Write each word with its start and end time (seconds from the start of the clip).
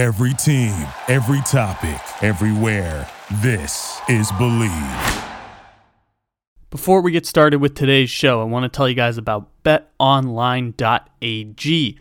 Every 0.00 0.32
team, 0.32 0.86
every 1.08 1.42
topic, 1.42 2.00
everywhere. 2.22 3.06
This 3.42 4.00
is 4.08 4.32
Bleav. 4.32 5.28
Before 6.70 7.02
we 7.02 7.12
get 7.12 7.26
started 7.26 7.58
with 7.58 7.74
today's 7.74 8.08
show, 8.08 8.40
I 8.40 8.44
want 8.44 8.62
to 8.62 8.74
tell 8.74 8.88
you 8.88 8.94
guys 8.94 9.18
about 9.18 9.50
betonline.ag. 9.62 10.78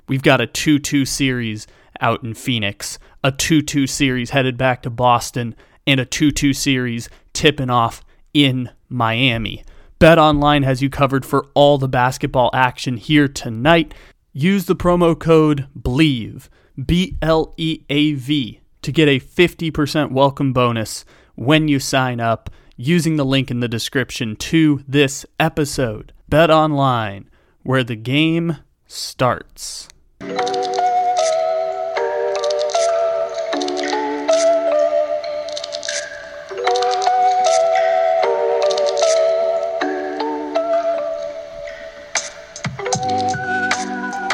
We've 0.07 0.21
got 0.21 0.39
a 0.39 0.47
2 0.47 0.79
2 0.79 1.03
series 1.03 1.67
out 1.99 2.23
in 2.23 2.35
Phoenix, 2.35 2.99
a 3.21 3.33
2 3.33 3.61
2 3.63 3.85
series 3.85 4.29
headed 4.29 4.57
back 4.57 4.81
to 4.83 4.89
Boston, 4.89 5.53
and 5.85 5.99
a 5.99 6.05
2 6.05 6.31
2 6.31 6.53
series 6.53 7.09
tipping 7.33 7.69
off 7.69 8.01
in 8.33 8.69
Miami. 8.87 9.65
BetOnline 9.99 10.63
has 10.63 10.81
you 10.81 10.89
covered 10.89 11.25
for 11.25 11.47
all 11.53 11.77
the 11.77 11.89
basketball 11.89 12.49
action 12.53 12.95
here 12.95 13.27
tonight. 13.27 13.93
Use 14.31 14.67
the 14.67 14.75
promo 14.77 15.19
code 15.19 15.67
BLEAV, 15.77 16.47
B 16.85 17.17
L 17.21 17.53
E 17.57 17.83
A 17.89 18.13
V, 18.13 18.61
to 18.81 18.91
get 18.91 19.07
a 19.07 19.19
50% 19.19 20.11
welcome 20.11 20.53
bonus 20.53 21.03
when 21.35 21.67
you 21.67 21.79
sign 21.79 22.19
up 22.19 22.49
using 22.77 23.17
the 23.17 23.25
link 23.25 23.51
in 23.51 23.59
the 23.59 23.67
description 23.67 24.35
to 24.37 24.83
this 24.87 25.25
episode. 25.39 26.13
BetOnline, 26.31 27.25
where 27.63 27.83
the 27.83 27.95
game 27.95 28.57
starts. 28.87 29.89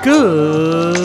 Good 0.03 1.04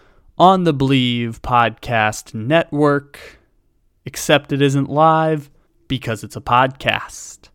on 0.41 0.63
the 0.63 0.73
Bleav 0.73 1.39
Podcast 1.41 2.33
Network. 2.33 3.39
Except 4.05 4.51
it 4.51 4.59
isn't 4.59 4.89
live 4.89 5.51
because 5.87 6.23
it's 6.23 6.35
a 6.35 6.41
podcast. 6.41 7.49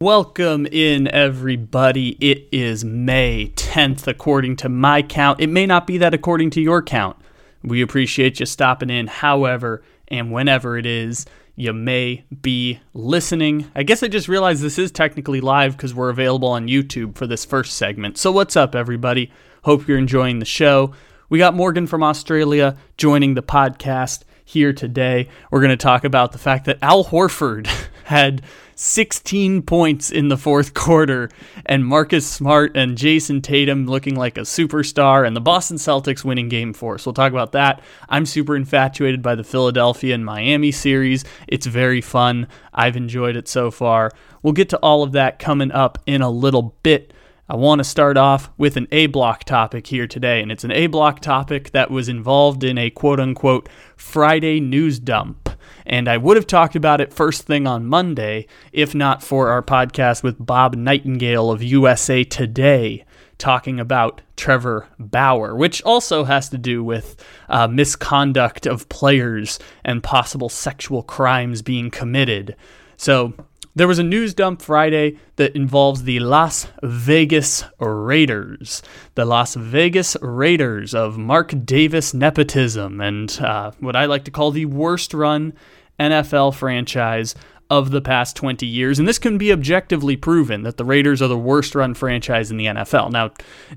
Welcome 0.00 0.64
in, 0.64 1.08
everybody. 1.08 2.16
It 2.18 2.48
is 2.52 2.86
May 2.86 3.52
10th, 3.54 4.06
according 4.06 4.56
to 4.56 4.70
my 4.70 5.02
count. 5.02 5.42
It 5.42 5.48
may 5.48 5.66
not 5.66 5.86
be 5.86 5.98
that 5.98 6.14
according 6.14 6.48
to 6.52 6.62
your 6.62 6.80
count. 6.80 7.18
We 7.62 7.82
appreciate 7.82 8.40
you 8.40 8.46
stopping 8.46 8.88
in, 8.88 9.06
however, 9.06 9.82
and 10.08 10.32
whenever 10.32 10.78
it 10.78 10.86
is 10.86 11.26
you 11.54 11.74
may 11.74 12.24
be 12.40 12.80
listening. 12.94 13.70
I 13.74 13.82
guess 13.82 14.02
I 14.02 14.08
just 14.08 14.26
realized 14.26 14.62
this 14.62 14.78
is 14.78 14.90
technically 14.90 15.42
live 15.42 15.76
because 15.76 15.92
we're 15.92 16.08
available 16.08 16.48
on 16.48 16.66
YouTube 16.66 17.16
for 17.16 17.26
this 17.26 17.44
first 17.44 17.74
segment. 17.74 18.16
So, 18.16 18.32
what's 18.32 18.56
up, 18.56 18.74
everybody? 18.74 19.30
Hope 19.64 19.86
you're 19.86 19.98
enjoying 19.98 20.38
the 20.38 20.46
show. 20.46 20.94
We 21.30 21.38
got 21.38 21.54
Morgan 21.54 21.86
from 21.86 22.02
Australia 22.02 22.76
joining 22.96 23.34
the 23.34 23.42
podcast 23.42 24.22
here 24.44 24.72
today. 24.72 25.28
We're 25.52 25.60
going 25.60 25.70
to 25.70 25.76
talk 25.76 26.02
about 26.02 26.32
the 26.32 26.38
fact 26.38 26.64
that 26.64 26.78
Al 26.82 27.04
Horford 27.04 27.68
had 28.04 28.42
16 28.74 29.62
points 29.62 30.10
in 30.10 30.26
the 30.26 30.36
fourth 30.36 30.74
quarter, 30.74 31.30
and 31.66 31.86
Marcus 31.86 32.26
Smart 32.26 32.76
and 32.76 32.98
Jayson 32.98 33.42
Tatum 33.42 33.86
looking 33.86 34.16
like 34.16 34.38
a 34.38 34.40
superstar, 34.40 35.24
and 35.24 35.36
the 35.36 35.40
Boston 35.40 35.76
Celtics 35.76 36.24
winning 36.24 36.48
game 36.48 36.72
four. 36.72 36.98
So 36.98 37.10
we'll 37.10 37.14
talk 37.14 37.30
about 37.30 37.52
that. 37.52 37.80
I'm 38.08 38.26
super 38.26 38.56
infatuated 38.56 39.22
by 39.22 39.36
the 39.36 39.44
Philadelphia 39.44 40.16
and 40.16 40.24
Miami 40.24 40.72
series. 40.72 41.24
It's 41.46 41.66
very 41.66 42.00
fun. 42.00 42.48
I've 42.74 42.96
enjoyed 42.96 43.36
it 43.36 43.46
so 43.46 43.70
far. 43.70 44.10
We'll 44.42 44.52
get 44.52 44.70
to 44.70 44.78
all 44.78 45.04
of 45.04 45.12
that 45.12 45.38
coming 45.38 45.70
up 45.70 45.96
in 46.06 46.22
a 46.22 46.30
little 46.30 46.74
bit. 46.82 47.12
I 47.50 47.56
want 47.56 47.80
to 47.80 47.84
start 47.84 48.16
off 48.16 48.48
with 48.56 48.76
an 48.76 48.86
A 48.92 49.06
block 49.06 49.42
topic 49.42 49.88
here 49.88 50.06
today, 50.06 50.40
and 50.40 50.52
it's 50.52 50.62
an 50.62 50.70
A 50.70 50.86
block 50.86 51.18
topic 51.18 51.72
that 51.72 51.90
was 51.90 52.08
involved 52.08 52.62
in 52.62 52.78
a 52.78 52.90
quote 52.90 53.18
unquote 53.18 53.68
Friday 53.96 54.60
news 54.60 55.00
dump. 55.00 55.48
And 55.84 56.06
I 56.06 56.16
would 56.16 56.36
have 56.36 56.46
talked 56.46 56.76
about 56.76 57.00
it 57.00 57.12
first 57.12 57.48
thing 57.48 57.66
on 57.66 57.86
Monday 57.86 58.46
if 58.70 58.94
not 58.94 59.20
for 59.20 59.48
our 59.48 59.64
podcast 59.64 60.22
with 60.22 60.46
Bob 60.46 60.76
Nightingale 60.76 61.50
of 61.50 61.60
USA 61.60 62.22
Today 62.22 63.04
talking 63.36 63.80
about 63.80 64.20
Trevor 64.36 64.86
Bauer, 65.00 65.56
which 65.56 65.82
also 65.82 66.22
has 66.22 66.48
to 66.50 66.58
do 66.58 66.84
with 66.84 67.16
uh, 67.48 67.66
misconduct 67.66 68.64
of 68.64 68.88
players 68.88 69.58
and 69.84 70.04
possible 70.04 70.50
sexual 70.50 71.02
crimes 71.02 71.62
being 71.62 71.90
committed. 71.90 72.54
So 72.96 73.34
there 73.74 73.88
was 73.88 73.98
a 73.98 74.04
news 74.04 74.34
dump 74.34 74.60
Friday 74.62 75.16
that 75.36 75.54
involves 75.54 76.02
the 76.02 76.20
Las 76.20 76.66
Vegas 76.82 77.64
Raiders. 77.78 78.82
The 79.14 79.24
Las 79.24 79.54
Vegas 79.54 80.16
Raiders 80.20 80.94
of 80.94 81.18
Mark 81.18 81.54
Davis 81.64 82.12
nepotism 82.12 83.00
and 83.00 83.38
uh, 83.40 83.70
what 83.78 83.96
I 83.96 84.06
like 84.06 84.24
to 84.24 84.30
call 84.30 84.50
the 84.50 84.66
worst 84.66 85.14
run 85.14 85.52
NFL 85.98 86.54
franchise 86.54 87.34
of 87.70 87.92
the 87.92 88.00
past 88.00 88.34
20 88.34 88.66
years. 88.66 88.98
And 88.98 89.06
this 89.06 89.20
can 89.20 89.38
be 89.38 89.52
objectively 89.52 90.16
proven 90.16 90.62
that 90.64 90.76
the 90.76 90.84
Raiders 90.84 91.22
are 91.22 91.28
the 91.28 91.38
worst 91.38 91.76
run 91.76 91.94
franchise 91.94 92.50
in 92.50 92.56
the 92.56 92.66
NFL. 92.66 93.12
Now, 93.12 93.30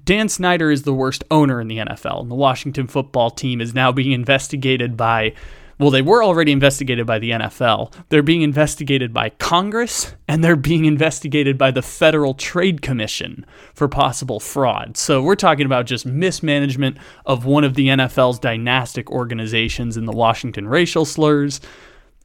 Dan 0.03 0.29
Snyder 0.29 0.71
is 0.71 0.81
the 0.81 0.93
worst 0.93 1.23
owner 1.29 1.61
in 1.61 1.67
the 1.67 1.77
NFL, 1.77 2.21
and 2.21 2.31
the 2.31 2.35
Washington 2.35 2.87
football 2.87 3.29
team 3.29 3.61
is 3.61 3.75
now 3.75 3.91
being 3.91 4.11
investigated 4.11 4.97
by 4.97 5.35
well, 5.79 5.89
they 5.89 6.01
were 6.01 6.23
already 6.23 6.51
investigated 6.51 7.07
by 7.07 7.19
the 7.19 7.31
NFL. 7.31 7.93
They're 8.09 8.21
being 8.21 8.41
investigated 8.41 9.13
by 9.13 9.29
Congress 9.29 10.13
and 10.27 10.43
they're 10.43 10.55
being 10.55 10.85
investigated 10.85 11.57
by 11.57 11.71
the 11.71 11.81
Federal 11.81 12.33
Trade 12.33 12.81
Commission 12.81 13.45
for 13.73 13.87
possible 13.87 14.39
fraud. 14.39 14.97
So 14.97 15.21
we're 15.21 15.35
talking 15.35 15.65
about 15.65 15.85
just 15.85 16.05
mismanagement 16.05 16.97
of 17.25 17.45
one 17.45 17.63
of 17.63 17.73
the 17.73 17.87
NFL's 17.87 18.39
dynastic 18.39 19.09
organizations 19.09 19.97
in 19.97 20.05
the 20.05 20.11
Washington 20.11 20.67
racial 20.67 21.05
slurs. 21.05 21.59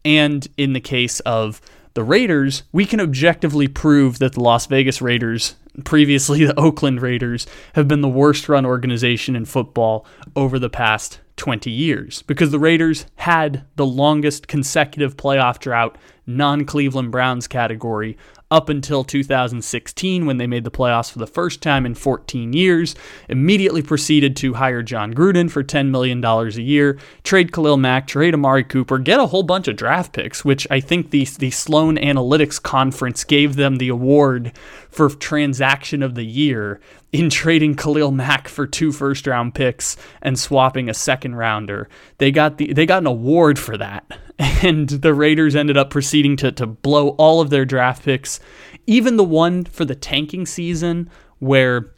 And 0.05 0.47
in 0.57 0.75
the 0.75 0.81
case 0.81 1.21
of 1.21 1.61
the 1.95 2.05
Raiders, 2.05 2.63
we 2.71 2.85
can 2.85 3.01
objectively 3.01 3.67
prove 3.67 4.19
that 4.19 4.35
the 4.35 4.41
Las 4.41 4.67
Vegas 4.67 5.03
Raiders, 5.03 5.57
previously 5.85 6.45
the 6.45 6.59
Oakland 6.61 7.03
Raiders, 7.03 7.47
have 7.75 7.89
been 7.89 8.03
the 8.03 8.09
worst 8.09 8.49
run 8.49 8.65
organization 8.65 9.35
in 9.35 9.45
football 9.45 10.07
over 10.37 10.59
the 10.59 10.71
past 10.71 11.21
20 11.39 11.71
years 11.71 12.23
because 12.23 12.51
the 12.51 12.59
Raiders 12.59 13.07
had 13.17 13.65
the 13.77 13.87
longest 13.87 14.49
consecutive 14.49 15.17
playoff 15.17 15.59
drought, 15.59 15.97
non 16.27 16.67
Cleveland 16.67 17.11
Browns 17.11 17.49
category 17.49 18.19
up 18.51 18.69
until 18.69 19.05
2016 19.05 20.25
when 20.25 20.39
they 20.39 20.47
made 20.47 20.65
the 20.65 20.71
playoffs 20.71 21.13
for 21.13 21.19
the 21.19 21.27
first 21.27 21.61
time 21.61 21.85
in 21.85 21.95
14 21.95 22.53
years. 22.53 22.95
Immediately 23.29 23.83
proceeded 23.83 24.37
to 24.37 24.55
hire 24.55 24.83
Jon 24.83 25.13
Gruden 25.13 25.51
for 25.51 25.63
$10 25.63 25.91
million 25.91 26.25
a 26.25 26.49
year, 26.61 26.99
trade 27.25 27.53
Khalil 27.53 27.77
Mack, 27.77 28.07
trade 28.07 28.35
Amari 28.35 28.65
Cooper, 28.65 28.99
get 28.99 29.21
a 29.21 29.27
whole 29.27 29.43
bunch 29.43 29.69
of 29.69 29.77
draft 29.77 30.13
picks, 30.13 30.45
which 30.45 30.67
I 30.71 30.81
think 30.81 31.11
the, 31.11 31.25
the 31.39 31.51
Sloan 31.51 31.97
Analytics 31.97 32.63
Conference 32.63 33.25
gave 33.25 33.57
them 33.57 33.77
the 33.77 33.89
award 33.89 34.53
for 34.91 35.09
transaction 35.11 36.03
of 36.03 36.15
the 36.15 36.25
year 36.25 36.81
in 37.13 37.31
trading 37.31 37.75
Khalil 37.75 38.11
Mack 38.11 38.49
for 38.49 38.67
two 38.67 38.93
first 38.93 39.27
round 39.27 39.55
picks 39.55 39.97
and 40.23 40.39
swapping 40.39 40.89
a 40.89 40.95
second 40.95 41.37
rounder. 41.37 41.89
They 42.19 42.31
got 42.31 42.59
the 42.59 42.73
they 42.73 42.87
got 42.87 43.03
an 43.03 43.07
award 43.07 43.59
for 43.59 43.77
that. 43.77 44.05
And 44.63 44.89
the 44.89 45.15
Raiders 45.15 45.57
ended 45.57 45.77
up 45.77 45.91
proceeding 45.91 46.37
to 46.37 46.53
to 46.53 46.67
blow 46.67 47.11
all 47.11 47.41
of 47.41 47.51
their 47.51 47.65
draft 47.65 48.05
picks, 48.05 48.39
even 48.87 49.17
the 49.17 49.25
one 49.25 49.65
for 49.65 49.85
the 49.85 49.97
tanking 49.97 50.47
season 50.47 51.11
where 51.41 51.93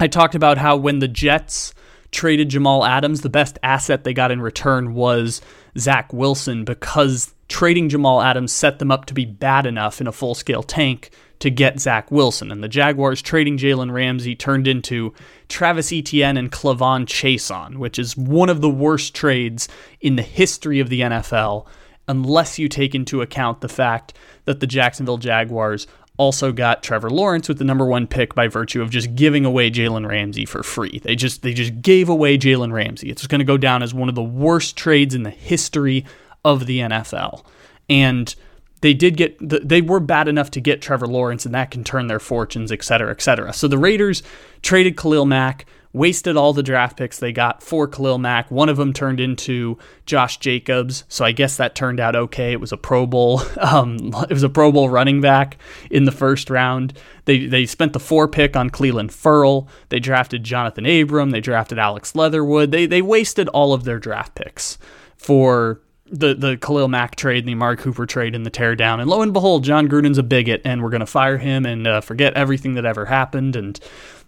I 0.00 0.08
talked 0.08 0.34
about 0.34 0.58
how 0.58 0.76
when 0.76 0.98
the 0.98 1.06
Jets 1.06 1.74
traded 2.10 2.48
Jamal 2.48 2.84
Adams, 2.84 3.20
the 3.20 3.28
best 3.28 3.58
asset 3.62 4.04
they 4.04 4.12
got 4.12 4.30
in 4.30 4.40
return 4.40 4.94
was 4.94 5.40
Zach 5.76 6.12
Wilson 6.12 6.64
because 6.64 7.34
trading 7.48 7.88
Jamal 7.88 8.22
Adams 8.22 8.52
set 8.52 8.78
them 8.78 8.90
up 8.90 9.06
to 9.06 9.14
be 9.14 9.24
bad 9.24 9.66
enough 9.66 10.00
in 10.00 10.06
a 10.06 10.12
full 10.12 10.34
scale 10.34 10.62
tank 10.62 11.10
to 11.40 11.50
get 11.50 11.80
Zach 11.80 12.10
Wilson. 12.10 12.50
And 12.50 12.62
the 12.62 12.68
Jaguars 12.68 13.22
trading 13.22 13.58
Jalen 13.58 13.92
Ramsey 13.92 14.34
turned 14.34 14.66
into 14.66 15.14
Travis 15.48 15.92
Etienne 15.92 16.36
and 16.36 16.50
K'Lavon 16.50 17.06
Chaisson, 17.06 17.76
which 17.76 17.98
is 17.98 18.16
one 18.16 18.48
of 18.48 18.60
the 18.60 18.70
worst 18.70 19.14
trades 19.14 19.68
in 20.00 20.16
the 20.16 20.22
history 20.22 20.80
of 20.80 20.88
the 20.88 21.00
NFL, 21.00 21.66
unless 22.06 22.58
you 22.58 22.68
take 22.68 22.94
into 22.94 23.22
account 23.22 23.60
the 23.60 23.68
fact 23.68 24.14
that 24.44 24.60
the 24.60 24.66
Jacksonville 24.66 25.18
Jaguars 25.18 25.86
also 26.16 26.50
got 26.50 26.82
Trevor 26.82 27.10
Lawrence 27.10 27.48
with 27.48 27.58
the 27.58 27.64
number 27.64 27.86
one 27.86 28.06
pick 28.06 28.34
by 28.34 28.48
virtue 28.48 28.82
of 28.82 28.90
just 28.90 29.14
giving 29.14 29.44
away 29.44 29.70
Jalen 29.70 30.06
Ramsey 30.06 30.44
for 30.44 30.64
free. 30.64 31.00
They 31.02 31.14
just 31.14 31.42
they 31.42 31.54
just 31.54 31.80
gave 31.80 32.08
away 32.08 32.36
Jalen 32.36 32.72
Ramsey. 32.72 33.08
It's 33.08 33.26
going 33.26 33.38
to 33.38 33.44
go 33.44 33.56
down 33.56 33.82
as 33.82 33.94
one 33.94 34.08
of 34.08 34.16
the 34.16 34.22
worst 34.22 34.76
trades 34.76 35.14
in 35.14 35.22
the 35.22 35.30
history 35.30 36.04
of 36.44 36.66
the 36.66 36.80
NFL. 36.80 37.44
And 37.88 38.34
they 38.80 38.94
did 38.94 39.16
get 39.16 39.36
they 39.40 39.80
were 39.80 40.00
bad 40.00 40.28
enough 40.28 40.50
to 40.52 40.60
get 40.60 40.82
Trevor 40.82 41.06
Lawrence, 41.06 41.44
and 41.44 41.54
that 41.54 41.70
can 41.70 41.84
turn 41.84 42.06
their 42.06 42.20
fortunes, 42.20 42.70
et 42.70 42.82
cetera, 42.82 43.10
et 43.10 43.20
cetera. 43.20 43.52
So 43.52 43.68
the 43.68 43.78
Raiders 43.78 44.22
traded 44.62 44.96
Khalil 44.96 45.26
Mack, 45.26 45.66
wasted 45.92 46.36
all 46.36 46.52
the 46.52 46.62
draft 46.62 46.96
picks 46.96 47.18
they 47.18 47.32
got 47.32 47.62
for 47.62 47.88
Khalil 47.88 48.18
Mack. 48.18 48.50
One 48.50 48.68
of 48.68 48.76
them 48.76 48.92
turned 48.92 49.20
into 49.20 49.78
Josh 50.06 50.38
Jacobs, 50.38 51.04
so 51.08 51.24
I 51.24 51.32
guess 51.32 51.56
that 51.56 51.74
turned 51.74 51.98
out 51.98 52.14
okay. 52.14 52.52
It 52.52 52.60
was 52.60 52.72
a 52.72 52.76
Pro 52.76 53.06
Bowl, 53.06 53.42
um, 53.58 54.14
it 54.28 54.32
was 54.32 54.44
a 54.44 54.48
Pro 54.48 54.70
Bowl 54.70 54.88
running 54.88 55.20
back 55.20 55.58
in 55.90 56.04
the 56.04 56.12
first 56.12 56.50
round. 56.50 56.92
They 57.24 57.46
they 57.46 57.66
spent 57.66 57.92
the 57.92 58.00
four 58.00 58.28
pick 58.28 58.56
on 58.56 58.70
Clelin 58.70 59.10
Ferrell. 59.10 59.68
They 59.88 59.98
drafted 59.98 60.44
Johnathan 60.44 61.02
Abram. 61.02 61.30
They 61.30 61.40
drafted 61.40 61.78
Alex 61.78 62.14
Leatherwood. 62.14 62.70
They 62.70 62.86
they 62.86 63.02
wasted 63.02 63.48
all 63.48 63.72
of 63.72 63.84
their 63.84 63.98
draft 63.98 64.34
picks 64.34 64.78
for 65.16 65.80
the 66.10 66.34
the 66.34 66.56
Khalil 66.56 66.88
Mack 66.88 67.16
trade, 67.16 67.38
and 67.38 67.48
the 67.48 67.52
Amari 67.52 67.76
Cooper 67.76 68.06
trade, 68.06 68.34
and 68.34 68.44
the 68.44 68.50
teardown. 68.50 69.00
And 69.00 69.08
lo 69.08 69.22
and 69.22 69.32
behold, 69.32 69.64
Jon 69.64 69.88
Gruden's 69.88 70.18
a 70.18 70.22
bigot, 70.22 70.62
and 70.64 70.82
we're 70.82 70.90
going 70.90 71.00
to 71.00 71.06
fire 71.06 71.38
him 71.38 71.66
and 71.66 71.86
uh, 71.86 72.00
forget 72.00 72.34
everything 72.34 72.74
that 72.74 72.84
ever 72.84 73.06
happened. 73.06 73.56
And 73.56 73.78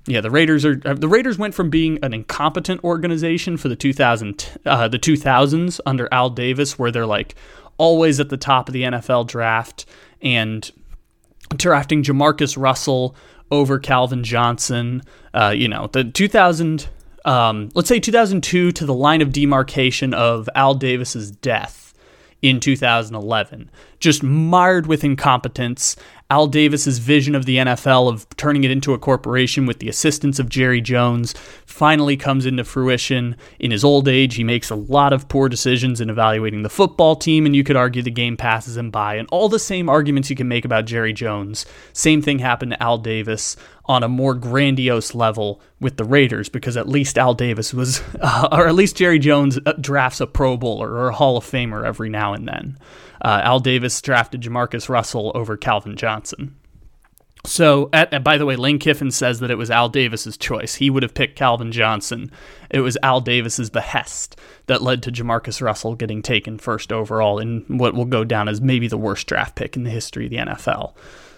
yeah, 0.07 0.21
the 0.21 0.31
Raiders 0.31 0.65
are 0.65 0.81
uh, 0.85 0.95
the 0.95 1.09
Raiders 1.09 1.39
went 1.39 1.55
from 1.55 1.71
being 1.71 1.99
an 2.03 2.15
incompetent 2.15 2.83
organization 2.85 3.57
for 3.57 3.69
the 3.69 3.77
2000 3.77 4.61
uh, 4.67 4.89
the 4.89 4.99
2000s 4.99 5.81
under 5.87 6.09
Al 6.13 6.31
Davis, 6.31 6.79
where 6.79 6.91
they're 6.91 7.07
like 7.07 7.35
always 7.79 8.21
at 8.21 8.29
the 8.29 8.37
top 8.37 8.69
of 8.69 8.73
the 8.73 8.83
NFL 8.83 9.27
draft 9.27 9.87
and 10.21 10.71
drafting 11.57 12.03
JaMarcus 12.03 12.61
Russell 12.61 13.15
over 13.51 13.79
Calvin 13.79 14.23
Johnson. 14.25 15.03
Uh, 15.35 15.55
you 15.57 15.69
know, 15.69 15.89
the 15.93 16.05
2000 16.05 16.89
um, 17.25 17.71
let's 17.75 17.89
say 17.89 18.01
2002 18.01 18.73
to 18.73 18.87
the 18.87 18.95
line 18.95 19.23
of 19.23 19.33
demarcation 19.33 20.15
of 20.15 20.49
Al 20.55 20.75
Davis's 20.75 21.31
death 21.31 21.95
in 22.43 22.61
2011, 22.61 23.71
just 23.99 24.23
mired 24.23 24.87
with 24.87 25.05
incompetence 25.05 25.97
Al 26.31 26.47
Davis's 26.47 26.99
vision 26.99 27.35
of 27.35 27.45
the 27.45 27.57
NFL 27.57 28.09
of 28.09 28.27
turning 28.37 28.63
it 28.63 28.71
into 28.71 28.95
a 28.95 28.99
corporation 28.99 29.67
with 29.67 29.81
the 29.81 29.89
assistance 29.89 30.39
of 30.39 30.49
Jerry 30.49 30.81
Jones 30.81 31.35
finally 31.67 32.17
comes 32.17 32.47
into 32.47 32.63
fruition. 32.63 33.37
In 33.59 33.73
his 33.73 33.83
old 33.83 34.07
age, 34.07 34.37
he 34.37 34.45
makes 34.45 34.71
a 34.71 34.77
lot 34.77 35.13
of 35.13 35.29
poor 35.29 35.49
decisions 35.49 36.01
in 36.01 36.09
evaluating 36.09 36.63
the 36.63 36.69
football 36.69 37.17
team, 37.17 37.47
and 37.47 37.57
you 37.57 37.65
could 37.65 37.77
argue 37.77 38.01
the 38.01 38.13
game 38.13 38.37
passes 38.37 38.77
him 38.77 38.91
by. 38.91 39.17
And 39.17 39.29
all 39.33 39.49
the 39.49 39.59
same 39.59 39.89
arguments 39.89 40.31
you 40.31 40.37
can 40.37 40.47
make 40.47 40.65
about 40.65 40.85
Jerry 40.85 41.13
Jones, 41.13 41.67
same 41.93 42.23
thing 42.23 42.39
happened 42.39 42.73
to 42.73 42.83
Al 42.83 42.99
Davis 42.99 43.57
on 43.87 44.05
a 44.05 44.09
more 44.09 44.35
grandiose 44.35 45.17
level 45.17 45.61
with 45.81 45.97
the 45.97 46.05
Raiders 46.05 46.49
because 46.49 46.77
at 46.77 46.89
least 46.89 47.19
Al 47.19 47.35
Davis 47.35 47.75
was, 47.75 48.03
uh, 48.21 48.49
or 48.53 48.69
at 48.69 48.75
least 48.77 48.97
Jerry 48.97 49.19
Jones 49.19 49.59
drafts 49.81 50.21
a 50.21 50.29
Pro 50.29 50.57
Bowler 50.57 50.93
or 50.93 51.09
a 51.09 51.15
Hall 51.15 51.37
of 51.37 51.45
Famer 51.45 51.85
every 51.85 52.09
now 52.09 52.33
and 52.33 52.47
then. 52.47 52.79
Uh, 53.23 53.41
Al 53.43 53.61
Davis 53.61 54.01
drafted 54.01 54.43
JaMarcus 54.43 54.89
Russell 54.89 55.33
over 55.35 55.57
Calvin 55.57 55.97
Johnson. 55.97 56.57
So, 57.47 57.89
at, 57.93 58.23
by 58.23 58.37
the 58.37 58.45
way, 58.45 58.57
Lane 58.57 58.79
Kiffin 58.79 59.11
says 59.11 59.41
that 59.41 59.51
it 59.51 59.57
was 59.57 59.71
Al 59.71 59.89
Davis's 59.89 60.37
choice. 60.37 60.75
He 60.75 60.91
would 60.91 61.03
have 61.03 61.15
picked 61.15 61.37
Calvin 61.37 61.73
Johnson. 61.73 62.31
It 62.71 62.81
was 62.81 62.99
Al 63.03 63.23
Davis's 63.23 63.71
behest 63.71 64.39
that 64.67 64.83
led 64.83 65.03
to 65.05 65.13
JaMarcus 65.13 65.63
Russell 65.63 65.95
getting 65.95 66.21
taken 66.21 66.59
first 66.59 66.93
overall 66.93 67.39
in 67.39 67.65
what 67.67 67.95
will 67.95 68.05
go 68.05 68.25
down 68.25 68.49
as 68.49 68.61
maybe 68.61 68.89
the 68.89 68.99
worst 68.99 69.27
draft 69.27 69.55
pick 69.55 69.75
in 69.75 69.85
the 69.85 69.91
history 69.91 70.27
of 70.27 70.31
the 70.31 70.37
NFL. 70.37 70.95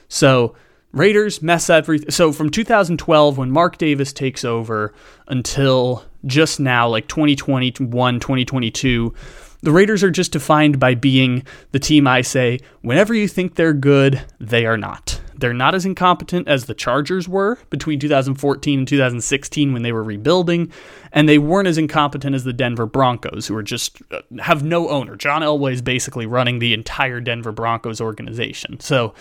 So, 0.08 0.56
Raiders 0.90 1.40
mess 1.40 1.70
everything. 1.70 2.10
So, 2.10 2.32
from 2.32 2.50
2012, 2.50 3.38
when 3.38 3.50
Mark 3.52 3.78
Davis 3.78 4.12
takes 4.12 4.44
over, 4.44 4.92
until 5.28 6.04
just 6.26 6.60
now, 6.60 6.88
like 6.88 7.06
2021, 7.08 8.20
2022, 8.20 9.14
the 9.62 9.72
Raiders 9.72 10.02
are 10.02 10.10
just 10.10 10.32
defined 10.32 10.80
by 10.80 10.94
being 10.94 11.44
the 11.70 11.78
team 11.78 12.06
I 12.06 12.20
say, 12.22 12.58
whenever 12.80 13.14
you 13.14 13.28
think 13.28 13.54
they're 13.54 13.72
good, 13.72 14.20
they 14.40 14.66
are 14.66 14.76
not. 14.76 15.20
They're 15.36 15.54
not 15.54 15.74
as 15.74 15.86
incompetent 15.86 16.46
as 16.48 16.66
the 16.66 16.74
Chargers 16.74 17.28
were 17.28 17.58
between 17.70 17.98
2014 17.98 18.78
and 18.78 18.88
2016 18.88 19.72
when 19.72 19.82
they 19.82 19.92
were 19.92 20.02
rebuilding, 20.02 20.70
and 21.12 21.28
they 21.28 21.38
weren't 21.38 21.68
as 21.68 21.78
incompetent 21.78 22.34
as 22.34 22.44
the 22.44 22.52
Denver 22.52 22.86
Broncos, 22.86 23.46
who 23.46 23.56
are 23.56 23.62
just 23.62 24.02
uh, 24.10 24.20
have 24.40 24.62
no 24.62 24.88
owner. 24.88 25.16
John 25.16 25.42
Elway 25.42 25.72
is 25.72 25.82
basically 25.82 26.26
running 26.26 26.58
the 26.58 26.74
entire 26.74 27.20
Denver 27.20 27.52
Broncos 27.52 28.00
organization. 28.00 28.78
So 28.80 29.14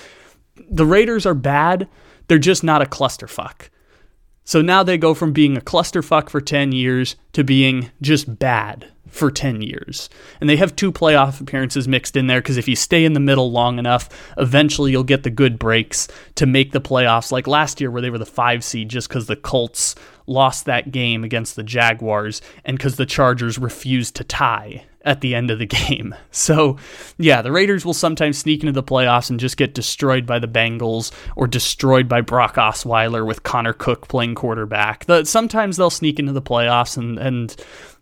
the 0.69 0.85
Raiders 0.85 1.25
are 1.25 1.33
bad, 1.33 1.87
they're 2.27 2.37
just 2.37 2.63
not 2.63 2.81
a 2.81 2.85
clusterfuck. 2.85 3.69
So 4.43 4.61
now 4.61 4.83
they 4.83 4.97
go 4.97 5.13
from 5.13 5.33
being 5.33 5.55
a 5.55 5.61
clusterfuck 5.61 6.29
for 6.29 6.41
10 6.41 6.71
years 6.71 7.15
to 7.33 7.43
being 7.43 7.91
just 8.01 8.39
bad 8.39 8.91
for 9.11 9.29
10 9.29 9.61
years. 9.61 10.09
And 10.39 10.49
they 10.49 10.55
have 10.55 10.75
two 10.75 10.91
playoff 10.91 11.39
appearances 11.39 11.87
mixed 11.87 12.15
in 12.15 12.27
there 12.27 12.41
because 12.41 12.57
if 12.57 12.67
you 12.67 12.75
stay 12.75 13.05
in 13.05 13.13
the 13.13 13.19
middle 13.19 13.51
long 13.51 13.77
enough, 13.77 14.09
eventually 14.37 14.91
you'll 14.91 15.03
get 15.03 15.23
the 15.23 15.29
good 15.29 15.59
breaks 15.59 16.07
to 16.35 16.45
make 16.45 16.71
the 16.71 16.81
playoffs, 16.81 17.31
like 17.31 17.47
last 17.47 17.79
year 17.79 17.91
where 17.91 18.01
they 18.01 18.09
were 18.09 18.17
the 18.17 18.25
five 18.25 18.63
seed 18.63 18.89
just 18.89 19.09
because 19.09 19.27
the 19.27 19.35
Colts 19.35 19.95
lost 20.27 20.65
that 20.65 20.91
game 20.91 21.23
against 21.23 21.55
the 21.55 21.63
Jaguars 21.63 22.41
and 22.65 22.77
because 22.77 22.95
the 22.95 23.05
Chargers 23.05 23.57
refused 23.59 24.15
to 24.15 24.23
tie 24.23 24.85
at 25.03 25.21
the 25.21 25.33
end 25.35 25.51
of 25.51 25.59
the 25.59 25.65
game. 25.87 26.15
So, 26.31 26.77
yeah, 27.17 27.41
the 27.41 27.51
Raiders 27.51 27.85
will 27.85 27.93
sometimes 27.93 28.37
sneak 28.37 28.61
into 28.61 28.71
the 28.71 28.83
playoffs 28.83 29.29
and 29.29 29.39
just 29.39 29.57
get 29.57 29.73
destroyed 29.73 30.25
by 30.25 30.39
the 30.39 30.47
Bengals 30.47 31.11
or 31.35 31.47
destroyed 31.47 32.07
by 32.07 32.21
Brock 32.21 32.55
Osweiler 32.55 33.25
with 33.25 33.43
Connor 33.43 33.73
Cook 33.73 34.07
playing 34.07 34.35
quarterback. 34.35 35.05
The, 35.05 35.25
sometimes 35.25 35.77
they'll 35.77 35.89
sneak 35.89 36.19
into 36.19 36.33
the 36.33 36.41
playoffs 36.41 36.97
and, 36.97 37.17
and 37.17 37.55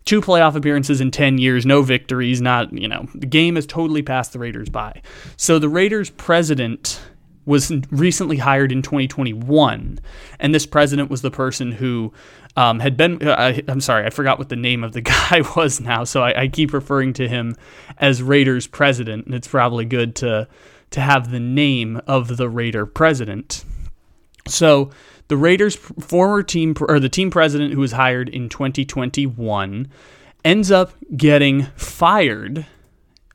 two 0.09 0.21
playoff 0.21 0.55
appearances 0.55 1.01
in 1.01 1.11
10 1.11 1.37
years, 1.37 1.67
no 1.67 1.83
victories, 1.83 2.41
not, 2.41 2.73
you 2.73 2.87
know, 2.87 3.07
the 3.13 3.27
game 3.27 3.53
has 3.53 3.67
totally 3.67 4.01
passed 4.01 4.33
the 4.33 4.39
Raiders 4.39 4.67
by. 4.67 5.03
So 5.37 5.59
the 5.59 5.69
Raiders 5.69 6.09
president 6.09 6.99
was 7.45 7.71
recently 7.91 8.37
hired 8.37 8.71
in 8.71 8.81
2021, 8.81 9.99
and 10.39 10.55
this 10.55 10.65
president 10.65 11.11
was 11.11 11.21
the 11.21 11.29
person 11.29 11.71
who 11.71 12.11
um, 12.57 12.79
had 12.79 12.97
been. 12.97 13.21
Uh, 13.21 13.33
I, 13.33 13.71
am 13.71 13.79
sorry, 13.81 14.03
I 14.03 14.09
forgot 14.09 14.39
what 14.39 14.49
the 14.49 14.55
name 14.55 14.83
of 14.83 14.93
the 14.93 15.01
guy 15.29 15.43
was 15.55 15.79
now, 15.79 16.05
so 16.05 16.23
I, 16.23 16.41
I 16.41 16.47
keep 16.47 16.73
referring 16.73 17.13
to 17.13 17.27
him 17.27 17.55
as 17.99 18.23
Raiders 18.23 18.65
president, 18.65 19.27
and 19.27 19.35
it's 19.35 19.47
probably 19.47 19.85
good 19.85 20.15
to 20.17 20.47
to 20.89 21.01
have 21.01 21.29
the 21.29 21.39
name 21.39 22.01
of 22.07 22.37
the 22.37 22.49
Raider 22.49 22.87
president. 22.87 23.63
So 24.47 24.89
the 25.29 25.37
Raiders' 25.37 25.75
former 25.75 26.43
team 26.43 26.75
or 26.81 26.99
the 26.99 27.09
team 27.09 27.31
president 27.31 27.73
who 27.73 27.79
was 27.79 27.93
hired 27.93 28.29
in 28.29 28.49
2021 28.49 29.87
ends 30.43 30.71
up 30.71 30.93
getting 31.15 31.63
fired 31.75 32.65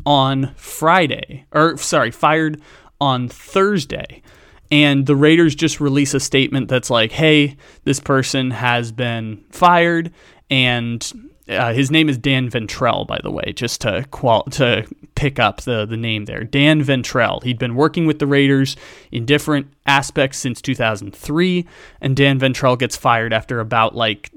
on 0.05 0.53
Friday, 0.57 1.47
or 1.53 1.77
sorry, 1.79 2.11
fired 2.11 2.61
on 3.01 3.29
Thursday. 3.29 4.23
And 4.71 5.07
the 5.07 5.17
Raiders 5.17 5.55
just 5.55 5.81
release 5.81 6.15
a 6.15 6.21
statement 6.21 6.69
that's 6.69 6.91
like, 6.91 7.13
hey, 7.13 7.57
this 7.85 8.01
person 8.01 8.51
has 8.51 8.91
been 8.93 9.45
fired 9.51 10.13
and 10.51 11.31
uh, 11.49 11.75
his 11.75 11.91
name 11.91 12.09
is 12.09 12.17
Dan 12.17 12.49
Ventrelle, 12.49 13.07
by 13.07 13.21
the 13.23 13.31
way, 13.31 13.53
just 13.55 13.83
to 13.83 14.07
qual- 14.11 14.45
to 14.45 14.87
pick 15.15 15.39
up 15.39 15.63
the 15.63 15.85
the 15.85 15.97
name 15.97 16.25
there. 16.25 16.45
Dan 16.45 16.83
Ventrelle. 16.83 17.43
He'd 17.43 17.59
been 17.59 17.75
working 17.75 18.07
with 18.07 18.19
the 18.19 18.27
Raiders 18.27 18.77
in 19.13 19.27
different 19.27 19.69
aspects 19.87 20.39
since 20.39 20.63
2003, 20.63 21.67
and 22.01 22.17
Dan 22.17 22.39
Ventrelle 22.39 22.79
gets 22.79 22.97
fired 22.97 23.33
after 23.33 23.61
about 23.61 23.95
like 23.95 24.31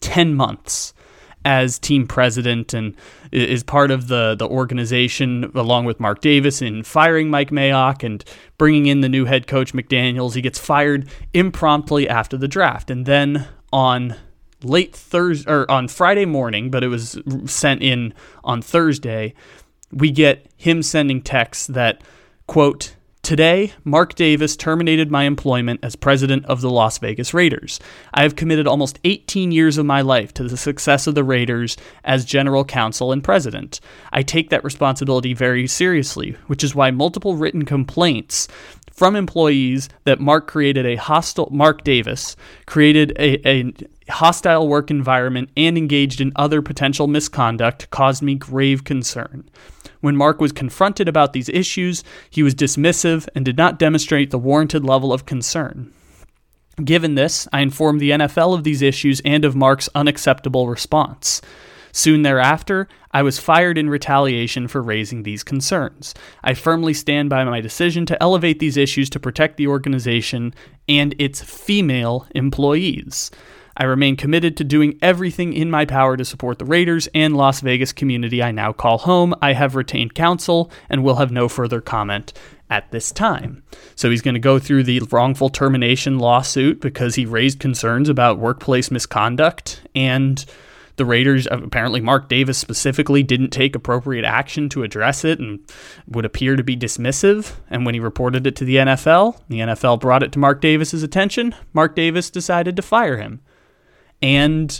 10 0.00 0.34
months 0.34 0.92
as 1.42 1.78
team 1.78 2.06
president 2.06 2.74
and 2.74 2.94
is 3.32 3.62
part 3.62 3.90
of 3.90 4.08
the 4.08 4.34
the 4.34 4.46
organization 4.46 5.50
along 5.54 5.86
with 5.86 5.98
Mark 6.00 6.20
Davis 6.20 6.60
in 6.60 6.82
firing 6.82 7.30
Mike 7.30 7.50
Mayock 7.50 8.02
and 8.02 8.22
bringing 8.58 8.86
in 8.86 9.00
the 9.00 9.08
new 9.08 9.24
head 9.24 9.46
coach 9.46 9.72
McDaniels. 9.72 10.34
He 10.34 10.42
gets 10.42 10.58
fired 10.58 11.08
impromptu 11.32 12.06
after 12.06 12.36
the 12.36 12.48
draft, 12.48 12.90
and 12.90 13.06
then 13.06 13.48
on 13.72 14.16
late 14.62 14.94
Thursday 14.94 15.50
or 15.50 15.70
on 15.70 15.88
Friday 15.88 16.24
morning, 16.24 16.70
but 16.70 16.84
it 16.84 16.88
was 16.88 17.18
sent 17.46 17.82
in 17.82 18.14
on 18.44 18.62
Thursday. 18.62 19.34
We 19.92 20.10
get 20.10 20.46
him 20.56 20.82
sending 20.82 21.22
texts 21.22 21.66
that 21.68 22.02
quote 22.46 22.94
Today, 23.22 23.74
Mark 23.84 24.14
Davis 24.14 24.56
terminated 24.56 25.10
my 25.10 25.24
employment 25.24 25.80
as 25.82 25.94
president 25.94 26.46
of 26.46 26.62
the 26.62 26.70
Las 26.70 26.96
Vegas 26.98 27.34
Raiders. 27.34 27.78
I 28.14 28.22
have 28.22 28.34
committed 28.34 28.66
almost 28.66 28.98
18 29.04 29.52
years 29.52 29.76
of 29.76 29.84
my 29.84 30.00
life 30.00 30.32
to 30.34 30.44
the 30.44 30.56
success 30.56 31.06
of 31.06 31.14
the 31.14 31.22
Raiders 31.22 31.76
as 32.02 32.24
general 32.24 32.64
counsel 32.64 33.12
and 33.12 33.22
president. 33.22 33.78
I 34.10 34.22
take 34.22 34.48
that 34.50 34.64
responsibility 34.64 35.34
very 35.34 35.66
seriously, 35.66 36.36
which 36.46 36.64
is 36.64 36.74
why 36.74 36.90
multiple 36.90 37.36
written 37.36 37.66
complaints 37.66 38.48
from 39.00 39.16
employees 39.16 39.88
that 40.04 40.20
Mark 40.20 40.46
created 40.46 40.84
a 40.84 40.96
hostile 40.96 41.48
Mark 41.50 41.84
Davis 41.84 42.36
created 42.66 43.12
a, 43.18 43.48
a 43.48 43.72
hostile 44.10 44.68
work 44.68 44.90
environment 44.90 45.48
and 45.56 45.78
engaged 45.78 46.20
in 46.20 46.32
other 46.36 46.60
potential 46.60 47.06
misconduct 47.06 47.88
caused 47.88 48.22
me 48.22 48.34
grave 48.34 48.84
concern. 48.84 49.48
When 50.02 50.18
Mark 50.18 50.38
was 50.38 50.52
confronted 50.52 51.08
about 51.08 51.32
these 51.32 51.48
issues, 51.48 52.04
he 52.28 52.42
was 52.42 52.54
dismissive 52.54 53.26
and 53.34 53.42
did 53.42 53.56
not 53.56 53.78
demonstrate 53.78 54.30
the 54.32 54.38
warranted 54.38 54.84
level 54.84 55.14
of 55.14 55.24
concern. 55.24 55.94
Given 56.84 57.14
this, 57.14 57.48
I 57.54 57.62
informed 57.62 58.02
the 58.02 58.10
NFL 58.10 58.52
of 58.52 58.64
these 58.64 58.82
issues 58.82 59.22
and 59.24 59.46
of 59.46 59.56
Mark's 59.56 59.88
unacceptable 59.94 60.68
response. 60.68 61.40
Soon 61.90 62.20
thereafter, 62.20 62.86
I 63.12 63.22
was 63.22 63.38
fired 63.38 63.76
in 63.76 63.90
retaliation 63.90 64.68
for 64.68 64.80
raising 64.80 65.22
these 65.22 65.42
concerns. 65.42 66.14
I 66.44 66.54
firmly 66.54 66.94
stand 66.94 67.28
by 67.28 67.44
my 67.44 67.60
decision 67.60 68.06
to 68.06 68.22
elevate 68.22 68.60
these 68.60 68.76
issues 68.76 69.10
to 69.10 69.20
protect 69.20 69.56
the 69.56 69.66
organization 69.66 70.54
and 70.88 71.14
its 71.18 71.42
female 71.42 72.26
employees. 72.34 73.30
I 73.76 73.84
remain 73.84 74.16
committed 74.16 74.56
to 74.58 74.64
doing 74.64 74.98
everything 75.00 75.52
in 75.54 75.70
my 75.70 75.86
power 75.86 76.16
to 76.16 76.24
support 76.24 76.58
the 76.58 76.64
Raiders 76.64 77.08
and 77.14 77.36
Las 77.36 77.60
Vegas 77.60 77.92
community 77.92 78.42
I 78.42 78.52
now 78.52 78.72
call 78.72 78.98
home. 78.98 79.34
I 79.40 79.54
have 79.54 79.74
retained 79.74 80.14
counsel 80.14 80.70
and 80.88 81.02
will 81.02 81.16
have 81.16 81.32
no 81.32 81.48
further 81.48 81.80
comment 81.80 82.32
at 82.68 82.90
this 82.90 83.10
time. 83.10 83.62
So 83.96 84.10
he's 84.10 84.22
going 84.22 84.34
to 84.34 84.40
go 84.40 84.58
through 84.58 84.84
the 84.84 85.00
wrongful 85.10 85.48
termination 85.48 86.18
lawsuit 86.18 86.80
because 86.80 87.14
he 87.14 87.26
raised 87.26 87.58
concerns 87.58 88.08
about 88.08 88.38
workplace 88.38 88.90
misconduct 88.90 89.82
and 89.94 90.44
the 91.00 91.06
Raiders, 91.06 91.46
uh, 91.46 91.58
apparently 91.62 92.02
Mark 92.02 92.28
Davis 92.28 92.58
specifically, 92.58 93.22
didn't 93.22 93.48
take 93.48 93.74
appropriate 93.74 94.24
action 94.26 94.68
to 94.68 94.82
address 94.82 95.24
it 95.24 95.40
and 95.40 95.60
would 96.06 96.26
appear 96.26 96.56
to 96.56 96.62
be 96.62 96.76
dismissive. 96.76 97.54
And 97.70 97.86
when 97.86 97.94
he 97.94 98.00
reported 98.00 98.46
it 98.46 98.54
to 98.56 98.66
the 98.66 98.76
NFL, 98.76 99.40
the 99.48 99.60
NFL 99.60 99.98
brought 99.98 100.22
it 100.22 100.30
to 100.32 100.38
Mark 100.38 100.60
Davis's 100.60 101.02
attention. 101.02 101.54
Mark 101.72 101.96
Davis 101.96 102.28
decided 102.28 102.76
to 102.76 102.82
fire 102.82 103.16
him. 103.16 103.40
And 104.20 104.78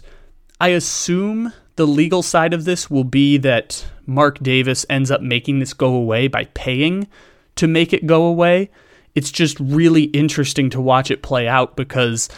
I 0.61 0.69
assume 0.69 1.55
the 1.77 1.87
legal 1.87 2.23
side 2.23 2.53
of 2.53 2.67
this 2.67 2.91
will 2.91 3.05
be 3.05 3.39
that 3.39 3.87
Mark 4.05 4.39
Davis 4.41 4.85
ends 4.91 5.11
up 5.11 5.23
making 5.23 5.59
this 5.59 5.73
go 5.73 5.95
away 5.95 6.29
by 6.29 6.45
paying 6.53 7.09
to 7.57 7.67
make 7.67 7.95
it 7.95 8.07
go 8.07 8.25
away. 8.25 8.71
It's 9.15 9.31
just 9.31 9.59
really 9.59 10.05
interesting 10.05 10.69
to 10.69 10.83
watch 10.83 11.11
it 11.11 11.23
play 11.23 11.49
out 11.49 11.77
because 11.77 12.29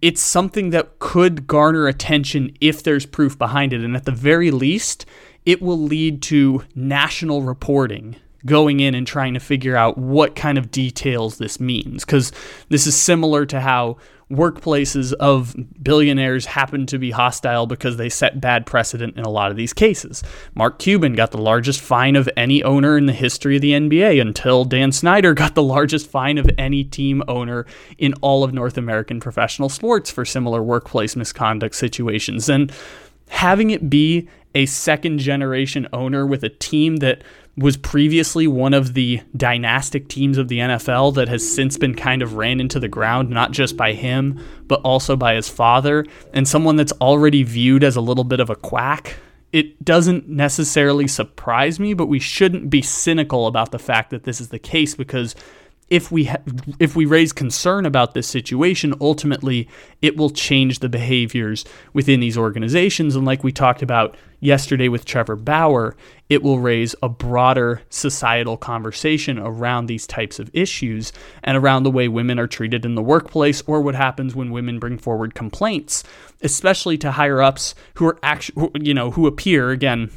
it's 0.00 0.20
something 0.20 0.70
that 0.70 0.98
could 0.98 1.46
garner 1.46 1.86
attention 1.86 2.56
if 2.60 2.82
there's 2.82 3.06
proof 3.06 3.36
behind 3.36 3.72
it. 3.72 3.82
And 3.82 3.96
at 3.96 4.04
the 4.04 4.12
very 4.12 4.50
least, 4.50 5.06
it 5.44 5.60
will 5.60 5.78
lead 5.78 6.22
to 6.22 6.64
national 6.74 7.42
reporting 7.42 8.16
going 8.46 8.80
in 8.80 8.94
and 8.94 9.06
trying 9.06 9.34
to 9.34 9.40
figure 9.40 9.76
out 9.76 9.98
what 9.98 10.36
kind 10.36 10.58
of 10.58 10.70
details 10.70 11.38
this 11.38 11.58
means. 11.58 12.04
Because 12.04 12.32
this 12.68 12.86
is 12.86 12.96
similar 12.96 13.44
to 13.46 13.60
how 13.60 13.96
workplaces 14.30 15.14
of 15.14 15.56
billionaires 15.82 16.44
happen 16.44 16.84
to 16.86 16.98
be 16.98 17.10
hostile 17.10 17.66
because 17.66 17.96
they 17.96 18.08
set 18.08 18.40
bad 18.40 18.66
precedent 18.66 19.16
in 19.16 19.24
a 19.24 19.30
lot 19.30 19.50
of 19.50 19.56
these 19.56 19.72
cases. 19.72 20.22
Mark 20.54 20.78
Cuban 20.78 21.14
got 21.14 21.30
the 21.30 21.38
largest 21.38 21.80
fine 21.80 22.14
of 22.14 22.28
any 22.36 22.62
owner 22.62 22.98
in 22.98 23.06
the 23.06 23.12
history 23.12 23.56
of 23.56 23.62
the 23.62 23.72
NBA 23.72 24.20
until 24.20 24.64
Dan 24.64 24.92
Snyder 24.92 25.32
got 25.32 25.54
the 25.54 25.62
largest 25.62 26.10
fine 26.10 26.36
of 26.36 26.48
any 26.58 26.84
team 26.84 27.22
owner 27.26 27.64
in 27.96 28.12
all 28.20 28.44
of 28.44 28.52
North 28.52 28.76
American 28.76 29.18
professional 29.18 29.70
sports 29.70 30.10
for 30.10 30.24
similar 30.24 30.62
workplace 30.62 31.16
misconduct 31.16 31.74
situations. 31.74 32.50
And 32.50 32.70
having 33.28 33.70
it 33.70 33.88
be 33.88 34.28
a 34.54 34.66
second 34.66 35.18
generation 35.18 35.86
owner 35.92 36.26
with 36.26 36.42
a 36.42 36.48
team 36.48 36.96
that 36.96 37.22
was 37.58 37.76
previously 37.76 38.46
one 38.46 38.72
of 38.72 38.94
the 38.94 39.20
dynastic 39.36 40.08
teams 40.08 40.38
of 40.38 40.48
the 40.48 40.58
NFL 40.58 41.14
that 41.14 41.28
has 41.28 41.48
since 41.48 41.76
been 41.76 41.94
kind 41.94 42.22
of 42.22 42.34
ran 42.34 42.60
into 42.60 42.78
the 42.78 42.88
ground, 42.88 43.30
not 43.30 43.50
just 43.50 43.76
by 43.76 43.92
him, 43.94 44.40
but 44.66 44.80
also 44.82 45.16
by 45.16 45.34
his 45.34 45.48
father, 45.48 46.06
and 46.32 46.46
someone 46.46 46.76
that's 46.76 46.92
already 47.00 47.42
viewed 47.42 47.82
as 47.82 47.96
a 47.96 48.00
little 48.00 48.24
bit 48.24 48.40
of 48.40 48.48
a 48.48 48.56
quack. 48.56 49.16
It 49.52 49.84
doesn't 49.84 50.28
necessarily 50.28 51.08
surprise 51.08 51.80
me, 51.80 51.94
but 51.94 52.06
we 52.06 52.20
shouldn't 52.20 52.70
be 52.70 52.82
cynical 52.82 53.46
about 53.46 53.72
the 53.72 53.78
fact 53.78 54.10
that 54.10 54.24
this 54.24 54.40
is 54.40 54.50
the 54.50 54.58
case 54.58 54.94
because 54.94 55.34
if 55.90 56.12
we 56.12 56.24
ha- 56.24 56.42
if 56.78 56.94
we 56.94 57.06
raise 57.06 57.32
concern 57.32 57.86
about 57.86 58.14
this 58.14 58.26
situation, 58.26 58.94
ultimately 59.00 59.68
it 60.02 60.16
will 60.16 60.30
change 60.30 60.80
the 60.80 60.88
behaviors 60.88 61.64
within 61.92 62.20
these 62.20 62.36
organizations. 62.36 63.16
And 63.16 63.24
like 63.24 63.42
we 63.42 63.52
talked 63.52 63.82
about 63.82 64.16
yesterday 64.40 64.88
with 64.88 65.04
Trevor 65.04 65.36
Bauer, 65.36 65.96
it 66.28 66.42
will 66.42 66.58
raise 66.58 66.94
a 67.02 67.08
broader 67.08 67.80
societal 67.88 68.56
conversation 68.56 69.38
around 69.38 69.86
these 69.86 70.06
types 70.06 70.38
of 70.38 70.50
issues 70.52 71.12
and 71.42 71.56
around 71.56 71.82
the 71.82 71.90
way 71.90 72.06
women 72.06 72.38
are 72.38 72.46
treated 72.46 72.84
in 72.84 72.94
the 72.94 73.02
workplace 73.02 73.62
or 73.66 73.80
what 73.80 73.94
happens 73.94 74.34
when 74.34 74.50
women 74.50 74.78
bring 74.78 74.98
forward 74.98 75.34
complaints, 75.34 76.04
especially 76.42 76.98
to 76.98 77.12
higher 77.12 77.40
ups 77.40 77.74
who 77.94 78.06
are 78.06 78.18
actually 78.22 78.70
you 78.80 78.92
know 78.94 79.10
who 79.10 79.26
appear 79.26 79.70
again. 79.70 80.10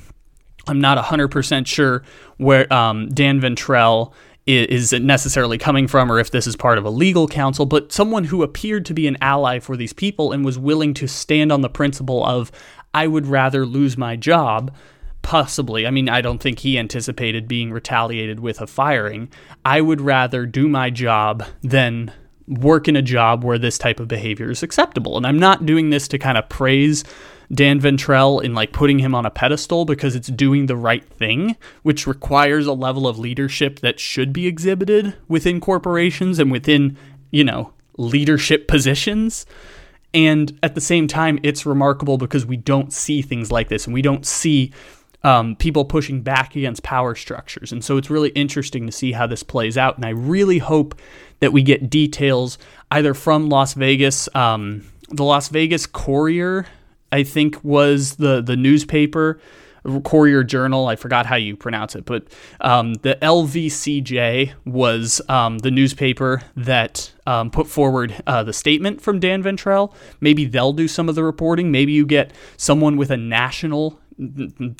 I'm 0.68 0.80
not 0.80 1.04
100% 1.04 1.66
sure 1.66 2.04
where 2.38 2.72
um, 2.72 3.10
Dan 3.10 3.42
Ventrelle 3.42 4.14
is 4.48 4.92
necessarily 4.92 5.58
coming 5.58 5.88
from 5.88 6.12
or 6.12 6.20
if 6.20 6.32
this 6.32 6.48
is 6.48 6.56
part 6.56 6.78
of 6.78 6.86
a 6.86 6.90
legal 6.90 7.28
counsel, 7.28 7.66
but 7.66 7.92
someone 7.92 8.24
who 8.26 8.42
appeared 8.42 8.86
to 8.86 8.94
be 8.94 9.08
an 9.08 9.18
ally 9.22 9.60
for 9.60 9.78
these 9.78 9.94
people 9.94 10.32
and 10.32 10.44
was 10.44 10.58
willing 10.58 10.94
to 10.96 11.08
stand 11.08 11.52
on 11.52 11.62
the 11.62 11.70
principle 11.70 12.26
of, 12.26 12.52
I 12.94 13.08
would 13.08 13.28
rather 13.28 13.66
lose 13.66 13.98
my 13.98 14.16
job. 14.16 14.74
Possibly. 15.22 15.86
I 15.86 15.92
mean, 15.92 16.10
I 16.10 16.22
don't 16.22 16.40
think 16.40 16.60
he 16.60 16.80
anticipated 16.80 17.48
being 17.48 17.72
retaliated 17.72 18.40
with 18.40 18.60
a 18.60 18.66
firing. 18.66 19.30
I 19.64 19.80
would 19.80 20.02
rather 20.02 20.48
do 20.48 20.68
my 20.68 20.90
job 20.90 21.46
than 21.62 22.12
work 22.48 22.88
in 22.88 22.96
a 22.96 23.04
job 23.04 23.44
where 23.44 23.60
this 23.60 23.78
type 23.78 24.00
of 24.00 24.08
behavior 24.08 24.50
is 24.50 24.64
acceptable. 24.64 25.18
And 25.18 25.28
I'm 25.28 25.38
not 25.38 25.68
doing 25.68 25.92
this 25.92 26.08
to 26.08 26.18
kind 26.18 26.40
of 26.40 26.50
praise 26.50 27.04
Dan 27.54 27.82
Ventrelle 27.82 28.42
in 28.42 28.54
like 28.54 28.72
putting 28.72 29.00
him 29.00 29.14
on 29.14 29.26
a 29.26 29.30
pedestal 29.30 29.86
because 29.86 30.16
it's 30.16 30.30
doing 30.30 30.68
the 30.68 30.76
right 30.76 31.04
thing, 31.04 31.58
which 31.84 32.08
requires 32.08 32.66
a 32.66 32.74
level 32.74 33.08
of 33.08 33.20
leadership 33.20 33.80
that 33.80 34.00
should 34.00 34.32
be 34.32 34.48
exhibited 34.48 35.16
within 35.28 35.60
corporations 35.60 36.40
and 36.40 36.52
within, 36.52 36.98
you 37.30 37.44
know, 37.44 37.74
leadership 37.98 38.68
positions. 38.68 39.46
And 40.14 40.58
at 40.64 40.76
the 40.76 40.82
same 40.82 41.08
time, 41.08 41.40
it's 41.44 41.66
remarkable 41.66 42.18
because 42.18 42.46
we 42.46 42.58
don't 42.58 42.94
see 42.94 43.22
things 43.22 43.52
like 43.52 43.70
this 43.70 43.86
and 43.86 43.94
we 43.94 44.02
don't 44.02 44.26
see 44.26 44.72
um, 45.24 45.56
people 45.56 45.86
pushing 45.86 46.22
back 46.22 46.56
against 46.56 46.84
power 46.84 47.16
structures. 47.16 47.72
And 47.72 47.84
so 47.84 47.98
it's 47.98 48.10
really 48.10 48.30
interesting 48.30 48.86
to 48.86 48.92
see 48.92 49.12
how 49.12 49.28
this 49.28 49.44
plays 49.44 49.78
out. 49.78 49.98
And 49.98 50.06
I 50.06 50.10
really 50.10 50.58
hope 50.58 51.00
that 51.40 51.54
we 51.54 51.64
get 51.64 51.90
details 51.90 52.58
either 52.90 53.14
from 53.14 53.50
Las 53.50 53.74
Vegas, 53.74 54.34
um, 54.36 54.86
the 55.10 55.24
Las 55.24 55.50
Vegas 55.50 55.86
Courier 55.86 56.66
I 57.12 57.24
think 57.24 57.64
was 57.64 58.16
the 58.16 58.42
the 58.42 58.56
newspaper 58.56 59.40
Courier 60.04 60.44
Journal. 60.44 60.88
I 60.88 60.96
forgot 60.96 61.26
how 61.26 61.36
you 61.36 61.56
pronounce 61.56 61.96
it, 61.96 62.06
but 62.06 62.26
um, 62.60 62.94
the 62.96 63.18
LVCJ 63.22 64.54
was 64.66 65.22
um, 65.28 65.58
the 65.60 65.72
newspaper 65.72 66.44
that 66.56 67.12
um, 67.26 67.50
put 67.50 67.68
forward 67.68 68.22
uh, 68.28 68.44
the 68.44 68.54
statement 68.54 69.02
from 69.02 69.20
Dan 69.20 69.42
Ventrelle. 69.42 69.94
Maybe 70.20 70.46
they'll 70.46 70.74
do 70.74 70.88
some 70.88 71.10
of 71.10 71.16
the 71.16 71.24
reporting. 71.24 71.72
Maybe 71.72 71.94
you 71.94 72.06
get 72.06 72.32
someone 72.58 72.96
with 72.96 73.10
a 73.10 73.18
national 73.18 74.00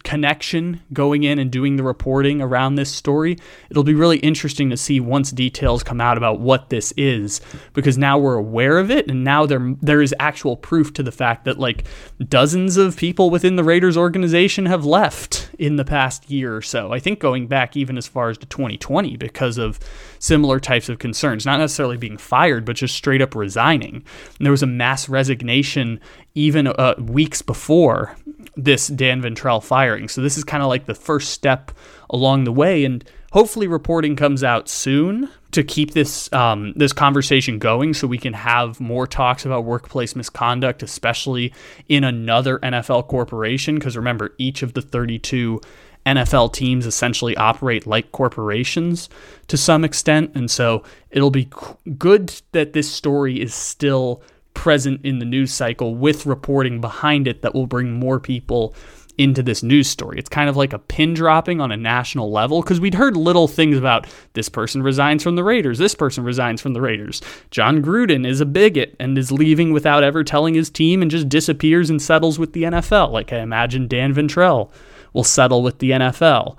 connection 0.04 0.82
going 0.94 1.24
in 1.24 1.40
and 1.40 1.52
doing 1.52 1.76
the 1.76 1.84
reporting 1.84 2.42
around 2.42 2.76
this 2.76 2.94
story. 2.94 3.38
It'll 3.70 3.84
be 3.84 3.94
really 3.94 4.18
interesting 4.20 4.70
to 4.70 4.78
see 4.78 5.00
once 5.00 5.32
details 5.32 5.84
come 5.84 6.02
out 6.02 6.18
about 6.18 6.40
what 6.40 6.70
this 6.70 6.92
is 6.98 7.42
because 7.74 7.98
now 7.98 8.18
we're 8.18 8.36
aware 8.36 8.78
of 8.78 8.92
it 8.92 9.10
and 9.10 9.24
now 9.24 9.46
there 9.46 9.76
there 9.82 10.02
is 10.02 10.14
actual 10.20 10.58
proof 10.58 10.94
to 10.94 11.04
the 11.04 11.12
fact 11.12 11.46
that 11.46 11.58
like 11.58 11.86
dozens 12.28 12.78
of 12.78 12.98
people 12.98 13.30
within 13.30 13.56
the 13.56 13.64
Raiders 13.64 13.98
organization 13.98 14.66
have 14.66 14.86
left 14.86 15.50
in 15.58 15.76
the 15.76 15.86
past 15.86 16.30
year 16.30 16.56
or 16.56 16.62
so. 16.62 16.92
I 16.92 17.00
think 17.00 17.20
going 17.20 17.48
back 17.48 17.76
even 17.76 17.98
as 17.98 18.08
far 18.08 18.30
as 18.30 18.38
to 18.40 18.46
2020 18.46 19.18
because 19.18 19.58
of 19.58 19.80
similar 20.20 20.60
types 20.60 20.90
of 20.90 21.00
concerns, 21.00 21.46
not 21.46 21.60
necessarily 21.60 21.98
being 21.98 22.18
fired 22.18 22.66
but 22.66 22.76
just 22.76 22.96
straight 22.96 23.22
up 23.22 23.34
resigning. 23.34 23.96
And 23.96 24.46
there 24.46 24.52
was 24.52 24.64
a 24.64 24.68
mass 24.68 25.10
resignation 25.10 26.00
even 26.36 26.68
uh, 26.68 26.96
weeks 27.00 27.42
before 27.42 28.16
this 28.56 28.88
Dan 28.88 29.22
Ventrelle 29.22 29.64
firing. 29.64 30.08
So 30.08 30.22
this 30.22 30.38
is 30.38 30.44
kind 30.44 30.64
of 30.64 30.70
like 30.70 30.86
the 30.86 30.96
first 30.96 31.32
step 31.32 31.72
along 32.10 32.44
the 32.44 32.52
way, 32.52 32.86
and 32.86 33.04
hopefully 33.32 33.68
reporting 33.68 34.16
comes 34.16 34.44
out 34.44 34.70
soon 34.70 35.30
to 35.52 35.64
keep 35.64 35.92
this 35.92 36.32
um, 36.34 36.74
this 36.76 36.94
conversation 36.94 37.60
going, 37.60 37.94
so 37.94 38.08
we 38.08 38.18
can 38.18 38.34
have 38.34 38.80
more 38.80 39.08
talks 39.08 39.46
about 39.46 39.66
workplace 39.66 40.16
misconduct, 40.16 40.84
especially 40.84 41.54
in 41.88 42.04
another 42.04 42.60
NFL 42.60 43.08
corporation. 43.08 43.76
Because 43.76 43.98
remember, 43.98 44.34
each 44.38 44.64
of 44.64 44.74
the 44.74 44.82
32 44.82 45.62
NFL 46.06 46.54
teams 46.54 46.86
essentially 46.86 47.38
operate 47.38 47.86
like 47.86 48.12
corporations 48.12 49.10
to 49.48 49.58
some 49.58 49.84
extent, 49.84 50.32
and 50.36 50.50
so 50.50 50.84
it'll 51.10 51.32
be 51.32 51.50
good 51.98 52.42
that 52.54 52.74
this 52.74 52.92
story 52.92 53.42
is 53.42 53.54
still 53.54 54.22
present 54.54 55.02
in 55.04 55.20
the 55.20 55.26
news 55.26 55.52
cycle 55.54 55.96
with 55.96 56.26
reporting 56.26 56.82
behind 56.82 57.28
it 57.28 57.42
that 57.42 57.54
will 57.54 57.68
bring 57.68 57.94
more 57.94 58.20
people 58.20 58.76
into 59.18 59.44
this 59.44 59.62
news 59.62 59.88
story. 59.88 60.18
It's 60.18 60.30
kind 60.30 60.50
of 60.50 60.58
like 60.58 60.74
a 60.74 60.80
pin 60.80 61.14
dropping 61.14 61.62
on 61.62 61.72
a 61.72 61.78
national 61.78 62.32
level 62.32 62.62
because 62.62 62.80
we'd 62.80 62.96
heard 62.96 63.16
little 63.16 63.48
things 63.48 63.78
about 63.78 64.08
this 64.34 64.50
person 64.50 64.82
resigns 64.82 65.24
from 65.24 65.36
the 65.36 65.44
Raiders, 65.44 65.78
this 65.78 65.96
person 65.96 66.24
resigns 66.24 66.62
from 66.62 66.74
the 66.74 66.82
Raiders. 66.82 67.22
Jon 67.52 67.84
Gruden 67.84 68.26
is 68.26 68.42
a 68.42 68.46
bigot 68.46 68.96
and 69.00 69.18
is 69.18 69.32
leaving 69.32 69.74
without 69.74 70.04
ever 70.04 70.24
telling 70.24 70.54
his 70.54 70.70
team 70.70 71.02
and 71.02 71.12
just 71.12 71.30
disappears 71.30 71.90
and 71.90 72.02
settles 72.02 72.40
with 72.40 72.54
the 72.54 72.64
NFL. 72.64 73.12
Like 73.12 73.32
I 73.34 73.40
imagine 73.40 73.88
Dan 73.88 74.14
Ventrelle 74.14 74.72
will 75.14 75.24
settle 75.24 75.62
with 75.62 75.80
the 75.80 75.92
NFL. 75.92 76.58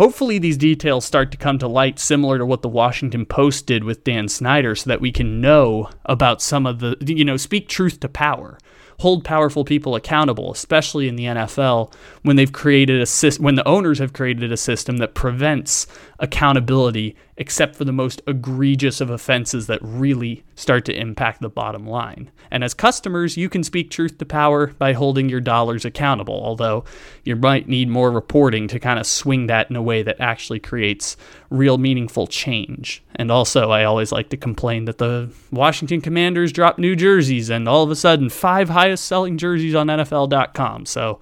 Hopefully, 0.00 0.38
these 0.38 0.56
details 0.56 1.04
start 1.04 1.30
to 1.30 1.36
come 1.36 1.58
to 1.58 1.68
light 1.68 1.98
similar 1.98 2.38
to 2.38 2.46
what 2.46 2.62
the 2.62 2.70
Washington 2.70 3.26
Post 3.26 3.66
did 3.66 3.84
with 3.84 4.02
Dan 4.02 4.28
Snyder 4.28 4.74
so 4.74 4.88
that 4.88 5.02
we 5.02 5.12
can 5.12 5.42
know 5.42 5.90
about 6.06 6.40
some 6.40 6.64
of 6.64 6.78
the, 6.78 6.96
you 7.06 7.22
know, 7.22 7.36
speak 7.36 7.68
truth 7.68 8.00
to 8.00 8.08
power. 8.08 8.56
Hold 9.00 9.26
powerful 9.26 9.62
people 9.62 9.94
accountable, 9.94 10.52
especially 10.52 11.06
in 11.06 11.16
the 11.16 11.24
NFL 11.24 11.92
when 12.22 12.36
they've 12.36 12.50
created 12.50 13.02
a 13.02 13.32
when 13.42 13.56
the 13.56 13.68
owners 13.68 13.98
have 13.98 14.14
created 14.14 14.50
a 14.50 14.56
system 14.56 14.96
that 14.96 15.12
prevents 15.12 15.86
accountability 16.20 17.16
except 17.38 17.74
for 17.74 17.86
the 17.86 17.92
most 17.92 18.20
egregious 18.26 19.00
of 19.00 19.08
offenses 19.08 19.66
that 19.66 19.80
really 19.82 20.44
start 20.54 20.84
to 20.84 20.94
impact 20.94 21.40
the 21.40 21.48
bottom 21.48 21.86
line. 21.86 22.30
And 22.50 22.62
as 22.62 22.74
customers, 22.74 23.38
you 23.38 23.48
can 23.48 23.64
speak 23.64 23.90
truth 23.90 24.18
to 24.18 24.26
power 24.26 24.66
by 24.66 24.92
holding 24.92 25.30
your 25.30 25.40
dollars 25.40 25.86
accountable, 25.86 26.38
although 26.44 26.84
you 27.24 27.36
might 27.36 27.66
need 27.66 27.88
more 27.88 28.10
reporting 28.10 28.68
to 28.68 28.78
kind 28.78 28.98
of 28.98 29.06
swing 29.06 29.46
that 29.46 29.70
in 29.70 29.76
a 29.76 29.82
way 29.82 30.02
that 30.02 30.20
actually 30.20 30.60
creates 30.60 31.16
real 31.48 31.78
meaningful 31.78 32.26
change. 32.26 33.02
And 33.16 33.30
also, 33.30 33.70
I 33.70 33.84
always 33.84 34.12
like 34.12 34.28
to 34.30 34.36
complain 34.36 34.84
that 34.84 34.98
the 34.98 35.32
Washington 35.50 36.02
Commanders 36.02 36.52
dropped 36.52 36.78
new 36.78 36.94
jerseys 36.94 37.48
and 37.48 37.66
all 37.66 37.82
of 37.82 37.90
a 37.90 37.96
sudden 37.96 38.28
five 38.28 38.68
highest 38.68 39.06
selling 39.06 39.38
jerseys 39.38 39.74
on 39.74 39.86
NFL.com. 39.86 40.84
So 40.84 41.20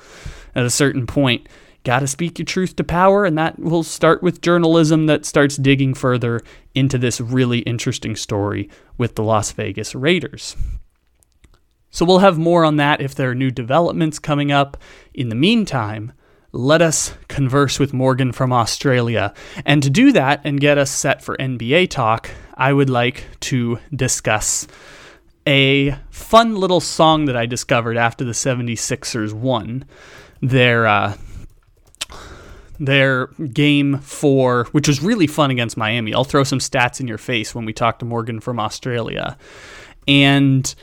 at 0.56 0.64
a 0.64 0.70
certain 0.70 1.06
point, 1.06 1.46
got 1.88 2.00
to 2.00 2.06
speak 2.06 2.38
your 2.38 2.44
truth 2.44 2.76
to 2.76 2.84
power, 2.84 3.24
and 3.24 3.38
that 3.38 3.58
will 3.58 3.82
start 3.82 4.22
with 4.22 4.42
journalism 4.42 5.06
that 5.06 5.24
starts 5.24 5.56
digging 5.56 5.94
further 5.94 6.42
into 6.74 6.98
this 6.98 7.18
really 7.18 7.60
interesting 7.60 8.14
story 8.14 8.68
with 8.98 9.14
the 9.14 9.22
Las 9.22 9.52
Vegas 9.52 9.94
Raiders. 9.94 10.54
So 11.88 12.04
we'll 12.04 12.18
have 12.18 12.36
more 12.36 12.66
on 12.66 12.76
that 12.76 13.00
if 13.00 13.14
there 13.14 13.30
are 13.30 13.34
new 13.34 13.50
developments 13.50 14.18
coming 14.18 14.52
up. 14.52 14.76
In 15.14 15.30
the 15.30 15.34
meantime, 15.34 16.12
let 16.52 16.82
us 16.82 17.14
converse 17.26 17.78
with 17.78 17.94
Morgan 17.94 18.32
from 18.32 18.52
Australia. 18.52 19.32
And 19.64 19.82
to 19.82 19.88
do 19.88 20.12
that 20.12 20.42
and 20.44 20.60
get 20.60 20.76
us 20.76 20.90
set 20.90 21.22
for 21.22 21.38
NBA 21.38 21.88
talk, 21.88 22.30
I 22.52 22.74
would 22.74 22.90
like 22.90 23.24
to 23.40 23.78
discuss 23.96 24.66
a 25.46 25.96
fun 26.10 26.54
little 26.54 26.80
song 26.80 27.24
that 27.24 27.36
I 27.36 27.46
discovered 27.46 27.96
after 27.96 28.26
the 28.26 28.32
76ers 28.32 29.32
won 29.32 29.86
their 30.42 30.86
uh, 30.86 31.16
their 32.78 33.26
game 33.52 33.98
four, 33.98 34.66
which 34.72 34.88
was 34.88 35.02
really 35.02 35.26
fun 35.26 35.50
against 35.50 35.76
Miami. 35.76 36.14
I'll 36.14 36.24
throw 36.24 36.44
some 36.44 36.58
stats 36.58 37.00
in 37.00 37.08
your 37.08 37.18
face 37.18 37.54
when 37.54 37.64
we 37.64 37.72
talk 37.72 37.98
to 37.98 38.04
Morgan 38.04 38.40
from 38.40 38.60
Australia. 38.60 39.36
And 40.06 40.74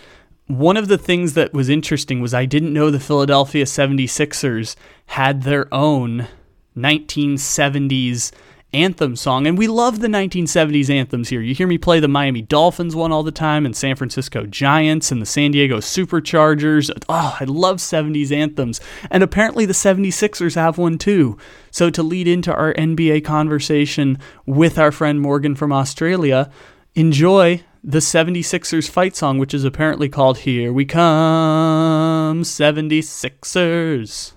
one 0.47 0.77
of 0.77 0.87
the 0.87 0.97
things 0.97 1.33
that 1.33 1.53
was 1.53 1.69
interesting 1.69 2.21
was 2.21 2.33
I 2.33 2.45
didn't 2.45 2.73
know 2.73 2.91
the 2.91 2.99
Philadelphia 2.99 3.65
76ers 3.65 4.75
had 5.07 5.43
their 5.43 5.73
own 5.73 6.27
1970s 6.77 8.31
anthem 8.75 9.15
song. 9.15 9.47
And 9.47 9.57
we 9.57 9.67
love 9.67 10.01
the 10.01 10.07
1970s 10.07 10.89
anthems 10.89 11.29
here. 11.29 11.41
You 11.41 11.55
hear 11.55 11.67
me 11.67 11.77
play 11.77 12.01
the 12.01 12.07
Miami 12.07 12.41
Dolphins 12.41 12.95
one 12.95 13.11
all 13.11 13.23
the 13.23 13.31
time, 13.31 13.65
and 13.65 13.75
San 13.75 13.95
Francisco 13.95 14.45
Giants, 14.45 15.11
and 15.11 15.21
the 15.21 15.25
San 15.25 15.51
Diego 15.51 15.77
Superchargers. 15.77 16.91
Oh, 17.07 17.37
I 17.39 17.45
love 17.45 17.77
70s 17.77 18.31
anthems. 18.31 18.81
And 19.09 19.23
apparently 19.23 19.65
the 19.65 19.73
76ers 19.73 20.55
have 20.55 20.77
one 20.77 20.97
too. 20.97 21.37
So 21.71 21.89
to 21.89 22.03
lead 22.03 22.27
into 22.27 22.53
our 22.53 22.73
NBA 22.73 23.23
conversation 23.23 24.19
with 24.45 24.77
our 24.77 24.91
friend 24.91 25.21
Morgan 25.21 25.55
from 25.55 25.71
Australia, 25.71 26.51
enjoy 26.95 27.63
the 27.83 27.99
76ers 27.99 28.89
fight 28.89 29.15
song, 29.15 29.37
which 29.37 29.53
is 29.53 29.63
apparently 29.63 30.09
called 30.09 30.39
Here 30.39 30.73
We 30.73 30.85
Come, 30.85 32.41
76ers. 32.43 34.33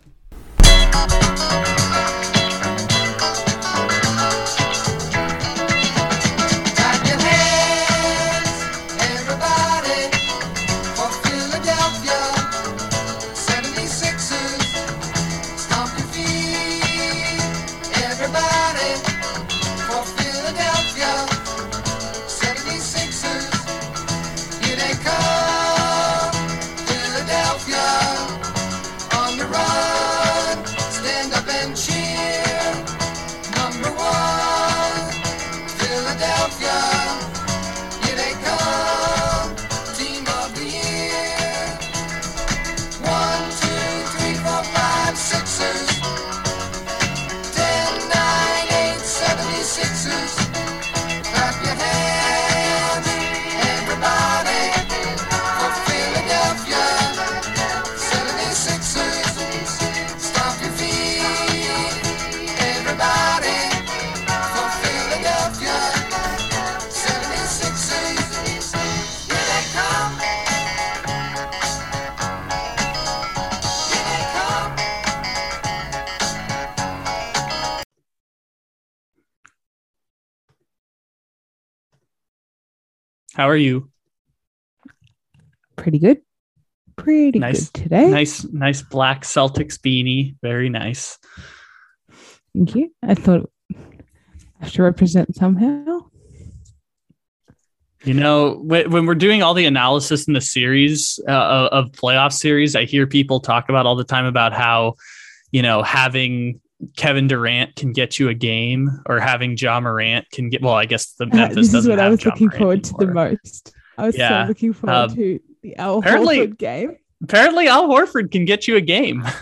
How 83.38 83.48
are 83.48 83.56
you? 83.56 83.88
Pretty 85.76 86.00
good. 86.00 86.18
Pretty 86.96 87.38
nice, 87.38 87.70
good 87.70 87.84
today. 87.84 88.10
Nice, 88.10 88.42
nice 88.42 88.82
black 88.82 89.22
Celtics 89.22 89.78
beanie. 89.78 90.34
Very 90.42 90.68
nice. 90.68 91.16
Thank 92.52 92.74
you. 92.74 92.92
I 93.00 93.14
thought 93.14 93.48
I 94.60 94.66
should 94.66 94.82
represent 94.82 95.36
somehow. 95.36 96.10
You 98.02 98.14
know, 98.14 98.54
when 98.64 99.06
we're 99.06 99.14
doing 99.14 99.44
all 99.44 99.54
the 99.54 99.66
analysis 99.66 100.26
in 100.26 100.34
the 100.34 100.40
series 100.40 101.20
uh, 101.28 101.68
of 101.70 101.92
playoff 101.92 102.32
series, 102.32 102.74
I 102.74 102.86
hear 102.86 103.06
people 103.06 103.38
talk 103.38 103.68
about 103.68 103.86
all 103.86 103.94
the 103.94 104.02
time 104.02 104.24
about 104.24 104.52
how, 104.52 104.94
you 105.52 105.62
know, 105.62 105.84
having 105.84 106.60
Kevin 106.96 107.26
Durant 107.26 107.74
can 107.76 107.92
get 107.92 108.18
you 108.18 108.28
a 108.28 108.34
game, 108.34 108.88
or 109.06 109.18
having 109.20 109.56
Ja 109.56 109.80
Morant 109.80 110.30
can 110.30 110.48
get. 110.48 110.62
Well, 110.62 110.74
I 110.74 110.84
guess 110.86 111.12
the 111.14 111.26
Memphis. 111.32 111.72
This 111.72 111.74
is 111.74 111.88
what 111.88 111.98
I 111.98 112.08
was 112.08 112.24
ja 112.24 112.30
looking 112.30 112.46
Morant 112.48 112.86
forward 112.86 113.00
anymore. 113.00 113.00
to 113.00 113.06
the 113.06 113.46
most. 113.46 113.72
I 113.98 114.06
was 114.06 114.16
Yeah. 114.16 114.44
so 114.44 114.48
looking 114.48 114.72
forward 114.72 115.10
Um, 115.10 115.16
to 115.16 115.40
the 115.62 115.76
Al 115.76 116.02
Horford 116.02 116.56
game. 116.58 116.96
Apparently, 117.22 117.66
Al 117.66 117.88
Horford 117.88 118.30
can 118.30 118.44
get 118.44 118.68
you 118.68 118.76
a 118.76 118.80
game. 118.80 119.26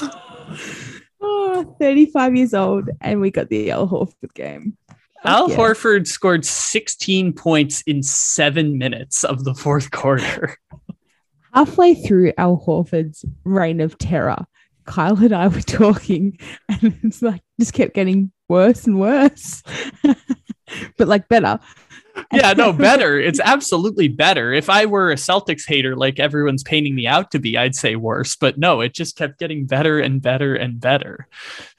Oh, 1.24 1.76
35 1.78 2.34
years 2.36 2.52
old, 2.52 2.90
and 3.00 3.20
we 3.20 3.30
got 3.30 3.48
the 3.48 3.70
Al 3.70 3.86
Horford 3.88 4.34
game. 4.34 4.76
Al 5.24 5.48
Yeah. 5.48 5.56
Horford 5.56 6.08
scored 6.08 6.44
16 6.44 7.32
points 7.34 7.82
in 7.82 8.02
seven 8.02 8.76
minutes 8.76 9.22
of 9.22 9.44
the 9.44 9.54
fourth 9.54 9.92
quarter. 9.92 10.56
Halfway 11.54 11.94
through 11.94 12.32
Al 12.38 12.60
Horford's 12.66 13.24
reign 13.44 13.80
of 13.80 13.96
terror, 13.98 14.46
Kyle 14.84 15.16
and 15.16 15.32
I 15.32 15.48
were 15.48 15.60
talking, 15.60 16.38
and 16.68 16.98
it's 17.02 17.22
like 17.22 17.42
just 17.60 17.72
kept 17.72 17.94
getting 17.94 18.32
worse 18.48 18.86
and 18.86 19.00
worse, 19.00 19.62
but 20.98 21.08
like 21.08 21.28
better. 21.28 21.58
Yeah, 22.32 22.52
no, 22.54 22.72
better. 22.72 23.20
It's 23.20 23.40
absolutely 23.40 24.08
better. 24.08 24.52
If 24.52 24.70
I 24.70 24.86
were 24.86 25.10
a 25.10 25.16
Celtics 25.16 25.66
hater, 25.66 25.96
like 25.96 26.18
everyone's 26.18 26.62
painting 26.62 26.94
me 26.94 27.06
out 27.06 27.30
to 27.32 27.38
be, 27.38 27.56
I'd 27.58 27.74
say 27.74 27.96
worse. 27.96 28.36
But 28.36 28.58
no, 28.58 28.80
it 28.80 28.94
just 28.94 29.16
kept 29.16 29.38
getting 29.38 29.66
better 29.66 30.00
and 30.00 30.22
better 30.22 30.54
and 30.54 30.80
better 30.80 31.28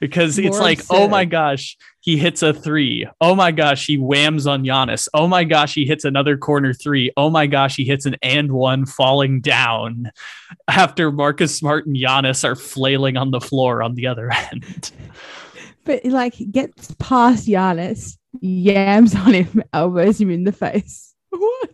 because 0.00 0.38
it's 0.38 0.56
More 0.56 0.60
like, 0.60 0.80
oh 0.90 1.08
my 1.08 1.24
gosh, 1.24 1.76
he 2.00 2.16
hits 2.16 2.42
a 2.42 2.52
three. 2.52 3.08
Oh 3.20 3.34
my 3.34 3.50
gosh, 3.50 3.86
he 3.86 3.96
whams 3.96 4.46
on 4.46 4.62
Giannis. 4.62 5.08
Oh 5.14 5.26
my 5.26 5.42
gosh, 5.44 5.74
he 5.74 5.86
hits 5.86 6.04
another 6.04 6.36
corner 6.36 6.72
three. 6.72 7.10
Oh 7.16 7.30
my 7.30 7.46
gosh, 7.46 7.76
he 7.76 7.84
hits 7.84 8.04
an 8.06 8.16
and 8.22 8.52
one 8.52 8.86
falling 8.86 9.40
down 9.40 10.12
after 10.68 11.10
Marcus 11.10 11.56
Smart 11.56 11.86
and 11.86 11.96
Giannis 11.96 12.44
are 12.44 12.56
flailing 12.56 13.16
on 13.16 13.30
the 13.30 13.40
floor 13.40 13.82
on 13.82 13.94
the 13.94 14.06
other 14.06 14.30
end. 14.52 14.92
But 15.84 16.04
like 16.04 16.34
gets 16.50 16.94
past 16.98 17.46
Giannis, 17.46 18.16
yams 18.40 19.14
on 19.14 19.34
him, 19.34 19.62
elbows 19.72 20.20
him 20.20 20.30
in 20.30 20.44
the 20.44 20.52
face. 20.52 21.14
What? 21.30 21.70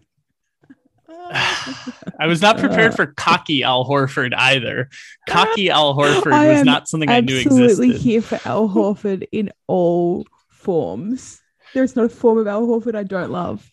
I 2.18 2.26
was 2.26 2.42
not 2.42 2.58
prepared 2.58 2.92
uh. 2.92 2.96
for 2.96 3.06
cocky 3.06 3.62
Al 3.62 3.84
Horford 3.84 4.34
either. 4.36 4.88
Cocky 5.28 5.70
Al 5.70 5.94
Horford 5.94 6.32
I 6.32 6.48
was 6.48 6.64
not 6.64 6.88
something 6.88 7.08
I 7.08 7.20
knew 7.20 7.36
existed. 7.36 7.56
I'm 7.56 7.64
absolutely 7.64 7.98
here 7.98 8.22
for 8.22 8.40
Al 8.44 8.68
Horford 8.68 9.28
in 9.30 9.52
all 9.68 10.26
forms. 10.48 11.40
There's 11.72 11.94
not 11.94 12.06
a 12.06 12.08
form 12.08 12.38
of 12.38 12.48
Al 12.48 12.66
Horford 12.66 12.96
I 12.96 13.04
don't 13.04 13.30
love. 13.30 13.68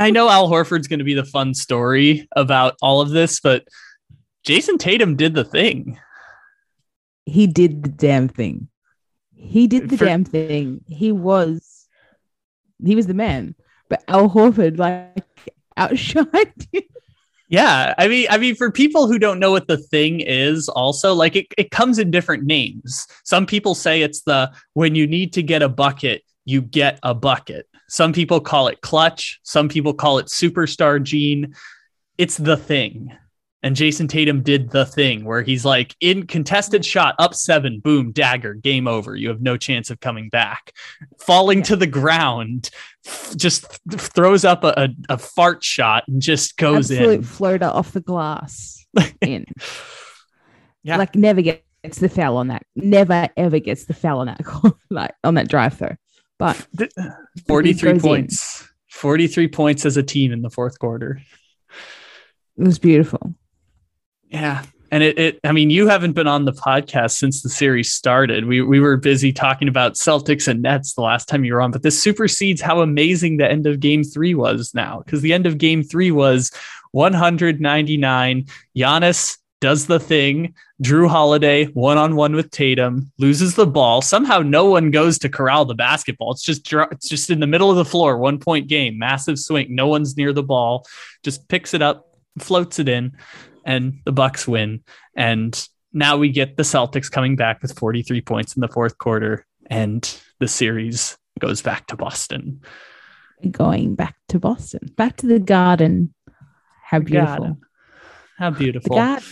I 0.00 0.10
know 0.10 0.28
Al 0.28 0.48
Horford's 0.48 0.88
going 0.88 0.98
to 0.98 1.04
be 1.04 1.14
the 1.14 1.24
fun 1.24 1.54
story 1.54 2.28
about 2.34 2.76
all 2.82 3.00
of 3.00 3.10
this, 3.10 3.38
but 3.38 3.68
Jayson 4.44 4.78
Tatum 4.78 5.16
did 5.16 5.34
the 5.34 5.44
thing. 5.44 5.98
He 7.24 7.46
did 7.46 7.82
the 7.82 7.88
damn 7.88 8.28
thing. 8.28 8.68
He 9.36 9.66
did 9.66 9.88
the 9.88 9.96
For- 9.96 10.06
damn 10.06 10.24
thing. 10.24 10.82
He 10.88 11.12
was 11.12 11.86
he 12.84 12.96
was 12.96 13.06
the 13.06 13.14
man. 13.14 13.54
But 13.88 14.02
Al 14.08 14.28
Horford 14.28 14.78
like 14.78 15.50
outshined 15.78 16.72
him. 16.72 16.82
Yeah, 17.48 17.94
I 17.96 18.08
mean, 18.08 18.26
I 18.28 18.38
mean, 18.38 18.56
for 18.56 18.72
people 18.72 19.06
who 19.06 19.20
don't 19.20 19.38
know 19.38 19.52
what 19.52 19.68
the 19.68 19.76
thing 19.76 20.18
is, 20.18 20.68
also 20.68 21.14
like 21.14 21.36
it, 21.36 21.46
it 21.56 21.70
comes 21.70 22.00
in 22.00 22.10
different 22.10 22.42
names. 22.42 23.06
Some 23.24 23.46
people 23.46 23.76
say 23.76 24.02
it's 24.02 24.22
the 24.22 24.50
when 24.72 24.96
you 24.96 25.06
need 25.06 25.32
to 25.34 25.44
get 25.44 25.62
a 25.62 25.68
bucket, 25.68 26.22
you 26.44 26.60
get 26.60 26.98
a 27.04 27.14
bucket. 27.14 27.68
Some 27.88 28.12
people 28.12 28.40
call 28.40 28.66
it 28.66 28.80
clutch. 28.80 29.38
Some 29.44 29.68
people 29.68 29.94
call 29.94 30.18
it 30.18 30.26
superstar 30.26 31.00
gene. 31.00 31.54
It's 32.18 32.36
the 32.36 32.56
thing. 32.56 33.16
And 33.66 33.74
Jayson 33.74 34.08
Tatum 34.08 34.44
did 34.44 34.70
the 34.70 34.86
thing 34.86 35.24
where 35.24 35.42
he's 35.42 35.64
like 35.64 35.96
in 35.98 36.28
contested 36.28 36.84
shot, 36.84 37.16
up 37.18 37.34
seven, 37.34 37.80
boom, 37.80 38.12
dagger, 38.12 38.54
game 38.54 38.86
over. 38.86 39.16
You 39.16 39.28
have 39.30 39.40
no 39.40 39.56
chance 39.56 39.90
of 39.90 39.98
coming 39.98 40.28
back. 40.28 40.70
Falling 41.18 41.64
to 41.64 41.74
the 41.74 41.88
ground, 41.88 42.70
just 43.34 43.80
th- 43.90 44.00
throws 44.00 44.44
up 44.44 44.62
a, 44.62 44.72
a, 44.76 44.88
a 45.14 45.18
fart 45.18 45.64
shot 45.64 46.04
and 46.06 46.22
just 46.22 46.56
goes 46.56 46.92
Absolute 46.92 47.10
in. 47.14 47.22
floater 47.24 47.64
off 47.64 47.90
the 47.90 48.00
glass. 48.00 48.86
in. 49.20 49.46
Yeah. 50.84 50.98
Like 50.98 51.16
never 51.16 51.42
gets 51.42 51.98
the 51.98 52.08
foul 52.08 52.36
on 52.36 52.46
that. 52.46 52.62
Never 52.76 53.28
ever 53.36 53.58
gets 53.58 53.86
the 53.86 53.94
foul 53.94 54.20
on 54.20 54.26
that 54.28 54.42
like 54.90 55.10
on 55.24 55.34
that 55.34 55.48
drive 55.48 55.76
throw. 55.76 55.96
But 56.38 56.54
43 57.48 57.94
goes 57.94 58.04
in. 58.04 58.08
points. 58.08 58.68
43 58.92 59.48
points 59.48 59.84
as 59.84 59.96
a 59.96 60.04
team 60.04 60.30
in 60.30 60.42
the 60.42 60.50
fourth 60.50 60.78
quarter. 60.78 61.20
it 62.56 62.62
was 62.62 62.78
beautiful. 62.78 63.34
Yeah. 64.36 64.64
And 64.92 65.02
it, 65.02 65.18
it 65.18 65.40
I 65.44 65.52
mean, 65.52 65.70
you 65.70 65.88
haven't 65.88 66.12
been 66.12 66.28
on 66.28 66.44
the 66.44 66.52
podcast 66.52 67.12
since 67.12 67.42
the 67.42 67.48
series 67.48 67.92
started. 67.92 68.44
We 68.44 68.60
we 68.62 68.78
were 68.78 68.96
busy 68.96 69.32
talking 69.32 69.66
about 69.66 69.94
Celtics 69.94 70.46
and 70.46 70.62
Nets 70.62 70.94
the 70.94 71.00
last 71.00 71.26
time 71.26 71.44
you 71.44 71.54
were 71.54 71.62
on, 71.62 71.72
but 71.72 71.82
this 71.82 72.00
supersedes 72.00 72.60
how 72.60 72.80
amazing 72.80 73.36
the 73.38 73.50
end 73.50 73.66
of 73.66 73.80
game 73.80 74.04
three 74.04 74.34
was 74.34 74.72
now. 74.74 75.02
Because 75.04 75.22
the 75.22 75.32
end 75.32 75.46
of 75.46 75.58
game 75.58 75.82
three 75.82 76.10
was 76.10 76.52
199. 76.92 78.46
Giannis 78.76 79.38
does 79.60 79.86
the 79.86 79.98
thing. 79.98 80.54
Jrue 80.82 81.08
Holiday 81.08 81.64
one 81.66 81.96
on 81.96 82.14
one 82.14 82.34
with 82.34 82.50
Tatum 82.50 83.10
loses 83.18 83.54
the 83.54 83.66
ball. 83.66 84.02
Somehow 84.02 84.40
no 84.40 84.66
one 84.66 84.90
goes 84.90 85.18
to 85.20 85.28
corral 85.30 85.64
the 85.64 85.74
basketball. 85.74 86.32
It's 86.32 86.42
just 86.42 86.70
it's 86.72 87.08
just 87.08 87.30
in 87.30 87.40
the 87.40 87.46
middle 87.46 87.70
of 87.70 87.76
the 87.76 87.84
floor, 87.84 88.18
one 88.18 88.38
point 88.38 88.68
game, 88.68 88.98
massive 88.98 89.38
swing. 89.38 89.74
No 89.74 89.88
one's 89.88 90.16
near 90.16 90.32
the 90.32 90.42
ball. 90.42 90.86
Just 91.24 91.48
picks 91.48 91.74
it 91.74 91.82
up, 91.82 92.06
floats 92.38 92.78
it 92.78 92.88
in, 92.88 93.16
and 93.66 94.00
the 94.06 94.12
Bucks 94.12 94.48
win. 94.48 94.82
And 95.14 95.68
now 95.92 96.16
we 96.16 96.30
get 96.30 96.56
the 96.56 96.62
Celtics 96.62 97.10
coming 97.10 97.36
back 97.36 97.60
with 97.60 97.78
43 97.78 98.22
points 98.22 98.56
in 98.56 98.60
the 98.60 98.68
fourth 98.68 98.96
quarter, 98.96 99.44
and 99.68 100.18
the 100.40 100.48
series 100.48 101.18
goes 101.38 101.60
back 101.60 101.86
to 101.88 101.96
Boston. 101.96 102.62
Going 103.50 103.94
back 103.94 104.14
to 104.30 104.38
Boston. 104.38 104.88
Back 104.96 105.18
to 105.18 105.26
the 105.26 105.38
garden. 105.38 106.14
How 106.82 107.00
beautiful. 107.00 107.36
Garden. 107.36 107.60
How 108.38 108.50
The 108.50 108.58
beautiful. 108.58 108.96
garden. 108.96 109.28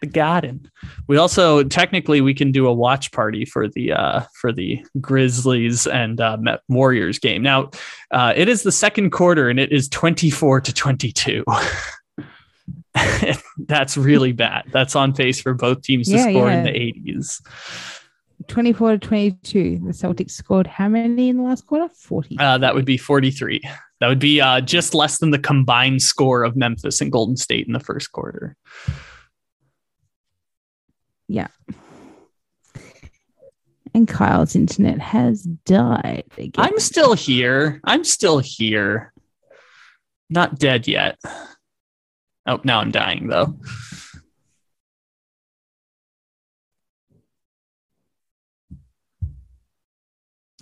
the 0.00 0.06
garden. 0.06 0.70
We 1.08 1.18
also 1.18 1.62
technically 1.62 2.20
we 2.22 2.32
can 2.34 2.52
do 2.52 2.66
a 2.66 2.72
watch 2.72 3.12
party 3.12 3.44
for 3.44 3.68
the 3.68 3.92
uh 3.92 4.22
for 4.40 4.50
the 4.50 4.82
Grizzlies 5.00 5.86
and 5.86 6.20
uh 6.20 6.38
Met 6.40 6.60
Warriors 6.68 7.18
game. 7.18 7.42
Now, 7.42 7.70
uh 8.10 8.32
it 8.34 8.48
is 8.48 8.62
the 8.62 8.72
second 8.72 9.10
quarter 9.10 9.48
and 9.50 9.60
it 9.60 9.70
is 9.72 9.88
24 9.88 10.62
to 10.62 10.72
22. 10.72 11.44
That's 13.58 13.96
really 13.96 14.32
bad. 14.32 14.64
That's 14.72 14.96
on 14.96 15.12
pace 15.12 15.40
for 15.40 15.54
both 15.54 15.82
teams 15.82 16.08
to 16.08 16.14
Yeah, 16.16 16.30
score 16.30 16.50
in 16.50 16.64
the 16.64 16.70
80s. 16.70 17.40
24 18.48 18.92
to 18.92 18.98
22. 18.98 19.80
The 19.84 19.92
Celtics 19.92 20.32
scored 20.32 20.66
how 20.66 20.88
many 20.88 21.28
in 21.28 21.36
the 21.36 21.42
last 21.42 21.66
quarter? 21.66 21.88
40. 21.94 22.38
Uh, 22.38 22.58
that 22.58 22.74
would 22.74 22.84
be 22.86 22.96
43. 22.96 23.60
That 24.00 24.08
would 24.08 24.18
be 24.18 24.40
uh, 24.40 24.60
just 24.62 24.94
less 24.94 25.18
than 25.18 25.30
the 25.30 25.38
combined 25.38 26.00
score 26.02 26.42
of 26.42 26.56
Memphis 26.56 27.00
and 27.00 27.12
Golden 27.12 27.36
State 27.36 27.66
in 27.66 27.72
the 27.74 27.80
first 27.80 28.12
quarter. 28.12 28.56
yeah. 31.28 31.48
And 33.92 34.06
Kyle's 34.06 34.54
internet 34.54 35.00
has 35.00 35.42
died 35.42 36.22
again. 36.38 36.52
I'm 36.56 36.78
still 36.78 37.12
here. 37.12 37.80
I'm 37.84 38.04
still 38.04 38.38
here. 38.38 39.12
Not 40.30 40.60
dead 40.60 40.86
yet. 40.86 41.18
Oh, 42.46 42.60
now 42.64 42.80
I'm 42.80 42.90
dying 42.90 43.28
though. 43.28 43.58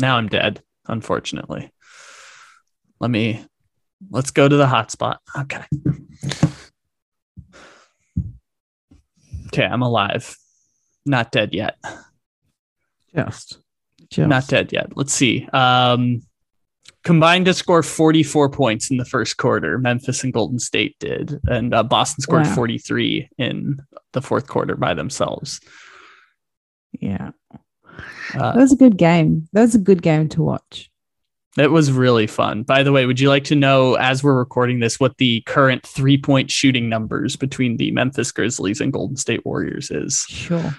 Now 0.00 0.16
I'm 0.16 0.28
dead, 0.28 0.62
unfortunately. 0.86 1.72
Let 3.00 3.10
me 3.10 3.44
let's 4.10 4.30
go 4.30 4.48
to 4.48 4.56
the 4.56 4.66
hotspot. 4.66 5.18
Okay. 5.36 5.64
Okay, 9.48 9.64
I'm 9.64 9.82
alive. 9.82 10.36
Not 11.06 11.32
dead 11.32 11.54
yet. 11.54 11.76
just. 13.14 13.60
just. 14.10 14.28
Not 14.28 14.46
dead 14.46 14.72
yet. 14.72 14.96
Let's 14.96 15.12
see. 15.12 15.48
Um, 15.52 16.22
combined 17.08 17.46
to 17.46 17.54
score 17.54 17.82
44 17.82 18.50
points 18.50 18.90
in 18.90 18.98
the 18.98 19.04
first 19.06 19.38
quarter. 19.38 19.78
Memphis 19.78 20.22
and 20.22 20.30
Golden 20.30 20.58
State 20.58 20.94
did, 20.98 21.40
and 21.48 21.72
uh, 21.72 21.82
Boston 21.82 22.20
scored 22.20 22.44
Wow. 22.44 22.54
43 22.54 23.30
in 23.38 23.78
the 24.12 24.20
fourth 24.20 24.46
quarter 24.46 24.76
by 24.76 24.92
themselves. 24.92 25.58
Yeah. 27.00 27.30
Uh, 28.34 28.52
That 28.52 28.56
was 28.56 28.72
a 28.72 28.76
good 28.76 28.98
game. 28.98 29.48
That 29.54 29.62
was 29.62 29.74
a 29.74 29.78
good 29.78 30.02
game 30.02 30.28
to 30.28 30.42
watch. 30.42 30.90
it 31.58 31.70
was 31.70 31.90
really 31.90 32.26
fun. 32.26 32.62
By 32.62 32.82
the 32.82 32.92
way, 32.92 33.06
would 33.06 33.18
you 33.20 33.30
like 33.30 33.44
to 33.44 33.56
know, 33.56 33.94
as 33.94 34.22
we're 34.22 34.36
recording 34.38 34.80
this, 34.80 35.00
what 35.00 35.16
the 35.16 35.40
current 35.46 35.86
three 35.86 36.18
point 36.18 36.50
shooting 36.50 36.90
numbers 36.90 37.36
between 37.36 37.78
the 37.78 37.90
Memphis 37.90 38.30
Grizzlies 38.32 38.82
and 38.82 38.92
Golden 38.92 39.16
State 39.16 39.46
Warriors 39.46 39.90
is? 39.90 40.26
Sure. 40.28 40.76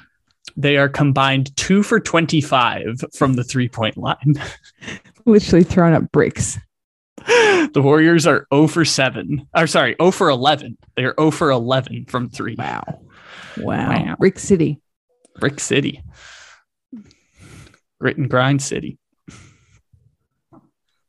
They 0.56 0.78
are 0.78 0.90
combined 0.90 1.56
two 1.58 1.82
for 1.84 2.00
25 2.00 3.04
from 3.16 3.34
the 3.34 3.44
three 3.44 3.68
point 3.68 3.98
line. 3.98 4.36
Literally 5.32 5.64
throwing 5.64 5.94
up 5.94 6.12
bricks. 6.12 6.58
the 7.28 7.82
Warriors 7.84 8.26
are 8.26 8.48
0 8.54 8.68
for 8.68 8.86
7. 8.86 9.48
Or 9.56 9.68
sorry, 9.68 9.96
0 10.02 10.12
for 10.12 10.30
11. 10.30 10.78
They 10.96 11.06
are 11.06 11.14
0 11.20 11.32
for 11.32 11.52
11 11.52 12.06
from 12.06 12.30
3. 12.30 12.56
Wow. 12.58 12.84
Wow. 13.58 13.90
Wow. 13.90 14.16
Brick 14.18 14.40
City. 14.40 14.82
Brick 15.40 15.60
City. 15.60 16.04
Grit 18.00 18.18
and 18.18 18.30
grind 18.30 18.62
city. 18.62 18.98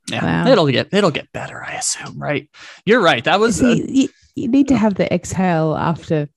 Yeah, 0.09 0.43
Wow. 0.45 0.51
it'll 0.51 0.67
get 0.67 0.89
it'll 0.93 1.11
get 1.11 1.31
better, 1.31 1.63
I 1.63 1.73
assume, 1.75 2.21
right? 2.21 2.49
You're 2.85 2.99
right. 3.01 3.23
That 3.23 3.39
was 3.39 3.59
See, 3.59 4.01
you, 4.03 4.09
you 4.35 4.47
need 4.49 4.67
to 4.67 4.75
have 4.75 4.95
the 4.95 5.11
exhale 5.13 5.75
after 5.77 6.27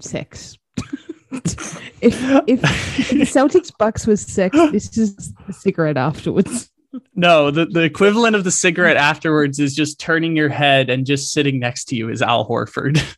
sex. 0.00 0.58
if, 1.32 1.80
if, 2.02 2.44
if 2.46 2.60
the 3.10 3.24
Celtics 3.24 3.72
Bucks 3.78 4.06
was 4.06 4.20
sex, 4.20 4.54
this 4.70 4.98
is 4.98 5.32
a 5.48 5.52
cigarette 5.52 5.96
afterwards. 5.96 6.69
No 7.14 7.50
the, 7.50 7.66
the 7.66 7.82
equivalent 7.82 8.34
of 8.34 8.44
the 8.44 8.50
cigarette 8.50 8.96
afterwards 8.96 9.58
is 9.58 9.74
just 9.74 10.00
turning 10.00 10.36
your 10.36 10.48
head 10.48 10.90
and 10.90 11.06
just 11.06 11.32
sitting 11.32 11.58
next 11.58 11.84
to 11.86 11.96
you 11.96 12.08
is 12.08 12.22
Al 12.22 12.48
Horford. 12.48 13.00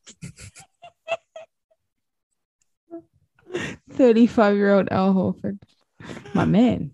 35 3.90 4.56
year 4.56 4.74
old 4.74 4.88
Al 4.90 5.14
Horford. 5.14 5.58
My 6.34 6.44
man. 6.44 6.92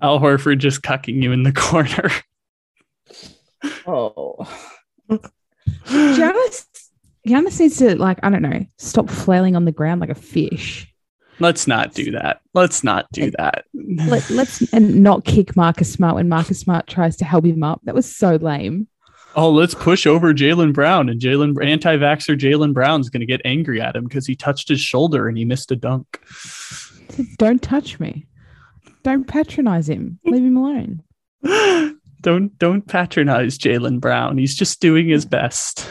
Al 0.00 0.20
Horford 0.20 0.58
just 0.58 0.82
cucking 0.82 1.22
you 1.22 1.32
in 1.32 1.42
the 1.42 1.52
corner. 1.52 2.10
Oh. 3.86 4.36
Giannis, 5.86 6.66
Giannis 7.26 7.58
needs 7.58 7.78
to 7.78 7.96
like 7.96 8.18
I 8.22 8.30
don't 8.30 8.42
know, 8.42 8.64
stop 8.76 9.08
flailing 9.08 9.56
on 9.56 9.64
the 9.64 9.72
ground 9.72 10.00
like 10.00 10.10
a 10.10 10.14
fish. 10.14 10.92
Let's 11.40 11.66
not 11.66 11.94
do 11.94 12.10
that. 12.12 12.40
Let's 12.54 12.82
not 12.82 13.10
do 13.12 13.30
that. 13.38 13.64
Let, 13.74 14.28
let's 14.30 14.62
and 14.72 15.02
not 15.02 15.24
kick 15.24 15.56
Marcus 15.56 15.92
Smart 15.92 16.16
when 16.16 16.28
Marcus 16.28 16.60
Smart 16.60 16.86
tries 16.86 17.16
to 17.16 17.24
help 17.24 17.44
him 17.44 17.62
up. 17.62 17.80
That 17.84 17.94
was 17.94 18.14
so 18.14 18.36
lame. 18.36 18.88
Oh, 19.36 19.50
let's 19.50 19.74
push 19.74 20.06
over 20.06 20.34
Jaylen 20.34 20.72
Brown, 20.72 21.08
and 21.08 21.20
Jaylen 21.20 21.54
anti-vaxxer 21.64 22.36
Jaylen 22.36 22.72
Brown's 22.72 23.08
going 23.08 23.20
to 23.20 23.26
get 23.26 23.42
angry 23.44 23.80
at 23.80 23.94
him 23.94 24.04
because 24.04 24.26
he 24.26 24.34
touched 24.34 24.68
his 24.68 24.80
shoulder 24.80 25.28
and 25.28 25.38
he 25.38 25.44
missed 25.44 25.70
a 25.70 25.76
dunk. 25.76 26.20
Don't 27.38 27.62
touch 27.62 28.00
me. 28.00 28.26
Don't 29.02 29.26
patronize 29.26 29.88
him. 29.88 30.18
Leave 30.24 30.44
him 30.44 30.56
alone. 30.56 31.02
don't 32.20 32.58
don't 32.58 32.86
patronize 32.86 33.58
Jaylen 33.58 34.00
Brown. 34.00 34.38
He's 34.38 34.54
just 34.54 34.80
doing 34.80 35.08
his 35.08 35.24
best. 35.24 35.88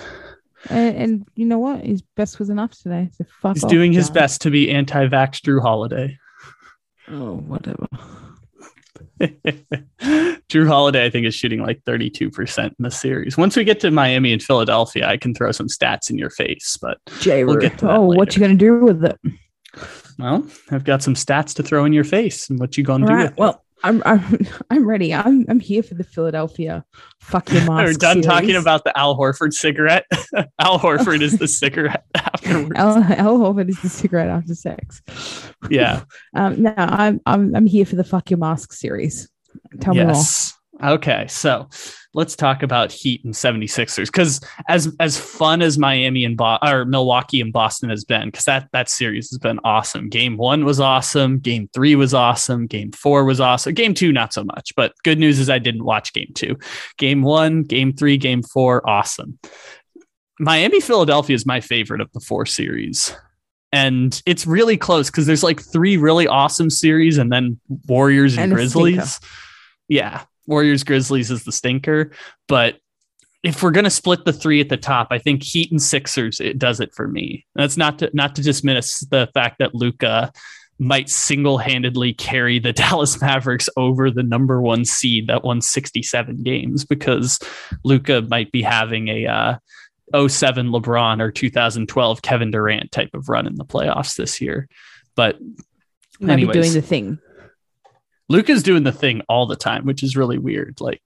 And, 0.69 0.97
and, 0.97 1.27
you 1.35 1.45
know 1.45 1.59
what? 1.59 1.83
His 1.83 2.01
best 2.01 2.39
was 2.39 2.49
enough 2.49 2.71
today. 2.71 3.09
So 3.17 3.25
fuck 3.41 3.55
He's 3.55 3.63
off, 3.63 3.69
doing 3.69 3.93
his 3.93 4.07
John. 4.07 4.13
best 4.15 4.41
to 4.41 4.51
be 4.51 4.71
anti-vax 4.71 5.41
Jrue 5.41 5.61
Holiday. 5.61 6.17
Oh, 7.09 7.35
whatever. 7.35 7.87
Jrue 10.49 10.67
Holiday, 10.67 11.05
I 11.05 11.09
think, 11.09 11.25
is 11.25 11.35
shooting 11.35 11.61
like 11.61 11.83
32% 11.83 12.65
in 12.65 12.73
the 12.79 12.91
series. 12.91 13.37
Once 13.37 13.55
we 13.55 13.63
get 13.63 13.79
to 13.81 13.91
Miami 13.91 14.33
and 14.33 14.41
Philadelphia, 14.41 15.07
I 15.07 15.17
can 15.17 15.33
throw 15.33 15.51
some 15.51 15.67
stats 15.67 16.09
in 16.09 16.17
your 16.17 16.29
face, 16.29 16.77
but 16.81 16.99
J. 17.19 17.43
We'll 17.43 17.57
get 17.57 17.77
to 17.79 17.85
that 17.85 17.97
oh, 17.97 18.01
what 18.05 18.35
you 18.35 18.41
gonna 18.41 18.55
do 18.55 18.79
with 18.79 19.03
it? 19.03 19.19
well, 20.19 20.45
I've 20.71 20.83
got 20.83 21.03
some 21.03 21.13
stats 21.15 21.53
to 21.55 21.63
throw 21.63 21.85
in 21.85 21.93
your 21.93 22.03
face 22.03 22.49
and 22.49 22.59
what 22.59 22.77
you 22.77 22.83
gonna 22.83 23.05
All 23.05 23.09
do 23.09 23.15
right. 23.15 23.23
with 23.23 23.31
it. 23.33 23.37
Well, 23.39 23.63
I'm 23.83 24.01
I'm 24.05 24.47
I'm 24.69 24.87
ready. 24.87 25.13
I'm 25.13 25.45
I'm 25.49 25.59
here 25.59 25.83
for 25.83 25.93
the 25.93 26.03
Philadelphia. 26.03 26.83
Fuck 27.19 27.51
your 27.51 27.65
mask. 27.65 27.85
We're 27.85 27.93
done 27.93 28.21
talking 28.21 28.55
about 28.55 28.83
the 28.83 28.97
Al 28.97 29.17
Horford 29.17 29.53
cigarette. 29.53 30.05
Al 30.59 30.79
Horford 30.79 31.21
is 31.21 31.37
the 31.37 31.47
cigarette 31.47 32.05
afterwards. 32.15 32.71
Al, 32.75 33.03
Al 33.03 33.37
Horford 33.37 33.69
is 33.69 33.81
the 33.81 33.89
cigarette 33.89 34.29
after 34.29 34.55
sex. 34.55 35.01
yeah. 35.69 36.03
Um, 36.35 36.63
no, 36.63 36.73
I'm 36.77 37.21
I'm 37.25 37.55
I'm 37.55 37.65
here 37.65 37.85
for 37.85 37.95
the 37.95 38.03
fuck 38.03 38.29
your 38.29 38.39
mask 38.39 38.73
series. 38.73 39.29
Tell 39.79 39.93
me 39.93 40.03
more. 40.03 40.13
yes. 40.13 40.53
Okay, 40.83 41.25
so 41.27 41.67
let's 42.17 42.35
talk 42.35 42.63
about 42.63 42.91
Heat 42.91 43.23
and 43.23 43.33
76ers 43.35 44.07
because 44.07 44.41
as 44.67 44.93
as 44.99 45.19
fun 45.19 45.61
as 45.61 45.77
Miami 45.77 46.25
and 46.25 46.35
Bo- 46.35 46.57
or 46.63 46.83
Milwaukee 46.83 47.39
and 47.39 47.53
Boston 47.53 47.91
has 47.91 48.03
been, 48.03 48.29
because 48.29 48.45
that 48.45 48.67
that 48.73 48.89
series 48.89 49.29
has 49.29 49.37
been 49.37 49.59
awesome. 49.63 50.09
Game 50.09 50.35
one 50.35 50.65
was 50.65 50.79
awesome. 50.79 51.37
Game 51.37 51.69
three 51.73 51.95
was 51.95 52.15
awesome. 52.15 52.65
Game 52.65 52.91
four 52.91 53.23
was 53.23 53.39
awesome. 53.39 53.75
Game 53.75 53.93
two 53.93 54.11
not 54.11 54.33
so 54.33 54.43
much, 54.43 54.73
but 54.75 54.93
good 55.03 55.19
news 55.19 55.37
is 55.37 55.47
I 55.47 55.59
didn't 55.59 55.85
watch 55.85 56.11
game 56.11 56.31
two. 56.33 56.57
Game 56.97 57.21
one, 57.21 57.61
game 57.61 57.93
three, 57.93 58.17
game 58.17 58.41
four, 58.41 58.87
awesome. 58.89 59.37
Miami 60.39 60.81
Philadelphia 60.81 61.35
is 61.35 61.45
my 61.45 61.61
favorite 61.61 62.01
of 62.01 62.11
the 62.13 62.19
four 62.19 62.47
series. 62.47 63.15
And 63.71 64.19
it's 64.25 64.47
really 64.47 64.77
close 64.77 65.11
because 65.11 65.27
there's 65.27 65.43
like 65.43 65.61
three 65.61 65.97
really 65.97 66.25
awesome 66.25 66.69
series 66.71 67.17
and 67.17 67.31
then 67.31 67.59
Warriors 67.87 68.33
and, 68.37 68.45
And. 68.45 68.53
Grizzlies. 68.53 69.19
Yeah. 69.87 70.23
Warriors 70.47 70.83
Grizzlies 70.83 71.29
is 71.31 71.43
the 71.43 71.51
stinker. 71.51 72.11
But 72.47 72.77
if 73.43 73.61
we're 73.61 73.71
gonna 73.71 73.89
split 73.89 74.25
the 74.25 74.33
three 74.33 74.59
at 74.61 74.69
the 74.69 74.77
top, 74.77 75.07
I 75.11 75.19
think 75.19 75.43
Heat 75.43 75.71
and 75.71 75.81
Sixers 75.81 76.39
it 76.39 76.57
does 76.57 76.79
it 76.79 76.93
for 76.95 77.07
me. 77.07 77.45
That's 77.55 77.77
not 77.77 77.99
to 77.99 78.09
not 78.13 78.35
to 78.35 78.41
dismiss 78.41 79.01
the 79.01 79.29
fact 79.33 79.59
that 79.59 79.75
Luka 79.75 80.31
might 80.79 81.09
single-handedly 81.09 82.13
carry 82.13 82.59
the 82.59 82.73
Dallas 82.81 83.19
Mavericks 83.19 83.69
over 83.77 84.11
the 84.11 84.23
number 84.23 84.61
one 84.61 84.85
seed 84.85 85.27
that 85.27 85.43
won 85.43 85.61
67 85.61 86.43
games 86.43 86.85
because 86.85 87.39
Luka 87.83 88.21
might 88.29 88.51
be 88.51 88.61
having 88.61 89.07
a 89.07 89.25
uh, 89.25 90.27
07 90.27 90.67
LeBron 90.67 91.21
or 91.21 91.31
2012 91.31 92.21
Kevin 92.21 92.51
Durant 92.51 92.91
type 92.91 93.09
of 93.13 93.27
run 93.29 93.47
in 93.47 93.55
the 93.55 93.65
playoffs 93.65 94.15
this 94.15 94.39
year. 94.39 94.69
But 95.15 95.39
Might 96.19 96.27
be 96.37 96.43
anyways. 96.43 96.53
doing 96.53 96.73
the 96.73 96.81
thing. 96.81 97.19
Luka's 98.29 98.63
doing 98.63 98.83
the 98.83 98.91
thing 98.91 99.21
all 99.29 99.45
the 99.45 99.55
time, 99.55 99.85
which 99.85 100.03
is 100.03 100.17
really 100.17 100.37
weird. 100.37 100.79
Like 100.79 101.01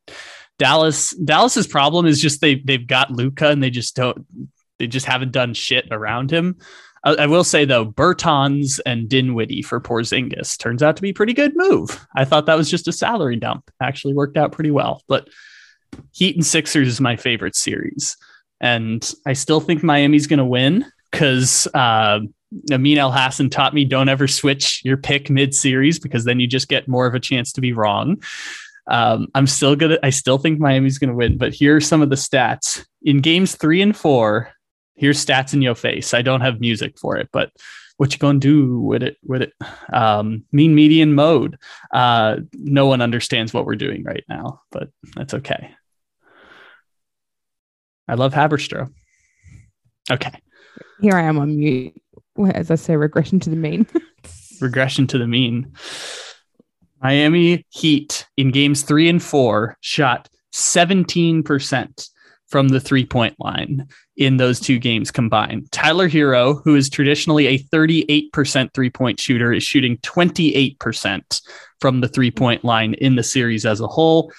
Dallas, 0.57 1.11
Dallas's 1.11 1.67
problem 1.67 2.05
is 2.05 2.21
just 2.21 2.41
they 2.41 2.55
they've 2.55 2.85
got 2.85 3.11
Luka 3.11 3.49
and 3.49 3.61
they 3.61 3.69
just 3.69 3.95
don't 3.95 4.25
they 4.79 4.87
just 4.87 5.05
haven't 5.05 5.31
done 5.31 5.53
shit 5.53 5.87
around 5.91 6.31
him. 6.31 6.57
I, 7.03 7.13
I 7.15 7.25
will 7.27 7.43
say 7.43 7.65
though, 7.65 7.85
Bertans 7.85 8.79
and 8.85 9.07
Dinwiddie 9.07 9.61
for 9.61 9.79
Porzingis 9.79 10.57
turns 10.57 10.81
out 10.83 10.95
to 10.95 11.01
be 11.01 11.13
pretty 11.13 11.33
good 11.33 11.53
move. 11.55 12.05
I 12.15 12.25
thought 12.25 12.45
that 12.47 12.57
was 12.57 12.69
just 12.69 12.87
a 12.87 12.93
salary 12.93 13.35
dump. 13.35 13.69
Actually 13.81 14.13
worked 14.13 14.37
out 14.37 14.51
pretty 14.51 14.71
well. 14.71 15.03
But 15.07 15.29
Heat 16.11 16.35
and 16.35 16.45
Sixers 16.45 16.87
is 16.87 17.01
my 17.01 17.15
favorite 17.15 17.55
series, 17.55 18.17
and 18.59 19.13
I 19.25 19.33
still 19.33 19.59
think 19.59 19.83
Miami's 19.83 20.27
going 20.27 20.39
to 20.39 20.45
win 20.45 20.85
because 21.11 21.67
uh, 21.73 22.19
Amin 22.71 22.97
Elhassan 22.97 23.49
taught 23.49 23.73
me 23.73 23.85
don't 23.85 24.09
ever 24.09 24.27
switch 24.27 24.81
your 24.83 24.97
pick 24.97 25.29
mid 25.29 25.55
series 25.55 25.99
because 25.99 26.25
then 26.25 26.39
you 26.39 26.47
just 26.47 26.67
get 26.67 26.87
more 26.87 27.05
of 27.05 27.15
a 27.15 27.19
chance 27.19 27.53
to 27.53 27.61
be 27.61 27.73
wrong. 27.73 28.21
Um, 28.87 29.27
I'm 29.35 29.47
still 29.47 29.75
gonna. 29.75 29.97
I 30.03 30.09
still 30.09 30.37
think 30.37 30.59
Miami's 30.59 30.97
gonna 30.97 31.15
win, 31.15 31.37
but 31.37 31.53
here 31.53 31.75
are 31.75 31.81
some 31.81 32.01
of 32.01 32.09
the 32.09 32.15
stats 32.15 32.85
in 33.01 33.21
games 33.21 33.55
three 33.55 33.81
and 33.81 33.95
four. 33.95 34.51
Here's 34.95 35.23
stats 35.23 35.53
in 35.53 35.61
your 35.61 35.75
face. 35.75 36.13
I 36.13 36.21
don't 36.21 36.41
have 36.41 36.59
music 36.59 36.99
for 36.99 37.17
it, 37.17 37.29
but 37.31 37.51
what 37.97 38.11
you 38.11 38.19
gonna 38.19 38.39
do 38.39 38.79
with 38.79 39.03
it? 39.03 39.17
With 39.23 39.43
it? 39.43 39.53
Um, 39.93 40.43
mean 40.51 40.75
median 40.75 41.13
mode. 41.13 41.57
Uh, 41.93 42.37
no 42.53 42.87
one 42.87 43.01
understands 43.01 43.53
what 43.53 43.65
we're 43.65 43.75
doing 43.75 44.03
right 44.03 44.23
now, 44.27 44.61
but 44.71 44.89
that's 45.15 45.35
okay. 45.35 45.71
I 48.07 48.15
love 48.15 48.33
Haberstroh. 48.33 48.91
Okay. 50.09 50.33
Here 50.99 51.13
I 51.13 51.21
am 51.21 51.37
on 51.37 51.55
mute. 51.55 51.93
As 52.45 52.71
I 52.71 52.75
say, 52.75 52.95
regression 52.95 53.39
to 53.41 53.49
the 53.49 53.55
mean. 53.55 53.87
regression 54.61 55.07
to 55.07 55.17
the 55.17 55.27
mean. 55.27 55.73
Miami 57.01 57.65
Heat 57.69 58.27
in 58.37 58.51
games 58.51 58.83
three 58.83 59.09
and 59.09 59.21
four 59.21 59.77
shot 59.81 60.29
17% 60.53 62.09
from 62.47 62.67
the 62.67 62.79
three 62.79 63.05
point 63.05 63.35
line 63.39 63.87
in 64.17 64.37
those 64.37 64.59
two 64.59 64.77
games 64.77 65.09
combined. 65.09 65.71
Tyler 65.71 66.09
Herro, 66.09 66.61
who 66.63 66.75
is 66.75 66.89
traditionally 66.89 67.47
a 67.47 67.57
38% 67.57 68.73
three 68.73 68.89
point 68.89 69.19
shooter, 69.19 69.53
is 69.53 69.63
shooting 69.63 69.97
28% 69.97 71.41
from 71.79 72.01
the 72.01 72.09
three 72.09 72.29
point 72.29 72.63
line 72.63 72.93
in 72.95 73.15
the 73.15 73.23
series 73.23 73.65
as 73.65 73.79
a 73.79 73.87
whole. 73.87 74.31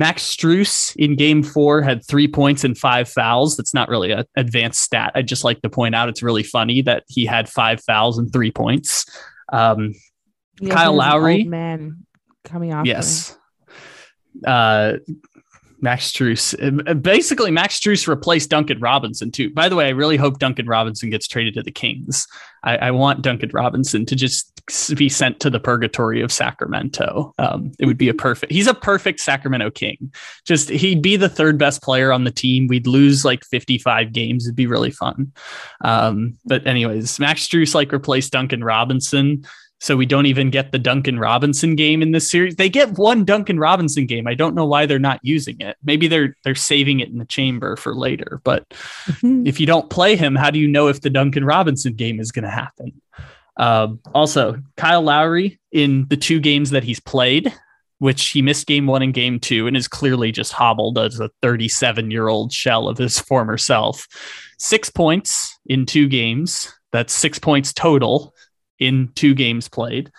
Max 0.00 0.22
Strus 0.24 0.96
in 0.96 1.14
game 1.14 1.42
four 1.42 1.82
had 1.82 2.02
three 2.06 2.26
points 2.26 2.64
and 2.64 2.76
five 2.76 3.06
fouls. 3.06 3.54
That's 3.58 3.74
not 3.74 3.90
really 3.90 4.10
an 4.12 4.24
advanced 4.34 4.80
stat. 4.82 5.12
I'd 5.14 5.28
just 5.28 5.44
like 5.44 5.60
to 5.60 5.68
point 5.68 5.94
out 5.94 6.08
it's 6.08 6.22
really 6.22 6.42
funny 6.42 6.80
that 6.82 7.04
he 7.06 7.26
had 7.26 7.50
five 7.50 7.82
fouls 7.84 8.16
and 8.18 8.32
three 8.32 8.50
points. 8.50 9.04
Um, 9.52 9.92
Yeah, 10.58 10.74
Kyle 10.74 10.94
Lowry. 10.94 11.44
man 11.44 12.06
coming 12.44 12.72
off. 12.72 12.86
yes. 12.86 13.36
Uh, 14.46 14.94
Max 15.80 16.10
Strus. 16.10 16.54
uh, 16.88 16.94
Basically, 16.94 17.50
Max 17.50 17.78
Strus 17.78 18.06
replaced 18.06 18.50
Duncan 18.50 18.80
Robinson 18.80 19.30
too. 19.30 19.50
By 19.50 19.68
the 19.68 19.76
way, 19.76 19.86
I 19.86 19.90
really 19.90 20.16
hope 20.16 20.38
Duncan 20.38 20.66
Robinson 20.66 21.10
gets 21.10 21.26
traded 21.26 21.54
to 21.54 21.62
the 21.62 21.70
Kings. 21.70 22.26
I, 22.62 22.76
I 22.76 22.90
want 22.90 23.22
Duncan 23.22 23.50
Robinson 23.52 24.04
to 24.06 24.16
just 24.16 24.46
be 24.94 25.08
sent 25.08 25.40
to 25.40 25.50
the 25.50 25.58
purgatory 25.58 26.20
of 26.20 26.30
Sacramento. 26.30 27.34
Um, 27.38 27.72
it 27.78 27.86
would 27.86 27.98
be 27.98 28.08
a 28.08 28.14
perfect. 28.14 28.52
He's 28.52 28.66
a 28.66 28.74
perfect 28.74 29.20
Sacramento 29.20 29.70
King. 29.70 30.12
Just 30.46 30.68
he'd 30.68 31.02
be 31.02 31.16
the 31.16 31.28
third 31.28 31.58
best 31.58 31.82
player 31.82 32.12
on 32.12 32.24
the 32.24 32.30
team. 32.30 32.66
We'd 32.66 32.86
lose 32.86 33.24
like 33.24 33.44
55 33.44 34.12
games. 34.12 34.46
It'd 34.46 34.56
be 34.56 34.66
really 34.66 34.90
fun. 34.90 35.32
Um, 35.82 36.36
but 36.44 36.66
anyways, 36.66 37.18
Max 37.18 37.46
Strus 37.46 37.74
like 37.74 37.92
replaced 37.92 38.32
Duncan 38.32 38.62
Robinson. 38.62 39.44
So 39.82 39.96
we 39.96 40.04
don't 40.04 40.26
even 40.26 40.50
get 40.50 40.72
the 40.72 40.78
Duncan 40.78 41.18
Robinson 41.18 41.74
game 41.74 42.02
in 42.02 42.10
this 42.12 42.30
series. 42.30 42.56
They 42.56 42.68
get 42.68 42.98
one 42.98 43.24
Duncan 43.24 43.58
Robinson 43.58 44.04
game. 44.06 44.26
I 44.26 44.34
don't 44.34 44.54
know 44.54 44.66
why 44.66 44.84
they're 44.84 44.98
not 44.98 45.20
using 45.22 45.58
it. 45.60 45.76
Maybe 45.82 46.06
they're 46.06 46.36
they're 46.44 46.54
saving 46.54 47.00
it 47.00 47.08
in 47.08 47.16
the 47.18 47.24
chamber 47.24 47.76
for 47.76 47.94
later. 47.94 48.40
But 48.44 48.68
Mhm. 49.06 49.48
if 49.48 49.58
you 49.58 49.66
don't 49.66 49.88
play 49.88 50.16
him, 50.16 50.34
how 50.36 50.50
do 50.50 50.58
you 50.58 50.68
know 50.68 50.88
if 50.88 51.00
the 51.00 51.08
Duncan 51.10 51.44
Robinson 51.44 51.94
game 51.94 52.20
is 52.20 52.30
going 52.30 52.44
to 52.44 52.50
happen? 52.50 53.00
Um, 53.56 54.00
also, 54.14 54.56
Kyle 54.76 55.02
Lowry 55.02 55.58
in 55.72 56.06
the 56.08 56.16
two 56.16 56.40
games 56.40 56.70
that 56.70 56.84
he's 56.84 57.00
played, 57.00 57.52
which 57.98 58.28
he 58.28 58.42
missed 58.42 58.66
game 58.66 58.86
one 58.86 59.02
and 59.02 59.12
game 59.14 59.40
two, 59.40 59.66
and 59.66 59.76
is 59.76 59.88
clearly 59.88 60.30
just 60.30 60.52
hobbled 60.52 60.98
as 60.98 61.20
a 61.20 61.30
37 61.42 62.10
year 62.10 62.28
old 62.28 62.52
shell 62.52 62.86
of 62.88 62.98
his 62.98 63.18
former 63.18 63.56
self. 63.56 64.06
Six 64.58 64.90
points 64.90 65.58
in 65.66 65.86
two 65.86 66.06
games. 66.08 66.70
That's 66.92 67.12
six 67.14 67.38
points 67.38 67.72
total 67.72 68.34
in 68.80 69.12
two 69.14 69.34
games 69.34 69.68
played. 69.68 70.10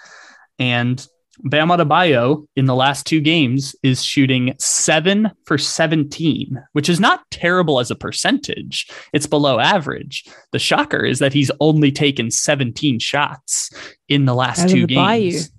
And 0.59 1.05
Bam 1.43 1.69
Adebayo 1.69 2.45
in 2.55 2.65
the 2.65 2.75
last 2.75 3.07
two 3.07 3.19
games 3.19 3.75
is 3.81 4.03
shooting 4.03 4.53
seven 4.59 5.31
for 5.45 5.57
17, 5.57 6.61
which 6.73 6.87
is 6.87 6.99
not 6.99 7.23
terrible 7.31 7.79
as 7.79 7.89
a 7.89 7.95
percentage. 7.95 8.87
It's 9.11 9.25
below 9.25 9.59
average. 9.59 10.25
The 10.51 10.59
shocker 10.59 11.03
is 11.03 11.19
that 11.19 11.33
he's 11.33 11.49
only 11.59 11.91
taken 11.91 12.29
17 12.29 12.99
shots 12.99 13.71
in 14.07 14.25
the 14.25 14.35
last 14.35 14.59
Out 14.59 14.65
of 14.65 14.71
two 14.71 14.81
the 14.81 14.95
games. 14.95 15.51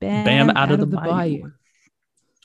Bam, 0.00 0.24
Bam 0.24 0.50
out 0.50 0.70
of 0.70 0.78
the 0.78 0.86
bayou. 0.86 1.10
bayou. 1.10 1.50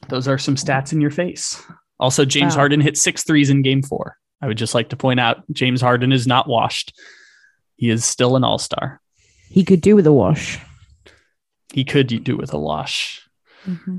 Those 0.09 0.27
are 0.27 0.37
some 0.39 0.55
stats 0.55 0.93
in 0.93 1.01
your 1.01 1.11
face. 1.11 1.61
Also, 1.99 2.25
James 2.25 2.53
Wow. 2.55 2.61
Harden 2.61 2.81
hit 2.81 2.97
six 2.97 3.23
threes 3.23 3.49
in 3.51 3.61
game 3.61 3.83
four. 3.83 4.17
I 4.41 4.47
would 4.47 4.57
just 4.57 4.73
like 4.73 4.89
to 4.89 4.97
point 4.97 5.19
out 5.19 5.43
James 5.51 5.81
Harden 5.81 6.11
is 6.11 6.25
not 6.25 6.47
washed. 6.47 6.97
He 7.75 7.89
is 7.89 8.05
still 8.05 8.35
an 8.35 8.43
all 8.43 8.57
star. 8.57 9.00
He 9.51 9.65
could 9.65 9.81
do 9.81 9.97
with 9.97 10.07
a 10.07 10.13
wash. 10.13 10.59
He 11.73 11.83
could 11.83 12.07
do 12.23 12.37
with 12.37 12.53
a 12.53 12.59
wash. 12.59 13.27
Mm-hmm. 13.65 13.97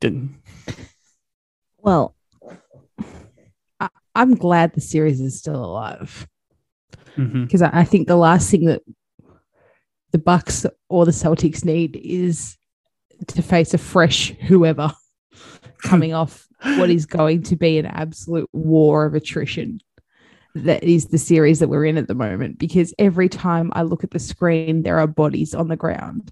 Didn't. 0.00 0.36
Well, 1.78 2.14
I, 3.80 3.88
I'm 4.14 4.36
glad 4.36 4.72
the 4.72 4.80
series 4.80 5.20
is 5.20 5.36
still 5.36 5.64
alive 5.64 6.28
mm-hmm. 7.16 7.42
because 7.42 7.60
I, 7.60 7.70
I 7.72 7.84
think 7.84 8.06
the 8.06 8.16
last 8.16 8.48
thing 8.50 8.66
that 8.66 8.82
the 10.12 10.18
Bucks 10.18 10.64
or 10.88 11.04
the 11.04 11.10
Celtics 11.10 11.64
need 11.64 11.96
is 11.96 12.56
to 13.26 13.42
face 13.42 13.74
a 13.74 13.78
fresh 13.78 14.30
whoever 14.46 14.92
coming 15.82 16.14
off 16.14 16.46
what 16.62 16.88
is 16.88 17.04
going 17.04 17.42
to 17.42 17.56
be 17.56 17.78
an 17.78 17.86
absolute 17.86 18.48
war 18.52 19.06
of 19.06 19.14
attrition. 19.14 19.80
That 20.56 20.84
is 20.84 21.06
the 21.06 21.18
series 21.18 21.58
that 21.58 21.68
we're 21.68 21.84
in 21.84 21.98
at 21.98 22.06
the 22.06 22.14
moment 22.14 22.60
because 22.60 22.94
every 22.98 23.28
time 23.28 23.72
I 23.74 23.82
look 23.82 24.04
at 24.04 24.12
the 24.12 24.20
screen, 24.20 24.84
there 24.84 25.00
are 25.00 25.06
bodies 25.08 25.52
on 25.52 25.66
the 25.66 25.74
ground. 25.76 26.30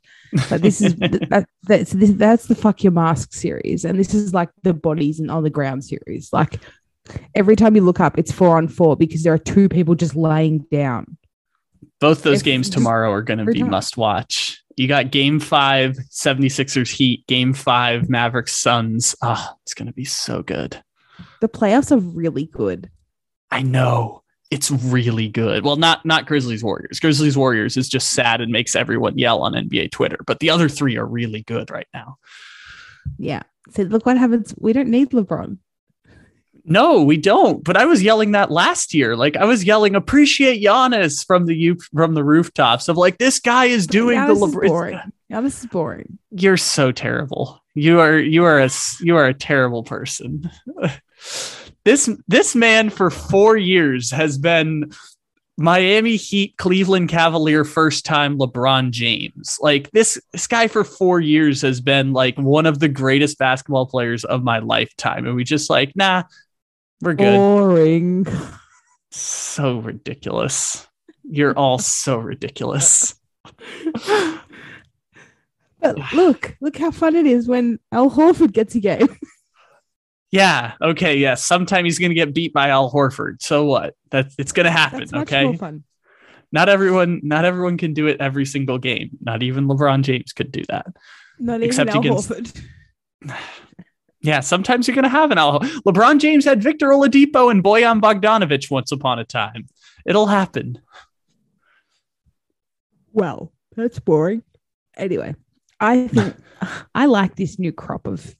But 0.49 0.63
this 0.63 0.81
is 0.81 0.95
that, 0.97 1.47
that's 1.65 1.91
this, 1.93 2.13
that's 2.13 2.47
the 2.47 2.55
fuck 2.55 2.85
your 2.85 2.93
mask 2.93 3.33
series, 3.33 3.85
and 3.85 3.99
this 3.99 4.15
is 4.15 4.33
like 4.33 4.51
the 4.63 4.75
bodies 4.75 5.19
and 5.19 5.29
on 5.31 5.43
the 5.43 5.51
ground 5.51 5.85
series. 5.85 6.33
Like 6.33 6.61
every 7.35 7.57
time 7.57 7.75
you 7.75 7.83
look 7.83 7.99
up, 7.99 8.17
it's 8.17 8.31
four 8.31 8.57
on 8.57 8.69
four 8.69 8.97
because 8.97 9.25
there 9.25 9.35
are 9.35 9.39
two 9.39 9.69
people 9.69 9.97
just 9.97 10.15
laying 10.15 10.59
down. 10.71 11.19
Both 12.01 12.23
those 12.23 12.39
If- 12.39 12.45
games 12.45 12.71
tomorrow 12.71 13.11
are 13.11 13.23
going 13.23 13.39
to 13.39 13.45
be 13.45 13.61
time. 13.61 13.71
must 13.71 13.97
watch. 13.97 14.63
You 14.77 14.89
got 14.89 15.11
game 15.11 15.39
five, 15.39 15.97
76ers 16.11 16.91
Heat, 16.91 17.27
game 17.27 17.53
five, 17.53 18.09
Mavericks 18.09 18.55
Suns. 18.57 19.15
Ah, 19.21 19.55
it's 19.65 19.75
going 19.75 19.87
to 19.87 19.93
be 19.93 20.05
so 20.05 20.43
good. 20.43 20.83
The 21.41 21.49
playoffs 21.49 21.93
are 21.93 21.99
really 21.99 22.47
good. 22.47 22.89
I 23.53 23.63
know 23.63 24.23
it's 24.51 24.71
really 24.71 25.29
good. 25.29 25.65
Well, 25.65 25.77
not 25.77 26.05
not 26.05 26.27
Grizzlies 26.27 26.63
Warriors. 26.63 27.01
Grizzlies 27.01 27.37
Warriors 27.37 27.77
is 27.77 27.89
just 27.89 28.11
sad 28.11 28.41
and 28.41 28.53
makes 28.53 28.77
everyone 28.77 29.17
yell 29.17 29.43
on 29.43 29.55
NBA 29.55 29.93
Twitter. 29.93 30.19
But 30.27 30.41
the 30.41 30.51
other 30.51 30.69
three 30.69 30.97
are 30.97 31.07
really 31.07 31.43
good 31.43 31.71
right 31.71 31.87
now. 31.95 32.17
Yeah. 33.19 33.43
So 33.71 33.85
look 33.85 34.05
what 34.05 34.19
happens. 34.19 34.55
We 34.59 34.73
don't 34.73 34.89
need 34.89 35.11
LeBron. 35.11 35.59
No, 36.65 37.03
we 37.03 37.17
don't. 37.17 37.65
But 37.65 37.77
I 37.77 37.87
was 37.87 38.03
yelling 38.03 38.33
that 38.33 38.51
last 38.51 38.95
year. 38.95 39.17
Like 39.17 39.37
I 39.37 39.45
was 39.45 39.65
yelling, 39.65 39.95
appreciate 39.95 40.63
Giannis 40.63 41.27
from 41.27 41.47
the 41.47 41.55
you 41.55 41.79
from 41.95 42.15
the 42.15 42.23
rooftops 42.23 42.89
of 42.89 42.97
like 42.97 43.19
this 43.19 43.41
guy 43.41 43.67
is 43.67 43.87
doing 43.87 44.19
Giannis 44.19 44.41
the 44.41 44.47
LeBron. 44.47 44.69
boring. 44.69 45.01
Giannis 45.31 45.61
is 45.61 45.67
boring. 45.67 46.19
You're 46.31 46.57
so 46.57 46.93
terrible. 46.93 47.63
You 47.75 48.01
are 48.01 48.19
you 48.19 48.45
are 48.45 48.61
a 48.61 48.71
you 49.01 49.17
are 49.17 49.27
a 49.27 49.35
terrible 49.35 49.83
person. 49.83 50.51
this 51.85 52.11
this 52.29 52.55
man 52.55 52.91
for 52.91 53.11
four 53.11 53.57
years 53.57 54.11
has 54.11 54.39
been 54.39 54.93
Miami 55.59 56.17
Heat, 56.17 56.57
Cleveland 56.57 57.09
Cavalier, 57.09 57.65
first 57.65 58.05
time 58.05 58.39
LeBron 58.39 58.91
James. 58.91 59.59
Like 59.61 59.91
this, 59.91 60.21
this 60.33 60.47
guy 60.47 60.67
for 60.67 60.83
four 60.83 61.21
years 61.21 61.61
has 61.63 61.81
been 61.81 62.13
like 62.13 62.37
one 62.37 62.67
of 62.67 62.79
the 62.79 62.89
greatest 62.89 63.39
basketball 63.39 63.87
players 63.87 64.25
of 64.25 64.43
my 64.43 64.61
lifetime. 64.61 65.27
And 65.27 65.37
we 65.37 65.45
just 65.45 65.69
like, 65.69 65.95
nah, 65.95 66.25
we're 67.01 67.15
good. 67.15 67.37
Boring. 67.37 68.27
So 69.11 69.79
ridiculous. 69.79 70.87
You're 71.23 71.57
all 71.57 71.79
so 71.79 72.17
ridiculous. 72.17 73.15
But 75.83 75.99
look, 76.15 76.57
look 76.61 76.77
how 76.79 76.93
fun 76.93 77.17
it 77.17 77.27
is 77.27 77.49
when 77.49 77.81
Al 77.91 78.09
Horford 78.09 78.53
gets 78.53 78.77
a 78.77 78.81
game. 78.81 79.09
Yeah. 80.33 80.73
Okay. 80.81 81.19
Yeah. 81.19 81.35
Sometime 81.35 81.85
he's 81.85 81.99
gonna 81.99 82.15
get 82.15 82.35
beat 82.35 82.53
by 82.53 82.71
Al 82.71 82.91
Horford. 82.91 83.43
So 83.43 83.65
what? 83.67 83.95
That's 84.11 84.35
it's 84.39 84.53
gonna 84.53 84.71
happen. 84.71 85.01
That's 85.01 85.13
okay. 85.13 85.55
fun. 85.57 85.85
Not 86.51 86.69
everyone. 86.69 87.21
Not 87.23 87.45
everyone 87.45 87.77
can 87.77 87.93
do 87.93 88.07
it 88.07 88.21
every 88.21 88.47
single 88.47 88.79
game. 88.79 89.11
Not 89.21 89.43
even 89.43 89.69
LeBron 89.69 90.03
James 90.03 90.33
could 90.33 90.51
do 90.51 90.65
that. 90.69 90.87
Not 91.39 91.63
even 91.63 91.89
Al 91.89 91.99
against- 91.99 92.31
Horford. 92.31 92.65
Yeah. 94.25 94.39
Sometimes 94.39 94.87
you're 94.87 94.95
gonna 94.95 95.09
have 95.09 95.33
an 95.33 95.39
Al. 95.39 95.59
LeBron 95.61 96.21
James 96.21 96.45
had 96.45 96.63
Victor 96.63 96.91
Oladipo 96.91 97.51
and 97.51 97.63
Bojan 97.63 98.01
Bogdanovic 98.01 98.71
once 98.71 98.93
upon 98.93 99.19
a 99.19 99.25
time. 99.25 99.67
It'll 100.07 100.29
happen. 100.29 100.79
Well, 103.13 103.53
that's 103.75 103.99
boring. 103.99 104.45
Anyway, 104.97 105.35
I 105.81 106.07
think 106.07 106.37
I 106.95 107.07
like 107.07 107.35
this 107.35 107.59
new 107.59 107.73
crop 107.73 108.07
of 108.07 108.35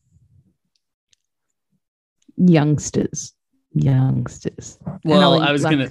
youngsters. 2.37 3.33
Youngsters. 3.73 4.79
Well, 5.05 5.39
like- 5.39 5.49
I 5.49 5.53
was 5.53 5.63
like, 5.63 5.73
gonna. 5.73 5.91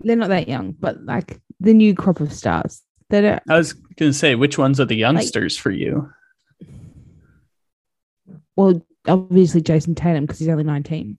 They're 0.00 0.16
not 0.16 0.28
that 0.28 0.48
young, 0.48 0.72
but 0.72 1.04
like 1.04 1.40
the 1.60 1.72
new 1.74 1.94
crop 1.94 2.20
of 2.20 2.32
stars 2.32 2.82
that 3.10 3.24
are 3.24 3.40
I 3.48 3.56
was 3.56 3.72
gonna 3.72 4.12
say 4.12 4.34
which 4.34 4.58
ones 4.58 4.80
are 4.80 4.84
the 4.84 4.96
youngsters 4.96 5.56
for 5.56 5.70
you. 5.70 6.10
well, 8.56 8.84
obviously 9.06 9.62
Jayson 9.62 9.94
Tatum 9.94 10.24
because 10.24 10.38
he's 10.38 10.48
only 10.48 10.64
nineteen. 10.64 11.18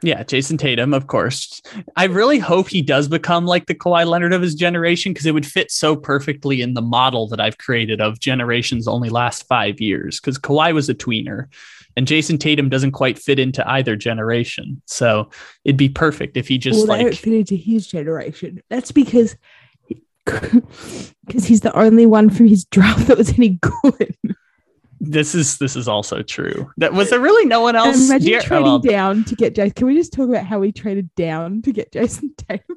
Yeah, 0.00 0.22
Jayson 0.22 0.58
Tatum, 0.58 0.94
of 0.94 1.08
course. 1.08 1.60
I 1.96 2.04
really 2.04 2.38
hope 2.38 2.68
he 2.68 2.82
does 2.82 3.08
become 3.08 3.46
like 3.46 3.66
the 3.66 3.74
Kawhi 3.74 4.06
Leonard 4.06 4.32
of 4.32 4.42
his 4.42 4.54
generation 4.54 5.12
because 5.12 5.26
it 5.26 5.34
would 5.34 5.46
fit 5.46 5.72
so 5.72 5.96
perfectly 5.96 6.62
in 6.62 6.74
the 6.74 6.82
model 6.82 7.26
that 7.28 7.40
I've 7.40 7.58
created 7.58 8.00
of 8.00 8.20
generations 8.20 8.86
only 8.86 9.08
last 9.08 9.48
five 9.48 9.80
years. 9.80 10.20
Because 10.20 10.38
Kawhi 10.38 10.72
was 10.72 10.88
a 10.88 10.94
tweener, 10.94 11.48
and 11.98 12.06
Jayson 12.06 12.38
Tatum 12.38 12.68
doesn't 12.68 12.92
quite 12.92 13.18
fit 13.18 13.40
into 13.40 13.68
either 13.68 13.96
generation. 13.96 14.80
So 14.86 15.30
it'd 15.64 15.76
be 15.76 15.88
perfect 15.88 16.36
if 16.36 16.46
he 16.46 16.56
just 16.56 16.86
well, 16.86 16.96
like 16.96 17.12
fit 17.12 17.32
into 17.32 17.56
his 17.56 17.88
generation. 17.88 18.62
That's 18.70 18.92
because 18.92 19.34
because 20.24 21.44
he's 21.44 21.62
the 21.62 21.76
only 21.76 22.06
one 22.06 22.30
from 22.30 22.46
his 22.46 22.64
draft 22.66 23.08
that 23.08 23.18
was 23.18 23.30
any 23.30 23.58
good. 23.60 24.16
this 25.00 25.34
is 25.34 25.58
this 25.58 25.74
is 25.74 25.88
also 25.88 26.22
true. 26.22 26.70
That 26.76 26.92
was 26.94 27.10
there 27.10 27.18
really 27.18 27.46
no 27.46 27.62
one 27.62 27.74
else? 27.74 28.08
imagine 28.08 28.28
Dear- 28.28 28.42
trading 28.42 28.64
well, 28.64 28.78
down 28.78 29.24
to 29.24 29.34
get 29.34 29.56
Jason. 29.56 29.72
Can 29.72 29.88
we 29.88 29.96
just 29.96 30.12
talk 30.12 30.28
about 30.28 30.46
how 30.46 30.60
we 30.60 30.70
traded 30.70 31.12
down 31.16 31.62
to 31.62 31.72
get 31.72 31.90
Jayson 31.90 32.30
Tatum? 32.36 32.76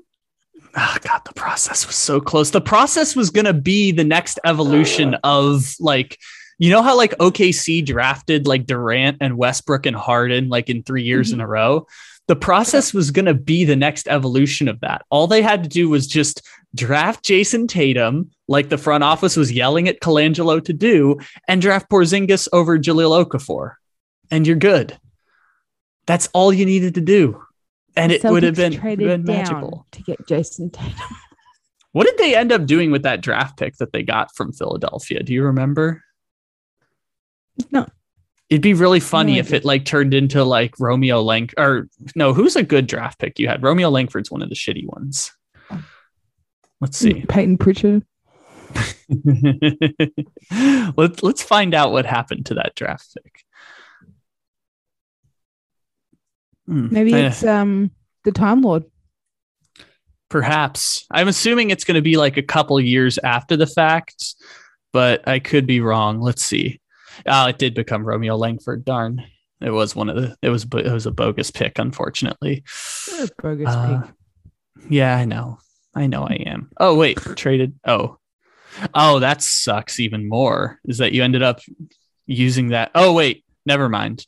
oh 0.77 0.97
god 1.01 1.19
the 1.25 1.34
process 1.34 1.86
was 1.86 1.97
so 1.97 2.21
close 2.21 2.51
the 2.51 2.62
process 2.62 3.13
was 3.13 3.29
going 3.29 3.43
to 3.43 3.51
be 3.51 3.91
the 3.91 4.05
next 4.05 4.39
evolution 4.45 5.15
of 5.25 5.75
like 5.81 6.17
you 6.62 6.69
know 6.69 6.84
how 6.84 6.95
like 6.95 7.17
okc 7.17 7.86
drafted 7.86 8.45
like 8.45 8.65
durant 8.65 9.17
and 9.19 9.36
westbrook 9.38 9.86
and 9.86 9.95
harden 9.95 10.47
like 10.47 10.69
in 10.69 10.84
three 10.84 11.04
years 11.04 11.32
in 11.32 11.39
a 11.39 11.43
mm-hmm. 11.43 11.52
row? 11.52 11.88
The 12.28 12.36
process 12.36 12.93
was 12.93 13.12
going 13.12 13.26
to 13.26 13.34
be 13.34 13.65
the 13.65 13.76
next 13.76 14.08
evolution 14.08 14.67
of 14.67 14.80
that. 14.82 15.02
All 15.10 15.28
they 15.28 15.41
had 15.41 15.63
to 15.63 15.69
do 15.69 15.89
was 15.89 16.08
just 16.08 16.47
draft 16.74 17.26
jayson 17.26 17.67
tatum 17.67 18.30
like 18.47 18.69
the 18.69 18.78
front 18.78 19.04
office 19.04 19.36
was 19.36 19.52
yelling 19.52 19.89
at 19.89 20.00
colangelo 20.00 20.63
to 20.63 20.71
do 20.71 21.17
and 21.47 21.62
draft 21.62 21.89
porzingis 21.89 22.47
over 22.54 22.78
jahlil 22.78 23.26
okafor. 23.26 23.74
And 24.30 24.47
you're 24.47 24.56
good. 24.56 24.97
That's 26.06 26.30
all 26.34 26.54
you 26.54 26.65
needed 26.65 26.95
to 26.95 27.02
do. 27.02 27.41
And 27.95 28.12
it 28.12 28.24
would 28.24 28.43
have 28.43 28.56
been, 28.56 28.80
been 28.97 29.24
magical. 29.24 29.86
to 29.91 30.04
get 30.04 30.26
Jayson 30.28 30.71
Tatum. 30.71 30.93
what 31.91 32.06
did 32.06 32.17
they 32.17 32.36
end 32.36 32.52
up 32.52 32.65
doing 32.65 32.91
with 32.91 33.04
that 33.04 33.21
draft 33.21 33.58
pick 33.58 33.76
that 33.78 33.91
they 33.91 34.04
got 34.04 34.34
from 34.36 34.54
Philadelphia? 34.54 35.24
Do 35.24 35.34
you 35.34 35.43
remember? 35.43 36.02
No. 37.71 37.86
It'd 38.50 38.62
be 38.62 38.74
really 38.74 39.00
funny 39.00 39.36
No 39.36 39.39
if 39.39 39.54
it 39.54 39.63
like 39.63 39.86
turned 39.86 40.13
into 40.13 40.43
like 40.43 40.78
Romeo 40.80 41.21
Lang 41.21 41.50
or 41.58 41.88
no, 42.15 42.34
who's 42.34 42.56
a 42.56 42.63
good 42.63 42.86
draft 42.86 43.19
pick 43.19 43.39
you 43.39 43.47
had? 43.47 43.63
Romeo 43.63 43.89
Langford's 43.89 44.30
one 44.30 44.41
of 44.41 44.50
the 44.50 44.56
shitty 44.56 44.86
ones. 44.86 45.32
Let's 46.82 46.97
see. 46.97 47.26
Peyton 47.30 47.58
Pritchard. 47.58 48.04
let's 50.97 51.24
let's 51.24 51.41
find 51.41 51.74
out 51.74 51.91
what 51.91 52.06
happened 52.06 52.45
to 52.47 52.56
that 52.56 52.76
draft 52.76 53.15
pick. 53.15 53.45
Hmm, 56.67 56.88
Maybe 56.91 57.13
eh. 57.13 57.28
it's 57.28 57.43
um 57.43 57.91
the 58.24 58.32
Time 58.32 58.62
Lord. 58.62 58.84
Perhaps. 60.30 61.06
I'm 61.12 61.28
assuming 61.28 61.69
it's 61.69 61.84
going 61.84 61.95
to 61.95 62.02
be 62.02 62.17
like 62.17 62.38
a 62.38 62.41
couple 62.41 62.80
years 62.80 63.17
after 63.17 63.58
the 63.58 63.67
fact, 63.67 64.36
but 64.93 65.28
I 65.28 65.39
could 65.39 65.67
be 65.67 65.82
wrong. 65.82 66.21
Let's 66.21 66.43
see. 66.43 66.81
Oh, 67.26 67.47
it 67.47 67.58
did 67.58 67.74
become 67.74 68.04
Romeo 68.06 68.36
Langford. 68.36 68.86
Darn. 68.86 69.24
It 69.62 69.69
was 69.69 69.95
one 69.95 70.10
of 70.10 70.15
the 70.15 70.36
it 70.41 70.50
was 70.50 70.63
it 70.63 70.91
was 70.91 71.06
a 71.06 71.12
bogus 71.12 71.52
pick, 71.52 71.78
unfortunately. 71.78 72.63
Bogus 73.41 73.67
Uh, 73.67 74.02
pick. 74.02 74.12
Yeah, 74.89 75.15
I 75.15 75.26
know. 75.26 75.60
I 75.95 76.08
know 76.08 76.24
I 76.24 76.43
am. 76.45 76.71
Oh, 76.80 76.95
wait, 76.95 77.17
traded. 77.36 77.78
Oh. 77.86 78.17
Oh, 78.93 79.19
that 79.19 79.43
sucks 79.43 80.00
even 80.00 80.28
more. 80.28 80.80
Is 80.86 81.00
that 81.00 81.12
you 81.12 81.24
ended 81.24 81.43
up 81.43 81.60
using 82.26 82.69
that? 82.69 82.91
Oh, 82.95 83.13
wait, 83.13 83.43
never 83.65 83.89
mind. 83.89 84.26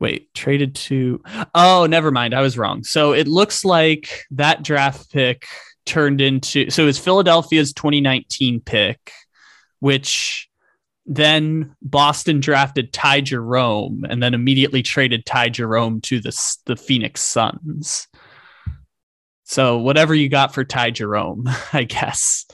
Wait, 0.00 0.34
traded 0.34 0.74
to 0.74 1.22
Oh, 1.54 1.86
never 1.88 2.10
mind. 2.10 2.34
I 2.34 2.40
was 2.40 2.58
wrong. 2.58 2.82
So 2.82 3.12
it 3.12 3.28
looks 3.28 3.64
like 3.64 4.24
that 4.32 4.64
draft 4.64 5.12
pick 5.12 5.46
turned 5.86 6.20
into 6.20 6.70
so 6.70 6.86
it's 6.88 6.98
Philadelphia's 6.98 7.72
2019 7.72 8.60
pick, 8.60 9.12
which 9.82 10.48
Then 11.04 11.74
Boston 11.82 12.38
drafted 12.38 12.92
Ty 12.92 13.22
Jerome 13.22 14.06
and 14.08 14.22
then 14.22 14.32
immediately 14.32 14.80
traded 14.80 15.26
Ty 15.26 15.48
Jerome 15.48 16.00
to 16.02 16.20
the, 16.20 16.56
the 16.66 16.76
Phoenix 16.76 17.20
Suns. 17.20 18.06
So 19.42 19.78
whatever 19.78 20.14
you 20.14 20.28
got 20.28 20.54
for 20.54 20.64
Ty 20.64 20.92
Jerome, 20.92 21.48
I 21.72 21.82
guess. 21.82 22.46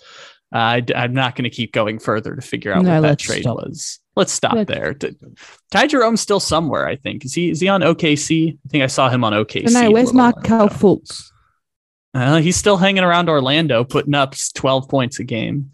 Uh, 0.51 0.81
I, 0.81 1.05
am 1.05 1.13
not 1.13 1.37
going 1.37 1.45
to 1.45 1.55
keep 1.55 1.75
going 1.75 1.99
further 1.99 2.35
to 2.35 2.41
figure 2.41 2.73
out 2.73 2.83
no, 2.83 2.95
what 2.95 3.03
that 3.03 3.19
trade 3.19 3.43
stop. 3.43 3.57
was. 3.57 4.01
Let's 4.17 4.33
stop 4.33 4.55
let's 4.55 4.73
there. 4.73 4.97
Ty 5.71 5.87
Jerome's 5.87 6.23
still 6.23 6.41
somewhere, 6.41 6.89
I 6.89 6.97
think. 6.97 7.27
Is 7.27 7.35
he 7.35 7.51
is 7.51 7.61
he 7.61 7.69
on 7.69 7.83
OKC? 7.83 8.55
I 8.55 8.69
think 8.71 8.83
I 8.83 8.87
saw 8.87 9.11
him 9.11 9.23
on 9.23 9.35
OKC. 9.35 9.71
No, 9.71 9.91
where's 9.91 10.15
Markelle 10.15 10.71
Fultz? 10.71 11.31
Uh, 12.15 12.41
he's 12.41 12.57
still 12.57 12.79
hanging 12.79 13.05
around 13.05 13.29
Orlando, 13.29 13.85
putting 13.85 14.15
up 14.15 14.35
12 14.55 14.89
points 14.89 15.21
a 15.21 15.25
game. 15.25 15.71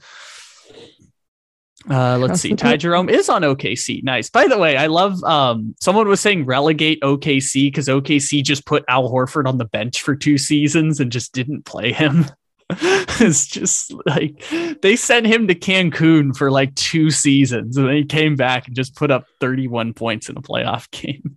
Uh, 1.89 2.17
let's 2.19 2.41
see. 2.41 2.55
Ty 2.55 2.79
Jerome 2.79 3.09
is 3.09 3.29
on 3.29 3.43
OKC. 3.43 4.03
Nice. 4.03 4.31
By 4.31 4.47
the 4.47 4.59
way, 4.59 4.77
I 4.77 4.87
love. 4.87 5.23
Um, 5.23 5.75
someone 5.81 6.09
was 6.09 6.21
saying 6.21 6.47
relegate 6.47 7.01
OKC 7.03 7.67
because 7.67 7.89
OKC 7.89 8.43
just 8.43 8.65
put 8.65 8.85
Al 8.89 9.11
Horford 9.11 9.47
on 9.47 9.59
the 9.59 9.67
bench 9.67 10.03
for 10.03 10.17
two 10.17 10.39
seasons 10.39 11.01
and 11.01 11.13
just 11.13 11.33
didn't 11.33 11.65
play 11.65 11.93
him. 11.93 12.27
it's 12.71 13.47
just 13.47 13.93
like 14.07 14.43
they 14.81 14.97
sent 14.97 15.27
him 15.27 15.47
to 15.49 15.55
Cancun 15.55 16.35
for 16.35 16.51
like 16.51 16.75
two 16.75 17.11
seasons 17.11 17.77
and 17.77 17.87
then 17.87 17.95
he 17.95 18.05
came 18.05 18.37
back 18.37 18.67
and 18.67 18.75
just 18.75 18.97
put 18.97 19.11
up 19.11 19.27
31 19.41 19.93
points 19.93 20.31
in 20.31 20.37
a 20.39 20.43
playoff 20.43 20.91
game. 20.91 21.35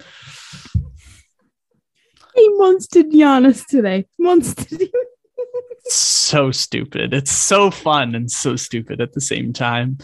He 2.33 2.49
monstered 2.51 3.11
Giannis 3.11 3.65
today. 3.65 4.05
Monstered 4.21 4.87
so 5.95 6.51
stupid. 6.51 7.13
It's 7.13 7.31
so 7.31 7.71
fun 7.71 8.15
and 8.15 8.29
so 8.31 8.55
stupid 8.55 9.01
at 9.01 9.13
the 9.13 9.21
same 9.21 9.53
time. 9.53 9.97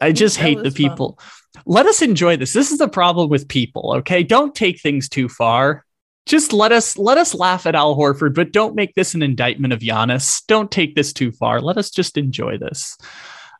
I 0.00 0.12
just 0.12 0.36
hate 0.36 0.62
the 0.62 0.70
people. 0.70 1.18
Fun. 1.52 1.62
Let 1.66 1.86
us 1.86 2.02
enjoy 2.02 2.36
this. 2.36 2.52
This 2.52 2.70
is 2.70 2.78
the 2.78 2.88
problem 2.88 3.30
with 3.30 3.48
people, 3.48 3.94
okay? 3.98 4.22
Don't 4.22 4.54
take 4.54 4.80
things 4.80 5.08
too 5.08 5.28
far. 5.28 5.84
Just 6.26 6.52
let 6.52 6.72
us 6.72 6.96
let 6.96 7.18
us 7.18 7.34
laugh 7.34 7.66
at 7.66 7.74
Al 7.74 7.96
Horford, 7.96 8.34
but 8.34 8.52
don't 8.52 8.74
make 8.74 8.94
this 8.94 9.14
an 9.14 9.22
indictment 9.22 9.72
of 9.72 9.80
Giannis. 9.80 10.42
Don't 10.46 10.70
take 10.70 10.94
this 10.94 11.12
too 11.12 11.32
far. 11.32 11.60
Let 11.60 11.76
us 11.76 11.90
just 11.90 12.16
enjoy 12.16 12.56
this. 12.58 12.96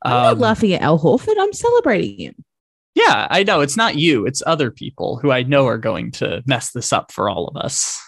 I'm 0.03 0.13
um, 0.13 0.23
not 0.23 0.39
laughing 0.39 0.73
at 0.73 0.83
Al 0.83 0.99
Horford. 0.99 1.37
I'm 1.39 1.53
celebrating 1.53 2.19
him. 2.19 2.45
Yeah, 2.95 3.27
I 3.29 3.43
know. 3.43 3.61
It's 3.61 3.77
not 3.77 3.97
you. 3.97 4.27
It's 4.27 4.43
other 4.47 4.71
people 4.71 5.19
who 5.19 5.31
I 5.31 5.43
know 5.43 5.67
are 5.67 5.79
going 5.79 6.13
to 6.13 6.43
mess 6.47 6.71
this 6.71 6.93
up 6.93 7.13
for 7.13 7.29
all 7.29 7.49
of 7.49 7.57
us. 7.57 8.01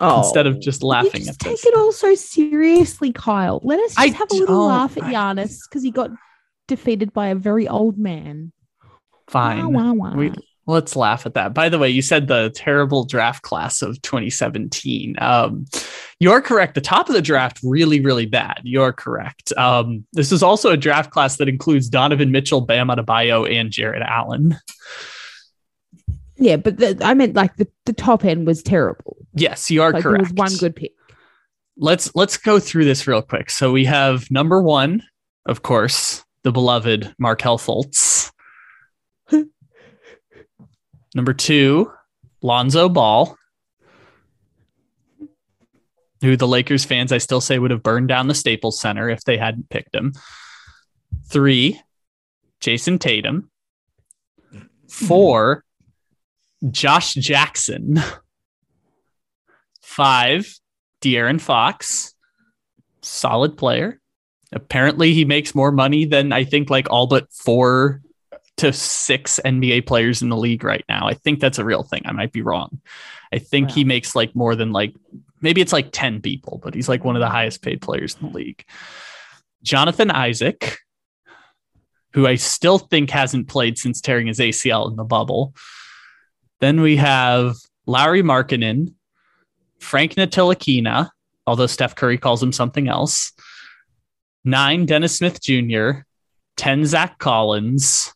Oh, 0.00 0.18
instead 0.18 0.46
of 0.46 0.60
just 0.60 0.82
laughing 0.82 1.24
just 1.24 1.30
at 1.30 1.38
take 1.38 1.52
this. 1.52 1.66
it 1.66 1.74
all 1.76 1.92
so 1.92 2.14
seriously, 2.14 3.12
Kyle. 3.12 3.60
Let 3.62 3.80
us 3.80 3.94
just 3.94 3.98
I 3.98 4.06
have 4.06 4.30
a 4.30 4.34
little 4.34 4.66
laugh 4.66 4.96
at 4.96 5.04
Giannis 5.04 5.60
because 5.68 5.82
he 5.82 5.90
got 5.90 6.10
defeated 6.68 7.12
by 7.12 7.28
a 7.28 7.34
very 7.34 7.68
old 7.68 7.98
man. 7.98 8.52
Fine. 9.28 9.72
Wah, 9.72 9.92
wah, 9.92 10.10
wah. 10.10 10.14
We, 10.14 10.32
let's 10.66 10.96
laugh 10.96 11.26
at 11.26 11.34
that. 11.34 11.54
By 11.54 11.68
the 11.68 11.78
way, 11.78 11.88
you 11.88 12.02
said 12.02 12.26
the 12.26 12.50
terrible 12.54 13.04
draft 13.04 13.42
class 13.42 13.82
of 13.82 14.00
2017. 14.02 15.16
Um, 15.20 15.66
you're 16.20 16.40
correct. 16.40 16.74
The 16.74 16.80
top 16.80 17.08
of 17.08 17.14
the 17.14 17.22
draft, 17.22 17.60
really, 17.62 18.00
really 18.00 18.26
bad. 18.26 18.60
You're 18.64 18.92
correct. 18.92 19.52
Um, 19.56 20.06
this 20.12 20.32
is 20.32 20.42
also 20.42 20.70
a 20.70 20.76
draft 20.76 21.10
class 21.10 21.36
that 21.36 21.48
includes 21.48 21.88
Donovan 21.88 22.30
Mitchell, 22.30 22.60
Bam 22.60 22.88
Adebayo, 22.88 23.50
and 23.50 23.70
Jarrett 23.70 24.02
Allen. 24.02 24.56
Yeah, 26.44 26.58
but 26.58 26.76
the, 26.76 26.98
I 27.02 27.14
meant 27.14 27.34
like 27.34 27.56
the, 27.56 27.66
the 27.86 27.94
top 27.94 28.22
end 28.22 28.46
was 28.46 28.62
terrible. 28.62 29.16
Yes, 29.32 29.70
you 29.70 29.80
are 29.80 29.92
like 29.92 30.02
correct. 30.02 30.26
There 30.26 30.44
was 30.44 30.52
one 30.52 30.58
good 30.58 30.76
pick. 30.76 30.92
Let's 31.78 32.14
let's 32.14 32.36
go 32.36 32.60
through 32.60 32.84
this 32.84 33.06
real 33.06 33.22
quick. 33.22 33.48
So 33.48 33.72
we 33.72 33.86
have 33.86 34.30
number 34.30 34.60
one, 34.60 35.02
of 35.46 35.62
course, 35.62 36.22
the 36.42 36.52
beloved 36.52 37.14
Markelle 37.18 37.56
Fultz. 37.56 38.30
number 41.14 41.32
two, 41.32 41.90
Lonzo 42.42 42.90
Ball, 42.90 43.38
who 46.20 46.36
the 46.36 46.46
Lakers 46.46 46.84
fans 46.84 47.10
I 47.10 47.18
still 47.18 47.40
say 47.40 47.58
would 47.58 47.70
have 47.70 47.82
burned 47.82 48.08
down 48.08 48.28
the 48.28 48.34
Staples 48.34 48.78
Center 48.78 49.08
if 49.08 49.24
they 49.24 49.38
hadn't 49.38 49.70
picked 49.70 49.94
him. 49.94 50.12
Three, 51.26 51.80
Jayson 52.60 52.98
Tatum. 52.98 53.50
Hmm. 54.52 54.58
Four, 54.90 55.64
Josh 56.70 57.14
Jackson. 57.14 58.00
Five, 59.82 60.52
De'Aaron 61.00 61.40
Fox. 61.40 62.14
Solid 63.02 63.56
player. 63.56 64.00
Apparently, 64.52 65.14
he 65.14 65.24
makes 65.24 65.54
more 65.54 65.72
money 65.72 66.04
than 66.04 66.32
I 66.32 66.44
think 66.44 66.70
like 66.70 66.90
all 66.90 67.06
but 67.06 67.32
four 67.32 68.00
to 68.56 68.72
six 68.72 69.40
NBA 69.44 69.86
players 69.86 70.22
in 70.22 70.28
the 70.28 70.36
league 70.36 70.62
right 70.62 70.84
now. 70.88 71.08
I 71.08 71.14
think 71.14 71.40
that's 71.40 71.58
a 71.58 71.64
real 71.64 71.82
thing. 71.82 72.02
I 72.04 72.12
might 72.12 72.32
be 72.32 72.42
wrong. 72.42 72.80
I 73.32 73.38
think 73.38 73.68
wow. 73.68 73.74
he 73.74 73.84
makes 73.84 74.14
like 74.14 74.34
more 74.36 74.54
than 74.54 74.72
like 74.72 74.94
maybe 75.40 75.60
it's 75.60 75.72
like 75.72 75.88
10 75.92 76.22
people, 76.22 76.60
but 76.62 76.74
he's 76.74 76.88
like 76.88 77.04
one 77.04 77.16
of 77.16 77.20
the 77.20 77.28
highest 77.28 77.62
paid 77.62 77.80
players 77.80 78.16
in 78.20 78.28
the 78.28 78.34
league. 78.34 78.64
Jonathan 79.62 80.10
Isaac, 80.10 80.78
who 82.12 82.26
I 82.26 82.36
still 82.36 82.78
think 82.78 83.10
hasn't 83.10 83.48
played 83.48 83.76
since 83.76 84.00
tearing 84.00 84.28
his 84.28 84.38
ACL 84.38 84.88
in 84.88 84.96
the 84.96 85.04
bubble. 85.04 85.54
Then 86.60 86.80
we 86.80 86.96
have 86.96 87.56
Lauri 87.86 88.22
Markkanen, 88.22 88.94
Frank 89.80 90.14
Ntilikina, 90.14 91.10
although 91.46 91.66
Steph 91.66 91.94
Curry 91.94 92.18
calls 92.18 92.42
him 92.42 92.52
something 92.52 92.88
else. 92.88 93.32
Nine, 94.44 94.86
Dennis 94.86 95.16
Smith 95.16 95.40
Jr., 95.40 96.00
10, 96.56 96.86
Zach 96.86 97.18
Collins, 97.18 98.14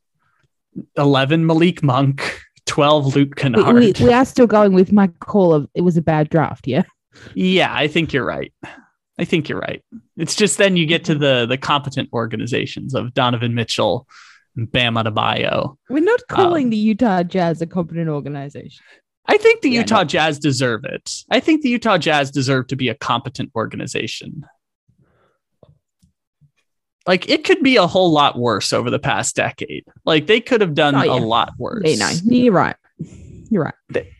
11, 0.97 1.47
Malik 1.47 1.82
Monk, 1.82 2.41
12, 2.66 3.16
Luke 3.16 3.36
Kennard. 3.36 3.74
We, 3.74 3.93
we, 3.93 4.07
we 4.07 4.12
are 4.12 4.24
still 4.24 4.47
going 4.47 4.72
with 4.72 4.93
my 4.93 5.09
call 5.20 5.53
of 5.55 5.68
it 5.74 5.80
was 5.80 5.97
a 5.97 6.03
bad 6.03 6.28
draft, 6.28 6.66
yeah? 6.66 6.84
Yeah, 7.34 7.72
I 7.74 7.89
think 7.89 8.12
you're 8.12 8.24
right. 8.24 8.53
I 9.18 9.24
think 9.24 9.49
you're 9.49 9.59
right. 9.59 9.82
It's 10.16 10.36
just 10.36 10.59
then 10.59 10.76
you 10.76 10.86
get 10.86 11.05
to 11.07 11.14
the 11.14 11.45
the 11.47 11.59
competent 11.59 12.09
organizations 12.12 12.95
of 12.95 13.14
Donovan 13.14 13.55
Mitchell, 13.55 14.07
Bam 14.66 14.94
Adebayo. 14.94 15.76
We're 15.88 16.02
not 16.02 16.20
calling 16.28 16.64
um, 16.64 16.70
the 16.70 16.76
Utah 16.76 17.22
Jazz 17.22 17.62
a 17.62 17.66
competent 17.66 18.09
organization. 18.09 18.84
I 19.26 19.36
think 19.36 19.61
the 19.61 19.70
yeah, 19.70 19.80
Utah 19.80 19.98
no. 19.98 20.04
Jazz 20.04 20.38
deserve 20.38 20.84
it. 20.84 21.22
I 21.30 21.40
think 21.40 21.62
the 21.62 21.68
Utah 21.68 21.98
Jazz 21.98 22.30
deserve 22.30 22.66
to 22.68 22.76
be 22.76 22.88
a 22.88 22.94
competent 22.94 23.52
organization. 23.54 24.46
Like 27.06 27.28
it 27.28 27.44
could 27.44 27.62
be 27.62 27.76
a 27.76 27.86
whole 27.86 28.11
lot 28.11 28.38
worse 28.38 28.72
over 28.72 28.90
the 28.90 28.98
past 28.98 29.36
decade. 29.36 29.84
Like 30.04 30.26
they 30.26 30.40
could 30.40 30.61
have 30.61 30.74
done 30.74 30.94
oh, 30.94 31.02
yeah. 31.02 31.12
a 31.12 31.20
lot 31.20 31.52
worse. 31.59 31.82
They 31.84 31.96
know. 31.96 32.11
You're 32.24 32.52
right. 32.52 32.76
You're 33.50 33.64
right. 33.64 33.74
They, 33.90 34.12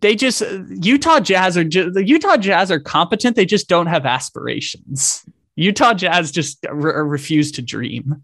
they 0.00 0.16
just 0.16 0.42
Utah 0.68 1.20
Jazz 1.20 1.56
are 1.56 1.64
just, 1.64 1.94
the 1.94 2.06
Utah 2.06 2.36
Jazz 2.36 2.70
are 2.70 2.80
competent. 2.80 3.36
They 3.36 3.46
just 3.46 3.68
don't 3.68 3.86
have 3.86 4.06
aspirations. 4.06 5.24
Utah 5.56 5.94
Jazz 5.94 6.32
just 6.32 6.64
re- 6.68 7.02
refuse 7.02 7.52
to 7.52 7.62
dream. 7.62 8.22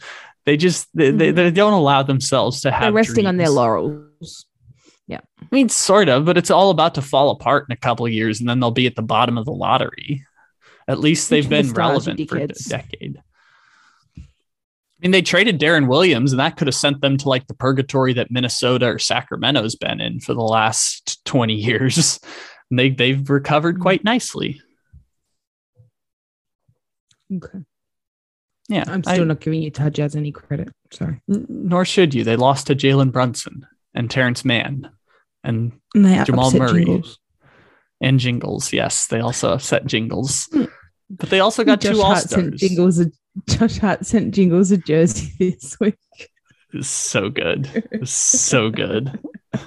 They 0.51 0.57
just 0.57 0.89
they, 0.95 1.11
mm-hmm. 1.11 1.19
they, 1.19 1.31
they, 1.31 1.51
don't 1.53 1.75
allow 1.75 2.03
themselves 2.03 2.63
to 2.63 2.73
have. 2.73 2.81
They're 2.81 2.93
resting 2.93 3.15
dreams. 3.23 3.29
on 3.29 3.37
their 3.37 3.51
laurels. 3.51 4.47
Yeah, 5.07 5.21
I 5.41 5.47
mean, 5.53 5.69
sort 5.69 6.09
of, 6.09 6.25
but 6.25 6.37
it's 6.37 6.51
all 6.51 6.71
about 6.71 6.97
to 6.97 7.03
fall 7.03 7.31
apart 7.31 7.67
in 7.69 7.73
a 7.73 7.77
couple 7.77 8.05
of 8.05 8.11
years, 8.11 8.41
and 8.41 8.49
then 8.49 8.59
they'll 8.59 8.73
be 8.73 8.89
at 8.89 8.97
the 8.97 9.03
bottom 9.03 9.39
of 9.39 9.45
the 9.45 9.53
lottery. 9.53 10.27
At 10.89 10.99
least 10.99 11.31
they've 11.31 11.49
been 11.49 11.71
relevant 11.73 12.29
for 12.29 12.37
kids. 12.37 12.67
a 12.67 12.69
decade. 12.69 13.23
I 14.19 14.23
mean, 15.01 15.13
they 15.13 15.23
traded 15.23 15.61
Deron 15.61 15.87
Williams, 15.87 16.33
and 16.33 16.41
that 16.41 16.57
could 16.57 16.67
have 16.67 16.75
sent 16.75 17.01
them 17.01 17.17
to 17.19 17.29
like 17.29 17.47
the 17.47 17.55
purgatory 17.55 18.15
that 18.15 18.33
Minnesota 18.33 18.87
or 18.87 18.99
Sacramento's 18.99 19.77
been 19.77 20.01
in 20.01 20.19
for 20.19 20.35
the 20.35 20.43
last 20.43 21.25
20 21.27 21.55
years. 21.55 22.19
And 22.71 22.77
they 22.77 22.91
they've 22.91 23.31
recovered 23.31 23.77
mm-hmm. 23.77 23.83
quite 23.83 24.03
nicely. 24.03 24.61
Okay. 27.33 27.61
Yeah. 28.71 28.85
I'm 28.87 29.03
still 29.03 29.23
I, 29.23 29.25
not 29.25 29.41
giving 29.41 29.63
Utah 29.63 29.91
Jazz 29.91 30.15
any 30.15 30.31
credit. 30.31 30.69
Sorry. 30.93 31.21
Nor 31.27 31.85
should 31.85 32.15
you. 32.15 32.25
They 32.25 32.37
lost 32.37 32.69
to 32.69 32.77
Jalen 32.77 33.11
Brunson 33.11 33.67
and 33.95 34.09
Terance 34.09 34.45
Mann 34.45 34.91
and, 35.43 35.73
and 35.95 36.25
Jamal 36.25 36.53
Murray. 36.53 36.85
Jingles. 36.85 37.19
And 38.01 38.21
Jingles, 38.21 38.73
yes. 38.73 39.09
They 39.09 39.21
also 39.21 39.53
upset 39.53 39.87
Jingles. 39.87 40.49
Hmm. 40.53 40.65
But 41.11 41.31
they 41.31 41.41
also 41.41 41.65
got 41.65 41.81
Josh 41.81 41.95
two 41.95 42.01
All 42.01 42.17
Stars. 42.17 42.61
Jingles 42.61 43.05
Josh 43.49 43.79
Hart 43.79 44.07
sent 44.07 44.35
Jingles 44.35 44.71
a 44.71 44.77
jersey 44.77 45.33
this 45.39 45.79
week. 45.81 45.97
It's 46.73 46.89
so 46.89 47.29
good. 47.29 47.69
It's 47.91 48.13
so 48.13 48.71
good. 48.71 49.19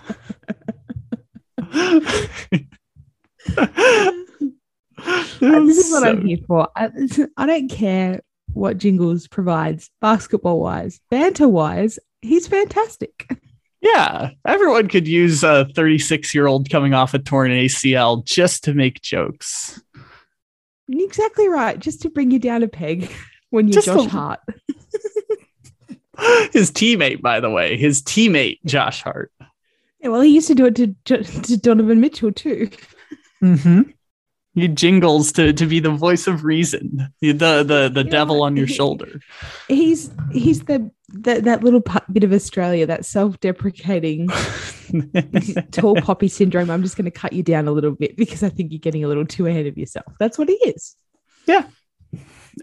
this 5.41 5.77
is 5.77 5.91
what 5.91 6.03
so... 6.03 6.09
I'm 6.09 6.25
here 6.25 6.37
for. 6.47 6.69
I, 6.75 6.89
I 7.37 7.45
don't 7.45 7.69
care 7.69 8.21
what 8.53 8.77
Jingles 8.77 9.27
provides 9.27 9.89
basketball 10.01 10.59
wise, 10.59 10.99
banter 11.09 11.47
wise. 11.47 11.99
He's 12.21 12.47
fantastic. 12.47 13.27
Yeah, 13.81 14.31
everyone 14.47 14.87
could 14.87 15.07
use 15.07 15.43
a 15.43 15.65
36 15.75 16.33
year 16.33 16.47
old 16.47 16.69
coming 16.69 16.93
off 16.93 17.13
a 17.13 17.19
torn 17.19 17.51
ACL 17.51 18.23
just 18.23 18.63
to 18.63 18.73
make 18.73 19.01
jokes. 19.01 19.81
Exactly 20.89 21.49
right. 21.49 21.77
Just 21.77 22.01
to 22.03 22.09
bring 22.09 22.31
you 22.31 22.39
down 22.39 22.63
a 22.63 22.67
peg 22.67 23.11
when 23.49 23.67
you're 23.67 23.81
just 23.81 23.87
Josh 23.87 24.05
a, 24.05 24.09
Hart. 24.09 24.39
his 26.53 26.71
teammate, 26.71 27.21
by 27.21 27.39
the 27.39 27.49
way, 27.49 27.77
his 27.77 28.01
teammate 28.01 28.59
Josh 28.65 29.01
Hart. 29.01 29.31
Yeah, 29.99 30.09
well, 30.09 30.21
he 30.21 30.33
used 30.33 30.47
to 30.47 30.55
do 30.55 30.65
it 30.65 30.75
to, 30.75 31.23
to 31.23 31.57
Donovan 31.57 31.99
Mitchell 31.99 32.31
too. 32.31 32.69
Mm-hmm. 33.41 33.91
He 34.55 34.67
jingles 34.67 35.31
to 35.33 35.51
to 35.53 35.65
be 35.65 35.79
the 35.79 35.91
voice 35.91 36.27
of 36.27 36.43
reason, 36.43 37.09
the 37.21 37.31
the 37.31 37.63
the, 37.63 37.89
the 37.93 38.03
know 38.03 38.09
devil 38.09 38.43
on 38.43 38.55
your 38.55 38.67
shoulder. 38.79 39.19
He's 39.67 40.11
he's 40.31 40.63
the 40.63 40.91
that 41.09 41.43
that 41.45 41.63
little 41.63 41.83
bit 42.11 42.23
of 42.23 42.33
Australia, 42.33 42.85
that 42.85 43.05
self-deprecating 43.05 44.29
tall 45.71 45.95
poppy 45.95 46.27
syndrome. 46.27 46.69
I'm 46.69 46.83
just 46.83 46.97
going 46.97 47.05
to 47.05 47.11
cut 47.11 47.33
you 47.33 47.43
down 47.43 47.67
a 47.67 47.71
little 47.71 47.91
bit 47.91 48.15
because 48.15 48.43
I 48.43 48.49
think 48.49 48.71
you're 48.71 48.79
getting 48.79 49.03
a 49.03 49.07
little 49.07 49.25
too 49.25 49.47
ahead 49.47 49.65
of 49.65 49.77
yourself. 49.77 50.13
That's 50.19 50.37
what 50.37 50.49
he 50.49 50.55
is. 50.55 50.95
Yeah 51.45 51.65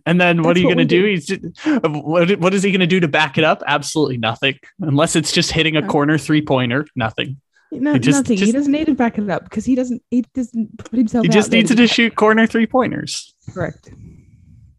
and 0.07 0.21
then 0.21 0.39
what 0.39 0.55
That's 0.55 0.59
are 0.59 0.61
you 0.61 0.67
going 0.67 0.79
to 0.79 0.85
do? 0.85 1.03
do. 1.03 1.09
He's 1.09 1.27
just, 1.27 1.43
what, 1.65 2.39
what 2.39 2.55
is 2.55 2.63
he 2.63 2.71
going 2.71 2.81
to 2.81 2.87
do 2.87 3.01
to 3.01 3.09
back 3.09 3.39
it 3.39 3.45
up? 3.45 3.63
Absolutely 3.67 4.19
nothing. 4.19 4.59
Unless 4.81 5.17
it's 5.17 5.33
just 5.33 5.53
hitting 5.53 5.77
a 5.77 5.87
corner 5.87 6.19
three 6.19 6.43
pointer, 6.43 6.87
nothing. 6.95 7.41
No, 7.73 7.97
just- 7.99 8.19
nothing. 8.19 8.37
just- 8.37 8.47
he 8.47 8.53
doesn't 8.53 8.73
need 8.73 8.87
to 8.87 8.95
back 8.95 9.19
it 9.19 9.29
up 9.31 9.45
because 9.45 9.65
he 9.65 9.75
doesn't. 9.75 10.03
He 10.11 10.25
doesn't 10.35 10.77
put 10.79 10.97
himself. 10.99 11.25
He 11.25 11.29
out 11.29 11.33
just 11.33 11.53
needs 11.53 11.71
to 11.71 11.77
just 11.77 11.95
shoot 11.95 12.17
corner 12.17 12.47
three 12.47 12.67
pointers. 12.67 13.35
correct. 13.53 13.91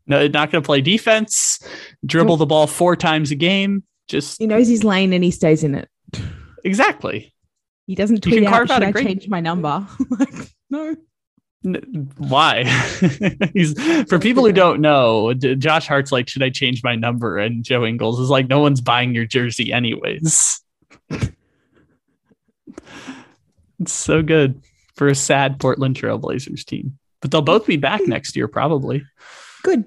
No, 0.07 0.27
not 0.27 0.51
going 0.51 0.61
to 0.61 0.65
play 0.65 0.81
defense, 0.81 1.59
dribble 2.05 2.35
the 2.37 2.45
ball 2.45 2.67
four 2.67 2.95
times 2.97 3.31
a 3.31 3.35
game. 3.35 3.83
Just 4.09 4.39
He 4.39 4.47
knows 4.47 4.67
his 4.67 4.83
lane 4.83 5.13
and 5.13 5.23
he 5.23 5.31
stays 5.31 5.63
in 5.63 5.73
it. 5.75 5.87
exactly. 6.65 7.33
He 7.87 7.95
doesn't 7.95 8.21
tweet 8.21 8.35
can 8.35 8.47
out. 8.47 8.49
carve 8.51 8.71
out 8.71 8.75
Should 8.75 8.83
a 8.83 8.87
I 8.87 8.91
great- 8.91 9.05
change 9.07 9.27
my 9.29 9.39
number? 9.39 9.87
like, 10.19 10.33
no. 10.69 10.95
N- 11.63 12.09
Why? 12.17 12.63
He's 13.53 13.73
for 14.09 14.17
people 14.19 14.43
who 14.45 14.51
don't 14.51 14.81
know. 14.81 15.33
Josh 15.33 15.87
Hart's 15.87 16.11
like, 16.11 16.27
should 16.27 16.41
I 16.43 16.49
change 16.49 16.81
my 16.83 16.95
number? 16.95 17.37
And 17.37 17.63
Joe 17.63 17.85
Ingles 17.85 18.19
is 18.19 18.29
like, 18.29 18.47
no 18.49 18.59
one's 18.59 18.81
buying 18.81 19.13
your 19.13 19.25
jersey 19.25 19.71
anyways. 19.71 20.59
it's 23.81 23.93
so 23.93 24.21
good 24.21 24.61
for 24.95 25.07
a 25.07 25.15
sad 25.15 25.59
Portland 25.59 25.95
Trailblazers 25.95 26.63
team, 26.63 26.97
but 27.21 27.31
they'll 27.31 27.41
both 27.41 27.65
be 27.65 27.77
back 27.77 28.01
next 28.07 28.35
year 28.35 28.47
probably. 28.47 29.03
Good. 29.63 29.85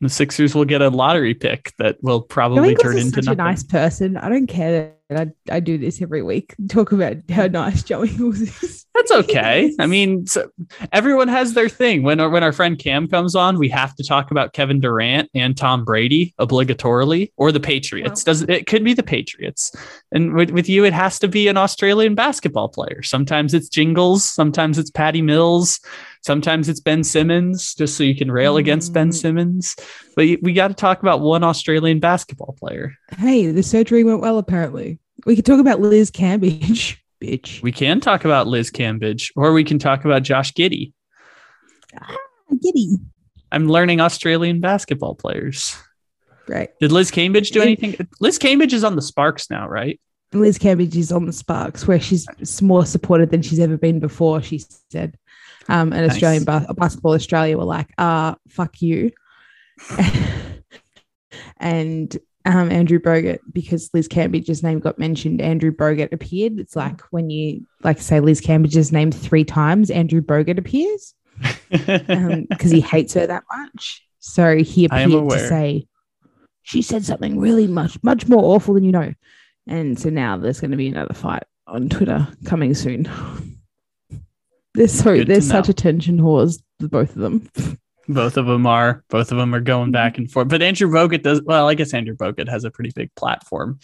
The 0.00 0.08
Sixers 0.08 0.54
will 0.54 0.64
get 0.64 0.82
a 0.82 0.88
lottery 0.88 1.34
pick 1.34 1.72
that 1.78 2.02
will 2.02 2.20
probably 2.20 2.74
turn 2.74 2.98
into 2.98 3.22
such 3.22 3.24
nothing. 3.26 3.40
a 3.40 3.44
nice 3.44 3.62
person. 3.62 4.16
I 4.16 4.28
don't 4.28 4.48
care 4.48 4.94
that 5.12 5.28
I, 5.50 5.56
I 5.56 5.60
do 5.60 5.78
this 5.78 6.00
every 6.00 6.22
week. 6.22 6.54
Talk 6.68 6.92
about 6.92 7.16
how 7.30 7.46
nice 7.46 7.82
Joey 7.82 8.10
Ingles 8.12 8.40
is. 8.40 8.86
That's 8.94 9.12
okay. 9.12 9.74
I 9.78 9.86
mean, 9.86 10.26
so 10.26 10.50
everyone 10.92 11.28
has 11.28 11.54
their 11.54 11.68
thing. 11.68 12.02
When 12.02 12.20
our, 12.20 12.28
when 12.28 12.42
our 12.42 12.52
friend 12.52 12.78
Cam 12.78 13.08
comes 13.08 13.34
on, 13.34 13.58
we 13.58 13.68
have 13.70 13.94
to 13.96 14.04
talk 14.04 14.30
about 14.30 14.52
Kevin 14.52 14.80
Durant 14.80 15.30
and 15.34 15.56
Tom 15.56 15.84
Brady 15.84 16.34
obligatorily, 16.38 17.32
or 17.36 17.52
the 17.52 17.60
Patriots. 17.60 18.22
Does 18.22 18.42
it 18.42 18.66
could 18.66 18.84
be 18.84 18.92
the 18.94 19.02
Patriots, 19.02 19.72
and 20.12 20.34
with, 20.34 20.50
with 20.50 20.68
you, 20.68 20.84
it 20.84 20.92
has 20.92 21.18
to 21.20 21.28
be 21.28 21.48
an 21.48 21.56
Australian 21.56 22.14
basketball 22.14 22.68
player. 22.68 23.02
Sometimes 23.02 23.54
it's 23.54 23.68
Jingles, 23.68 24.28
sometimes 24.28 24.78
it's 24.78 24.90
Patty 24.90 25.22
Mills, 25.22 25.80
sometimes 26.20 26.68
it's 26.68 26.80
Ben 26.80 27.02
Simmons, 27.02 27.74
just 27.74 27.96
so 27.96 28.04
you 28.04 28.14
can 28.14 28.30
rail 28.30 28.56
against 28.58 28.92
Ben 28.92 29.08
Mm. 29.08 29.14
Simmons. 29.14 29.74
But 30.14 30.26
we 30.42 30.52
got 30.52 30.68
to 30.68 30.74
talk 30.74 31.00
about 31.00 31.20
one 31.20 31.42
Australian 31.42 31.98
basketball 31.98 32.54
player. 32.60 32.92
Hey, 33.16 33.50
the 33.50 33.62
surgery 33.62 34.04
went 34.04 34.20
well. 34.20 34.36
Apparently, 34.38 34.98
we 35.24 35.36
could 35.36 35.46
talk 35.46 35.60
about 35.60 35.80
Liz 35.80 36.10
Cambage, 36.10 36.96
bitch. 37.22 37.62
We 37.62 37.72
can 37.72 38.00
talk 38.00 38.24
about 38.24 38.46
Liz 38.46 38.70
Cambage, 38.70 39.30
or 39.36 39.52
we 39.52 39.64
can 39.64 39.78
talk 39.78 40.04
about 40.04 40.22
Josh 40.22 40.52
Giddey. 40.52 40.92
Giddey. 42.52 42.96
I'm 43.50 43.68
learning 43.68 44.00
Australian 44.00 44.60
basketball 44.60 45.14
players. 45.14 45.76
Right. 46.48 46.70
Did 46.80 46.92
Liz 46.92 47.10
Cambage 47.10 47.52
do 47.52 47.62
anything? 47.62 47.96
Liz 48.20 48.38
Cambage 48.38 48.72
is 48.72 48.84
on 48.84 48.96
the 48.96 49.02
Sparks 49.02 49.50
now, 49.50 49.68
right? 49.68 50.00
Liz 50.32 50.58
Cambage 50.58 50.96
is 50.96 51.12
on 51.12 51.26
the 51.26 51.32
Sparks, 51.32 51.86
where 51.86 52.00
she's 52.00 52.26
more 52.62 52.86
supported 52.86 53.30
than 53.30 53.42
she's 53.42 53.60
ever 53.60 53.76
been 53.76 54.00
before. 54.00 54.42
She 54.42 54.62
said, 54.90 55.16
um, 55.68 55.92
and 55.92 56.02
Nice. 56.06 56.12
Australian 56.12 56.44
ba- 56.44 56.66
basketball 56.76 57.14
Australia 57.14 57.58
were 57.58 57.64
like, 57.64 57.92
"Uh, 57.98 58.34
fuck 58.48 58.80
you," 58.80 59.12
and 61.58 62.18
um, 62.44 62.70
Andrew 62.70 62.98
Bogut 62.98 63.38
because 63.52 63.90
Liz 63.94 64.08
Cambage's 64.08 64.62
name 64.62 64.80
got 64.80 64.98
mentioned. 64.98 65.40
Andrew 65.40 65.70
Bogut 65.70 66.12
appeared. 66.12 66.58
It's 66.58 66.76
like 66.76 67.00
when 67.10 67.30
you 67.30 67.66
like 67.82 68.00
say 68.00 68.20
Liz 68.20 68.40
Cambage's 68.40 68.92
name 68.92 69.12
three 69.12 69.44
times, 69.44 69.90
Andrew 69.90 70.20
Bogut 70.20 70.58
appears 70.58 71.14
because 71.70 72.70
he 72.70 72.80
hates 72.80 73.14
her 73.14 73.26
that 73.26 73.44
much. 73.54 74.02
So 74.18 74.56
he 74.56 74.86
appeared 74.86 75.30
to 75.30 75.48
say 75.48 75.86
she 76.62 76.82
said 76.82 77.04
something 77.04 77.38
really 77.38 77.66
much 77.66 78.02
much 78.02 78.28
more 78.28 78.54
awful 78.54 78.74
than 78.74 78.84
you 78.84 78.92
know. 78.92 79.12
And 79.66 79.98
so 79.98 80.10
now 80.10 80.36
there's 80.36 80.60
going 80.60 80.72
to 80.72 80.76
be 80.76 80.88
another 80.88 81.14
fight 81.14 81.44
on 81.66 81.88
Twitter 81.88 82.28
coming 82.44 82.74
soon. 82.74 83.08
They're 84.74 84.88
so 84.88 85.14
Good 85.16 85.26
they're 85.26 85.42
such 85.42 85.68
know. 85.68 85.72
attention 85.72 86.16
whores, 86.16 86.62
the 86.78 86.88
both 86.88 87.14
of 87.14 87.20
them. 87.20 87.46
both 88.08 88.36
of 88.36 88.46
them 88.46 88.66
are. 88.66 89.04
Both 89.08 89.32
of 89.32 89.38
them 89.38 89.54
are 89.54 89.60
going 89.60 89.90
back 89.90 90.18
and 90.18 90.30
forth. 90.30 90.48
But 90.48 90.62
Andrew 90.62 90.88
Bogut 90.88 91.22
does. 91.22 91.42
Well, 91.42 91.68
I 91.68 91.74
guess 91.74 91.94
Andrew 91.94 92.16
Bogut 92.16 92.48
has 92.48 92.64
a 92.64 92.70
pretty 92.70 92.90
big 92.94 93.14
platform. 93.14 93.78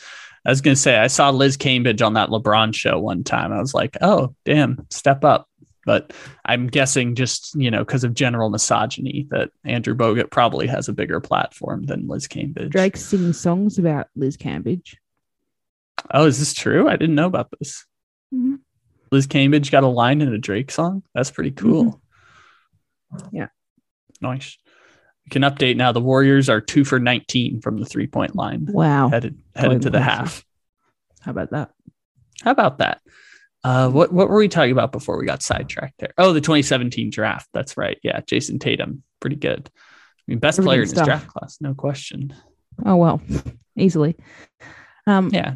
I 0.47 0.51
was 0.51 0.61
going 0.61 0.75
to 0.75 0.81
say 0.81 0.97
I 0.97 1.09
saw 1.09 1.31
Liz 1.31 1.57
Cambage 1.57 2.05
on 2.05 2.15
that 2.15 2.31
LeBron 2.31 2.75
show 2.75 2.99
one 2.99 3.25
time. 3.25 3.53
I 3.53 3.59
was 3.61 3.75
like, 3.75 3.97
oh 4.01 4.35
damn, 4.45 4.87
step 4.91 5.25
up. 5.25 5.49
But 5.85 6.13
I'm 6.45 6.67
guessing 6.67 7.15
just 7.15 7.55
you 7.55 7.71
know 7.71 7.79
because 7.79 8.05
of 8.05 8.13
general 8.15 8.51
misogyny 8.51 9.27
that 9.31 9.51
Andrew 9.65 9.95
Bogut 9.95 10.31
probably 10.31 10.67
has 10.67 10.89
a 10.89 10.93
bigger 10.93 11.21
platform 11.21 11.85
than 11.85 12.09
Liz 12.09 12.29
Cambage. 12.29 12.71
Drake 12.71 12.97
singing 12.97 13.33
songs 13.33 13.79
about 13.79 14.09
Liz 14.15 14.37
Cambage. 14.37 14.97
Oh, 16.13 16.27
is 16.27 16.39
this 16.39 16.55
true? 16.55 16.89
I 16.89 16.97
didn't 16.97 17.15
know 17.15 17.27
about 17.27 17.49
this. 17.59 17.87
Mhm. 18.35 18.59
Liz 19.11 19.27
Cambage 19.27 19.71
got 19.71 19.83
a 19.85 19.89
line 19.89 20.21
in 20.21 20.33
a 20.33 20.39
Drake 20.39 20.71
song. 20.71 21.03
That's 21.15 21.31
pretty 21.31 21.53
cool. 21.53 22.03
Yeah. 23.33 23.49
Nice. 24.21 24.57
We 25.27 25.31
can 25.31 25.43
update 25.43 25.77
now. 25.77 25.93
The 25.93 26.01
Warriors 26.01 26.49
are 26.49 26.61
two 26.61 26.85
for 26.85 26.99
19 26.99 27.61
from 27.61 27.79
the 27.79 27.87
three 27.87 28.07
point 28.07 28.35
line, 28.35 28.67
Wow. 28.69 29.09
headed 29.09 29.39
headed 29.55 29.83
to 29.83 29.91
the 29.91 30.01
half. 30.01 30.45
How 31.21 31.31
about 31.33 31.51
that? 31.51 31.71
How 32.43 32.51
about 32.53 32.79
that? 32.79 33.01
Uh, 33.65 33.91
what 33.91 34.13
what 34.13 34.29
were 34.29 34.39
we 34.39 34.49
talking 34.49 34.73
about 34.73 34.93
before 34.93 35.19
we 35.19 35.27
got 35.27 35.43
sidetracked 35.43 35.99
there? 35.99 36.15
Oh, 36.17 36.33
the 36.33 36.41
2017 36.41 37.11
draft. 37.11 37.49
That's 37.53 37.77
right. 37.77 37.99
Yeah, 38.03 38.21
Jayson 38.21 38.59
Tatum, 38.61 39.03
pretty 39.21 39.37
good. 39.37 39.69
I 39.77 39.81
mean, 40.29 40.39
best 40.39 40.61
player 40.63 40.83
in 40.83 40.89
his 40.89 40.93
Everything 40.93 41.07
draft 41.07 41.27
class, 41.27 41.59
no 41.61 41.75
question. 41.75 42.33
Oh 42.87 42.97
well, 42.97 43.21
easily. 43.77 44.17
Um, 45.07 45.31
Yeah, 45.33 45.55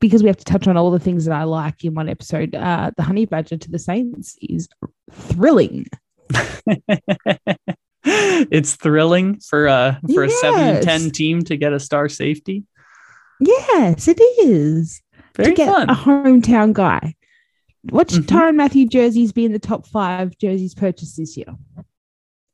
because 0.00 0.22
we 0.22 0.28
have 0.28 0.38
to 0.38 0.44
touch 0.44 0.66
on 0.66 0.76
all 0.78 0.90
the 0.90 0.98
things 0.98 1.26
that 1.26 1.34
I 1.38 1.44
like 1.44 1.84
in 1.84 1.94
one 1.94 2.08
episode. 2.08 2.54
Uh, 2.54 2.90
the 2.96 3.02
Honey 3.02 3.26
Badger 3.26 3.58
to 3.58 3.70
the 3.70 3.78
Saints 3.78 4.36
is 4.40 4.68
thrilling. 5.12 5.86
it's 8.04 8.74
thrilling 8.76 9.38
for 9.40 9.68
uh 9.68 9.96
for 10.14 10.24
a 10.24 10.30
seven 10.30 10.60
and 10.60 10.76
Yes. 10.76 10.84
ten 10.84 11.10
team 11.10 11.42
to 11.42 11.56
get 11.56 11.72
a 11.72 11.80
star 11.80 12.08
safety. 12.08 12.64
Yes, 13.40 14.08
it 14.08 14.20
is. 14.44 15.00
Very 15.36 15.50
to 15.50 15.54
get 15.54 15.68
fun. 15.68 15.88
a 15.90 15.94
hometown 15.94 16.72
guy. 16.72 17.14
Watch 17.90 18.12
Mhm. 18.12 18.22
Tyrann 18.26 18.56
Mathieu 18.56 18.86
jerseys 18.86 19.32
be 19.32 19.44
in 19.44 19.52
the 19.52 19.58
top 19.58 19.86
five 19.86 20.36
jerseys 20.38 20.74
purchased 20.74 21.16
this 21.16 21.36
year. 21.36 21.46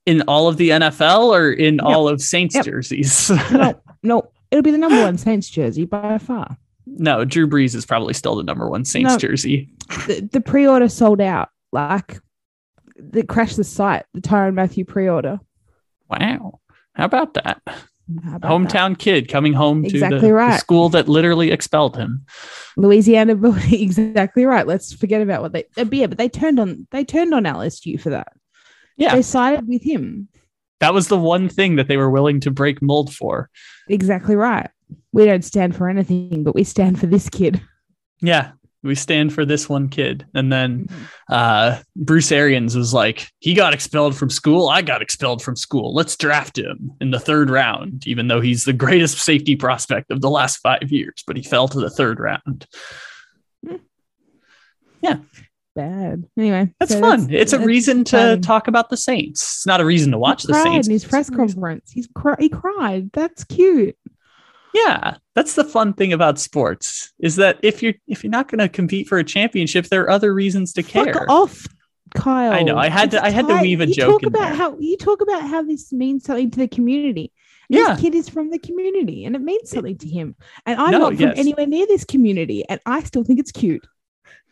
in 0.07 0.23
all 0.23 0.49
of 0.49 0.57
the 0.57 0.71
NFL 0.71 1.35
or 1.35 1.51
in 1.53 1.81
all 1.81 2.09
of 2.09 2.23
Saints 2.23 2.55
Yep. 2.55 2.65
jerseys? 2.65 3.29
No, 3.53 3.75
no, 4.03 4.31
it'll 4.51 4.63
be 4.63 4.71
the 4.71 4.79
number 4.79 5.03
one 5.03 5.19
Saints 5.19 5.51
jersey 5.51 5.85
by 5.85 6.17
far. 6.17 6.57
no, 6.87 7.27
Drew 7.27 7.47
Brees 7.47 7.75
is 7.75 7.85
probably 7.85 8.15
still 8.15 8.35
the 8.37 8.43
number 8.43 8.71
one 8.71 8.87
Saints 8.87 9.13
No. 9.13 9.19
jersey. 9.19 9.69
The, 10.07 10.27
the 10.33 10.41
pre-order 10.41 10.89
sold 10.89 11.21
out. 11.21 11.51
Like, 11.73 12.21
they 12.99 13.23
crashed 13.23 13.57
the 13.57 13.65
site. 13.65 14.05
The 14.15 14.21
Tyrann 14.21 14.55
Mathieu 14.55 14.85
pre-order. 14.85 15.41
Wow. 16.09 16.61
How 16.95 17.05
about 17.05 17.35
that? 17.35 17.61
How 17.67 18.37
about 18.37 18.51
Hometown 18.51 18.99
kid 18.99 19.29
coming 19.29 19.53
home 19.53 19.83
to 19.83 19.89
Exactly 19.89 20.19
the, 20.21 20.27
the 20.29 20.33
right. 20.33 20.59
school 20.61 20.89
that 20.91 21.09
literally 21.09 21.51
expelled 21.51 21.97
him. 21.97 22.25
that? 22.27 22.83
Louisiana, 22.83 23.35
exactly 23.71 24.45
right. 24.47 24.67
Let's 24.67 24.93
forget 24.95 25.21
about 25.21 25.43
what 25.43 25.53
they. 25.53 25.65
uh, 25.77 25.85
Yeah, 25.91 26.07
but 26.07 26.19
they 26.19 26.29
turned 26.29 26.59
on. 26.59 26.87
They 26.91 27.05
turned 27.05 27.35
on 27.35 27.45
LSU 27.45 28.01
for 28.01 28.11
that. 28.11 28.33
Yeah. 28.97 29.15
They 29.15 29.23
sided 29.23 29.69
with 29.69 29.83
him. 29.83 30.29
That 30.81 30.95
was 30.95 31.09
the 31.09 31.19
one 31.19 31.49
thing 31.49 31.77
that 31.77 31.89
they 31.89 31.97
were 31.97 32.11
willing 32.11 32.41
to 32.41 32.51
break 32.51 32.81
mold 32.81 33.13
for. 33.15 33.51
Exactly 33.89 34.37
right. 34.37 34.71
We 35.13 35.25
don't 35.27 35.45
stand 35.45 35.77
for 35.77 35.89
anything, 35.89 36.45
but 36.45 36.55
we 36.55 36.65
stand 36.65 36.99
for 36.99 37.07
this 37.07 37.29
kid. 37.29 37.61
Yeah. 38.21 38.53
We 38.85 38.95
stand 38.95 39.33
for 39.33 39.45
this 39.45 39.69
one 39.69 39.89
kid. 39.89 40.25
And 40.35 40.53
then 40.53 40.87
uh, 41.29 41.81
Bruce 41.97 42.31
Arians 42.31 42.77
was 42.77 42.95
like, 42.95 43.29
he 43.41 43.53
got 43.55 43.75
expelled 43.75 44.17
from 44.17 44.31
school. 44.31 44.69
I 44.69 44.83
got 44.83 45.03
expelled 45.03 45.43
from 45.43 45.57
school. 45.57 45.93
Let's 45.95 46.17
draft 46.17 46.57
him 46.59 46.93
in 47.01 47.11
the 47.11 47.19
third 47.19 47.51
round, 47.51 48.07
even 48.07 48.29
though 48.29 48.41
he's 48.41 48.65
the 48.65 48.73
greatest 48.73 49.19
safety 49.19 49.57
prospect 49.57 50.11
of 50.13 50.21
the 50.21 50.31
last 50.31 50.59
five 50.59 50.93
years, 50.93 51.25
but 51.27 51.37
he 51.37 51.43
fell 51.43 51.67
to 51.69 51.81
the 51.81 51.91
third 51.91 52.21
round. 52.21 52.67
Yeah. 55.01 55.19
Bad. 55.77 56.25
Anyway, 56.37 56.75
That's 56.81 56.93
so 56.93 57.01
fun. 57.01 57.29
it's 57.33 57.53
a 57.53 57.61
reason 57.61 58.03
to 58.05 58.17
fun. 58.17 58.41
talk 58.43 58.67
about 58.67 58.91
the 58.91 58.97
Saints. 58.97 59.41
It's 59.59 59.67
not 59.67 59.81
a 59.81 59.85
reason 59.85 60.11
to 60.11 60.19
watch 60.19 60.43
he 60.43 60.49
the 60.49 60.55
cried 60.55 60.65
Saints. 60.65 60.89
in 60.89 60.93
his 60.93 61.05
press 61.05 61.31
conference. 61.31 61.93
He's 61.93 62.09
cry- 62.17 62.35
he 62.41 62.49
cried. 62.49 63.11
That's 63.13 63.45
cute. 63.45 63.97
Yeah, 64.87 65.17
that's 65.35 65.55
the 65.55 65.65
fun 65.65 65.93
thing 65.95 66.13
about 66.13 66.39
sports 66.39 67.13
is 67.19 67.37
that 67.37 67.59
if 67.63 67.83
you're 67.83 67.95
if 68.07 68.23
you're 68.23 68.31
not 68.31 68.49
going 68.49 68.59
to 68.59 68.69
compete 68.69 69.09
for 69.09 69.19
a 69.19 69.25
championship, 69.25 69.87
there 69.87 70.03
are 70.03 70.11
other 70.11 70.33
reasons 70.35 70.73
to 70.75 70.83
care. 70.83 71.13
Fuck 71.15 71.29
off, 71.29 71.67
Kyle. 72.15 72.53
I 72.53 72.63
know, 72.63 72.77
I 72.77 72.89
had 72.89 73.11
to- 73.13 73.25
I 73.25 73.31
had 73.31 73.49
to 73.49 73.59
weave 73.61 73.81
a 73.81 73.87
you 73.89 73.95
joke 73.95 74.11
Talk 74.13 74.23
in 74.23 74.29
about 74.29 74.41
there. 74.49 74.55
how 74.55 74.77
you 74.79 74.97
talk 74.97 75.21
about 75.21 75.43
how 75.43 75.63
this 75.63 75.93
means 75.93 76.25
something 76.25 76.51
to 76.53 76.59
the 76.59 76.69
community. 76.69 77.33
Yeah. 77.71 77.93
This 77.95 78.01
kid 78.01 78.15
is 78.15 78.29
from 78.29 78.51
the 78.51 78.59
community, 78.59 79.25
and 79.27 79.37
it 79.37 79.43
means 79.43 79.71
something 79.71 79.99
to 79.99 80.09
him. 80.09 80.37
And 80.65 80.81
I'm 80.81 80.91
No, 80.91 80.99
not 81.01 81.17
from 81.17 81.21
yes. 81.29 81.39
anywhere 81.39 81.67
near 81.67 81.87
this 81.87 82.05
community, 82.05 82.65
and 82.69 82.81
I 82.87 83.03
still 83.03 83.25
think 83.25 83.39
it's 83.41 83.53
cute. 83.53 83.87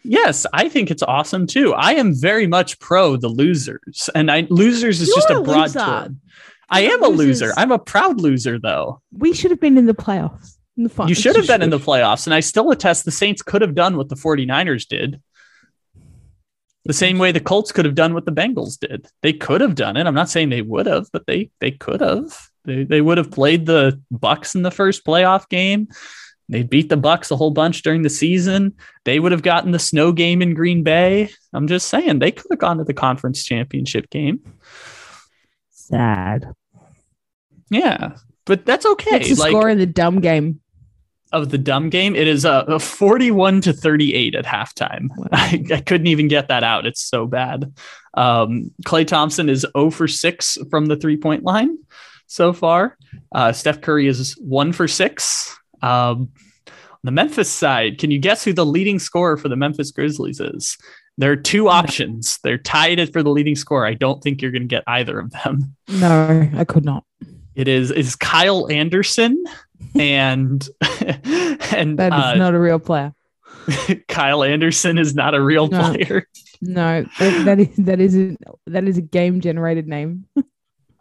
Yes, 0.04 0.46
I 0.52 0.68
think 0.68 0.90
it's 0.90 1.02
awesome 1.02 1.46
too. 1.46 1.72
I 1.74 1.92
am 1.94 2.14
very 2.14 2.46
much 2.46 2.78
pro 2.78 3.16
the 3.16 3.28
losers, 3.28 4.08
and 4.14 4.30
I 4.30 4.46
losers 4.50 5.00
is 5.00 5.08
You're 5.08 5.16
just 5.16 5.30
a 5.30 5.38
a 5.38 5.42
broad 5.42 5.62
loser. 5.74 5.78
term. 5.80 6.20
I 6.68 6.82
am 6.82 7.02
a 7.02 7.08
loser. 7.08 7.52
I'm 7.56 7.72
a 7.72 7.78
proud 7.78 8.20
loser, 8.20 8.58
though. 8.58 9.00
We 9.12 9.32
should 9.32 9.50
have 9.50 9.60
been 9.60 9.78
in 9.78 9.86
the 9.86 9.94
playoffs. 9.94 10.56
In 10.76 10.82
the 10.82 10.88
finals. 10.88 11.10
You 11.10 11.14
should 11.14 11.36
have 11.36 11.46
been 11.46 11.62
in 11.62 11.70
the 11.70 11.78
playoffs, 11.88 12.26
and 12.26 12.34
I 12.34 12.40
still 12.40 12.70
attest 12.70 13.04
the 13.04 13.10
Saints 13.10 13.42
could 13.42 13.62
have 13.62 13.74
done 13.74 13.96
what 13.96 14.08
the 14.08 14.16
49ers 14.16 14.86
did. 14.86 15.20
The 16.84 16.92
same 16.92 17.18
way 17.18 17.32
the 17.32 17.40
Colts 17.40 17.72
could 17.72 17.84
have 17.84 17.96
done 17.96 18.14
what 18.14 18.26
the 18.26 18.32
Bengals 18.32 18.78
did. 18.78 19.08
They 19.22 19.32
could 19.32 19.60
have 19.60 19.74
done 19.74 19.96
it. 19.96 20.06
I'm 20.06 20.14
not 20.14 20.30
saying 20.30 20.50
they 20.50 20.62
would 20.62 20.86
have, 20.86 21.06
but 21.12 21.26
they 21.26 21.50
they 21.60 21.72
could 21.72 22.00
have. 22.00 22.48
They 22.64 22.84
they 22.84 23.00
would 23.00 23.18
have 23.18 23.32
played 23.32 23.66
the 23.66 24.00
Bucks 24.10 24.54
in 24.54 24.62
the 24.62 24.70
first 24.70 25.04
playoff 25.04 25.48
game. 25.48 25.88
They 26.48 26.62
beat 26.62 26.88
the 26.88 26.96
Bucks 26.96 27.32
a 27.32 27.36
whole 27.36 27.50
bunch 27.50 27.82
during 27.82 28.02
the 28.02 28.10
season. 28.10 28.74
They 29.04 29.18
would 29.18 29.32
have 29.32 29.42
gotten 29.42 29.72
the 29.72 29.80
snow 29.80 30.12
game 30.12 30.42
in 30.42 30.54
Green 30.54 30.84
Bay. 30.84 31.30
I'm 31.52 31.66
just 31.66 31.88
saying 31.88 32.20
they 32.20 32.30
could 32.30 32.46
have 32.50 32.60
gone 32.60 32.78
to 32.78 32.84
the 32.84 32.94
conference 32.94 33.42
championship 33.42 34.08
game. 34.10 34.40
Sad. 35.88 36.52
Yeah, 37.70 38.16
but 38.44 38.64
that's 38.64 38.86
okay. 38.86 39.12
What's 39.12 39.28
the 39.30 39.40
Like, 39.40 39.50
score 39.50 39.68
in 39.68 39.78
the 39.78 39.86
dumb 39.86 40.20
game? 40.20 40.60
of 41.32 41.50
the 41.50 41.58
dumb 41.58 41.90
game. 41.90 42.14
It 42.14 42.28
is 42.28 42.44
a, 42.44 42.64
a 42.68 42.78
41 42.78 43.60
to 43.62 43.72
38 43.72 44.36
at 44.36 44.44
halftime. 44.44 45.08
Wow. 45.16 45.26
I, 45.32 45.62
I 45.72 45.80
couldn't 45.80 46.06
even 46.06 46.28
get 46.28 46.48
that 46.48 46.62
out. 46.62 46.86
It's 46.86 47.02
so 47.02 47.26
bad. 47.26 47.74
Um, 48.14 48.70
Klay 48.86 49.06
Thompson 49.06 49.48
is 49.48 49.66
0 49.76 49.90
for 49.90 50.06
6 50.06 50.58
from 50.70 50.86
the 50.86 50.96
three 50.96 51.16
point 51.16 51.42
line 51.42 51.78
so 52.28 52.52
far. 52.52 52.96
Uh, 53.34 53.52
Steph 53.52 53.80
Curry 53.80 54.06
is 54.06 54.34
1 54.38 54.72
for 54.72 54.86
6. 54.86 55.58
Um, 55.82 56.30
the 57.06 57.12
Memphis 57.12 57.50
side, 57.50 57.98
can 57.98 58.10
you 58.10 58.18
guess 58.18 58.44
who 58.44 58.52
the 58.52 58.66
leading 58.66 58.98
scorer 58.98 59.36
for 59.36 59.48
the 59.48 59.56
Memphis 59.56 59.90
Grizzlies 59.90 60.40
is? 60.40 60.76
There 61.18 61.32
are 61.32 61.36
two 61.36 61.68
options. 61.68 62.38
They're 62.44 62.58
tied 62.58 63.10
for 63.12 63.22
the 63.22 63.30
leading 63.30 63.56
scorer. 63.56 63.86
I 63.86 63.94
don't 63.94 64.22
think 64.22 64.42
you're 64.42 64.50
going 64.50 64.62
to 64.62 64.68
get 64.68 64.84
either 64.86 65.18
of 65.18 65.30
them. 65.30 65.74
No, 65.88 66.50
I 66.54 66.64
could 66.64 66.84
not. 66.84 67.04
It 67.54 67.68
is 67.68 67.90
is 67.90 68.16
Kyle 68.16 68.70
Anderson 68.70 69.42
and 69.98 70.68
and 71.00 71.98
That 71.98 72.12
is 72.12 72.24
uh, 72.24 72.34
not 72.34 72.54
a 72.54 72.58
real 72.60 72.78
player. 72.78 73.14
Kyle 74.08 74.44
Anderson 74.44 74.98
is 74.98 75.14
not 75.14 75.34
a 75.34 75.40
real 75.40 75.68
No. 75.68 75.80
player. 75.94 76.28
No, 76.60 77.04
that, 77.18 77.44
that 77.44 77.60
is 77.60 77.76
that 77.76 78.00
is 78.00 78.16
a, 78.16 78.36
that 78.66 78.84
is 78.84 78.98
a 78.98 79.02
game 79.02 79.40
generated 79.40 79.88
name. 79.88 80.26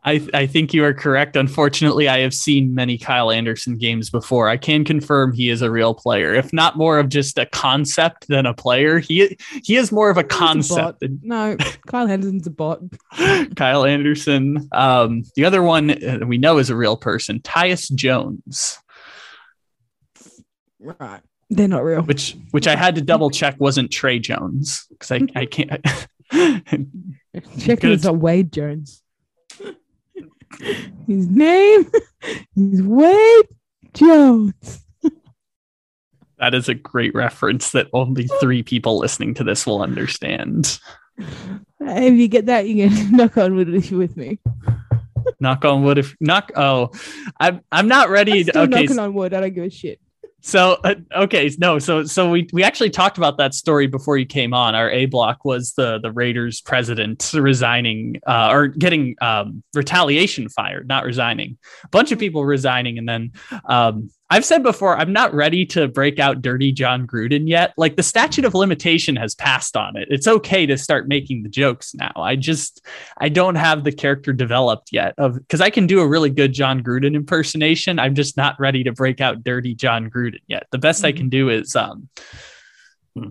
I, 0.06 0.26
I 0.36 0.46
think 0.46 0.74
you 0.74 0.86
are 0.86 0.94
correct. 0.94 1.36
Unfortunately, 1.36 2.08
I 2.08 2.20
have 2.20 2.34
seen 2.34 2.76
many 2.76 2.98
Kyle 2.98 3.32
Anderson 3.32 3.78
games 3.78 4.12
before. 4.12 4.48
I 4.48 4.56
can 4.58 4.86
confirm 4.86 5.34
he 5.34 5.50
is 5.50 5.64
a 5.64 5.72
real 5.72 5.96
player, 5.96 6.34
if 6.34 6.54
not 6.54 6.78
more 6.78 7.00
of 7.00 7.10
just 7.10 7.40
a 7.40 7.48
concept 7.48 8.28
than 8.28 8.46
a 8.46 8.54
player. 8.54 9.00
He 9.00 9.36
he 9.64 9.76
is 9.76 9.92
more 9.92 10.12
of 10.12 10.18
a 10.18 10.24
concept 10.24 11.00
than 11.00 11.20
No, 11.24 11.58
Kyle 11.88 12.08
Anderson's 12.08 12.46
a 12.46 12.52
bot. 12.52 12.82
Kyle 13.56 13.84
Anderson. 13.84 14.70
Um, 14.72 15.24
the 15.36 15.46
other 15.46 15.64
one 15.64 15.98
we 16.28 16.38
know 16.38 16.60
is 16.60 16.70
a 16.70 16.76
real 16.76 16.98
person, 16.98 17.40
Tyus 17.40 17.92
Jones, 17.94 18.78
Right. 20.80 21.22
They're 21.50 21.68
not 21.68 21.84
real. 21.84 22.02
which 22.04 22.36
which 22.52 22.68
I 22.68 22.76
had 22.76 22.96
to 22.96 23.02
double 23.02 23.30
check 23.30 23.56
wasn't 23.60 23.92
Trey 23.92 24.20
Jones 24.20 24.86
because 24.90 25.12
I 25.12 25.28
I 25.36 25.46
can't. 25.46 25.84
Check 27.60 27.80
Good. 27.82 28.00
this 28.00 28.06
out, 28.06 28.18
Wade 28.18 28.52
Jones. 28.52 29.04
His 31.08 31.28
name 31.28 31.92
is 32.56 32.82
Wade 32.82 33.48
Jones. 33.94 34.82
That 36.38 36.54
is 36.54 36.68
a 36.68 36.74
great 36.74 37.16
reference 37.16 37.72
that 37.72 37.88
only 37.94 38.28
three 38.42 38.62
people 38.62 39.00
listening 39.00 39.34
to 39.36 39.44
this 39.46 39.66
will 39.66 39.82
understand. 39.82 40.80
If 41.80 42.14
you 42.14 42.28
get 42.28 42.48
that, 42.48 42.68
you 42.68 42.90
can 42.90 43.12
knock 43.16 43.38
on 43.38 43.56
wood 43.56 43.70
with 43.70 44.18
me. 44.18 44.40
Knock 45.40 45.64
on 45.64 45.84
wood. 45.84 45.98
If 45.98 46.14
knock, 46.20 46.52
oh, 46.58 46.92
I'm 47.40 47.62
I'm 47.72 47.88
not 47.88 48.10
ready. 48.10 48.42
I'm 48.42 48.46
To, 48.48 48.60
okay, 48.64 48.82
knocking 48.82 49.00
on 49.00 49.14
wood. 49.14 49.34
I 49.34 49.40
don't 49.40 49.54
give 49.54 49.64
a 49.64 49.70
shit. 49.70 50.02
So 50.46 50.78
uh, 50.84 50.94
okay, 51.16 51.50
no, 51.58 51.80
so 51.80 52.04
so 52.04 52.30
we 52.30 52.48
we 52.54 52.64
actually 52.64 52.92
talked 52.92 53.18
about 53.18 53.40
that 53.40 53.56
story 53.56 53.88
before 53.88 54.16
you 54.16 54.28
came 54.28 54.54
on. 54.54 54.76
Our 54.76 54.92
A 54.92 55.08
block 55.08 55.44
was 55.44 55.74
the 55.74 55.98
the 55.98 56.12
Raiders 56.12 56.62
president 56.62 57.32
resigning 57.34 58.22
uh, 58.28 58.50
or 58.52 58.68
getting 58.68 59.16
um, 59.22 59.64
retaliation 59.74 60.48
fired, 60.50 60.88
not 60.88 61.04
resigning. 61.04 61.58
A 61.84 61.88
bunch 61.88 62.12
of 62.12 62.20
people 62.20 62.46
resigning, 62.46 63.00
and 63.00 63.10
then 63.10 63.32
um, 63.68 64.12
I've 64.30 64.46
said 64.46 64.64
before, 64.64 64.98
I'm 64.98 65.14
not 65.14 65.36
ready 65.36 65.68
to 65.68 65.88
break 65.88 66.18
out 66.20 66.42
dirty 66.42 66.72
Jon 66.72 67.06
Gruden 67.06 67.48
yet. 67.48 67.74
Like 67.78 67.96
the 67.96 68.04
statute 68.04 68.44
of 68.44 68.56
limitation 68.56 69.16
has 69.18 69.36
passed 69.36 69.78
on 69.78 69.96
it. 69.96 70.08
It's 70.10 70.28
okay 70.28 70.66
to 70.66 70.78
start 70.78 71.08
making 71.08 71.44
the 71.44 71.50
jokes 71.50 71.94
now. 71.94 72.12
I 72.16 72.36
just 72.36 72.86
I 73.20 73.30
don't 73.30 73.56
have 73.56 73.84
the 73.84 73.92
character 73.92 74.34
developed 74.34 74.90
yet 74.92 75.14
of 75.20 75.36
because 75.36 75.62
I 75.62 75.70
can 75.70 75.86
do 75.86 76.00
a 76.00 76.08
really 76.08 76.32
good 76.32 76.54
Jon 76.54 76.82
Gruden 76.82 77.16
impersonation. 77.16 78.00
I'm 78.00 78.16
just 78.16 78.36
not 78.36 78.60
ready 78.60 78.84
to 78.84 78.92
break 78.92 79.22
out 79.22 79.44
dirty 79.44 79.76
Jon 79.76 80.10
Gruden 80.10 80.42
yet. 80.48 80.66
The 80.72 80.80
best 80.80 81.06
I 81.06 81.12
can 81.12 81.30
do 81.30 81.50
is 81.50 81.76
um 81.76 82.10
hmm. 83.16 83.30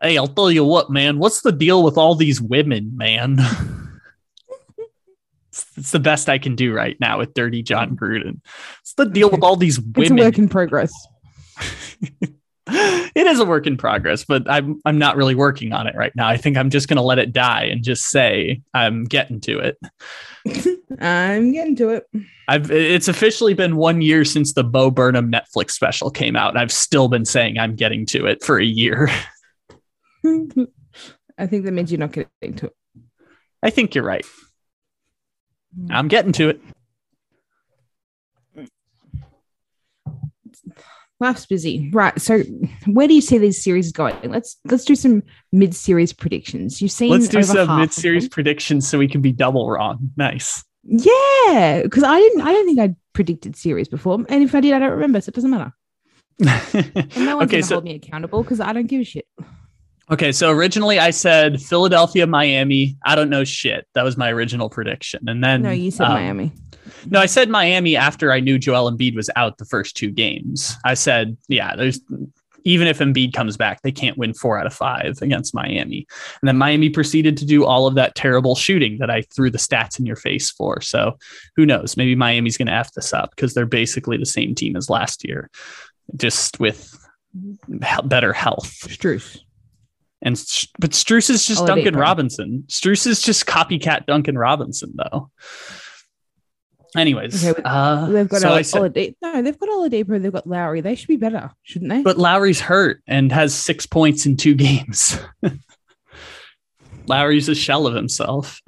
Hey, 0.00 0.16
I'll 0.16 0.28
tell 0.28 0.50
you 0.50 0.64
what, 0.64 0.90
man. 0.90 1.18
What's 1.18 1.42
the 1.42 1.50
deal 1.50 1.82
with 1.82 1.98
all 1.98 2.14
these 2.14 2.40
women, 2.40 2.96
man? 2.96 3.38
it's, 5.78 5.90
the 5.90 6.00
best 6.00 6.28
I 6.28 6.38
can 6.38 6.54
do 6.54 6.74
right 6.74 6.96
now 7.00 7.18
with 7.18 7.34
dirty 7.34 7.62
Jon 7.62 7.96
Gruden. 7.96 8.40
It's 8.80 8.94
the 8.94 9.06
deal 9.06 9.30
with 9.30 9.42
all 9.42 9.56
these 9.56 9.80
women. 9.80 10.18
It's 10.18 10.22
a 10.22 10.24
work 10.24 10.38
in 10.38 10.48
progress. 10.48 10.92
it 12.70 13.26
is 13.26 13.40
a 13.40 13.44
work 13.44 13.66
in 13.66 13.76
progress, 13.76 14.24
but 14.24 14.48
I'm 14.50 14.80
I'm 14.84 14.98
not 14.98 15.16
really 15.16 15.34
working 15.34 15.72
on 15.72 15.86
it 15.86 15.94
right 15.96 16.12
now. 16.14 16.28
I 16.28 16.36
think 16.36 16.56
I'm 16.56 16.70
just 16.70 16.88
gonna 16.88 17.02
let 17.02 17.18
it 17.18 17.32
die 17.32 17.64
and 17.64 17.82
just 17.82 18.08
say 18.08 18.62
I'm 18.74 19.04
getting 19.04 19.40
to 19.42 19.58
it. 19.58 19.78
I'm 21.00 21.52
getting 21.52 21.76
to 21.76 21.90
it. 21.90 22.06
I've 22.46 22.70
it's 22.70 23.08
officially 23.08 23.54
been 23.54 23.76
one 23.76 24.02
year 24.02 24.24
since 24.24 24.52
the 24.52 24.64
Bo 24.64 24.90
Burnham 24.90 25.32
Netflix 25.32 25.72
special 25.72 26.10
came 26.10 26.36
out, 26.36 26.50
and 26.50 26.58
I've 26.58 26.72
still 26.72 27.08
been 27.08 27.24
saying 27.24 27.58
I'm 27.58 27.74
getting 27.74 28.06
to 28.06 28.26
it 28.26 28.42
for 28.44 28.58
a 28.58 28.64
year. 28.64 29.08
I 31.38 31.46
think 31.46 31.64
that 31.64 31.72
means 31.72 31.90
you're 31.90 32.00
not 32.00 32.12
getting 32.12 32.54
to 32.56 32.66
it. 32.66 32.72
I 33.62 33.70
think 33.70 33.94
you're 33.94 34.04
right. 34.04 34.26
Mm. 35.76 35.88
I'm 35.90 36.08
getting 36.08 36.32
to 36.32 36.50
it. 36.50 36.60
Life's 41.20 41.46
busy, 41.46 41.90
right? 41.92 42.18
So, 42.20 42.42
where 42.86 43.08
do 43.08 43.14
you 43.14 43.20
see 43.20 43.38
these 43.38 43.62
series 43.62 43.90
going? 43.90 44.16
Let's 44.30 44.56
let's 44.66 44.84
do 44.84 44.94
some 44.94 45.24
mid-series 45.50 46.12
predictions. 46.12 46.80
You've 46.80 46.92
seen 46.92 47.10
Let's 47.10 47.26
do 47.26 47.42
some 47.42 47.80
mid-series 47.80 48.28
predictions 48.28 48.88
so 48.88 48.98
we 48.98 49.08
can 49.08 49.20
be 49.20 49.32
double 49.32 49.68
wrong. 49.68 50.12
Nice. 50.16 50.64
Yeah, 50.84 51.80
because 51.82 52.04
I 52.04 52.20
didn't. 52.20 52.42
I 52.42 52.52
don't 52.52 52.66
think 52.66 52.78
I 52.78 52.94
predicted 53.14 53.56
series 53.56 53.88
before, 53.88 54.14
and 54.28 54.44
if 54.44 54.54
I 54.54 54.60
did, 54.60 54.74
I 54.74 54.78
don't 54.78 54.92
remember, 54.92 55.20
so 55.20 55.30
it 55.30 55.34
doesn't 55.34 55.50
matter. 55.50 55.72
And 56.72 57.24
no 57.24 57.36
one's 57.36 57.48
okay, 57.48 57.56
gonna 57.56 57.62
so 57.64 57.74
hold 57.74 57.84
me 57.84 57.96
accountable 57.96 58.44
because 58.44 58.60
I 58.60 58.72
don't 58.72 58.86
give 58.86 59.00
a 59.00 59.04
shit. 59.04 59.26
Okay, 60.10 60.32
so 60.32 60.50
originally 60.50 60.98
I 60.98 61.10
said 61.10 61.60
Philadelphia, 61.60 62.26
Miami. 62.26 62.96
I 63.04 63.14
don't 63.14 63.28
know 63.28 63.44
shit. 63.44 63.86
That 63.94 64.04
was 64.04 64.16
my 64.16 64.30
original 64.30 64.70
prediction, 64.70 65.28
and 65.28 65.44
then 65.44 65.62
No, 65.62 65.70
you 65.70 65.90
said 65.90 66.04
um, 66.06 66.14
Miami. 66.14 66.52
No, 67.06 67.20
I 67.20 67.26
said 67.26 67.50
Miami 67.50 67.96
after 67.96 68.32
I 68.32 68.40
knew 68.40 68.58
Joel 68.58 68.90
Embiid 68.90 69.14
was 69.14 69.30
out 69.36 69.58
the 69.58 69.64
first 69.66 69.96
two 69.96 70.10
games. 70.10 70.74
I 70.84 70.94
said, 70.94 71.36
yeah, 71.48 71.76
there's 71.76 72.00
even 72.64 72.86
if 72.86 72.98
Embiid 72.98 73.32
comes 73.32 73.56
back, 73.56 73.82
they 73.82 73.92
can't 73.92 74.18
win 74.18 74.34
four 74.34 74.58
out 74.58 74.66
of 74.66 74.74
five 74.74 75.18
against 75.22 75.54
Miami. 75.54 76.06
And 76.42 76.48
then 76.48 76.58
Miami 76.58 76.90
proceeded 76.90 77.36
to 77.38 77.46
do 77.46 77.64
all 77.64 77.86
of 77.86 77.94
that 77.94 78.14
terrible 78.14 78.54
shooting 78.54 78.98
that 78.98 79.10
I 79.10 79.22
threw 79.22 79.50
the 79.50 79.58
stats 79.58 79.98
in 79.98 80.06
your 80.06 80.16
face 80.16 80.50
for. 80.50 80.80
So 80.80 81.16
who 81.56 81.64
knows? 81.64 81.96
Maybe 81.96 82.14
Miami's 82.14 82.56
going 82.56 82.66
to 82.66 82.74
f 82.74 82.92
this 82.92 83.12
up 83.12 83.30
because 83.30 83.54
they're 83.54 83.64
basically 83.64 84.16
the 84.16 84.26
same 84.26 84.54
team 84.54 84.76
as 84.76 84.90
last 84.90 85.26
year, 85.26 85.50
just 86.16 86.60
with 86.60 86.94
better 88.04 88.32
health. 88.32 88.70
Strus. 88.88 89.38
And 90.22 90.34
but 90.78 90.90
Strus 90.90 91.30
is 91.30 91.46
just. 91.46 91.64
Duncan 91.66 91.94
Robinson. 91.96 92.64
Strus 92.68 93.06
is 93.06 93.20
just 93.22 93.46
copycat 93.46 94.06
Duncan 94.06 94.36
Robinson, 94.36 94.94
though. 94.96 95.30
Anyways, 96.96 97.46
Okay, 97.46 97.60
uh, 97.66 98.06
They've 98.06 98.28
got 98.28 98.40
so 98.40 98.48
Olad- 98.48 98.64
said, 98.64 98.80
Oladipo. 98.94 99.14
No, 99.22 99.42
they've 99.42 99.58
got 99.58 99.68
Oladipo. 99.68 100.22
They've 100.22 100.32
got 100.32 100.46
Lowry. 100.46 100.80
They 100.80 100.94
should 100.94 101.08
be 101.08 101.16
better, 101.18 101.50
shouldn't 101.62 101.90
they? 101.90 102.02
but 102.02 102.16
Lowry's 102.18 102.60
hurt 102.60 103.02
and 103.06 103.30
has 103.30 103.54
six 103.54 103.84
points 103.86 104.24
in 104.26 104.36
two 104.38 104.54
games. 104.56 105.18
Lowry's 107.06 107.48
a 107.48 107.54
shell 107.54 107.86
of 107.86 107.94
himself. 107.94 108.60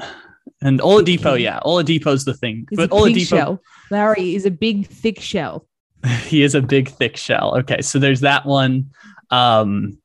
And 0.62 0.80
Oladipo, 0.80 1.40
yeah, 1.40 1.60
Oladipo's 1.60 2.24
the 2.24 2.34
thing. 2.34 2.66
He's 2.68 2.76
but 2.76 2.90
a 2.90 2.94
Oladipo, 2.94 3.26
shell. 3.28 3.60
Lowry 3.90 4.34
is 4.34 4.44
a 4.46 4.50
big, 4.50 4.86
thick 4.86 5.20
shell. 5.20 5.66
he 6.26 6.42
is 6.42 6.54
a 6.54 6.62
big 6.62 6.88
thick 6.90 7.16
shell. 7.16 7.56
Okay, 7.60 7.80
so 7.80 7.98
there's 7.98 8.20
that 8.20 8.44
one. 8.46 8.90
Um 9.30 9.98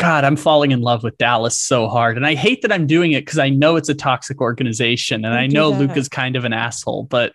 God, 0.00 0.24
I'm 0.24 0.36
falling 0.36 0.70
in 0.70 0.80
love 0.80 1.02
with 1.02 1.18
Dallas 1.18 1.60
so 1.60 1.86
hard. 1.86 2.16
And 2.16 2.26
I 2.26 2.34
hate 2.34 2.62
that 2.62 2.72
I'm 2.72 2.86
doing 2.86 3.12
it 3.12 3.26
because 3.26 3.38
I 3.38 3.50
know 3.50 3.76
it's 3.76 3.90
a 3.90 3.94
toxic 3.94 4.40
organization 4.40 5.26
and 5.26 5.34
Don't 5.34 5.42
I 5.42 5.46
know 5.46 5.72
that. 5.72 5.78
Luka's 5.78 6.08
kind 6.08 6.36
of 6.36 6.46
an 6.46 6.54
asshole, 6.54 7.02
but 7.02 7.34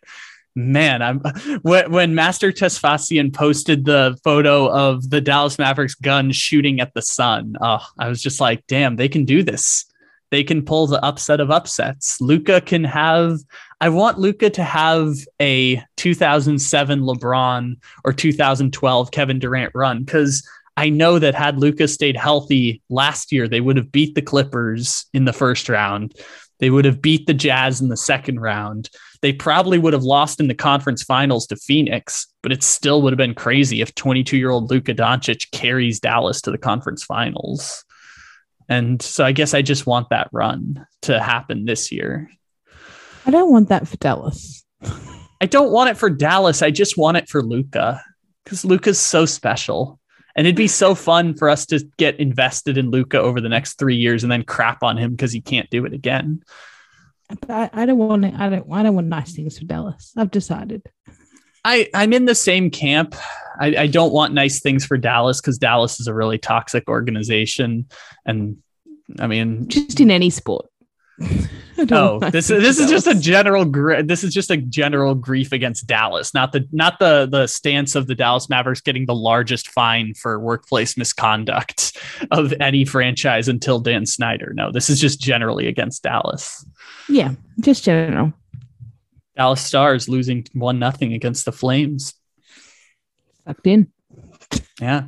man, 0.56 1.04
I'm 1.04 1.20
when, 1.62 1.92
when 1.92 2.16
Master 2.16 2.52
Tesfasian 2.52 3.32
posted 3.32 3.86
the 3.86 4.18
photo 4.24 4.68
of 4.72 5.12
the 5.12 5.22
Dallas 5.22 5.60
Mavericks 5.60 5.94
gun 5.94 6.32
shooting 6.32 6.80
at 6.80 6.96
the 6.96 7.04
sun, 7.04 7.56
oh, 7.62 7.86
I 8.00 8.10
was 8.10 8.20
just 8.20 8.42
like, 8.42 8.66
damn, 8.66 8.96
they 8.96 9.10
can 9.10 9.26
do 9.26 9.44
this. 9.44 9.86
They 10.32 10.44
can 10.44 10.66
pull 10.66 10.88
the 10.88 11.06
upset 11.06 11.40
of 11.40 11.52
upsets. 11.52 12.20
Luka 12.20 12.62
can 12.62 12.84
have 12.84 13.38
I 13.80 13.90
want 13.90 14.18
Luka 14.18 14.50
to 14.50 14.64
have 14.64 15.14
a 15.40 15.84
2007 15.98 17.00
LeBron 17.02 17.76
or 18.04 18.12
2012 18.12 19.12
Kevin 19.12 19.38
Durant 19.38 19.72
run 19.76 20.04
because 20.04 20.44
I 20.78 20.90
know 20.90 21.20
that 21.20 21.36
had 21.36 21.58
Luka 21.58 21.88
stayed 21.88 22.18
healthy 22.18 22.82
last 22.90 23.32
year, 23.32 23.48
they 23.48 23.62
would 23.62 23.78
have 23.78 23.92
beat 23.92 24.16
the 24.16 24.22
Clippers 24.22 25.06
in 25.14 25.26
the 25.26 25.34
first 25.34 25.70
round. 25.70 26.14
They 26.60 26.70
would 26.70 26.86
have 26.86 27.02
beat 27.02 27.28
the 27.28 27.34
Jazz 27.34 27.82
in 27.82 27.90
the 27.90 27.98
second 27.98 28.40
round. 28.40 28.90
They 29.22 29.34
probably 29.34 29.78
would 29.78 29.94
have 29.94 30.04
lost 30.04 30.40
in 30.40 30.48
the 30.48 30.54
conference 30.54 31.04
finals 31.04 31.48
to 31.48 31.56
Phoenix, 31.56 32.28
but 32.44 32.52
it 32.52 32.64
still 32.64 33.02
would 33.02 33.12
have 33.12 33.18
been 33.18 33.34
crazy 33.34 33.82
if 33.82 33.96
22 33.96 34.38
year 34.38 34.52
old 34.52 34.70
Luka 34.70 34.94
Doncic 34.94 35.52
carries 35.52 36.00
Dallas 36.00 36.42
to 36.42 36.52
the 36.52 36.58
conference 36.58 37.04
finals. 37.04 37.84
And 38.70 39.02
so 39.02 39.24
I 39.24 39.32
guess 39.32 39.54
I 39.54 39.62
just 39.62 39.86
want 39.86 40.10
that 40.10 40.30
run 40.32 40.86
to 41.04 41.22
happen 41.22 41.66
this 41.66 41.92
year. 41.92 42.30
I 43.26 43.32
don't 43.32 43.52
want 43.52 43.70
that 43.70 43.88
for 43.88 43.98
Dallas. 43.98 44.64
I 45.42 45.46
don't 45.46 45.72
want 45.72 45.90
it 45.90 45.98
for 45.98 46.10
Dallas. 46.10 46.62
I 46.62 46.72
just 46.72 46.98
want 46.98 47.18
it 47.18 47.28
for 47.28 47.44
Luka 47.44 48.02
because 48.44 48.64
Luka's 48.66 49.00
so 49.00 49.26
special. 49.26 50.00
And 50.36 50.46
it'd 50.46 50.58
be 50.58 50.68
so 50.68 50.96
fun 50.96 51.34
for 51.34 51.50
us 51.50 51.66
to 51.68 51.80
get 51.98 52.20
invested 52.20 52.78
in 52.78 52.92
Luka 52.92 53.20
over 53.20 53.40
the 53.40 53.50
next 53.50 53.80
three 53.80 53.96
years 53.96 54.24
and 54.24 54.32
then 54.32 54.44
crap 54.44 54.84
on 54.84 54.98
him 54.98 55.12
because 55.12 55.32
he 55.32 55.42
can't 55.42 55.70
do 55.70 55.86
it 55.86 55.94
again. 55.94 56.44
But 57.30 57.50
I, 57.50 57.70
I 57.74 57.86
don't 57.86 57.98
want 57.98 58.26
I 58.26 58.50
don't 58.50 58.66
I 58.72 58.84
don't 58.84 58.96
want 58.96 59.08
nice 59.08 59.34
things 59.34 59.58
for 59.58 59.66
Dallas. 59.66 60.14
I've 60.16 60.32
decided. 60.32 60.84
I, 61.64 61.90
I'm 61.96 62.14
in 62.14 62.26
the 62.26 62.36
same 62.36 62.70
camp. 62.70 63.16
I, 63.60 63.76
I 63.76 63.88
don't 63.88 64.14
want 64.14 64.36
nice 64.36 64.60
things 64.60 64.86
for 64.86 64.98
Dallas 64.98 65.42
because 65.42 65.58
Dallas 65.58 66.00
is 66.00 66.08
a 66.08 66.14
really 66.14 66.38
toxic 66.38 66.88
organization. 66.88 67.88
And 68.24 68.58
I 69.20 69.26
mean, 69.26 69.68
Just 69.68 70.00
in 70.00 70.12
any 70.12 70.30
sport. 70.30 70.68
Oh, 71.78 72.20
this 72.20 72.48
things 72.48 72.62
this 72.64 72.80
is 72.80 72.90
just 72.90 73.08
a 73.08 73.16
general 73.16 73.66
gr- 73.66 74.02
this 74.02 74.24
is 74.24 74.34
just 74.34 74.50
a 74.50 74.58
general 74.58 75.14
grief 75.14 75.52
against 75.52 75.88
Dallas, 75.88 76.34
not 76.34 76.52
the 76.52 76.68
not 76.72 77.00
the 77.00 77.28
the 77.30 77.48
stance 77.48 77.96
of 77.96 78.08
the 78.08 78.16
Dallas 78.16 78.50
Mavericks 78.50 78.82
getting 78.82 79.06
the 79.06 79.16
largest 79.16 79.68
fine 79.70 80.14
for 80.14 80.40
workplace 80.40 80.96
misconduct 80.98 81.98
of 82.32 82.54
any 82.60 82.86
franchise 82.86 83.48
until 83.48 83.80
Dan 83.80 84.06
Snyder. 84.06 84.54
No, 84.56 84.72
this 84.72 84.90
is 84.90 85.00
just 85.00 85.20
generally 85.20 85.68
against 85.68 86.04
Dallas. 86.04 86.66
yeah, 87.10 87.32
just 87.60 87.84
general. 87.84 88.34
Dallas 89.36 89.62
Stars 89.62 90.08
losing 90.08 90.46
one 90.54 90.80
nothing 90.80 91.14
against 91.14 91.44
the 91.44 91.52
Flames. 91.52 92.14
Sucked 93.46 93.68
in. 93.68 93.92
Yeah. 94.80 95.08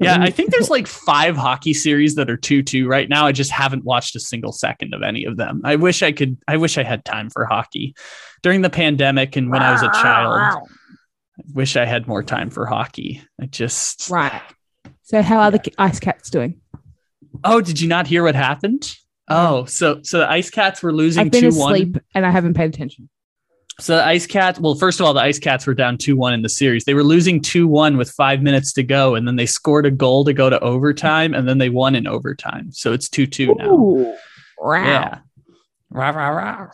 Yeah, 0.00 0.18
I 0.20 0.30
think 0.30 0.50
there's 0.50 0.70
like 0.76 0.86
five 0.86 1.36
hockey 1.36 1.74
series 1.74 2.14
that 2.16 2.30
are 2.30 2.36
2-2 2.36 2.86
right 2.86 3.08
now. 3.08 3.26
I 3.26 3.32
just 3.32 3.50
haven't 3.50 3.84
watched 3.84 4.16
a 4.16 4.20
single 4.20 4.52
second 4.52 4.94
of 4.94 5.02
any 5.02 5.24
of 5.24 5.36
them. 5.36 5.62
I 5.64 5.76
wish 5.76 6.02
I 6.02 6.12
could 6.12 6.38
I 6.46 6.56
wish 6.56 6.78
I 6.78 6.82
had 6.82 7.04
time 7.04 7.30
for 7.30 7.44
hockey. 7.44 7.94
During 8.42 8.62
the 8.62 8.70
pandemic 8.70 9.36
and 9.36 9.50
when 9.50 9.62
I 9.62 9.72
was 9.72 9.82
a 9.82 9.90
child, 9.90 10.34
I 10.34 11.42
wish 11.54 11.76
I 11.76 11.84
had 11.84 12.06
more 12.06 12.22
time 12.22 12.50
for 12.50 12.66
hockey. 12.66 13.22
I 13.40 13.46
just 13.46 14.10
Right. 14.10 14.42
So 15.02 15.22
how 15.22 15.38
are 15.40 15.50
the 15.50 15.72
Ice 15.78 16.00
Cats 16.00 16.30
doing? 16.30 16.60
Oh, 17.44 17.60
did 17.60 17.80
you 17.80 17.88
not 17.88 18.06
hear 18.06 18.22
what 18.22 18.34
happened? 18.34 18.92
Oh, 19.28 19.64
so 19.64 20.00
so 20.02 20.18
the 20.18 20.30
Ice 20.30 20.50
Cats 20.50 20.82
were 20.82 20.92
losing 20.92 21.26
I've 21.26 21.32
been 21.32 21.44
2-1. 21.44 21.48
asleep 21.48 21.96
and 22.14 22.26
I 22.26 22.30
haven't 22.30 22.54
paid 22.54 22.74
attention. 22.74 23.08
So 23.78 23.96
the 23.96 24.04
Ice 24.06 24.26
Cats, 24.26 24.58
well, 24.58 24.74
first 24.74 25.00
of 25.00 25.06
all, 25.06 25.12
the 25.12 25.20
Ice 25.20 25.38
Cats 25.38 25.66
were 25.66 25.74
down 25.74 25.98
2 25.98 26.16
1 26.16 26.32
in 26.32 26.42
the 26.42 26.48
series. 26.48 26.84
They 26.84 26.94
were 26.94 27.04
losing 27.04 27.42
2 27.42 27.68
1 27.68 27.96
with 27.98 28.10
five 28.10 28.42
minutes 28.42 28.72
to 28.74 28.82
go, 28.82 29.14
and 29.14 29.28
then 29.28 29.36
they 29.36 29.46
scored 29.46 29.84
a 29.84 29.90
goal 29.90 30.24
to 30.24 30.32
go 30.32 30.48
to 30.48 30.58
overtime, 30.60 31.34
and 31.34 31.46
then 31.46 31.58
they 31.58 31.68
won 31.68 31.94
in 31.94 32.06
overtime. 32.06 32.72
So 32.72 32.92
it's 32.92 33.08
2 33.08 33.26
2 33.26 33.54
now. 33.54 33.70
Ooh, 33.70 34.16
wow. 34.58 34.84
Yeah. 34.84 35.18
Rah, 35.90 36.10
rah, 36.10 36.28
rah. 36.28 36.70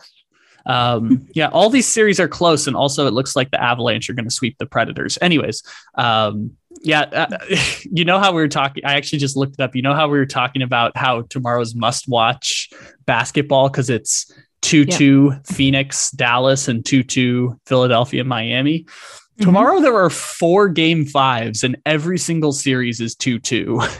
Um, 0.65 1.27
yeah, 1.33 1.49
all 1.49 1.69
these 1.69 1.87
series 1.87 2.21
are 2.21 2.27
close, 2.29 2.67
and 2.67 2.75
also 2.75 3.05
it 3.05 3.13
looks 3.13 3.35
like 3.35 3.51
the 3.51 3.61
Avalanche 3.61 4.09
are 4.09 4.13
going 4.13 4.27
to 4.27 4.33
sweep 4.33 4.57
the 4.57 4.65
Predators. 4.65 5.17
Anyways, 5.21 5.63
um, 5.95 6.51
yeah, 6.83 7.01
uh, 7.01 7.37
you 7.83 8.05
know 8.05 8.19
how 8.19 8.31
we 8.31 8.41
were 8.41 8.47
talking. 8.47 8.85
I 8.85 8.93
actually 8.95 9.19
just 9.19 9.35
looked 9.35 9.55
it 9.55 9.61
up. 9.61 9.75
You 9.75 9.81
know 9.81 9.93
how 9.93 10.07
we 10.07 10.17
were 10.17 10.25
talking 10.25 10.61
about 10.61 10.95
how 10.95 11.23
tomorrow's 11.23 11.75
must 11.75 12.07
watch 12.07 12.69
basketball 13.05 13.69
because 13.69 13.89
it's 13.89 14.31
2 14.63 14.85
2 14.85 15.31
Phoenix, 15.45 16.09
Dallas, 16.11 16.67
and 16.67 16.85
2 16.85 17.03
2 17.03 17.59
Philadelphia, 17.65 18.23
Miami. 18.23 18.85
Mhm. 19.39 19.45
Tomorrow 19.45 19.79
there 19.79 19.95
are 19.95 20.09
four 20.11 20.69
game 20.69 21.05
fives, 21.05 21.63
and 21.63 21.75
every 21.85 22.17
single 22.19 22.51
series 22.53 23.01
is 23.01 23.15
2 23.15 23.39
2. 23.39 23.81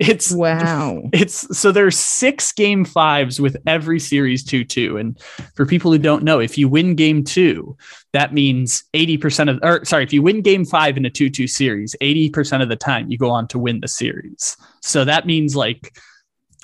It's 0.00 0.32
Wow. 0.32 1.02
it's 1.12 1.56
so 1.58 1.72
there's 1.72 1.98
six 1.98 2.52
game 2.52 2.84
fives 2.84 3.40
with 3.40 3.56
every 3.66 3.98
series 3.98 4.44
2-2 4.44 5.00
and 5.00 5.18
for 5.54 5.64
people 5.66 5.90
who 5.90 5.98
don't 5.98 6.22
know 6.24 6.40
if 6.40 6.58
you 6.58 6.68
win 6.68 6.94
game 6.94 7.24
two 7.24 7.76
that 8.12 8.34
means 8.34 8.84
80% 8.94 9.50
of 9.50 9.58
or 9.62 9.84
sorry 9.84 10.04
if 10.04 10.12
you 10.12 10.22
win 10.22 10.42
game 10.42 10.64
five 10.64 10.96
in 10.96 11.06
a 11.06 11.10
2-2 11.10 11.48
series 11.48 11.96
80% 12.02 12.62
of 12.62 12.68
the 12.68 12.76
time 12.76 13.08
you 13.10 13.18
go 13.18 13.30
on 13.30 13.48
to 13.48 13.58
win 13.58 13.80
the 13.80 13.88
series 13.88 14.56
so 14.82 15.04
that 15.04 15.26
means 15.26 15.56
like 15.56 15.96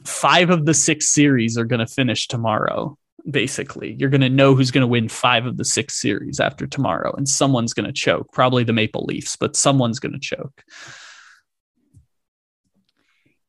five 0.05 0.51
of 0.51 0.67
the 0.67 0.75
six 0.75 1.09
series 1.09 1.57
are 1.57 1.65
going 1.65 1.81
to 1.81 1.93
finish 1.93 2.29
tomorrow 2.29 2.97
basically 3.31 3.97
you're 3.99 4.11
going 4.11 4.21
to 4.21 4.29
know 4.29 4.55
who's 4.55 4.71
going 4.71 4.83
to 4.83 4.87
win 4.87 5.09
five 5.09 5.47
of 5.47 5.57
the 5.57 5.65
six 5.65 6.01
series 6.01 6.41
after 6.41 6.67
tomorrow 6.67 7.15
and 7.17 7.29
someone's 7.29 7.73
going 7.73 7.87
to 7.87 7.93
choke 7.93 8.31
probably 8.33 8.65
the 8.65 8.73
maple 8.73 9.05
leafs 9.05 9.35
but 9.35 9.57
someone's 9.57 9.99
going 9.99 10.13
to 10.13 10.19
choke 10.19 10.63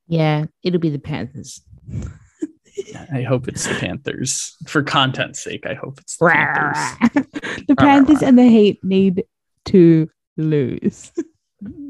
Yeah, 0.07 0.45
it'll 0.63 0.79
be 0.79 0.89
the 0.89 0.99
Panthers. 0.99 1.61
I 3.11 3.21
hope 3.21 3.47
it's 3.47 3.65
the 3.65 3.75
Panthers. 3.75 4.55
For 4.67 4.83
content's 4.83 5.43
sake, 5.43 5.65
I 5.65 5.73
hope 5.73 5.99
it's 5.99 6.17
the 6.17 6.29
Panthers. 6.29 7.63
the 7.67 7.75
Panthers 7.75 8.21
and 8.21 8.37
the 8.37 8.47
Hate 8.49 8.83
need 8.83 9.23
to 9.65 10.09
lose. 10.37 11.11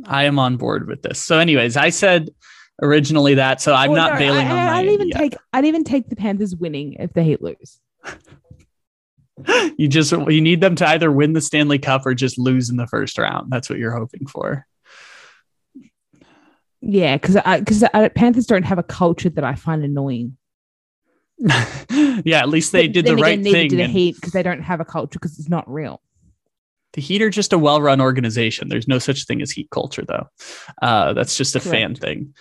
I 0.06 0.26
am 0.26 0.40
on 0.40 0.58
board 0.58 0.88
with 0.88 1.02
this. 1.02 1.22
So, 1.22 1.40
anyways, 1.40 1.76
I 1.76 1.90
said 1.90 2.30
originally 2.82 3.36
that, 3.36 3.62
so 3.62 3.74
I'm 3.74 3.92
Oh, 3.92 3.96
not 3.96 4.14
no, 4.14 4.20
bailing 4.20 4.48
I, 4.48 4.52
on 4.52 4.58
I, 4.58 4.66
my 4.66 4.78
I'd 4.80 4.88
even 4.90 5.10
take 5.12 5.36
I'd 5.54 5.66
even 5.66 5.84
take 5.84 6.10
the 6.10 6.16
Panthers 6.16 6.56
winning 6.56 6.94
if 7.00 7.14
the 7.14 7.24
Heat 7.24 7.42
lose. 7.42 7.80
you 9.78 9.88
just 9.88 10.12
you 10.12 10.42
need 10.42 10.62
them 10.62 10.76
to 10.76 10.88
either 10.88 11.12
win 11.12 11.34
the 11.34 11.42
Stanley 11.42 11.80
Cup 11.80 12.06
or 12.06 12.14
just 12.14 12.38
lose 12.38 12.70
in 12.70 12.78
the 12.78 12.88
first 12.88 13.18
round. 13.18 13.52
That's 13.52 13.70
what 13.70 13.80
you're 13.80 13.96
hoping 13.98 14.28
for. 14.28 14.66
Yeah, 16.82 17.18
because 17.18 17.36
because 17.60 17.84
Panthers 18.16 18.46
don't 18.46 18.64
have 18.64 18.78
a 18.78 18.84
culture 18.84 19.30
that 19.30 19.44
I 19.44 19.56
find 19.56 19.84
annoying. 19.84 20.38
yeah, 21.40 22.40
at 22.40 22.50
least 22.50 22.72
they 22.72 22.88
But 22.88 22.94
did 22.94 23.06
the 23.06 23.16
right 23.18 23.40
again, 23.40 23.52
thing. 23.52 23.70
Do 23.70 23.78
the 23.78 23.88
Heat 23.88 24.16
because 24.16 24.32
they 24.34 24.44
don't 24.44 24.62
have 24.62 24.80
a 24.80 24.86
culture 24.86 25.20
because 25.20 25.38
it's 25.40 25.50
not 25.50 25.70
real. 25.70 26.02
the 26.94 27.02
Heat 27.02 27.22
are 27.22 27.30
just 27.30 27.52
a 27.54 27.58
well-run 27.60 28.00
organization. 28.00 28.70
There's 28.70 28.88
no 28.88 29.00
such 29.00 29.26
thing 29.26 29.42
as 29.42 29.52
Heat 29.52 29.70
culture, 29.72 30.04
though. 30.08 30.28
Uh, 30.82 31.12
that's 31.14 31.36
just 31.36 31.56
a 31.56 31.60
fan 31.60 31.96
thing. 31.96 32.34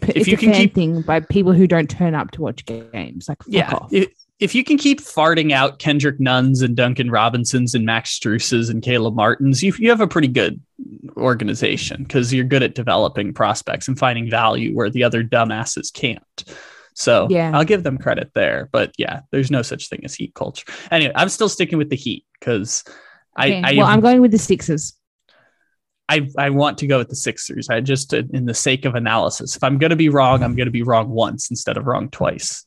P- 0.00 0.08
If 0.10 0.16
it's 0.16 0.26
you 0.28 0.34
a 0.34 0.36
can 0.38 0.52
fan 0.52 0.60
keep- 0.62 0.74
thing 0.74 1.02
by 1.02 1.20
people 1.20 1.52
who 1.52 1.66
don't 1.66 1.88
turn 1.88 2.14
up 2.14 2.30
to 2.32 2.42
watch 2.42 2.64
games. 2.64 3.28
Like 3.28 3.38
fuck 3.42 3.46
yeah, 3.48 3.72
off. 3.74 3.92
if, 3.92 4.08
if 4.40 4.54
you 4.54 4.64
can 4.64 4.78
keep 4.78 5.00
farting 5.00 5.52
out 5.52 5.78
Kendrick 5.78 6.18
Nunns 6.18 6.62
and 6.62 6.74
Duncan 6.74 7.10
Robinsons 7.10 7.74
and 7.74 7.84
Max 7.84 8.18
Struses 8.18 8.70
and 8.70 8.82
Caleb 8.82 9.14
Martins, 9.14 9.62
you 9.62 9.72
you 9.78 9.90
have 9.90 10.00
a 10.00 10.08
pretty 10.08 10.28
good 10.28 10.60
organization 11.16 12.02
because 12.04 12.32
you're 12.32 12.44
good 12.44 12.62
at 12.62 12.74
developing 12.74 13.32
prospects 13.34 13.86
and 13.86 13.98
finding 13.98 14.28
value 14.30 14.74
where 14.74 14.90
the 14.90 15.04
other 15.04 15.22
dumbasses 15.22 15.92
can't. 15.92 16.44
So 16.94 17.26
Yeah. 17.30 17.52
I'll 17.54 17.64
give 17.64 17.84
them 17.84 17.98
credit 17.98 18.32
there. 18.34 18.68
But 18.72 18.92
yeah, 18.98 19.20
there's 19.30 19.50
no 19.50 19.62
such 19.62 19.88
thing 19.88 20.00
as 20.04 20.14
heat 20.14 20.34
culture. 20.34 20.64
Anyway, 20.90 21.12
I'm 21.14 21.28
still 21.28 21.48
sticking 21.48 21.78
with 21.78 21.90
the 21.90 21.96
heat 21.96 22.24
because 22.40 22.82
I, 23.36 23.46
Okay, 23.46 23.62
I, 23.64 23.74
well, 23.76 23.86
I'm 23.86 24.00
going 24.00 24.20
with 24.20 24.30
the 24.32 24.38
Sixers. 24.38 24.94
I 26.12 26.28
I 26.36 26.50
want 26.50 26.78
to 26.78 26.86
go 26.86 26.98
with 26.98 27.08
the 27.08 27.16
Sixers. 27.16 27.70
I 27.70 27.80
just 27.80 28.12
in 28.12 28.44
the 28.46 28.54
sake 28.54 28.84
of 28.84 28.94
analysis. 28.94 29.56
If 29.56 29.64
I'm 29.64 29.78
gonna 29.78 29.96
be 29.96 30.08
wrong, 30.08 30.42
I'm 30.42 30.54
gonna 30.54 30.70
be 30.70 30.82
wrong 30.82 31.08
once 31.08 31.50
instead 31.50 31.76
of 31.76 31.86
wrong 31.86 32.10
twice. 32.10 32.64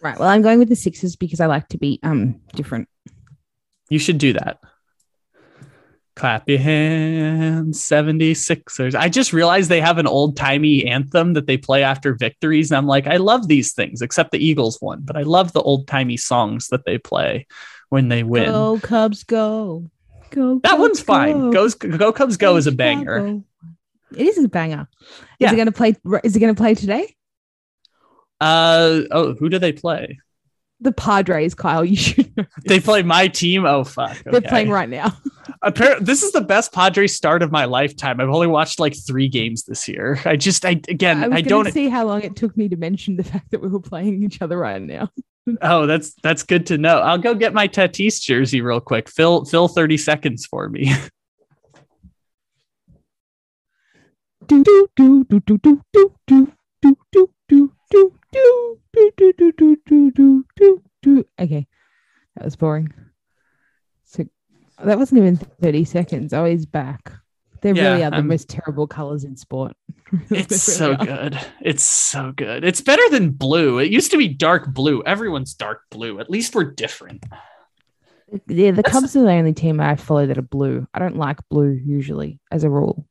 Right. 0.00 0.18
Well, 0.18 0.28
I'm 0.28 0.42
going 0.42 0.58
with 0.58 0.68
the 0.68 0.76
Sixers 0.76 1.14
because 1.14 1.40
I 1.40 1.46
like 1.46 1.68
to 1.68 1.78
be 1.78 2.00
um 2.02 2.40
different. 2.54 2.88
You 3.88 3.98
should 3.98 4.18
do 4.18 4.32
that. 4.32 4.58
Clap 6.14 6.46
your 6.46 6.58
hands, 6.58 7.80
76ers. 7.82 8.94
I 8.94 9.08
just 9.08 9.32
realized 9.32 9.70
they 9.70 9.80
have 9.80 9.96
an 9.96 10.06
old 10.06 10.36
timey 10.36 10.86
anthem 10.86 11.32
that 11.34 11.46
they 11.46 11.56
play 11.56 11.82
after 11.82 12.14
victories. 12.14 12.70
And 12.70 12.76
I'm 12.76 12.86
like, 12.86 13.06
I 13.06 13.16
love 13.16 13.48
these 13.48 13.72
things, 13.72 14.02
except 14.02 14.30
the 14.30 14.44
Eagles 14.44 14.76
one, 14.80 15.00
but 15.02 15.16
I 15.16 15.22
love 15.22 15.52
the 15.52 15.62
old 15.62 15.86
timey 15.86 16.18
songs 16.18 16.68
that 16.68 16.84
they 16.84 16.98
play 16.98 17.46
when 17.88 18.08
they 18.08 18.24
win. 18.24 18.44
Go 18.44 18.78
Cubs, 18.78 19.24
go. 19.24 19.90
Go. 20.32 20.60
that 20.64 20.78
one's 20.78 21.00
fine. 21.00 21.50
go. 21.50 21.52
Goes 21.52 21.74
Go 21.74 22.12
Cubs 22.12 22.36
Go 22.36 22.56
is 22.56 22.66
a 22.66 22.72
banger. 22.72 23.40
It 24.16 24.26
is 24.26 24.42
a 24.42 24.48
banger. 24.48 24.88
Yeah. 25.38 25.48
Is 25.48 25.52
it 25.52 25.56
going 25.56 25.66
to 25.66 25.72
play? 25.72 25.96
Is 26.24 26.36
it 26.36 26.40
going 26.40 26.54
to 26.54 26.58
play 26.58 26.74
today? 26.74 27.14
Uh 28.40 29.02
oh, 29.10 29.34
who 29.34 29.48
do 29.48 29.58
they 29.58 29.72
play? 29.72 30.18
The 30.80 30.90
Padres, 30.92 31.54
Kyle. 31.54 31.84
You 31.84 31.96
should 31.96 32.36
know. 32.36 32.44
They 32.66 32.80
play 32.80 33.02
my 33.02 33.28
team. 33.28 33.64
Oh 33.64 33.84
fuck. 33.84 34.16
They're 34.24 34.40
playing 34.40 34.70
right 34.70 34.88
now. 34.88 35.16
Appar- 35.64 36.00
this 36.00 36.24
is 36.24 36.32
the 36.32 36.40
best 36.40 36.72
Padres 36.72 37.14
start 37.14 37.42
of 37.42 37.52
my 37.52 37.66
lifetime. 37.66 38.20
I've 38.20 38.28
only 38.28 38.48
watched 38.48 38.80
like 38.80 38.96
three 38.96 39.28
games 39.28 39.62
this 39.62 39.86
year. 39.86 40.18
I 40.24 40.34
just, 40.34 40.64
I 40.64 40.80
again, 40.88 41.32
I 41.32 41.36
I, 41.36 41.40
don't. 41.40 41.70
see 41.70 41.88
how 41.88 42.04
long 42.04 42.22
it 42.22 42.34
took 42.34 42.56
me 42.56 42.68
to 42.68 42.76
mention 42.76 43.16
the 43.16 43.22
fact 43.22 43.52
that 43.52 43.60
we 43.60 43.68
were 43.68 43.80
playing 43.80 44.24
each 44.24 44.42
other 44.42 44.58
right 44.58 44.82
now. 44.82 45.08
Oh, 45.60 45.86
that's 45.86 46.14
that's 46.22 46.44
good 46.44 46.66
to 46.66 46.78
know. 46.78 46.98
I'll 46.98 47.18
go 47.18 47.34
get 47.34 47.52
my 47.52 47.66
Tatis 47.66 48.20
jersey 48.20 48.60
real 48.60 48.80
quick. 48.80 49.08
Fill 49.08 49.44
fill 49.44 49.66
thirty 49.68 49.96
seconds 49.96 50.46
for 50.46 50.68
me. 50.68 50.92
Do 54.46 54.62
do 54.62 54.88
do 54.96 55.24
do 55.24 55.40
do 55.40 55.58
do 55.58 55.82
do 55.92 56.12
do 56.26 56.52
do 56.82 56.96
do 57.10 57.32
do 57.48 57.72
do 57.90 58.12
do 58.30 58.78
do 58.92 59.32
do 59.32 59.52
do 59.52 59.76
do 59.86 60.10
do 60.12 60.44
do 60.56 60.82
do. 61.02 61.24
Okay, 61.40 61.66
that 62.36 62.44
was 62.44 62.56
boring. 62.56 62.92
So 64.04 64.24
that 64.84 64.98
wasn't 64.98 65.18
even 65.18 65.36
thirty 65.36 65.84
seconds. 65.84 66.32
Oh, 66.32 66.44
he's 66.44 66.66
back. 66.66 67.12
They 67.62 67.72
Yeah, 67.72 67.92
really 67.92 68.04
are 68.04 68.10
the 68.10 68.16
I'm- 68.16 68.28
most 68.28 68.48
terrible 68.48 68.86
colors 68.86 69.24
in 69.24 69.36
sport. 69.36 69.72
It's 70.30 70.48
They 70.48 70.56
so 70.56 70.92
are. 70.92 71.06
good. 71.06 71.38
It's 71.62 71.82
so 71.84 72.32
good. 72.36 72.64
It's 72.64 72.80
better 72.82 73.08
than 73.10 73.30
blue. 73.30 73.78
It 73.78 73.90
used 73.90 74.10
to 74.10 74.18
be 74.18 74.28
dark 74.28 74.72
blue. 74.74 75.02
Everyone's 75.04 75.54
dark 75.54 75.82
blue. 75.90 76.20
At 76.20 76.28
least 76.28 76.54
we're 76.54 76.64
different. 76.72 77.24
Yeah, 78.46 78.70
the 78.70 78.76
That's- 78.82 78.92
Cubs 78.92 79.16
are 79.16 79.22
the 79.22 79.30
only 79.30 79.52
team 79.52 79.80
I 79.80 79.96
follow 79.96 80.26
that 80.26 80.38
are 80.38 80.42
blue. 80.42 80.86
I 80.92 80.98
don't 80.98 81.16
like 81.16 81.38
blue 81.50 81.70
usually, 81.84 82.40
as 82.50 82.64
a 82.64 82.70
rule. 82.70 83.06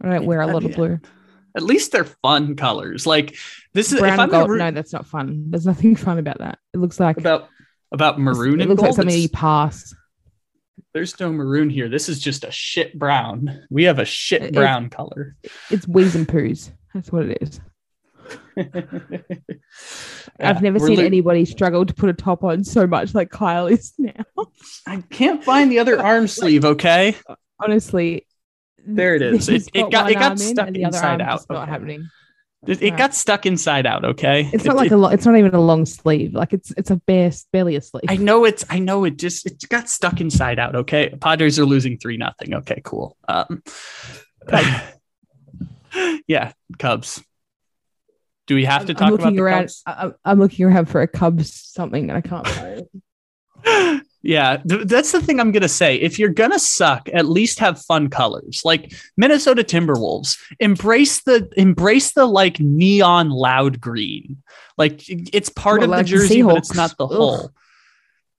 I 0.00 0.08
don't 0.10 0.26
wear 0.26 0.40
a 0.40 0.46
lot 0.46 0.64
of 0.64 0.72
blue. 0.72 0.98
At 1.56 1.62
least 1.62 1.92
they're 1.92 2.04
fun 2.04 2.56
colors. 2.56 3.06
Like 3.06 3.36
this 3.74 3.92
is 3.92 4.00
Brown 4.00 4.14
if 4.14 4.18
I'm 4.20 4.30
gold. 4.30 4.48
root 4.50 4.58
No, 4.58 4.70
that's 4.70 4.92
not 4.92 5.06
fun. 5.06 5.50
There's 5.50 5.66
nothing 5.66 5.94
fun 6.06 6.18
about 6.18 6.38
that. 6.38 6.58
It 6.74 6.78
looks 6.78 6.98
like 6.98 7.18
about 7.18 7.48
about 7.92 8.18
maroon 8.18 8.60
It 8.60 8.68
looks 8.68 8.80
like 8.82 8.94
something 8.94 9.08
it's- 9.14 9.22
you 9.22 9.28
pass. 9.28 9.94
There's 10.94 11.18
no 11.20 11.32
maroon 11.32 11.70
here. 11.70 11.88
This 11.88 12.08
is 12.08 12.18
just 12.20 12.44
a 12.44 12.50
shit 12.50 12.98
brown. 12.98 13.66
We 13.70 13.84
have 13.84 13.98
a 13.98 14.04
shit 14.04 14.42
It- 14.42 14.54
brown 14.54 14.90
color. 14.90 15.36
It's 15.70 15.86
wheeze 15.88 16.14
and 16.14 16.26
poos. 16.26 16.70
That's 16.94 17.10
what 17.10 17.26
it 17.26 17.38
is. 17.40 17.60
Yeah, 18.56 18.64
I've 20.40 20.62
never 20.62 20.78
seen 20.78 20.98
lo- 20.98 21.04
anybody 21.04 21.44
struggle 21.44 21.84
to 21.86 21.94
put 21.94 22.08
a 22.10 22.12
top 22.14 22.44
on 22.44 22.64
so 22.64 22.86
much 22.86 23.14
like 23.14 23.30
Kyle 23.30 23.66
is 23.66 23.92
now. 23.98 24.12
I 24.86 25.02
can't 25.10 25.42
find 25.42 25.70
the 25.70 25.78
other 25.78 26.00
arm 26.00 26.26
sleeve. 26.28 26.64
Okay, 26.64 27.16
Honestly, 27.60 28.26
There 28.86 29.14
it 29.14 29.22
is. 29.22 29.48
It- 29.48 29.68
it 29.74 29.90
got- 29.90 30.10
it 30.10 30.14
got 30.14 30.32
in 30.32 30.38
stuck 30.38 30.68
inside 30.74 31.20
out. 31.20 31.42
Not 31.48 31.68
happening. 31.68 32.08
It, 32.66 32.80
it 32.82 32.90
Right. 32.90 32.98
got 32.98 33.14
stuck 33.14 33.44
inside 33.46 33.86
out. 33.86 34.04
Okay, 34.04 34.48
It's 34.52 34.64
It- 34.64 34.68
not 34.68 34.76
like 34.76 34.86
it- 34.90 34.94
a. 34.94 34.96
Lo- 34.96 35.08
it's 35.08 35.26
not 35.26 35.36
even 35.36 35.54
a 35.54 35.60
long 35.60 35.84
sleeve. 35.86 36.32
Like 36.34 36.52
it's 36.52 36.70
it's 36.76 36.90
a 36.90 36.96
bare 36.96 37.30
barely 37.52 37.76
a 37.76 37.80
sleeve. 37.80 38.04
I 38.08 38.16
know 38.16 38.44
it's. 38.44 38.64
I 38.70 38.78
know 38.78 39.04
it. 39.04 39.18
Just 39.18 39.46
it 39.46 39.64
got 39.68 39.88
stuck 39.88 40.20
inside 40.20 40.58
out. 40.58 40.74
Okay, 40.76 41.10
Padres 41.20 41.58
are 41.58 41.64
losing 41.66 41.98
three 41.98 42.16
nothing. 42.16 42.54
Okay, 42.54 42.80
cool. 42.84 43.16
Um, 43.28 43.62
yeah, 46.26 46.52
Cubs. 46.78 47.22
Do 48.46 48.54
we 48.56 48.64
have 48.64 48.86
to 48.86 48.92
I'm 48.92 48.96
talk 48.96 49.08
about 49.08 49.20
looking 49.20 49.36
the 49.36 49.42
around. 49.42 49.60
Cubs? 49.62 49.82
I, 49.86 49.92
I'm- 49.92 50.14
I'm 50.24 50.38
looking 50.38 50.66
around 50.66 50.86
for 50.86 51.00
a 51.02 51.06
Cubs 51.08 51.52
something 51.54 52.10
and 52.10 52.16
I 52.16 52.20
can't 52.20 52.46
find 52.46 52.78
it. 52.80 52.88
Yeah, 54.22 54.58
th- 54.58 54.86
that's 54.86 55.12
the 55.12 55.20
thing 55.20 55.40
I'm 55.40 55.52
gonna 55.52 55.68
say. 55.68 55.96
If 55.96 56.18
you're 56.18 56.28
gonna 56.30 56.58
suck, 56.58 57.08
at 57.12 57.26
least 57.26 57.58
have 57.58 57.80
fun 57.82 58.08
colors. 58.08 58.62
Like 58.64 58.92
Minnesota 59.16 59.62
Timberwolves, 59.64 60.38
embrace 60.60 61.22
the 61.22 61.48
embrace 61.56 62.12
the 62.12 62.26
like 62.26 62.60
neon 62.60 63.30
loud 63.30 63.80
green. 63.80 64.42
Like 64.78 65.02
it's 65.08 65.48
part 65.48 65.80
What, 65.80 65.84
of 65.84 65.90
the 65.90 65.96
like 65.96 66.06
the 66.06 66.10
jersey, 66.10 66.42
but 66.42 66.56
it's 66.56 66.74
not 66.74 66.96
the 66.96 67.06
Ugh. 67.06 67.12
whole. 67.16 67.50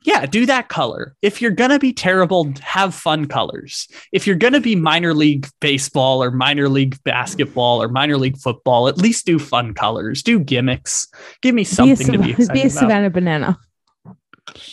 Yeah, 0.05 0.25
do 0.25 0.45
that 0.47 0.67
color. 0.67 1.15
If 1.21 1.41
you're 1.41 1.51
gonna 1.51 1.79
be 1.79 1.93
terrible, 1.93 2.51
have 2.61 2.93
fun 2.93 3.25
colors. 3.27 3.87
If 4.11 4.27
you're 4.27 4.35
gonna 4.35 4.59
be 4.59 4.75
minor 4.75 5.13
league 5.13 5.47
baseball 5.61 6.21
or 6.21 6.29
minor 6.29 6.67
league 6.67 7.01
basketball 7.05 7.81
or 7.81 7.87
minor 7.87 8.17
league 8.17 8.37
football, 8.37 8.89
at 8.89 8.97
least 8.97 9.25
do 9.25 9.39
fun 9.39 9.73
colors. 9.73 10.21
Do 10.21 10.39
gimmicks. 10.39 11.07
Give 11.41 11.55
me 11.55 11.61
Be 11.61 11.63
a, 11.63 11.65
something 11.65 12.11
to 12.11 12.17
be 12.19 12.31
excited 12.31 12.53
be 12.53 12.59
a 12.59 12.63
about. 12.63 12.79
Savannah 12.79 13.09
banana. 13.11 13.59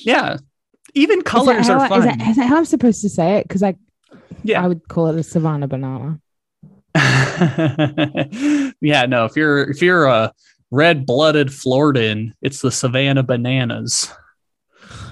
Yeah, 0.00 0.36
even 0.94 1.22
colors 1.22 1.68
are 1.68 1.80
I- 1.80 1.88
fun. 1.88 1.98
Is 2.00 2.04
that, 2.04 2.28
is 2.28 2.36
that 2.36 2.46
how 2.46 2.56
I'm 2.58 2.64
supposed 2.64 3.02
to 3.02 3.08
say 3.08 3.36
it? 3.36 3.48
Because 3.48 3.62
I 3.62 3.76
yeah, 4.42 4.62
I 4.64 4.68
would 4.68 4.88
call 4.88 5.08
it 5.08 5.18
a 5.18 5.22
Savannah 5.22 5.68
banana. 5.68 6.20
yeah, 8.80 9.06
no. 9.06 9.24
If 9.24 9.36
you're 9.36 9.70
if 9.70 9.80
you're 9.82 10.06
a 10.06 10.32
red-blooded 10.70 11.48
Floridan, 11.48 12.32
it's 12.42 12.60
the 12.60 12.70
Savannah 12.70 13.22
Bananas. 13.22 14.12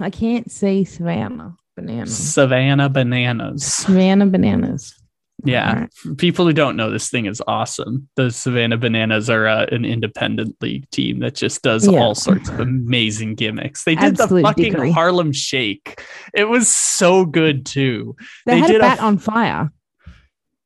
I 0.01 0.11
can't 0.11 0.51
say 0.51 0.85
Savannah 0.85 1.57
banana. 1.77 2.07
Savannah 2.07 2.89
Bananas. 2.89 3.65
Savannah 3.65 4.27
bananas. 4.27 4.98
Yeah, 5.45 5.71
Alright. 5.71 5.93
for 5.95 6.15
people 6.17 6.47
who 6.47 6.53
don't 6.53 6.77
know, 6.77 6.91
this 6.91 7.11
thing 7.11 7.27
is 7.27 7.41
awesome. 7.47 8.09
The 8.17 8.31
Savannah 8.31 8.77
Bananas 8.77 9.31
are 9.31 9.47
uh, 9.47 9.67
an 9.71 9.85
independent 9.85 10.57
league 10.61 10.91
team 10.91 11.21
that 11.21 11.37
just 11.37 11.63
does 11.63 11.87
Yeah. 11.87 12.01
all 12.01 12.17
sorts 12.17 12.49
of 12.49 12.59
amazing 12.59 13.37
gimmicks. 13.37 13.85
They 13.85 13.95
did 13.95 14.19
Absolute 14.21 14.43
the 14.43 14.49
fucking 14.49 14.73
dickery. 14.73 14.91
Harlem 14.91 15.33
Shake. 15.33 16.03
It 16.35 16.49
was 16.49 16.69
so 16.69 17.25
good 17.25 17.65
too. 17.67 18.17
They, 18.47 18.55
They 18.55 18.61
had 18.61 18.67
did 18.67 18.77
a 18.77 18.79
a 18.79 18.83
bat 18.89 18.99
f- 18.99 19.05
on 19.05 19.19
fire. 19.19 19.73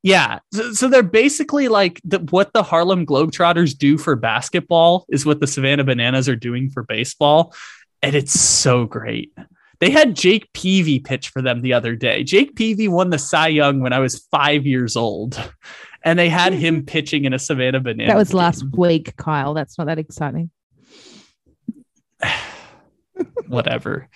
Yeah. 0.01 0.39
So, 0.53 0.73
so 0.73 0.87
they're 0.89 1.03
basically 1.03 1.67
like 1.67 2.01
the, 2.03 2.19
what 2.31 2.51
the 2.53 2.63
Harlem 2.63 3.05
Globetrotters 3.05 3.77
do 3.77 3.97
for 3.99 4.15
basketball 4.15 5.05
is 5.09 5.25
what 5.25 5.39
the 5.39 5.47
Savannah 5.47 5.83
Bananas 5.83 6.27
are 6.27 6.35
doing 6.35 6.69
for 6.71 6.83
baseball. 6.83 7.53
And 8.01 8.15
it's 8.15 8.37
so 8.37 8.85
great. 8.85 9.31
They 9.83 9.89
had 9.89 10.15
Jake 10.15 10.47
Peavy 10.53 11.01
pitch 11.01 11.27
for 11.27 11.41
them 11.41 11.59
the 11.59 11.73
other 11.73 11.93
day. 11.93 12.23
Jake 12.23 12.55
Peavy 12.55 12.87
won 12.87 13.09
the 13.09 13.19
Cy 13.19 13.49
Young 13.49 13.81
when 13.81 13.91
I 13.91 13.99
was 13.99 14.19
five 14.31 14.65
years 14.65 14.95
old. 14.95 15.37
And 16.05 16.19
they 16.19 16.27
had 16.27 16.51
him 16.51 16.79
mm-hmm. 16.79 16.85
pitching 16.85 17.23
in 17.23 17.33
a 17.33 17.39
Savannah 17.39 17.79
Bananas. 17.79 18.11
That 18.11 18.17
was 18.17 18.33
last 18.33 18.65
week, 18.75 19.15
Kyle. 19.15 19.53
That's 19.53 19.77
not 19.77 19.87
that 19.87 19.99
exciting. 19.99 20.51
Whatever. 23.47 24.09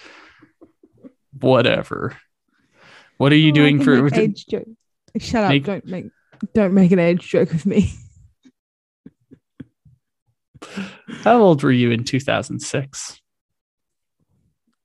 Whatever. 1.39 2.17
What 3.15 3.31
are 3.31 3.37
you 3.37 3.51
Oh, 3.51 3.55
doing 3.55 3.81
for 3.81 4.13
age 4.13 4.47
joke. 4.47 4.67
Shut 5.17 5.45
up! 5.45 5.49
Make- 5.49 5.63
Don't 5.63 5.85
make 5.85 6.05
don't 6.53 6.73
make 6.73 6.91
an 6.91 6.99
age 6.99 7.25
joke 7.25 7.53
with 7.53 7.65
me. 7.65 7.89
how 11.23 11.39
old 11.39 11.63
were 11.63 11.71
you 11.71 11.91
in 11.91 12.03
2006? 12.03 13.21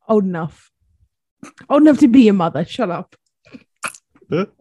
Old 0.09 0.23
enough. 0.23 0.72
Old 1.69 1.83
enough 1.83 1.99
to 1.99 2.09
be 2.09 2.23
your 2.23 2.35
mother. 2.35 2.65
Shut 2.65 2.91
up. 2.91 3.15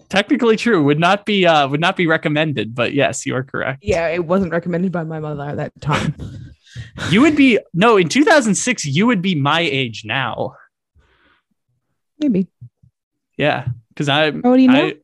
Technically 0.09 0.57
true. 0.57 0.83
Would 0.83 0.99
not 0.99 1.25
be 1.25 1.45
uh 1.45 1.67
would 1.67 1.79
not 1.79 1.95
be 1.95 2.07
recommended, 2.07 2.75
but 2.75 2.93
yes, 2.93 3.25
you 3.25 3.35
are 3.35 3.43
correct. 3.43 3.83
Yeah, 3.83 4.07
it 4.07 4.25
wasn't 4.25 4.51
recommended 4.51 4.91
by 4.91 5.03
my 5.03 5.19
mother 5.19 5.43
at 5.43 5.57
that 5.57 5.81
time. 5.81 6.15
You 7.09 7.21
would 7.21 7.35
be 7.35 7.59
no, 7.73 7.97
in 7.97 8.09
2006 8.09 8.85
you 8.85 9.07
would 9.07 9.21
be 9.21 9.35
my 9.35 9.61
age 9.61 10.03
now. 10.03 10.55
Maybe. 12.19 12.47
Yeah, 13.37 13.67
cuz 13.95 14.09
I 14.09 14.31
How 14.31 14.41
old 14.43 14.45
are 14.45 14.57
you 14.57 14.67
now? 14.67 14.87
I 14.87 14.95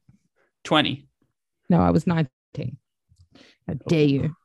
20. 0.66 1.08
No, 1.70 1.80
I 1.80 1.92
was 1.92 2.06
19. 2.06 2.78
How 3.68 3.74
dare 3.88 4.04
you? 4.04 4.36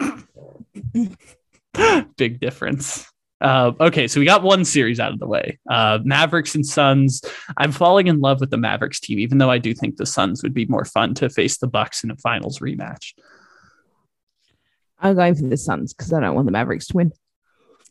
Big 2.16 2.40
difference. 2.40 3.06
Uh, 3.40 3.72
okay, 3.80 4.08
so 4.08 4.18
we 4.18 4.26
got 4.26 4.42
one 4.42 4.64
series 4.64 4.98
out 4.98 5.12
of 5.12 5.20
the 5.20 5.26
way. 5.26 5.58
Uh, 5.70 5.98
Mavericks 6.02 6.54
and 6.54 6.66
Suns. 6.66 7.22
I'm 7.56 7.72
falling 7.72 8.08
in 8.08 8.20
love 8.20 8.40
with 8.40 8.50
the 8.50 8.56
Mavericks 8.56 9.00
team, 9.00 9.18
even 9.18 9.38
though 9.38 9.50
I 9.50 9.58
do 9.58 9.74
think 9.74 9.96
the 9.96 10.06
Suns 10.06 10.42
would 10.42 10.54
be 10.54 10.66
more 10.66 10.84
fun 10.84 11.14
to 11.14 11.30
face 11.30 11.58
the 11.58 11.68
Bucks 11.68 12.02
in 12.02 12.10
a 12.10 12.16
finals 12.16 12.58
rematch. 12.58 13.14
I'm 14.98 15.14
going 15.14 15.36
for 15.36 15.46
the 15.46 15.56
Suns 15.56 15.94
because 15.94 16.12
I 16.12 16.20
don't 16.20 16.34
want 16.34 16.46
the 16.46 16.52
Mavericks 16.52 16.88
to 16.88 16.96
win. 16.96 17.12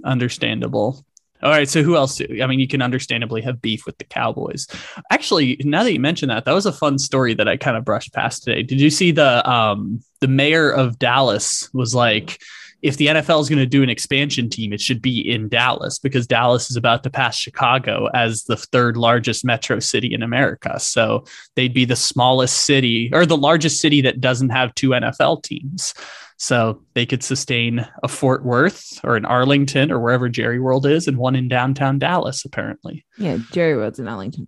Understandable. 0.03 1.05
All 1.41 1.51
right, 1.51 1.69
so 1.69 1.83
who 1.83 1.95
else? 1.95 2.15
Do, 2.15 2.41
I 2.41 2.47
mean, 2.47 2.59
you 2.59 2.67
can 2.67 2.81
understandably 2.81 3.41
have 3.43 3.61
beef 3.61 3.85
with 3.85 3.97
the 3.99 4.03
Cowboys. 4.03 4.67
Actually, 5.11 5.61
now 5.63 5.83
that 5.83 5.93
you 5.93 5.99
mention 5.99 6.29
that, 6.29 6.45
that 6.45 6.53
was 6.53 6.65
a 6.65 6.73
fun 6.73 6.97
story 6.97 7.35
that 7.35 7.47
I 7.47 7.57
kind 7.57 7.77
of 7.77 7.85
brushed 7.85 8.11
past 8.11 8.43
today. 8.43 8.63
Did 8.63 8.81
you 8.81 8.89
see 8.89 9.11
the 9.11 9.47
um 9.47 10.01
the 10.19 10.27
mayor 10.27 10.71
of 10.71 10.97
Dallas 10.97 11.69
was 11.73 11.93
like, 11.93 12.41
if 12.81 12.97
the 12.97 13.07
NFL 13.07 13.41
is 13.41 13.49
going 13.49 13.59
to 13.59 13.65
do 13.65 13.81
an 13.81 13.89
expansion 13.89 14.49
team, 14.49 14.71
it 14.71 14.81
should 14.81 15.01
be 15.01 15.19
in 15.19 15.49
Dallas 15.49 15.97
because 15.97 16.27
Dallas 16.27 16.69
is 16.69 16.75
about 16.75 17.03
to 17.03 17.09
pass 17.09 17.35
Chicago 17.35 18.07
as 18.13 18.43
the 18.43 18.57
third 18.57 18.97
largest 18.97 19.43
metro 19.43 19.79
city 19.79 20.13
in 20.13 20.21
America. 20.21 20.79
So 20.79 21.25
they'd 21.55 21.73
be 21.73 21.85
the 21.85 21.95
smallest 21.95 22.65
city 22.65 23.09
or 23.13 23.25
the 23.25 23.37
largest 23.37 23.81
city 23.81 24.01
that 24.01 24.21
doesn't 24.21 24.49
have 24.49 24.75
two 24.75 24.89
NFL 24.89 25.43
teams. 25.43 25.93
So 26.37 26.83
they 26.93 27.07
could 27.07 27.23
sustain 27.23 27.87
a 28.03 28.07
Fort 28.07 28.45
Worth 28.45 28.99
or 29.03 29.15
an 29.15 29.25
Arlington 29.25 29.91
or 29.91 29.99
wherever 29.99 30.29
Jerry 30.29 30.59
World 30.59 30.85
is, 30.85 31.07
and 31.07 31.17
one 31.17 31.35
in 31.35 31.47
downtown 31.47 31.97
Dallas, 31.97 32.45
apparently. 32.45 33.03
Yeah, 33.17 33.39
Jerry 33.51 33.75
World's 33.75 33.97
in 33.97 34.07
Arlington. 34.07 34.45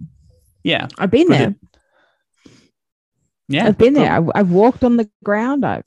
Yeah. 0.64 0.88
I've 1.00 1.10
been 1.10 1.30
there. 1.30 1.56
Yeah. 3.48 3.66
I've 3.66 3.78
been 3.80 3.96
there. 3.96 4.12
I've, 4.12 4.30
I've 4.36 4.52
walked 4.52 4.84
on 4.84 4.98
the 4.98 5.10
ground. 5.24 5.66
I've 5.66 5.84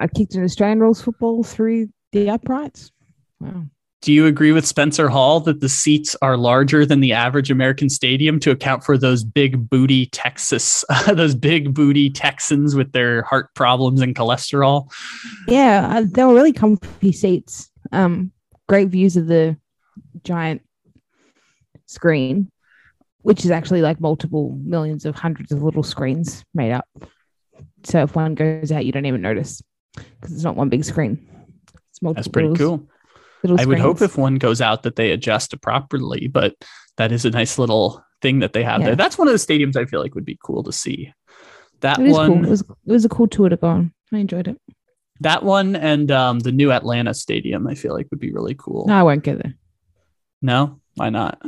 I've 0.00 0.14
kicked 0.14 0.34
an 0.34 0.42
Australian 0.42 0.80
rules 0.80 1.02
football 1.02 1.44
through 1.44 1.90
the 2.12 2.30
uprights. 2.30 2.90
Wow. 3.38 3.66
Do 4.02 4.14
you 4.14 4.24
agree 4.24 4.50
with 4.50 4.66
Spencer 4.66 5.10
Hall 5.10 5.40
that 5.40 5.60
the 5.60 5.68
seats 5.68 6.16
are 6.22 6.38
larger 6.38 6.86
than 6.86 7.00
the 7.00 7.12
average 7.12 7.50
American 7.50 7.90
stadium 7.90 8.40
to 8.40 8.50
account 8.50 8.82
for 8.82 8.96
those 8.96 9.24
big 9.24 9.68
booty 9.68 10.06
Texas, 10.06 10.86
those 11.06 11.34
big 11.34 11.74
booty 11.74 12.08
Texans 12.08 12.74
with 12.74 12.92
their 12.92 13.22
heart 13.24 13.54
problems 13.54 14.00
and 14.00 14.14
cholesterol? 14.14 14.90
Yeah, 15.46 15.86
uh, 15.98 16.06
they 16.10 16.24
were 16.24 16.32
really 16.32 16.54
comfy 16.54 17.12
seats. 17.12 17.70
Um, 17.92 18.32
great 18.70 18.88
views 18.88 19.18
of 19.18 19.26
the 19.26 19.58
giant 20.24 20.62
screen, 21.84 22.50
which 23.20 23.44
is 23.44 23.50
actually 23.50 23.82
like 23.82 24.00
multiple 24.00 24.58
millions 24.64 25.04
of 25.04 25.14
hundreds 25.14 25.52
of 25.52 25.62
little 25.62 25.82
screens 25.82 26.42
made 26.54 26.72
up. 26.72 26.88
So 27.84 28.02
if 28.02 28.16
one 28.16 28.34
goes 28.34 28.72
out, 28.72 28.86
you 28.86 28.92
don't 28.92 29.04
even 29.04 29.20
notice 29.20 29.62
because 30.20 30.34
it's 30.34 30.44
not 30.44 30.56
one 30.56 30.68
big 30.68 30.84
screen. 30.84 31.26
It's 31.90 32.02
multiple. 32.02 32.14
That's 32.14 32.28
pretty 32.28 32.48
little- 32.48 32.78
cool. 32.78 32.88
little 33.42 33.60
I 33.60 33.64
would 33.64 33.78
hope 33.78 34.02
if 34.02 34.16
one 34.18 34.36
goes 34.36 34.60
out 34.60 34.82
that 34.82 34.96
they 34.96 35.10
adjust 35.12 35.58
properly, 35.62 36.28
but 36.28 36.54
that 36.96 37.12
is 37.12 37.24
a 37.24 37.30
nice 37.30 37.58
little 37.58 38.04
thing 38.22 38.40
that 38.40 38.52
they 38.52 38.62
have 38.62 38.80
Yeah. 38.80 38.88
there. 38.88 38.96
That's 38.96 39.16
one 39.16 39.28
of 39.28 39.32
the 39.32 39.38
stadiums 39.38 39.76
I 39.76 39.84
feel 39.86 40.00
like 40.00 40.14
would 40.14 40.24
be 40.26 40.38
cool 40.44 40.62
to 40.64 40.72
see. 40.72 41.12
That 41.80 41.98
It 41.98 42.10
one, 42.10 42.28
cool. 42.34 42.44
It 42.44 42.50
was 42.50 42.60
it 42.60 42.92
was 42.92 43.04
a 43.06 43.08
cool 43.08 43.26
tour 43.28 43.48
to 43.48 43.56
go 43.56 43.68
on. 43.68 43.92
I 44.12 44.18
enjoyed 44.18 44.48
it. 44.48 44.58
that 45.20 45.42
one, 45.42 45.76
and 45.76 46.10
um, 46.10 46.38
the 46.40 46.52
new 46.52 46.72
Atlanta 46.72 47.12
stadium, 47.14 47.66
I 47.66 47.74
feel 47.74 47.94
like 47.94 48.08
would 48.10 48.20
be 48.20 48.32
really 48.32 48.54
cool. 48.58 48.86
No, 48.86 48.94
I 48.98 49.02
won't 49.02 49.22
go 49.24 49.34
there. 49.34 49.54
no? 50.42 50.80
why 50.96 51.08
not? 51.10 51.40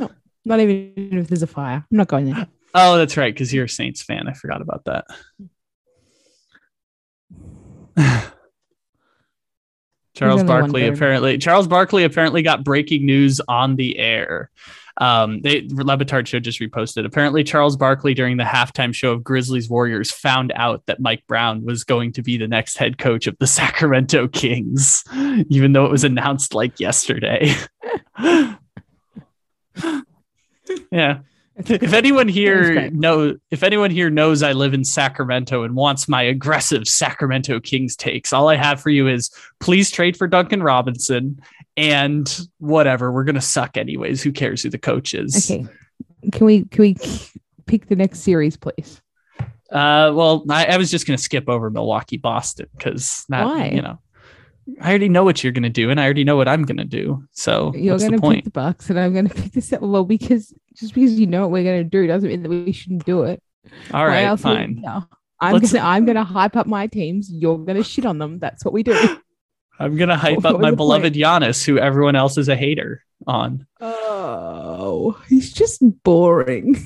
Not 0.44 0.60
even 0.60 1.18
if 1.18 1.28
there's 1.28 1.42
a 1.42 1.46
fire. 1.46 1.84
I'm 1.90 1.96
not 1.98 2.08
going 2.08 2.26
there. 2.26 2.46
Oh, 2.74 2.96
that's 2.96 3.18
right, 3.18 3.34
because 3.34 3.52
you're 3.52 3.66
a 3.66 3.68
Saints 3.68 4.02
fan. 4.02 4.26
I 4.28 4.32
forgot 4.32 4.62
about 4.62 4.86
that. 4.86 5.04
Charles 10.14 10.44
Barkley 10.44 10.86
apparently 10.86 11.38
Charles 11.38 11.66
Barkley 11.66 12.04
apparently 12.04 12.42
got 12.42 12.64
breaking 12.64 13.06
news 13.06 13.40
on 13.48 13.76
the 13.76 13.98
air. 13.98 14.50
Um, 14.98 15.40
they 15.40 15.62
Le 15.70 15.96
Batard 15.96 16.26
show 16.26 16.38
just 16.38 16.60
reposted. 16.60 17.06
Apparently, 17.06 17.42
Charles 17.42 17.76
Barkley 17.76 18.12
during 18.14 18.36
the 18.36 18.44
halftime 18.44 18.94
show 18.94 19.12
of 19.12 19.24
Grizzlies 19.24 19.70
Warriors 19.70 20.12
found 20.12 20.52
out 20.54 20.84
that 20.86 21.00
Mike 21.00 21.24
Brown 21.26 21.64
was 21.64 21.82
going 21.84 22.12
to 22.12 22.22
be 22.22 22.36
the 22.36 22.48
next 22.48 22.76
head 22.76 22.98
coach 22.98 23.26
of 23.26 23.36
the 23.38 23.46
Sacramento 23.48 24.28
Kings, 24.28 25.02
even 25.48 25.72
though 25.72 25.86
it 25.86 25.90
was 25.90 26.04
announced 26.04 26.54
like 26.54 26.78
yesterday. 26.78 27.54
yeah. 30.90 31.20
If 31.56 31.92
anyone 31.92 32.28
here 32.28 32.90
know, 32.90 33.36
if 33.50 33.62
anyone 33.62 33.90
here 33.90 34.08
knows 34.08 34.42
I 34.42 34.52
live 34.52 34.72
in 34.72 34.84
Sacramento 34.84 35.62
and 35.64 35.74
wants 35.74 36.08
my 36.08 36.22
aggressive 36.22 36.88
Sacramento 36.88 37.60
Kings 37.60 37.94
takes, 37.94 38.32
all 38.32 38.48
I 38.48 38.56
have 38.56 38.80
for 38.80 38.90
you 38.90 39.06
is 39.06 39.30
please 39.60 39.90
trade 39.90 40.16
for 40.16 40.26
Duncan 40.26 40.62
Robinson 40.62 41.40
and 41.76 42.48
whatever. 42.58 43.12
We're 43.12 43.24
gonna 43.24 43.40
suck 43.42 43.76
anyways. 43.76 44.22
Who 44.22 44.32
cares 44.32 44.62
who 44.62 44.70
the 44.70 44.78
coach 44.78 45.14
is? 45.14 45.50
Okay. 45.50 45.66
Can 46.32 46.46
we 46.46 46.64
can 46.64 46.82
we 46.82 46.96
pick 47.66 47.86
the 47.86 47.96
next 47.96 48.20
series, 48.20 48.56
please? 48.56 49.02
Uh, 49.70 50.12
well, 50.14 50.44
I, 50.50 50.66
I 50.66 50.76
was 50.76 50.90
just 50.90 51.06
gonna 51.06 51.18
skip 51.18 51.48
over 51.48 51.70
Milwaukee 51.70 52.18
Boston 52.18 52.68
because 52.76 53.24
that 53.28 53.44
Why? 53.44 53.68
you 53.68 53.82
know, 53.82 53.98
I 54.80 54.88
already 54.90 55.08
know 55.08 55.24
what 55.24 55.42
you're 55.42 55.52
gonna 55.52 55.68
do, 55.70 55.90
and 55.90 56.00
I 56.00 56.04
already 56.04 56.24
know 56.24 56.36
what 56.36 56.48
I'm 56.48 56.62
gonna 56.64 56.84
do. 56.84 57.24
So 57.32 57.72
You're 57.74 57.98
going 57.98 58.12
the 58.12 58.16
to 58.16 58.20
point? 58.20 58.36
pick 58.38 58.44
the 58.44 58.50
Bucks, 58.50 58.90
and 58.90 58.98
I'm 58.98 59.12
going 59.12 59.28
to 59.28 59.34
pick 59.34 59.52
the 59.52 59.60
set. 59.60 59.82
Well, 59.82 60.04
because 60.04 60.54
just 60.74 60.94
because 60.94 61.18
you 61.18 61.26
know 61.26 61.42
what 61.42 61.50
we're 61.50 61.64
going 61.64 61.82
to 61.82 61.88
do 61.88 62.06
doesn't 62.06 62.28
mean 62.28 62.42
that 62.42 62.48
we 62.48 62.72
shouldn't 62.72 63.04
do 63.04 63.22
it. 63.24 63.42
All 63.92 64.06
right, 64.06 64.22
Why 64.22 64.24
else 64.24 64.42
fine. 64.42 64.80
no. 64.80 65.04
I'm 65.40 65.54
Let's- 65.54 65.72
gonna 65.72 65.84
I'm 65.84 66.04
gonna 66.06 66.24
hype 66.24 66.56
up 66.56 66.66
my 66.68 66.86
teams. 66.86 67.30
You're 67.32 67.58
gonna 67.58 67.82
shit 67.82 68.06
on 68.06 68.18
them. 68.18 68.38
That's 68.38 68.64
what 68.64 68.72
we 68.72 68.82
do. 68.84 68.92
I'm 69.80 69.96
gonna 69.96 70.16
hype 70.24 70.36
What 70.38 70.46
up 70.54 70.60
my 70.60 70.70
beloved 70.70 71.14
Giannis, 71.14 71.64
who 71.64 71.78
everyone 71.78 72.14
else 72.14 72.38
is 72.38 72.48
a 72.48 72.54
hater 72.56 73.04
on. 73.26 73.66
Oh, 73.80 75.20
he's 75.28 75.52
just 75.52 75.82
boring. 76.04 76.76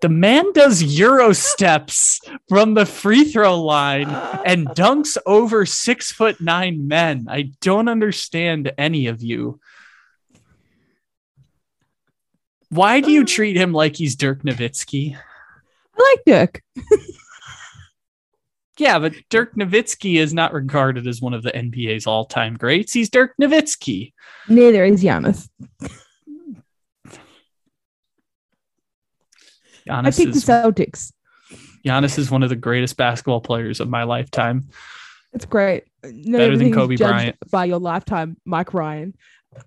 The 0.00 0.08
man 0.08 0.52
does 0.52 0.82
Euro 0.82 1.32
steps 1.32 2.20
from 2.48 2.74
the 2.74 2.84
free 2.84 3.24
throw 3.24 3.62
line 3.62 4.08
and 4.44 4.66
dunks 4.74 5.16
over 5.24 5.64
six 5.64 6.12
foot 6.12 6.40
nine 6.40 6.88
men. 6.88 7.26
I 7.28 7.52
don't 7.60 7.88
understand 7.88 8.72
any 8.76 9.06
of 9.06 9.22
you. 9.22 9.60
Why 12.68 13.00
do 13.00 13.10
you 13.10 13.20
um, 13.20 13.26
treat 13.26 13.56
him 13.56 13.72
like 13.72 13.96
he's 13.96 14.16
Dirk 14.16 14.42
Nowitzki? 14.42 15.16
I 15.96 16.16
like 16.16 16.24
Dirk. 16.26 16.62
Yeah, 18.78 18.98
but 18.98 19.14
Dirk 19.30 19.54
Nowitzki 19.54 20.16
is 20.16 20.34
not 20.34 20.52
regarded 20.52 21.06
as 21.06 21.20
one 21.20 21.32
of 21.32 21.42
the 21.42 21.52
NBA's 21.52 22.06
all 22.06 22.24
time 22.24 22.56
greats. 22.56 22.92
He's 22.92 23.08
Dirk 23.08 23.32
Nowitzki. 23.40 24.12
Neither 24.48 24.84
is 24.84 25.02
Giannis. 25.02 25.48
I 29.88 30.02
Giannis 30.02 30.16
picked 30.16 30.34
the 30.34 30.40
Celtics. 30.40 31.12
Giannis 31.84 32.18
is 32.18 32.30
one 32.30 32.42
of 32.42 32.48
the 32.48 32.56
greatest 32.56 32.96
basketball 32.96 33.40
players 33.40 33.80
of 33.80 33.88
my 33.88 34.04
lifetime. 34.04 34.68
It's 35.32 35.44
great. 35.44 35.84
No, 36.04 36.38
Better 36.38 36.56
than 36.56 36.72
Kobe 36.72 36.96
Bryant. 36.96 37.36
by 37.50 37.64
your 37.64 37.78
lifetime, 37.80 38.36
Mike 38.44 38.72
Ryan. 38.72 39.14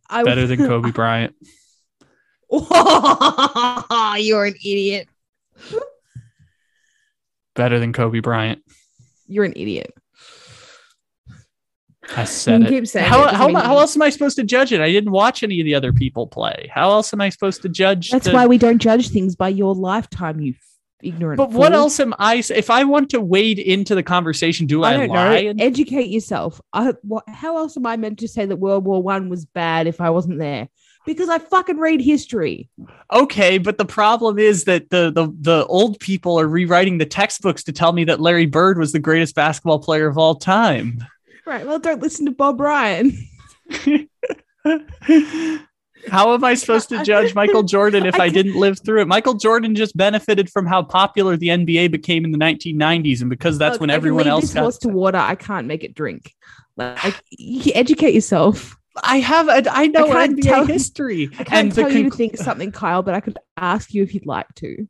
I, 0.09 0.24
Better 0.24 0.47
than 0.47 0.57
Kobe 0.68 0.91
Bryant. 0.91 1.36
You're 2.51 4.45
an 4.45 4.55
idiot. 4.55 5.09
Better 7.55 7.80
than 7.80 7.93
Kobe 7.93 8.20
Bryant. 8.20 8.61
You're 9.28 9.45
an 9.45 9.53
idiot. 9.55 9.93
I 12.16 12.24
said 12.24 12.62
You 12.62 12.68
it. 12.68 12.70
keep 12.70 12.88
saying 12.88 13.05
it, 13.05 13.10
how, 13.10 13.24
doesn't 13.24 13.36
how, 13.36 13.47
mean 13.47 13.55
how 13.58 13.78
else 13.80 13.95
am 13.95 14.01
I 14.01 14.10
supposed 14.10 14.38
to 14.38 14.43
judge 14.43 14.72
it? 14.72 14.82
I 14.82 14.91
didn't 14.91 15.12
watch 15.12 15.43
any 15.43 15.60
of 15.60 15.66
the 15.66 15.76
other 15.76 15.91
people 15.91 16.28
play. 16.28 16.70
How 16.74 16.89
else 16.91 17.14
am 17.14 17.22
I 17.22 17.30
supposed 17.30 17.62
to 17.64 17.70
judge? 17.70 18.12
That's 18.12 18.28
the- 18.28 18.34
why 18.34 18.45
we 18.47 18.58
don't 18.58 18.80
judge 18.80 19.10
things 19.10 19.36
by 19.36 19.49
your 19.49 19.76
lifetime, 19.76 20.39
you 20.39 20.53
ignorant. 21.03 21.38
But 21.38 21.51
what 21.51 21.74
else 21.74 21.99
am 21.99 22.16
I? 22.18 22.43
If 22.49 22.70
I 22.70 22.84
want 22.86 23.10
to 23.12 23.22
wade 23.22 23.60
into 23.60 23.93
the 23.93 24.03
conversation, 24.03 24.66
do 24.68 24.84
I, 24.84 24.93
I 24.93 25.05
lie? 25.05 25.38
and- 25.39 25.62
Educate 25.62 26.10
yourself. 26.10 26.62
I, 26.74 26.93
what, 27.01 27.24
how 27.28 27.58
else 27.58 27.78
am 27.78 27.86
I 27.86 27.97
meant 27.97 28.20
to 28.20 28.28
say 28.28 28.45
that 28.45 28.55
World 28.55 28.86
War 28.86 29.01
One 29.03 29.30
was 29.30 29.45
bad 29.45 29.86
if 29.88 29.99
I 30.01 30.10
wasn't 30.10 30.39
there? 30.39 30.70
Because 31.05 31.30
I 31.30 31.39
fucking 31.39 31.78
read 31.78 32.01
history. 32.01 32.70
okay, 33.14 33.60
but 33.60 33.78
the 33.78 33.86
problem 33.86 34.38
is 34.39 34.66
that 34.66 34.89
the, 34.89 35.10
the 35.10 35.34
the 35.39 35.66
old 35.68 35.99
people 36.01 36.38
are 36.38 36.47
rewriting 36.47 36.97
the 36.97 37.05
textbooks 37.05 37.64
to 37.66 37.72
tell 37.72 37.93
me 37.93 38.03
that 38.05 38.20
Larry 38.20 38.45
Bird 38.45 38.78
was 38.78 38.91
the 38.91 38.99
greatest 38.99 39.34
basketball 39.36 39.80
player 39.80 40.08
of 40.08 40.18
all 40.18 40.36
time. 40.36 41.01
Right. 41.48 41.66
Well, 41.66 41.80
don't 41.80 42.02
listen 42.02 42.26
to 42.26 42.32
Bob 42.32 42.60
Ryan. 42.60 43.18
How 46.10 46.34
am 46.34 46.43
I 46.43 46.54
supposed 46.56 46.89
to 46.89 47.02
judge 47.06 47.34
Michael 47.36 47.64
Jordan 47.64 48.06
if 48.06 48.16
I 48.20 48.28
didn't 48.28 48.56
live 48.56 48.80
through 48.84 49.02
it? 49.02 49.08
Michael 49.08 49.34
Jordan 49.36 49.74
just 49.74 49.95
benefited 49.95 50.50
from 50.50 50.66
how 50.66 50.84
popular 50.84 51.38
the 51.38 51.48
NBA 51.48 51.89
became 51.91 52.26
in 52.26 52.32
the 52.32 52.38
1990s, 52.38 53.22
and 53.22 53.30
because 53.30 53.58
that's 53.58 53.76
Look, 53.76 53.82
when 53.82 53.89
everyone 53.89 54.28
else 54.28 54.43
this 54.43 54.54
got. 54.56 54.62
horse 54.64 54.78
to 54.80 54.89
water. 54.89 55.18
I 55.18 55.36
can't 55.36 55.68
make 55.68 55.86
it 55.86 55.95
drink. 55.95 56.34
Like, 56.76 57.16
you 57.32 57.72
educate 57.76 58.14
yourself. 58.14 58.78
I 59.02 59.20
have, 59.20 59.48
a, 59.48 59.64
I 59.72 59.88
know 59.88 60.10
I 60.10 60.28
can't 60.28 60.39
NBA 60.39 60.43
tell- 60.43 60.66
history, 60.66 61.30
I 61.39 61.43
can't 61.45 61.54
and 61.54 61.72
the 61.72 61.82
tell 61.84 61.91
you 61.93 62.10
to 62.10 62.16
think 62.16 62.36
something, 62.36 62.74
Kyle, 62.74 63.04
but 63.04 63.14
I 63.14 63.22
could 63.22 63.38
ask 63.56 63.93
you 63.93 64.04
if 64.04 64.14
you'd 64.14 64.26
like 64.26 64.54
to. 64.56 64.86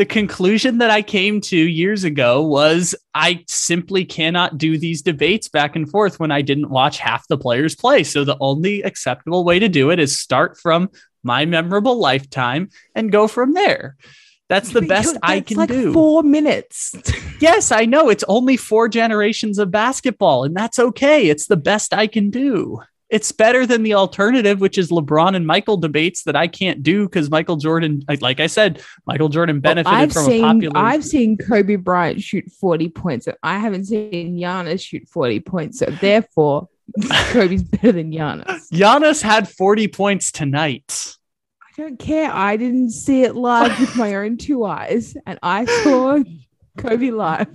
The 0.00 0.06
conclusion 0.06 0.78
that 0.78 0.88
I 0.88 1.02
came 1.02 1.42
to 1.42 1.56
years 1.58 2.04
ago 2.04 2.40
was 2.40 2.94
I 3.12 3.44
simply 3.48 4.06
cannot 4.06 4.56
do 4.56 4.78
these 4.78 5.02
debates 5.02 5.50
back 5.50 5.76
and 5.76 5.86
forth 5.86 6.18
when 6.18 6.30
I 6.30 6.40
didn't 6.40 6.70
watch 6.70 6.96
half 6.96 7.28
the 7.28 7.36
players 7.36 7.76
play. 7.76 8.02
So 8.04 8.24
the 8.24 8.38
only 8.40 8.80
acceptable 8.80 9.44
way 9.44 9.58
to 9.58 9.68
do 9.68 9.90
it 9.90 9.98
is 9.98 10.18
start 10.18 10.56
from 10.56 10.88
my 11.22 11.44
memorable 11.44 11.98
lifetime 11.98 12.70
and 12.94 13.12
go 13.12 13.28
from 13.28 13.52
there. 13.52 13.96
That's 14.48 14.70
the 14.72 14.80
But 14.80 14.88
best 14.88 15.18
I 15.22 15.40
can 15.40 15.58
like 15.58 15.68
do. 15.68 15.92
Four 15.92 16.22
minutes. 16.22 16.96
Yes, 17.40 17.72
I 17.72 17.86
know 17.86 18.10
it's 18.10 18.24
only 18.28 18.58
four 18.58 18.86
generations 18.86 19.58
of 19.58 19.70
basketball, 19.70 20.44
and 20.44 20.54
that's 20.54 20.78
okay. 20.78 21.30
It's 21.30 21.46
the 21.46 21.56
best 21.56 21.94
I 21.94 22.06
can 22.06 22.28
do. 22.28 22.82
It's 23.10 23.32
better 23.32 23.66
than 23.66 23.82
the 23.82 23.94
alternative, 23.94 24.60
which 24.60 24.78
is 24.78 24.90
LeBron 24.90 25.34
and 25.34 25.46
Michael 25.46 25.76
debates 25.76 26.22
that 26.24 26.36
I 26.36 26.46
can't 26.46 26.82
do 26.82 27.06
because 27.06 27.28
Michael 27.28 27.56
Jordan, 27.56 28.02
like, 28.20 28.38
I 28.38 28.46
said, 28.46 28.82
Michael 29.04 29.28
Jordan 29.28 29.58
benefited 29.58 29.98
I've 29.98 30.12
from 30.12 30.24
seen 30.26 30.44
a 30.44 30.46
popular. 30.46 30.78
I've 30.78 31.04
seen 31.04 31.36
Kobe 31.36 31.74
Bryant 31.76 32.22
shoot 32.22 32.50
40 32.60 32.88
points. 32.90 33.26
and 33.26 33.36
I 33.42 33.58
haven't 33.58 33.86
seen 33.86 34.38
Giannis 34.38 34.80
shoot 34.80 35.08
40 35.08 35.40
points. 35.40 35.78
So 35.80 35.86
therefore, 35.86 36.68
Kobe's 37.30 37.64
better 37.64 37.92
than 37.92 38.12
Giannis. 38.12 38.68
Giannis 38.70 39.22
had 39.22 39.48
40 39.48 39.88
points 39.88 40.30
tonight. 40.30 41.16
I 41.62 41.82
don't 41.82 41.98
care. 41.98 42.30
I 42.32 42.56
didn't 42.56 42.90
see 42.90 43.22
it 43.22 43.34
live 43.34 43.78
with 43.80 43.96
my 43.96 44.14
own 44.16 44.36
two 44.36 44.64
eyes, 44.64 45.16
and 45.26 45.38
I 45.42 45.64
saw 45.82 46.22
Kobe 46.78 47.10
live. 47.10 47.48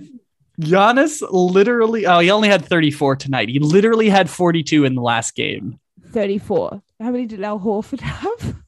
Giannis 0.60 1.22
literally, 1.30 2.06
oh, 2.06 2.20
he 2.20 2.30
only 2.30 2.48
had 2.48 2.64
34 2.64 3.16
tonight. 3.16 3.48
He 3.48 3.58
literally 3.58 4.08
had 4.08 4.30
42 4.30 4.84
in 4.84 4.94
the 4.94 5.02
last 5.02 5.34
game. 5.34 5.78
34. 6.12 6.82
How 7.00 7.10
many 7.10 7.26
did 7.26 7.42
Al 7.42 7.60
Horford 7.60 8.00
have? 8.00 8.56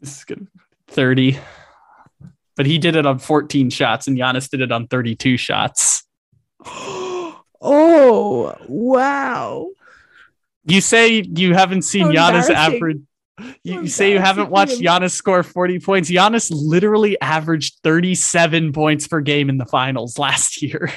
This 0.00 0.18
is 0.18 0.24
good. 0.24 0.48
30. 0.88 1.38
But 2.56 2.66
he 2.66 2.78
did 2.78 2.96
it 2.96 3.06
on 3.06 3.20
14 3.20 3.70
shots, 3.70 4.08
and 4.08 4.18
Giannis 4.18 4.50
did 4.50 4.60
it 4.60 4.72
on 4.72 4.88
32 4.88 5.36
shots. 5.36 6.02
oh, 6.66 8.56
wow. 8.66 9.68
You 10.64 10.80
say 10.80 11.22
you 11.22 11.54
haven't 11.54 11.82
seen 11.82 12.06
Giannis 12.08 12.50
average. 12.50 12.98
You, 13.64 13.74
you 13.74 13.80
oh, 13.82 13.86
say 13.86 14.12
you 14.12 14.18
haven't 14.18 14.50
watched. 14.56 14.80
Giannis 14.80 15.12
score 15.12 15.42
40 15.42 15.78
points. 15.80 16.10
Giannis 16.10 16.50
literally 16.52 17.20
averaged 17.20 17.78
37 17.84 18.72
points 18.72 19.06
per 19.06 19.20
game 19.20 19.48
in 19.48 19.58
the 19.58 19.66
finals 19.66 20.18
last 20.18 20.62
year. 20.62 20.92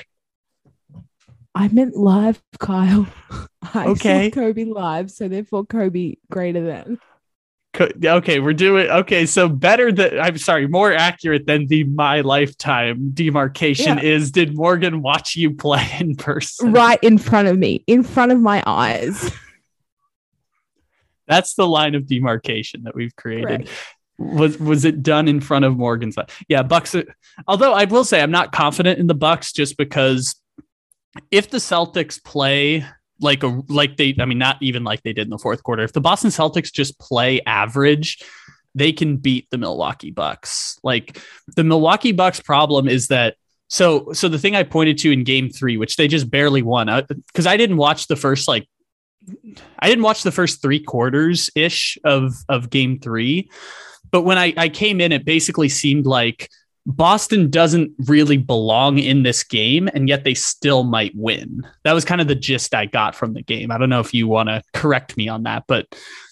I 1.53 1.67
meant 1.69 1.95
live, 1.95 2.41
Kyle. 2.59 3.07
I 3.73 3.87
Okay. 3.87 4.29
saw 4.31 4.41
Kobe 4.41 4.65
live, 4.65 5.09
so 5.11 5.27
therefore 5.27 5.65
Kobe 5.65 6.15
greater 6.29 6.63
than. 6.65 6.99
Co- 7.73 7.89
Okay, 8.03 8.39
we're 8.39 8.53
doing 8.53 8.87
okay. 8.89 9.25
So 9.25 9.49
better 9.49 9.91
than 9.91 10.17
I'm 10.19 10.37
sorry, 10.37 10.67
more 10.67 10.93
accurate 10.93 11.45
than 11.45 11.67
the 11.67 11.83
my 11.83 12.21
lifetime 12.21 13.11
demarcation 13.13 13.97
Yeah. 13.97 14.03
is. 14.03 14.31
Did 14.31 14.55
Morgan 14.55 15.01
watch 15.01 15.35
you 15.35 15.53
play 15.53 15.85
in 15.99 16.15
person? 16.15 16.71
Right 16.71 16.99
in 17.01 17.17
front 17.17 17.47
of 17.49 17.57
me, 17.57 17.83
in 17.87 18.03
front 18.03 18.31
of 18.31 18.39
my 18.39 18.63
eyes. 18.65 19.31
That's 21.27 21.55
the 21.55 21.67
line 21.67 21.95
of 21.95 22.07
demarcation 22.07 22.83
that 22.83 22.95
we've 22.95 23.15
created. 23.15 23.65
Correct. 23.65 23.69
Was 24.17 24.57
was 24.57 24.85
it 24.85 25.03
done 25.03 25.27
in 25.27 25.41
front 25.41 25.65
of 25.65 25.75
Morgan's? 25.77 26.15
Yeah, 26.47 26.63
Bucks. 26.63 26.95
Uh, 26.95 27.03
although 27.47 27.73
I 27.73 27.83
will 27.83 28.05
say 28.05 28.21
I'm 28.21 28.31
not 28.31 28.53
confident 28.53 28.97
in 28.97 29.07
the 29.07 29.13
Bucks 29.13 29.51
just 29.51 29.77
because 29.77 30.35
if 31.31 31.49
the 31.49 31.57
Celtics 31.57 32.23
play 32.23 32.85
like 33.19 33.43
a 33.43 33.61
like 33.67 33.97
they, 33.97 34.15
I 34.19 34.25
mean, 34.25 34.37
not 34.37 34.57
even 34.61 34.83
like 34.83 35.03
they 35.03 35.13
did 35.13 35.27
in 35.27 35.29
the 35.29 35.37
fourth 35.37 35.63
quarter. 35.63 35.83
If 35.83 35.93
the 35.93 36.01
Boston 36.01 36.29
Celtics 36.29 36.71
just 36.71 36.97
play 36.99 37.41
average, 37.45 38.23
they 38.73 38.91
can 38.91 39.17
beat 39.17 39.49
the 39.49 39.57
Milwaukee 39.57 40.11
Bucks. 40.11 40.77
Like 40.83 41.21
the 41.55 41.63
Milwaukee 41.63 42.11
Bucks 42.11 42.39
problem 42.39 42.87
is 42.87 43.07
that 43.07 43.35
so 43.67 44.11
so 44.13 44.27
the 44.27 44.37
thing 44.37 44.55
I 44.55 44.63
pointed 44.63 44.97
to 44.99 45.11
in 45.11 45.23
game 45.23 45.49
3 45.49 45.77
which 45.77 45.95
they 45.95 46.07
just 46.07 46.29
barely 46.29 46.61
won 46.61 46.87
cuz 47.33 47.47
I 47.47 47.57
didn't 47.57 47.77
watch 47.77 48.05
the 48.05 48.15
first 48.15 48.47
like 48.47 48.67
I 49.79 49.89
didn't 49.89 50.03
watch 50.03 50.23
the 50.23 50.31
first 50.31 50.61
3 50.61 50.79
quarters 50.81 51.49
ish 51.55 51.97
of 52.03 52.33
of 52.49 52.69
game 52.69 52.99
3 52.99 53.49
but 54.11 54.21
when 54.21 54.37
I 54.37 54.53
I 54.57 54.69
came 54.69 55.01
in 55.01 55.11
it 55.11 55.25
basically 55.25 55.69
seemed 55.69 56.05
like 56.05 56.49
Boston 56.85 57.49
doesn't 57.49 57.93
really 58.05 58.37
belong 58.37 58.99
in 58.99 59.23
this 59.23 59.43
game, 59.43 59.89
and 59.93 60.07
yet 60.07 60.23
they 60.23 60.35
still 60.35 60.83
might 60.83 61.13
win. 61.15 61.65
That 61.83 61.93
was 61.93 62.05
kind 62.05 62.21
of 62.21 62.27
the 62.27 62.35
gist 62.35 62.75
I 62.75 62.85
got 62.85 63.15
from 63.15 63.33
the 63.33 63.41
game. 63.41 63.71
I 63.71 63.79
don't 63.79 63.89
know 63.89 64.01
if 64.01 64.13
you 64.13 64.27
want 64.27 64.49
to 64.49 64.61
correct 64.73 65.17
me 65.17 65.27
on 65.27 65.43
that, 65.43 65.63
but 65.67 65.87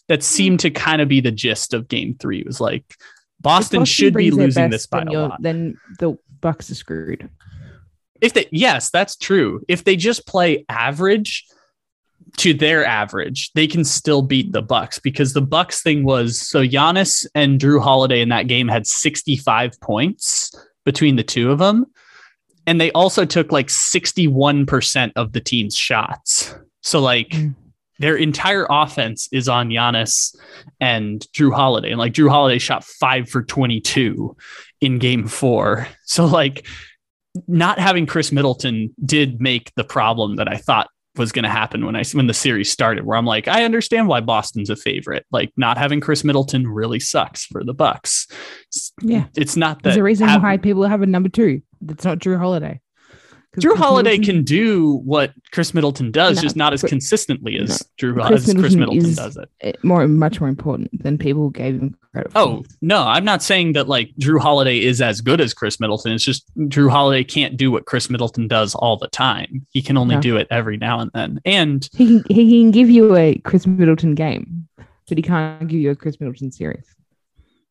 that 0.10 0.20
hmm. 0.20 0.24
seemed 0.24 0.60
to 0.62 0.70
kind 0.70 1.02
of 1.02 1.08
be 1.08 1.22
the 1.22 1.32
gist 1.32 1.74
of 1.74 1.88
game 1.88 2.16
three. 2.20 2.40
It 2.40 2.46
was 2.46 2.62
like 2.62 2.86
Boston, 3.42 3.80
Boston 3.80 3.86
should 3.86 4.14
be 4.14 4.30
losing 4.30 4.70
this 4.70 4.86
by 4.86 5.02
a 5.02 5.12
lot. 5.12 5.42
Then 5.42 5.78
the 6.00 6.18
Bucks 6.40 6.70
are 6.70 6.76
screwed. 6.76 7.30
If 8.22 8.34
they, 8.34 8.48
yes, 8.52 8.90
that's 8.92 9.16
true. 9.16 9.64
If 9.68 9.84
they 9.84 9.96
just 9.96 10.28
play 10.28 10.66
average 10.70 11.46
to 12.38 12.54
their 12.54 12.86
average, 12.86 13.52
they 13.54 13.68
can 13.68 13.84
still 13.84 14.22
beat 14.22 14.52
the 14.52 14.62
Bucks 14.62 15.00
because 15.00 15.34
the 15.34 15.42
Bucks 15.42 15.82
thing 15.82 16.04
was 16.04 16.40
so 16.42 16.66
Giannis 16.66 17.28
and 17.36 17.60
Jrue 17.60 17.82
Holiday 17.82 18.22
in 18.22 18.30
that 18.30 18.48
game 18.48 18.68
had 18.68 18.88
65 18.88 19.80
points 19.82 20.54
between 20.86 21.16
the 21.16 21.24
two 21.24 21.52
of 21.52 21.60
them. 21.60 21.86
And 22.66 22.80
they 22.80 22.92
also 22.94 23.26
took 23.26 23.52
like 23.52 23.68
61% 23.68 25.12
of 25.16 25.34
the 25.34 25.42
team's 25.42 25.76
shots. 25.76 26.56
So 26.82 27.00
like 27.00 27.30
Mm. 27.30 27.56
their 28.00 28.16
entire 28.16 28.66
offense 28.70 29.30
is 29.32 29.48
on 29.48 29.70
Giannis 29.70 30.36
and 30.80 31.26
Jrue 31.34 31.54
Holiday. 31.54 31.92
And 31.92 32.00
like 32.00 32.14
Jrue 32.14 32.30
Holiday 32.30 32.58
shot 32.58 32.84
five 32.84 33.30
for 33.30 33.44
22 33.44 34.36
in 34.82 34.98
game 34.98 35.28
four. 35.28 35.88
So 36.06 36.26
like 36.26 36.66
not 37.48 37.80
having 37.80 38.06
Khris 38.06 38.32
Middleton 38.32 38.94
did 39.06 39.42
make 39.42 39.72
the 39.76 39.84
problem 39.84 40.36
that 40.38 40.48
I 40.48 40.58
thought 40.58 40.88
was 41.16 41.32
going 41.32 41.44
to 41.44 41.50
happen 41.50 41.86
when 41.86 41.96
I 41.96 42.04
when 42.14 42.28
the 42.28 42.34
series 42.34 42.72
started 42.72 43.06
where 43.06 43.18
I'm 43.18 43.26
like 43.26 43.48
I 43.48 43.64
understand 43.64 44.08
why 44.08 44.20
Boston's 44.22 44.70
a 44.70 44.76
favorite 44.76 45.26
like 45.32 45.52
not 45.58 45.78
having 45.78 46.00
Khris 46.02 46.24
Middleton 46.24 46.68
really 46.68 47.00
sucks 47.00 47.46
for 47.46 47.64
the 47.64 47.74
Bucks 47.74 48.28
It's- 48.30 48.92
Yeah. 49.02 49.26
it's 49.36 49.56
not 49.56 49.78
that 49.78 49.84
There's 49.90 49.98
a 49.98 50.04
reason 50.04 50.28
why 50.42 50.58
people 50.58 50.84
have 50.84 51.02
a 51.02 51.06
number 51.06 51.30
two. 51.30 51.62
That's 51.82 52.06
not 52.06 52.20
Jrue 52.20 52.38
Holiday. 52.40 52.80
Jrue 53.58 53.76
Holiday 53.78 54.18
Middleton- 54.18 54.36
can 54.38 54.44
do 54.46 54.96
what 55.06 55.32
Khris 55.52 55.74
Middleton 55.74 56.12
does 56.12 56.38
No, 56.38 56.42
just 56.42 56.56
not 56.56 56.74
as 56.74 56.82
consistently 56.82 57.58
as 57.58 57.70
no. 58.02 58.10
Jrue 58.14 58.26
Khris 58.28 58.48
as 58.48 58.54
Khris 58.56 58.76
Middleton 58.76 59.14
does 59.14 59.38
it 59.62 59.84
more 59.84 60.08
much 60.08 60.40
more 60.40 60.50
important 60.50 61.04
than 61.04 61.18
people 61.18 61.50
gave 61.52 61.76
him 61.80 61.96
credit 62.14 62.32
for. 62.32 62.38
Oh 62.40 62.64
no, 62.82 63.02
I'm 63.04 63.24
not 63.26 63.44
saying 63.44 63.74
that 63.74 63.88
like 63.88 64.12
Jrue 64.20 64.40
Holiday 64.40 64.80
is 64.80 65.02
as 65.02 65.22
good 65.22 65.40
as 65.40 65.54
Khris 65.54 65.80
Middleton. 65.80 66.14
It's 66.14 66.24
just 66.24 66.46
Jrue 66.58 66.90
Holiday 66.90 67.24
can't 67.24 67.56
do 67.58 67.72
what 67.72 67.86
Khris 67.86 68.10
Middleton 68.10 68.48
does 68.48 68.74
all 68.76 68.98
the 68.98 69.08
time. 69.10 69.66
He 69.72 69.82
can 69.82 69.98
only 69.98 70.16
No. 70.16 70.22
do 70.22 70.38
it 70.38 70.48
every 70.50 70.78
now 70.78 71.00
and 71.00 71.12
then. 71.14 71.40
And 71.46 71.88
he 71.96 72.08
can 72.22 72.24
he 72.36 72.62
can 72.64 72.72
give 72.72 72.90
you 72.90 73.16
a 73.16 73.36
Khris 73.44 73.68
Middleton 73.68 74.16
game, 74.16 74.68
but 75.08 75.18
he 75.18 75.22
can't 75.22 75.68
give 75.68 75.80
you 75.80 75.92
a 75.92 75.96
Khris 75.96 76.20
Middleton 76.20 76.52
series. 76.52 76.86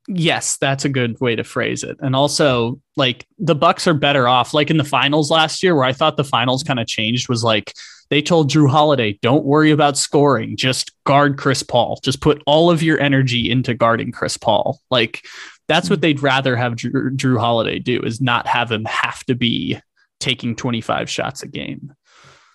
Yes, 0.09 0.57
that's 0.59 0.85
a 0.85 0.89
good 0.89 1.21
way 1.21 1.37
to 1.37 1.45
phrase 1.45 1.85
it. 1.85 1.97
And 2.01 2.17
also, 2.17 2.81
like 2.97 3.27
the 3.39 3.55
Bucks 3.55 3.87
are 3.87 3.95
better 3.95 4.27
off. 4.27 4.53
Like 4.53 4.71
in 4.71 4.77
the 4.77 4.85
finals 4.85 5.31
last 5.31 5.63
year, 5.63 5.75
where 5.75 5.85
I 5.85 5.93
thought 5.93 6.17
the 6.17 6.25
finals 6.25 6.65
kind 6.65 6.81
of 6.81 6.87
changed, 6.87 7.29
was 7.29 7.45
like 7.45 7.73
they 8.11 8.21
told 8.21 8.51
Jrue 8.51 8.69
Holiday, 8.69 9.19
"Don't 9.23 9.45
worry 9.45 9.71
about 9.71 9.97
scoring. 9.97 10.57
Just 10.57 10.91
guard 11.05 11.39
Chris 11.39 11.63
Paul. 11.63 12.01
Just 12.03 12.21
put 12.21 12.43
all 12.47 12.71
of 12.71 12.83
your 12.83 13.01
energy 13.01 13.51
into 13.51 13.75
guarding 13.75 14.11
Chris 14.11 14.37
Paul." 14.37 14.81
Like 14.91 15.25
that's 15.69 15.89
what 15.89 16.01
they'd 16.01 16.21
rather 16.21 16.57
have 16.57 16.75
Jrue, 16.75 17.17
Jrue 17.17 17.39
Holiday 17.39 17.79
do 17.79 18.01
is 18.03 18.21
not 18.21 18.47
have 18.49 18.71
him 18.73 18.85
have 18.87 19.25
to 19.25 19.35
be 19.37 19.79
taking 20.19 20.57
25 20.57 21.09
shots 21.09 21.43
a 21.43 21.49
game. 21.49 21.93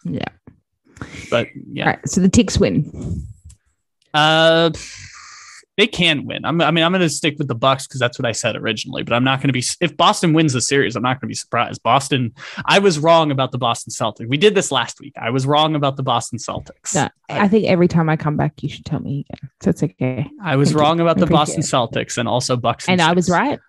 Yeah. 0.03 0.27
But 1.29 1.47
yeah, 1.71 1.85
All 1.85 1.91
right. 1.91 2.09
So 2.09 2.21
the 2.21 2.29
Ticks 2.29 2.57
win. 2.59 3.25
uh, 4.13 4.71
they 5.78 5.88
can 5.88 6.25
win. 6.25 6.43
I'm, 6.43 6.59
I 6.59 6.71
mean, 6.71 6.84
I'm 6.84 6.91
going 6.91 7.01
to 7.01 7.09
stick 7.09 7.36
with 7.38 7.47
the 7.47 7.55
Bucks 7.55 7.88
because 7.88 7.99
that's 7.99 8.19
what 8.19 8.25
I 8.25 8.32
said 8.32 8.55
originally. 8.55 9.03
But 9.03 9.13
I'm 9.13 9.23
not 9.23 9.39
going 9.39 9.47
to 9.49 9.53
be. 9.53 9.63
If 9.80 9.95
Boston 9.95 10.34
wins 10.34 10.53
the 10.53 10.61
series, 10.61 10.95
I'm 10.95 11.03
not 11.03 11.21
going 11.21 11.28
to 11.28 11.28
be 11.28 11.36
surprised. 11.36 11.82
Boston. 11.84 12.34
I 12.65 12.80
was 12.80 12.99
wrong 12.99 13.32
about 13.32 13.51
the 13.51 13.57
Boston 13.57 13.91
Celtics. 13.91 14.28
We 14.28 14.38
did 14.38 14.55
this 14.55 14.71
last 14.71 14.99
week. 14.99 15.13
I 15.21 15.30
was 15.30 15.45
wrong 15.45 15.75
about 15.75 15.95
the 15.95 16.03
Boston 16.03 16.39
Celtics. 16.39 16.95
No, 16.95 17.09
I 17.30 17.47
think 17.47 17.67
every 17.67 17.88
time 17.88 18.09
I 18.09 18.17
come 18.17 18.36
back, 18.36 18.61
you 18.61 18.69
should 18.69 18.86
tell 18.86 18.99
me 18.99 19.25
again. 19.30 19.49
So 19.61 19.69
it's 19.69 19.84
okay. 19.84 20.30
I 20.43 20.55
was 20.55 20.69
Thank 20.69 20.78
you. 20.78 20.82
wrong 20.82 20.99
about 20.99 21.17
the 21.17 21.28
Boston 21.28 21.61
Celtics 21.61 22.17
and 22.17 22.28
also 22.28 22.57
Bucks. 22.57 22.89
And 22.89 23.01
I 23.01 23.13
was 23.13 23.30
right. 23.30 23.59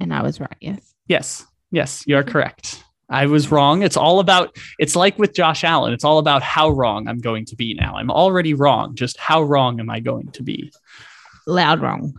And 0.00 0.12
I 0.12 0.22
was 0.22 0.40
right. 0.40 0.56
Yes. 0.60 0.94
Yes. 1.06 1.46
Yes, 1.74 2.04
you're 2.06 2.22
correct. 2.22 2.84
I 3.08 3.24
was 3.24 3.50
wrong. 3.50 3.82
It's 3.82 3.96
all 3.96 4.20
about, 4.20 4.54
it's 4.78 4.94
like 4.94 5.18
with 5.18 5.34
Josh 5.34 5.64
Allen. 5.64 5.94
It's 5.94 6.04
all 6.04 6.18
about 6.18 6.42
how 6.42 6.68
wrong 6.68 7.08
I'm 7.08 7.16
going 7.18 7.46
to 7.46 7.56
be 7.56 7.72
now. 7.72 7.96
I'm 7.96 8.10
already 8.10 8.52
wrong. 8.52 8.94
Just 8.94 9.18
how 9.18 9.42
wrong 9.42 9.80
am 9.80 9.88
I 9.88 10.00
going 10.00 10.28
to 10.32 10.42
be? 10.42 10.70
Loud 11.46 11.80
wrong. 11.80 12.14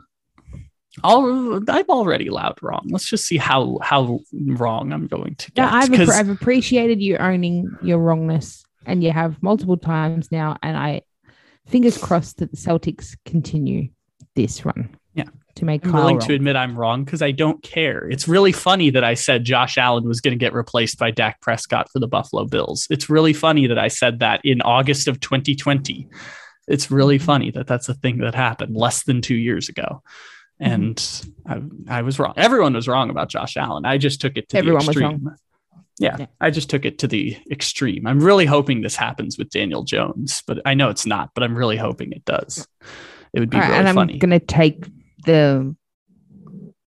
All, 1.03 1.55
I'm 1.69 1.85
already 1.89 2.29
loud 2.29 2.59
wrong. 2.61 2.85
Let's 2.89 3.09
just 3.09 3.25
see 3.25 3.37
how 3.37 3.79
how 3.81 4.19
wrong 4.31 4.93
I'm 4.93 5.07
going 5.07 5.33
to 5.35 5.51
No, 5.57 5.63
get. 5.63 5.73
I've, 5.73 5.91
'Cause- 5.91 6.07
appre- 6.09 6.19
I've 6.19 6.29
appreciated 6.29 7.01
you 7.01 7.17
owning 7.17 7.75
your 7.81 7.97
wrongness, 7.97 8.63
and 8.85 9.03
you 9.03 9.11
have 9.11 9.41
multiple 9.41 9.77
times 9.77 10.31
now. 10.31 10.57
And 10.61 10.77
I, 10.77 11.01
fingers 11.67 11.97
crossed 11.97 12.37
that 12.37 12.51
the 12.51 12.57
Celtics 12.57 13.15
continue 13.25 13.89
this 14.35 14.65
run. 14.65 14.95
Yeah. 15.15 15.23
To 15.55 15.65
make 15.65 15.83
I'm 15.85 15.91
Kyle 15.91 16.01
willing 16.01 16.17
wrong. 16.17 16.27
to 16.27 16.33
admit 16.35 16.55
I'm 16.55 16.75
wrong 16.77 17.03
because 17.03 17.23
I 17.23 17.31
don't 17.31 17.61
care. 17.63 18.07
It's 18.09 18.27
really 18.27 18.51
funny 18.51 18.91
that 18.91 19.03
I 19.03 19.15
said 19.15 19.45
Josh 19.45 19.77
Allen 19.79 20.07
was 20.07 20.21
going 20.21 20.31
to 20.37 20.37
get 20.43 20.53
replaced 20.53 20.99
by 20.99 21.09
Dak 21.11 21.41
Prescott 21.41 21.89
for 21.91 21.99
the 21.99 22.07
Buffalo 22.07 22.45
Bills. 22.45 22.85
It's 22.91 23.09
really 23.09 23.33
funny 23.33 23.65
that 23.67 23.79
I 23.79 23.87
said 23.87 24.19
that 24.19 24.41
in 24.43 24.61
August 24.61 25.07
of 25.07 25.19
2020. 25.19 26.07
It's 26.67 26.89
really 26.91 27.17
Mm-hmm. 27.17 27.25
funny 27.25 27.51
that 27.51 27.67
that's 27.67 27.89
a 27.89 27.93
thing 27.93 28.19
that 28.19 28.35
happened 28.35 28.75
less 28.75 29.03
than 29.03 29.21
two 29.21 29.35
years 29.35 29.69
ago. 29.69 30.01
Mm-hmm. 30.61 30.71
And 30.73 31.25
I, 31.89 31.97
I 31.99 32.01
was 32.03 32.19
wrong. 32.19 32.33
Everyone 32.37 32.73
was 32.73 32.87
wrong 32.87 33.09
about 33.09 33.29
Josh 33.29 33.57
Allen. 33.57 33.85
I 33.85 33.97
just 33.97 34.21
took 34.21 34.37
it 34.37 34.49
to 34.49 34.57
Everyone 34.57 34.85
the 34.85 34.91
extreme. 34.91 35.29
Yeah, 35.99 36.15
Yeah. 36.19 36.25
I 36.41 36.49
just 36.49 36.69
took 36.69 36.85
it 36.85 36.99
to 36.99 37.07
the 37.07 37.37
extreme. 37.51 38.07
I'm 38.07 38.19
really 38.19 38.45
hoping 38.45 38.81
this 38.81 38.95
happens 38.95 39.37
with 39.37 39.49
Daniel 39.49 39.83
Jones, 39.83 40.41
but 40.47 40.59
I 40.65 40.73
know 40.73 40.89
it's 40.89 41.05
not, 41.05 41.31
but 41.35 41.43
I'm 41.43 41.55
really 41.55 41.77
hoping 41.77 42.11
it 42.11 42.25
does. 42.25 42.67
It 43.33 43.39
would 43.39 43.49
be 43.49 43.57
right, 43.57 43.67
really 43.67 43.79
and 43.79 43.89
I'm 43.89 43.95
funny. 43.95 44.17
gonna 44.19 44.39
take 44.39 44.85
the 45.25 45.75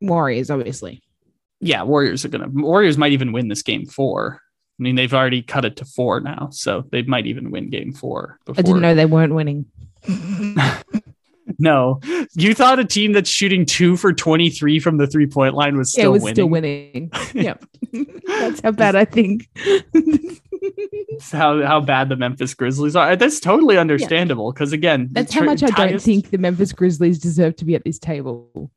Warriors, 0.00 0.50
obviously. 0.50 1.02
yeah, 1.60 1.82
Warriors 1.82 2.24
are 2.24 2.28
gonna 2.28 2.48
Warriors 2.48 2.96
might 2.98 3.12
even 3.12 3.32
win 3.32 3.48
this 3.48 3.62
game 3.62 3.86
four. 3.86 4.40
I 4.78 4.82
mean, 4.82 4.94
they've 4.94 5.12
already 5.12 5.42
cut 5.42 5.64
it 5.64 5.76
to 5.76 5.84
four 5.84 6.20
now, 6.20 6.50
so 6.52 6.84
they 6.92 7.02
might 7.02 7.26
even 7.26 7.50
win 7.50 7.68
game 7.68 7.92
four. 7.92 8.38
Before. 8.44 8.60
I 8.60 8.62
didn't 8.62 8.80
know 8.80 8.94
they 8.94 9.06
weren't 9.06 9.34
winning. 9.34 9.66
no, 11.58 12.00
you 12.34 12.54
thought 12.54 12.78
a 12.78 12.84
team 12.84 13.12
that's 13.12 13.28
shooting 13.28 13.66
two 13.66 13.96
for 13.96 14.12
twenty 14.12 14.50
three 14.50 14.78
from 14.78 14.96
the 14.98 15.08
three 15.08 15.26
point 15.26 15.54
line 15.54 15.76
was 15.76 15.92
Yeah, 15.96 16.02
still 16.02 16.10
it 16.10 16.14
was 16.14 16.22
winning. 16.22 16.34
still 16.34 16.48
winning. 16.48 17.10
yep. 17.34 17.64
That's 18.26 18.60
how 18.60 18.70
bad 18.70 18.94
I 18.94 19.04
think. 19.04 19.48
how 21.32 21.62
how 21.64 21.80
bad 21.80 22.08
the 22.08 22.16
Memphis 22.16 22.54
Grizzlies 22.54 22.94
are. 22.94 23.16
That's 23.16 23.40
totally 23.40 23.78
understandable 23.78 24.52
because 24.52 24.72
again, 24.72 25.08
That's 25.10 25.34
how 25.34 25.42
much 25.42 25.64
I 25.64 25.70
don't 25.70 26.00
think 26.00 26.30
the 26.30 26.38
Memphis 26.38 26.72
Grizzlies 26.72 27.18
deserve 27.18 27.56
to 27.56 27.64
be 27.64 27.74
at 27.74 27.84
this 27.84 27.98
table. 27.98 28.70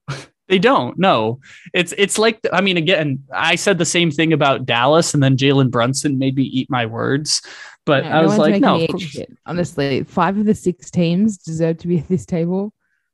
They 0.52 0.60
don't. 0.60 1.00
No, 1.00 1.40
it's 1.74 1.94
it's 1.98 2.20
like 2.20 2.40
I 2.52 2.60
mean, 2.62 2.76
again, 2.76 3.24
I 3.34 3.56
said 3.56 3.78
the 3.78 3.86
same 3.86 4.12
thing 4.12 4.34
about 4.34 4.66
Dallas, 4.66 5.14
and 5.14 5.24
then 5.24 5.38
Jalen 5.38 5.72
Brunson 5.72 6.20
made 6.20 6.36
me 6.36 6.44
eat 6.44 6.70
my 6.70 6.86
words. 6.86 7.42
But 7.86 8.04
No, 8.04 8.10
I 8.12 8.22
no 8.22 8.28
was 8.28 8.38
like, 8.38 8.62
no, 8.62 8.78
me 8.78 8.84
of 8.84 8.90
eat 8.90 8.92
course- 8.92 9.02
shit. 9.04 9.38
Honestly, 9.46 10.04
five 10.04 10.38
of 10.38 10.46
the 10.46 10.54
six 10.54 10.92
teams 10.92 11.38
deserve 11.38 11.78
to 11.80 11.88
be 11.88 11.98
at 12.04 12.08
this 12.10 12.26
table, 12.26 12.74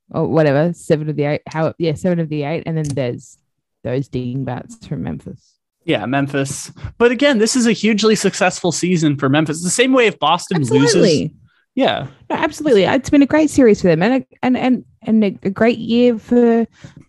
or 0.09 0.27
whatever. 0.27 0.73
Seven 0.73 1.09
of 1.09 1.15
the 1.15 1.25
eight. 1.25 1.41
How? 1.47 1.73
Yeah, 1.77 1.93
seven 1.93 2.19
of 2.19 2.27
the 2.27 2.41
eight, 2.41 2.63
and 2.65 2.75
then 2.75 2.87
there's 2.87 3.37
those 3.83 4.07
dingbats 4.09 4.85
from 4.87 5.03
Memphis. 5.03 5.53
yeah, 5.85 6.05
Memphis. 6.07 6.71
But 6.97 7.11
again, 7.11 7.37
this 7.37 7.55
is 7.55 7.67
a 7.67 7.71
hugely 7.71 8.15
successful 8.15 8.71
season 8.71 9.15
for 9.15 9.29
Memphis. 9.29 9.63
The 9.63 9.69
same 9.69 9.93
way 9.93 10.07
if 10.07 10.17
Boston 10.17 10.57
loses, 10.63 10.95
Absolutely, 10.95 11.35
yeah, 11.77 12.07
no, 12.27 12.35
absolutely. 12.35 12.87
Uh, 12.87 12.95
it's 12.95 13.11
been 13.11 13.21
a 13.21 13.27
great 13.27 13.51
series 13.51 13.81
for 13.81 13.87
them, 13.87 14.01
and 14.01 14.23
a, 14.23 14.27
and 14.41 14.57
and 14.57 14.83
and 15.03 15.23
a, 15.23 15.29
great 15.51 15.77
year 15.77 16.17
for 16.17 16.65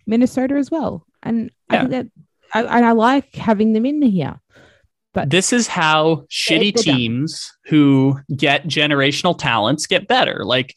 Minnesota 0.07 0.57
as 0.57 0.70
well. 0.70 1.07
And 1.23 1.51
I 1.70 1.74
Yeah. 1.74 1.81
think 1.81 1.90
that, 1.93 2.07
I, 2.53 2.77
and 2.77 2.85
I 2.85 2.93
like 2.93 3.35
having 3.35 3.73
them 3.73 3.86
in 3.86 4.03
here. 4.03 4.39
But 5.15 5.31
this 5.31 5.55
is 5.55 5.69
how 5.69 6.27
shitty 6.31 6.77
teams 6.77 7.51
who 7.65 8.20
get 8.36 8.66
generational 8.66 9.36
talents 9.36 9.86
get 9.86 10.07
better. 10.07 10.45
Like 10.45 10.74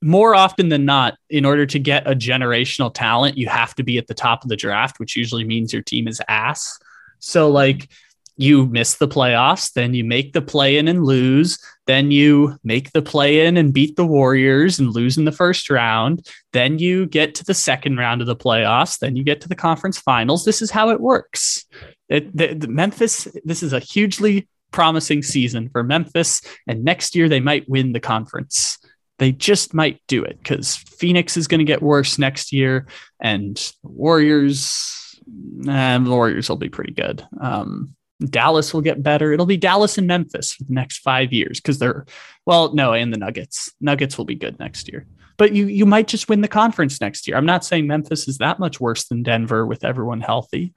more 0.00 0.34
often 0.34 0.70
than 0.70 0.86
not, 0.86 1.18
in 1.28 1.44
order 1.44 1.66
to 1.66 1.78
get 1.78 2.06
a 2.06 2.14
generational 2.14 2.90
talent, 2.94 3.36
you 3.36 3.46
have 3.48 3.74
to 3.74 3.82
be 3.82 3.98
at 3.98 4.06
the 4.06 4.14
top 4.14 4.42
of 4.42 4.48
the 4.48 4.56
draft, 4.56 4.98
which 4.98 5.16
usually 5.16 5.44
means 5.44 5.70
your 5.70 5.82
team 5.82 6.08
is 6.08 6.22
ass. 6.28 6.78
So 7.18 7.50
like 7.50 7.90
you 8.38 8.66
miss 8.66 8.94
the 8.94 9.08
playoffs, 9.08 9.72
then 9.72 9.94
you 9.94 10.04
make 10.04 10.32
the 10.32 10.40
play 10.40 10.78
in 10.78 10.86
and 10.86 11.04
lose, 11.04 11.58
then 11.86 12.10
you 12.10 12.56
make 12.62 12.92
the 12.92 13.02
play 13.02 13.46
in 13.46 13.56
and 13.56 13.74
beat 13.74 13.96
the 13.96 14.06
Warriors 14.06 14.78
and 14.78 14.94
lose 14.94 15.18
in 15.18 15.24
the 15.24 15.32
first 15.32 15.68
round, 15.68 16.24
then 16.52 16.78
you 16.78 17.06
get 17.06 17.34
to 17.34 17.44
the 17.44 17.52
second 17.52 17.96
round 17.96 18.20
of 18.20 18.28
the 18.28 18.36
playoffs, 18.36 19.00
then 19.00 19.16
you 19.16 19.24
get 19.24 19.40
to 19.40 19.48
the 19.48 19.56
conference 19.56 19.98
finals. 19.98 20.44
This 20.44 20.62
is 20.62 20.70
how 20.70 20.90
it 20.90 21.00
works. 21.00 21.66
It, 22.08 22.34
the, 22.34 22.54
the 22.54 22.68
Memphis, 22.68 23.26
this 23.44 23.62
is 23.62 23.72
a 23.72 23.80
hugely 23.80 24.48
promising 24.70 25.22
season 25.22 25.68
for 25.70 25.82
Memphis, 25.82 26.40
and 26.68 26.84
next 26.84 27.16
year 27.16 27.28
they 27.28 27.40
might 27.40 27.68
win 27.68 27.92
the 27.92 28.00
conference. 28.00 28.78
They 29.18 29.32
just 29.32 29.74
might 29.74 30.00
do 30.06 30.22
it 30.22 30.38
because 30.38 30.76
Phoenix 30.76 31.36
is 31.36 31.48
going 31.48 31.58
to 31.58 31.64
get 31.64 31.82
worse 31.82 32.18
next 32.18 32.52
year, 32.52 32.86
and 33.20 33.60
Warriors, 33.82 35.18
the 35.26 36.04
Warriors 36.06 36.48
will 36.48 36.56
be 36.56 36.68
pretty 36.68 36.92
good. 36.92 37.26
Um, 37.40 37.96
Dallas 38.24 38.74
will 38.74 38.80
get 38.80 39.02
better. 39.02 39.32
It'll 39.32 39.46
be 39.46 39.56
Dallas 39.56 39.96
and 39.96 40.06
Memphis 40.06 40.52
for 40.52 40.64
the 40.64 40.72
next 40.72 40.98
five 40.98 41.32
years 41.32 41.60
because 41.60 41.78
they're, 41.78 42.04
well, 42.46 42.74
no, 42.74 42.92
and 42.92 43.12
the 43.12 43.18
Nuggets. 43.18 43.72
Nuggets 43.80 44.18
will 44.18 44.24
be 44.24 44.34
good 44.34 44.58
next 44.58 44.88
year. 44.88 45.06
But 45.36 45.52
you 45.54 45.66
you 45.66 45.86
might 45.86 46.08
just 46.08 46.28
win 46.28 46.40
the 46.40 46.48
conference 46.48 47.00
next 47.00 47.28
year. 47.28 47.36
I'm 47.36 47.46
not 47.46 47.64
saying 47.64 47.86
Memphis 47.86 48.26
is 48.26 48.38
that 48.38 48.58
much 48.58 48.80
worse 48.80 49.04
than 49.04 49.22
Denver 49.22 49.64
with 49.64 49.84
everyone 49.84 50.20
healthy. 50.20 50.74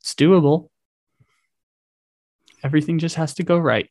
It's 0.00 0.14
doable. 0.14 0.68
Everything 2.64 2.98
just 2.98 3.14
has 3.14 3.34
to 3.34 3.44
go 3.44 3.56
right. 3.56 3.88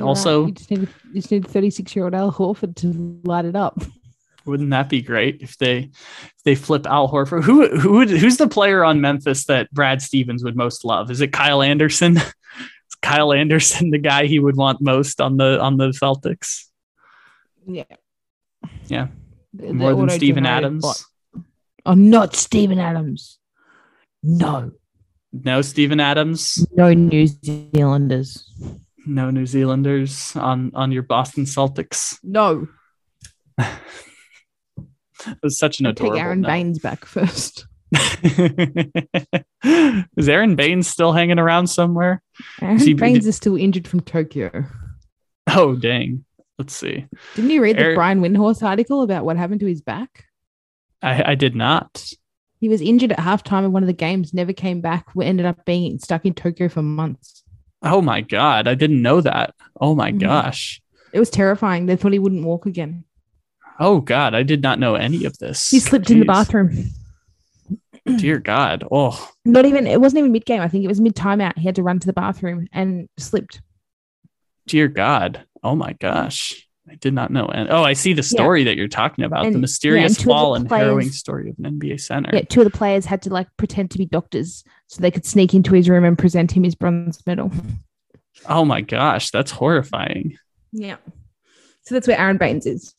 Also, 0.00 0.46
you 0.46 0.52
just 0.52 0.70
need, 0.70 0.80
you 0.80 1.14
just 1.14 1.30
need 1.30 1.46
36 1.46 1.94
year 1.94 2.04
old 2.04 2.14
Al 2.14 2.32
Horford 2.32 2.76
to 2.76 3.20
light 3.24 3.44
it 3.44 3.56
up. 3.56 3.82
Wouldn't 4.44 4.70
that 4.70 4.88
be 4.88 5.02
great 5.02 5.42
if 5.42 5.56
they 5.58 5.78
if 5.78 6.42
they 6.44 6.54
flip 6.54 6.86
Al 6.86 7.08
Horford? 7.08 7.44
Who 7.44 7.68
who 7.76 7.92
would, 7.92 8.10
who's 8.10 8.36
the 8.36 8.48
player 8.48 8.84
on 8.84 9.00
Memphis 9.00 9.44
that 9.46 9.70
Brad 9.72 10.02
Stevens 10.02 10.42
would 10.44 10.56
most 10.56 10.84
love? 10.84 11.10
Is 11.10 11.20
it 11.20 11.32
Kyle 11.32 11.62
Anderson? 11.62 12.16
Is 12.18 12.94
Kyle 13.02 13.32
Anderson 13.32 13.90
the 13.90 13.98
guy 13.98 14.26
he 14.26 14.38
would 14.38 14.56
want 14.56 14.80
most 14.80 15.20
on 15.20 15.36
the 15.36 15.60
on 15.60 15.76
the 15.76 15.88
Celtics? 15.88 16.64
Yeah. 17.66 17.84
Yeah. 18.86 19.08
The- 19.54 19.72
More 19.72 19.94
than 19.94 20.10
Steven 20.10 20.46
Adams? 20.46 20.82
bot. 20.82 21.04
Oh, 21.86 21.94
not 21.94 22.34
Steven 22.36 22.78
Adams. 22.78 23.38
No. 24.22 24.72
No 25.32 25.62
Steven 25.62 26.00
Adams. 26.00 26.66
No 26.76 26.92
New 26.92 27.26
Zealanders. 27.26 28.44
No 29.06 29.30
New 29.30 29.46
Zealanders 29.46 30.36
on 30.36 30.72
on 30.74 30.92
your 30.92 31.02
Boston 31.02 31.44
Celtics. 31.44 32.18
No. 32.22 32.68
It 35.26 35.38
was 35.42 35.58
such 35.58 35.80
an 35.80 35.86
I'll 35.86 35.94
take. 35.94 36.12
Aron 36.12 36.40
no. 36.42 36.48
Baynes 36.48 36.78
back 36.78 37.04
first. 37.04 37.66
is 40.16 40.28
Aron 40.28 40.56
Baynes 40.56 40.86
still 40.88 41.12
hanging 41.12 41.38
around 41.38 41.66
somewhere? 41.68 42.22
Aron 42.60 42.78
he- 42.78 42.94
Baynes 42.94 43.26
is 43.26 43.36
still 43.36 43.56
injured 43.56 43.86
from 43.88 44.00
Tokyo. 44.00 44.64
Oh 45.48 45.74
dang. 45.76 46.24
Let's 46.58 46.76
see. 46.76 47.06
Didn't 47.34 47.50
you 47.50 47.62
read 47.62 47.78
the 47.78 47.92
Brian 47.94 48.20
Windhorst 48.20 48.62
article 48.62 49.02
about 49.02 49.24
what 49.24 49.36
happened 49.38 49.60
to 49.60 49.66
his 49.66 49.80
back? 49.80 50.26
I, 51.02 51.30
I 51.32 51.34
did 51.34 51.56
not. 51.56 52.12
He 52.60 52.68
was 52.68 52.82
injured 52.82 53.12
at 53.12 53.18
halftime 53.18 53.64
of 53.64 53.72
one 53.72 53.82
of 53.82 53.86
the 53.86 53.94
games, 53.94 54.34
never 54.34 54.52
came 54.52 54.82
back, 54.82 55.06
We 55.14 55.24
ended 55.24 55.46
up 55.46 55.64
being 55.64 55.98
stuck 55.98 56.26
in 56.26 56.34
Tokyo 56.34 56.68
for 56.68 56.82
months. 56.82 57.42
Oh 57.82 58.02
my 58.02 58.20
god, 58.20 58.68
I 58.68 58.74
didn't 58.74 59.00
know 59.00 59.22
that. 59.22 59.54
Oh 59.80 59.94
my 59.94 60.12
Mhm. 60.12 60.20
gosh. 60.20 60.82
It 61.14 61.18
was 61.18 61.30
terrifying. 61.30 61.86
They 61.86 61.96
thought 61.96 62.12
he 62.12 62.18
wouldn't 62.18 62.44
walk 62.44 62.66
again. 62.66 63.04
Oh 63.80 64.00
god, 64.00 64.34
I 64.34 64.42
did 64.42 64.62
not 64.62 64.78
know 64.78 64.94
any 64.94 65.24
of 65.24 65.38
this. 65.38 65.70
He 65.70 65.80
slipped 65.80 66.10
in 66.10 66.20
the 66.20 66.26
bathroom. 66.26 66.90
Dear 68.16 68.38
God. 68.38 68.84
Oh, 68.90 69.30
Not 69.44 69.64
even, 69.66 69.86
it 69.86 70.00
wasn't 70.00 70.20
even 70.20 70.32
mid 70.32 70.44
game. 70.44 70.60
I 70.60 70.68
think 70.68 70.84
it 70.84 70.88
was 70.88 71.00
mid 71.00 71.14
timeout. 71.14 71.58
He 71.58 71.64
had 71.64 71.76
to 71.76 71.82
run 71.82 71.98
to 71.98 72.06
the 72.06 72.12
bathroom 72.12 72.68
and 72.72 73.08
slipped. 73.18 73.60
dear 74.66 74.88
God. 74.88 75.44
Oh 75.62 75.74
my 75.74 75.92
gosh. 75.94 76.66
I 76.88 76.94
did 76.96 77.14
not 77.14 77.30
know. 77.30 77.46
And 77.46 77.70
oh, 77.70 77.84
I 77.84 77.92
see 77.92 78.14
the 78.14 78.22
story 78.22 78.64
that 78.64 78.76
you're 78.76 78.88
talking 78.88 79.24
about. 79.24 79.44
And- 79.44 79.54
the 79.54 79.58
yeah, 79.58 79.62
mysterious 79.62 80.16
the 80.16 80.24
fall 80.24 80.54
and 80.54 80.68
harrowing 80.68 81.10
story 81.10 81.50
of 81.50 81.56
an 81.64 81.78
NBA 81.78 82.00
center. 82.00 82.30
Yeah, 82.34 82.42
two 82.42 82.60
of 82.60 82.64
the 82.64 82.76
players 82.76 83.06
had 83.06 83.22
to 83.22 83.30
like 83.30 83.46
pretend 83.56 83.90
to 83.92 83.98
be 83.98 84.06
doctors 84.06 84.64
so 84.88 85.00
they 85.00 85.10
could 85.10 85.24
sneak 85.24 85.54
into 85.54 85.72
his 85.74 85.88
room 85.88 86.04
and 86.04 86.18
present 86.18 86.52
him 86.52 86.64
his 86.64 86.74
bronze 86.74 87.24
medal. 87.26 87.52
Oh 88.48 88.64
my 88.64 88.80
gosh, 88.80 89.30
that's 89.30 89.50
horrifying. 89.50 90.36
Yeah. 90.72 90.96
So 91.82 91.94
that's 91.94 92.08
where 92.08 92.18
Aron 92.18 92.38
Baynes 92.38 92.66
is. 92.66 92.94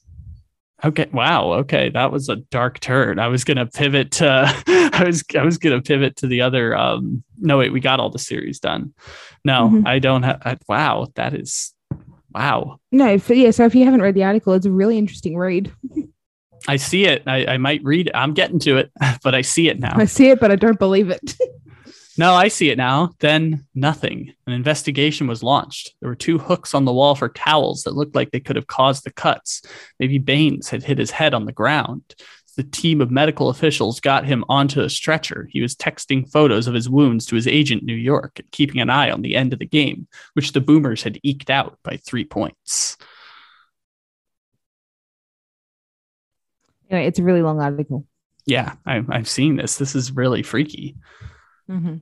Okay. 0.84 1.08
Wow. 1.14 1.54
Okay. 1.54 1.90
That 1.90 2.12
was 2.12 2.28
a 2.30 2.38
dark 2.38 2.80
turn. 2.80 3.20
I 3.20 3.28
was 3.28 3.44
gonna 3.44 3.66
pivot 3.68 4.12
to 4.14 4.28
I 4.68 5.04
was 5.06 5.24
I 5.38 5.44
was 5.44 5.58
gonna 5.58 5.82
pivot 5.82 6.16
to 6.18 6.28
the 6.28 6.42
other 6.42 6.76
um 6.76 7.24
no 7.40 7.58
wait, 7.60 7.72
we 7.72 7.80
got 7.80 8.00
all 8.00 8.10
the 8.10 8.20
series 8.20 8.60
done. 8.60 8.94
No, 9.46 9.70
Mhm. 9.70 9.88
I 9.88 10.00
don't 10.00 10.24
have 10.24 10.60
wow, 10.68 11.08
that 11.16 11.34
is 11.34 11.74
wow. 12.34 12.80
No, 12.92 13.20
yeah. 13.30 13.52
So 13.52 13.66
if 13.66 13.76
you 13.76 13.86
haven't 13.86 14.02
read 14.02 14.16
the 14.16 14.24
article, 14.24 14.54
it's 14.54 14.66
a 14.66 14.72
really 14.72 14.98
interesting 14.98 15.38
read. 15.38 15.72
I 16.68 16.76
see 16.78 17.06
it. 17.06 17.24
I, 17.26 17.46
I 17.54 17.58
might 17.58 17.84
read 17.84 18.08
it. 18.08 18.16
I'm 18.16 18.34
getting 18.34 18.60
to 18.60 18.78
it, 18.78 18.92
but 19.24 19.34
I 19.36 19.42
see 19.42 19.68
it 19.70 19.80
now. 19.80 19.94
I 19.96 20.06
see 20.06 20.30
it, 20.30 20.40
but 20.40 20.52
I 20.52 20.56
don't 20.56 20.78
believe 20.80 21.10
it. 21.10 21.36
No, 22.22 22.36
I 22.36 22.50
see 22.50 22.70
it 22.70 22.78
now. 22.78 23.16
Then 23.18 23.66
nothing. 23.74 24.36
An 24.46 24.54
investigation 24.54 25.26
was 25.26 25.42
launched. 25.42 25.96
There 26.00 26.10
were 26.10 26.16
two 26.16 26.38
hooks 26.38 26.76
on 26.76 26.86
the 26.86 26.94
wall 26.94 27.16
for 27.16 27.30
towels 27.30 27.82
that 27.82 27.96
looked 27.96 28.14
like 28.14 28.30
they 28.30 28.40
could 28.40 28.58
have 28.58 28.68
caused 28.68 29.04
the 29.04 29.12
cuts. 29.12 29.64
Maybe 30.00 30.20
Baynes 30.20 30.70
had 30.70 30.84
hit 30.84 31.00
his 31.00 31.10
head 31.10 31.34
on 31.34 31.46
the 31.46 31.52
ground. 31.52 32.14
The 32.58 32.62
team 32.62 33.02
of 33.02 33.10
medical 33.10 33.50
officials 33.50 34.00
got 34.00 34.24
him 34.24 34.46
onto 34.50 34.82
a 34.82 34.90
stretcher. 34.90 35.48
He 35.50 35.64
was 35.64 35.76
texting 35.76 36.32
photos 36.32 36.68
of 36.68 36.76
his 36.76 36.88
wounds 36.88 37.26
to 37.26 37.36
his 37.36 37.48
agent 37.48 37.82
in 37.82 37.88
New 37.88 37.96
York 37.96 38.38
and 38.38 38.52
keeping 38.52 38.82
an 38.82 38.92
eye 38.92 39.10
on 39.10 39.24
the 39.24 39.36
end 39.36 39.52
of 39.52 39.58
the 39.58 39.66
game, 39.66 40.08
which 40.34 40.52
the 40.52 40.62
Boomers 40.62 41.02
had 41.02 41.18
eked 41.24 41.50
out 41.50 41.80
by 41.84 41.98
three 41.98 42.24
points. 42.24 42.98
anyway, 46.92 47.08
it's 47.08 47.18
a 47.18 47.24
really 47.24 47.42
long 47.42 47.60
article. 47.60 48.06
Yeah, 48.46 48.76
I, 48.86 49.04
I've 49.10 49.28
seen 49.28 49.56
this. 49.56 49.78
This 49.78 49.96
is 49.96 50.12
really 50.12 50.44
freaky. 50.44 50.98
Mm-hmm. 51.68 51.96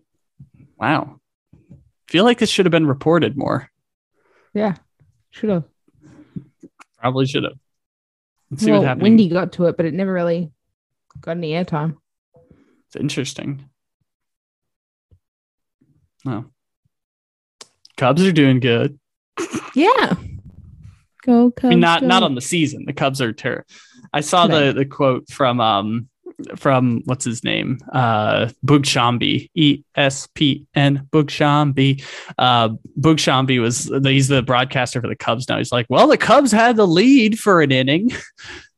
Wow. 0.80 1.20
feel 2.08 2.24
like 2.24 2.40
this 2.40 2.50
should 2.50 2.66
have 2.66 2.72
been 2.72 2.88
reported 2.88 3.38
more. 3.38 3.70
Yeah, 4.54 4.76
should 5.32 5.50
have. 5.50 5.64
Probably 6.98 7.26
should 7.28 7.44
have. 7.44 7.54
Let's 8.50 8.64
see 8.64 8.72
Well, 8.72 8.82
what 8.82 8.88
happened. 8.88 9.04
Wendy 9.04 9.30
got 9.30 9.54
to 9.54 9.66
it, 9.66 9.78
but 9.78 9.86
it 9.86 9.94
never 9.94 10.12
really 10.12 10.52
got 11.22 11.38
any 11.38 11.52
airtime. 11.52 11.98
It's 12.88 12.96
interesting. 12.96 13.70
No. 16.26 16.46
Cubs 17.98 18.24
are 18.26 18.32
doing 18.32 18.60
good. 18.60 19.00
Yeah. 19.76 20.16
Go 21.24 21.52
Cubs. 21.52 21.66
I 21.66 21.70
mean, 21.70 21.80
not 21.80 22.02
go. 22.02 22.08
not 22.08 22.24
on 22.24 22.36
the 22.36 22.42
season. 22.42 22.86
The 22.86 22.94
Cubs 22.94 23.22
are 23.22 23.34
terrible. 23.34 23.66
I 24.12 24.22
saw 24.22 24.48
Today. 24.48 24.68
the 24.68 24.74
the 24.80 24.86
quote 24.86 25.30
from 25.30 25.60
um 25.60 26.09
from 26.56 27.02
what's 27.06 27.26
his 27.26 27.44
name? 27.44 27.80
Uh 27.92 28.50
Boog 28.66 28.84
Sciambi 28.84 29.50
E 29.56 29.84
S 29.96 30.28
P 30.34 30.66
N 30.76 31.08
Boog 31.12 31.26
Sciambi 31.26 32.04
uh 32.38 32.70
Boog 33.00 33.18
Sciambi 33.18 33.62
was 33.62 33.92
he's 34.04 34.28
the 34.28 34.42
broadcaster 34.42 35.02
for 35.02 35.08
the 35.08 35.16
Cubs 35.16 35.48
now. 35.50 35.58
He's 35.58 35.72
like 35.72 35.86
well 35.90 36.08
the 36.08 36.18
Cubs 36.18 36.52
had 36.52 36.76
the 36.76 36.88
lead 36.88 37.40
for 37.40 37.62
an 37.62 37.72
inning. 37.72 38.12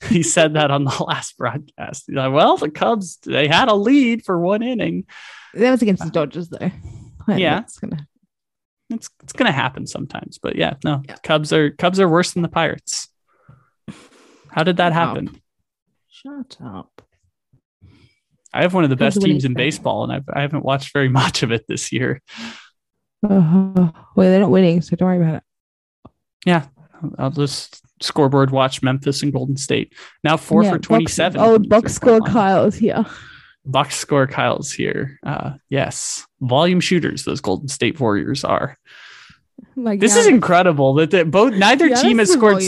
He 0.10 0.24
said 0.24 0.56
that 0.56 0.72
on 0.72 0.84
the 0.84 1.04
last 1.08 1.38
broadcast. 1.38 2.06
He's 2.08 2.16
like 2.16 2.34
well 2.34 2.58
the 2.58 2.72
Cubs 2.72 3.20
they 3.24 3.48
had 3.48 3.68
a 3.68 3.76
lead 3.76 4.26
for 4.26 4.40
one 4.40 4.64
inning. 4.64 5.06
That 5.54 5.70
was 5.70 5.84
against 5.84 6.04
the 6.04 6.10
Dodgers 6.10 6.50
though. 6.50 6.72
Yeah. 7.28 7.60
It's 7.60 7.78
gonna 7.78 8.08
it's 8.90 9.10
it's 9.22 9.34
gonna 9.34 9.52
happen 9.52 9.86
sometimes 9.86 10.40
but 10.40 10.56
yeah 10.56 10.74
no. 10.84 11.04
Yeah. 11.08 11.18
Cubs 11.22 11.54
are 11.54 11.70
Cubs 11.70 12.00
are 12.00 12.10
worse 12.10 12.32
than 12.32 12.42
the 12.42 12.50
Pirates. 12.50 13.10
How 14.50 14.64
did 14.64 14.78
that 14.78 14.92
happen? 14.92 15.40
Shut 16.10 16.58
up. 16.64 17.02
I 18.53 18.61
have 18.64 18.73
one 18.73 18.84
of 18.84 18.90
the 18.90 18.95
best 18.95 19.22
teams 19.22 19.45
in 19.45 19.53
baseball, 19.53 20.03
and 20.03 20.11
I've, 20.11 20.26
I 20.32 20.41
haven't 20.41 20.65
watched 20.65 20.94
very 20.94 21.10
much 21.22 21.44
of 21.44 21.52
it 21.52 21.65
this 21.68 21.91
year. 21.91 22.22
Uh, 23.23 23.91
well, 24.15 24.30
they're 24.30 24.40
not 24.40 24.49
winning, 24.52 24.82
so 24.82 24.95
don't 24.95 25.07
worry 25.07 25.18
about 25.22 25.36
it. 25.36 25.44
Yeah, 26.45 26.65
I'll 27.18 27.30
just 27.32 27.82
scoreboard 28.02 28.52
watch 28.52 28.82
Memphis 28.82 29.22
and 29.23 29.32
Golden 29.32 29.57
State. 29.57 29.94
Now 30.23 30.38
four 30.38 30.64
Yeah, 30.64 30.72
for 30.72 30.78
box- 30.78 30.88
27. 30.88 31.40
Oh, 31.40 31.60
box 31.60 31.94
score 31.94 32.19
line. 32.19 32.32
Kyle's 32.32 32.76
here. 32.76 33.06
Box 33.64 33.95
score 33.95 34.26
Kyle's 34.26 34.72
here. 34.72 35.19
Uh, 35.23 35.52
yes, 35.69 36.26
volume 36.41 36.80
shooters, 36.80 37.23
those 37.26 37.41
Golden 37.41 37.68
State 37.68 37.99
Warriors 37.99 38.44
are. 38.44 38.78
Like 39.76 39.99
This 39.99 40.15
is 40.15 40.26
incredible 40.26 40.95
that 40.95 41.11
that 41.11 41.30
both 41.30 41.53
neither 41.53 41.90
Giannis 41.90 42.02
team 42.02 42.18
has 42.18 42.32
scored. 42.32 42.64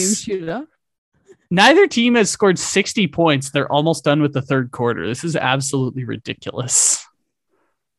Neither 1.52 1.88
team 1.88 2.16
has 2.16 2.30
scored 2.30 2.58
60 2.60 3.08
points. 3.08 3.52
They're 3.52 3.72
almost 3.72 4.04
done 4.04 4.22
with 4.22 4.34
the 4.34 4.42
third 4.42 4.72
quarter. 4.72 5.08
This 5.08 5.24
is 5.24 5.36
absolutely 5.36 6.04
ridiculous. 6.04 7.06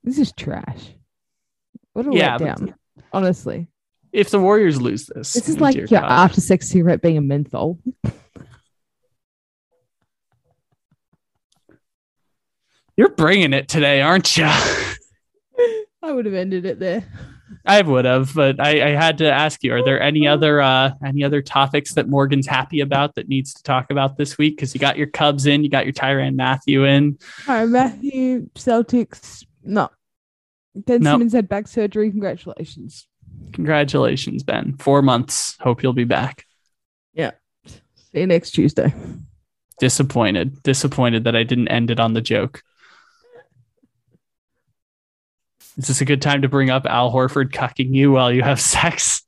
This 0.02 0.18
is 0.18 0.32
trash. 0.32 0.90
What 1.92 2.06
a 2.06 2.12
Yeah, 2.14 2.36
letdown. 2.38 2.74
Honestly, 3.12 3.68
If 4.12 4.30
the 4.30 4.38
Warriors 4.40 4.80
lose 4.80 5.06
this, 5.06 5.32
this 5.32 5.48
is 5.48 5.60
like 5.60 5.74
your 5.76 5.86
God. 5.86 6.04
after 6.04 6.40
sex 6.40 6.68
cigarette 6.68 7.00
being 7.02 7.16
a 7.16 7.20
menthol. 7.20 7.78
You're 12.96 13.08
bringing 13.10 13.52
it 13.52 13.68
today, 13.68 14.00
aren't 14.02 14.36
you? 14.36 14.44
I 16.02 16.12
would 16.12 16.26
have 16.26 16.34
ended 16.34 16.64
it 16.64 16.78
there. 16.78 17.04
I 17.64 17.82
would 17.82 18.04
have, 18.04 18.34
but 18.34 18.60
I, 18.60 18.88
I 18.88 18.90
had 18.90 19.18
to 19.18 19.30
ask 19.30 19.62
you: 19.62 19.74
Are 19.74 19.84
there 19.84 20.00
any 20.00 20.26
other 20.26 20.60
uh, 20.60 20.92
any 21.04 21.24
other 21.24 21.42
topics 21.42 21.94
that 21.94 22.08
Morgan's 22.08 22.46
happy 22.46 22.80
about 22.80 23.14
that 23.14 23.28
needs 23.28 23.54
to 23.54 23.62
talk 23.62 23.90
about 23.90 24.16
this 24.16 24.38
week? 24.38 24.56
Because 24.56 24.74
you 24.74 24.80
got 24.80 24.96
your 24.96 25.06
Cubs 25.06 25.46
in, 25.46 25.62
you 25.62 25.70
got 25.70 25.84
your 25.84 25.92
Tyrann 25.92 26.36
Mathieu 26.36 26.84
in. 26.84 27.18
All 27.48 27.54
right, 27.54 27.68
Mathieu, 27.68 28.48
Celtics. 28.54 29.44
No. 29.62 29.90
Ben 30.74 31.02
Nope. 31.02 31.14
Simmons 31.14 31.32
had 31.32 31.48
back 31.48 31.68
surgery. 31.68 32.10
Congratulations. 32.10 33.06
Congratulations, 33.52 34.42
Ben. 34.42 34.76
Four 34.78 35.02
months. 35.02 35.56
Hope 35.60 35.82
you'll 35.82 35.92
be 35.92 36.04
back. 36.04 36.44
Yeah. 37.12 37.32
See 37.66 38.20
you 38.20 38.26
next 38.26 38.50
Tuesday. 38.52 38.92
Disappointed. 39.78 40.62
Disappointed 40.62 41.24
that 41.24 41.36
I 41.36 41.44
didn't 41.44 41.68
end 41.68 41.90
it 41.90 42.00
on 42.00 42.14
the 42.14 42.20
joke. 42.20 42.62
Is 45.76 45.88
this 45.88 46.00
a 46.00 46.04
good 46.04 46.22
time 46.22 46.42
to 46.42 46.48
bring 46.48 46.70
up 46.70 46.86
Al 46.86 47.12
Horford 47.12 47.50
cucking 47.50 47.92
you 47.92 48.12
while 48.12 48.32
you 48.32 48.42
have 48.42 48.60
sex? 48.60 49.24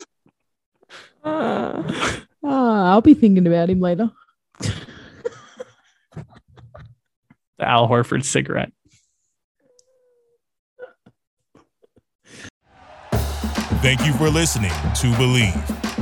Ah, 1.25 2.21
ah, 2.45 2.93
I'll 2.93 3.01
be 3.01 3.15
thinking 3.15 3.47
about 3.47 3.69
him 3.69 3.81
later. 3.81 4.11
The 7.59 7.67
Al 7.67 7.89
Horford 7.89 8.25
cigarette. 8.25 8.71
Thank 13.83 14.07
you 14.07 14.13
for 14.15 14.31
listening 14.31 14.71
to 14.71 15.13
Bleav. 15.17 15.86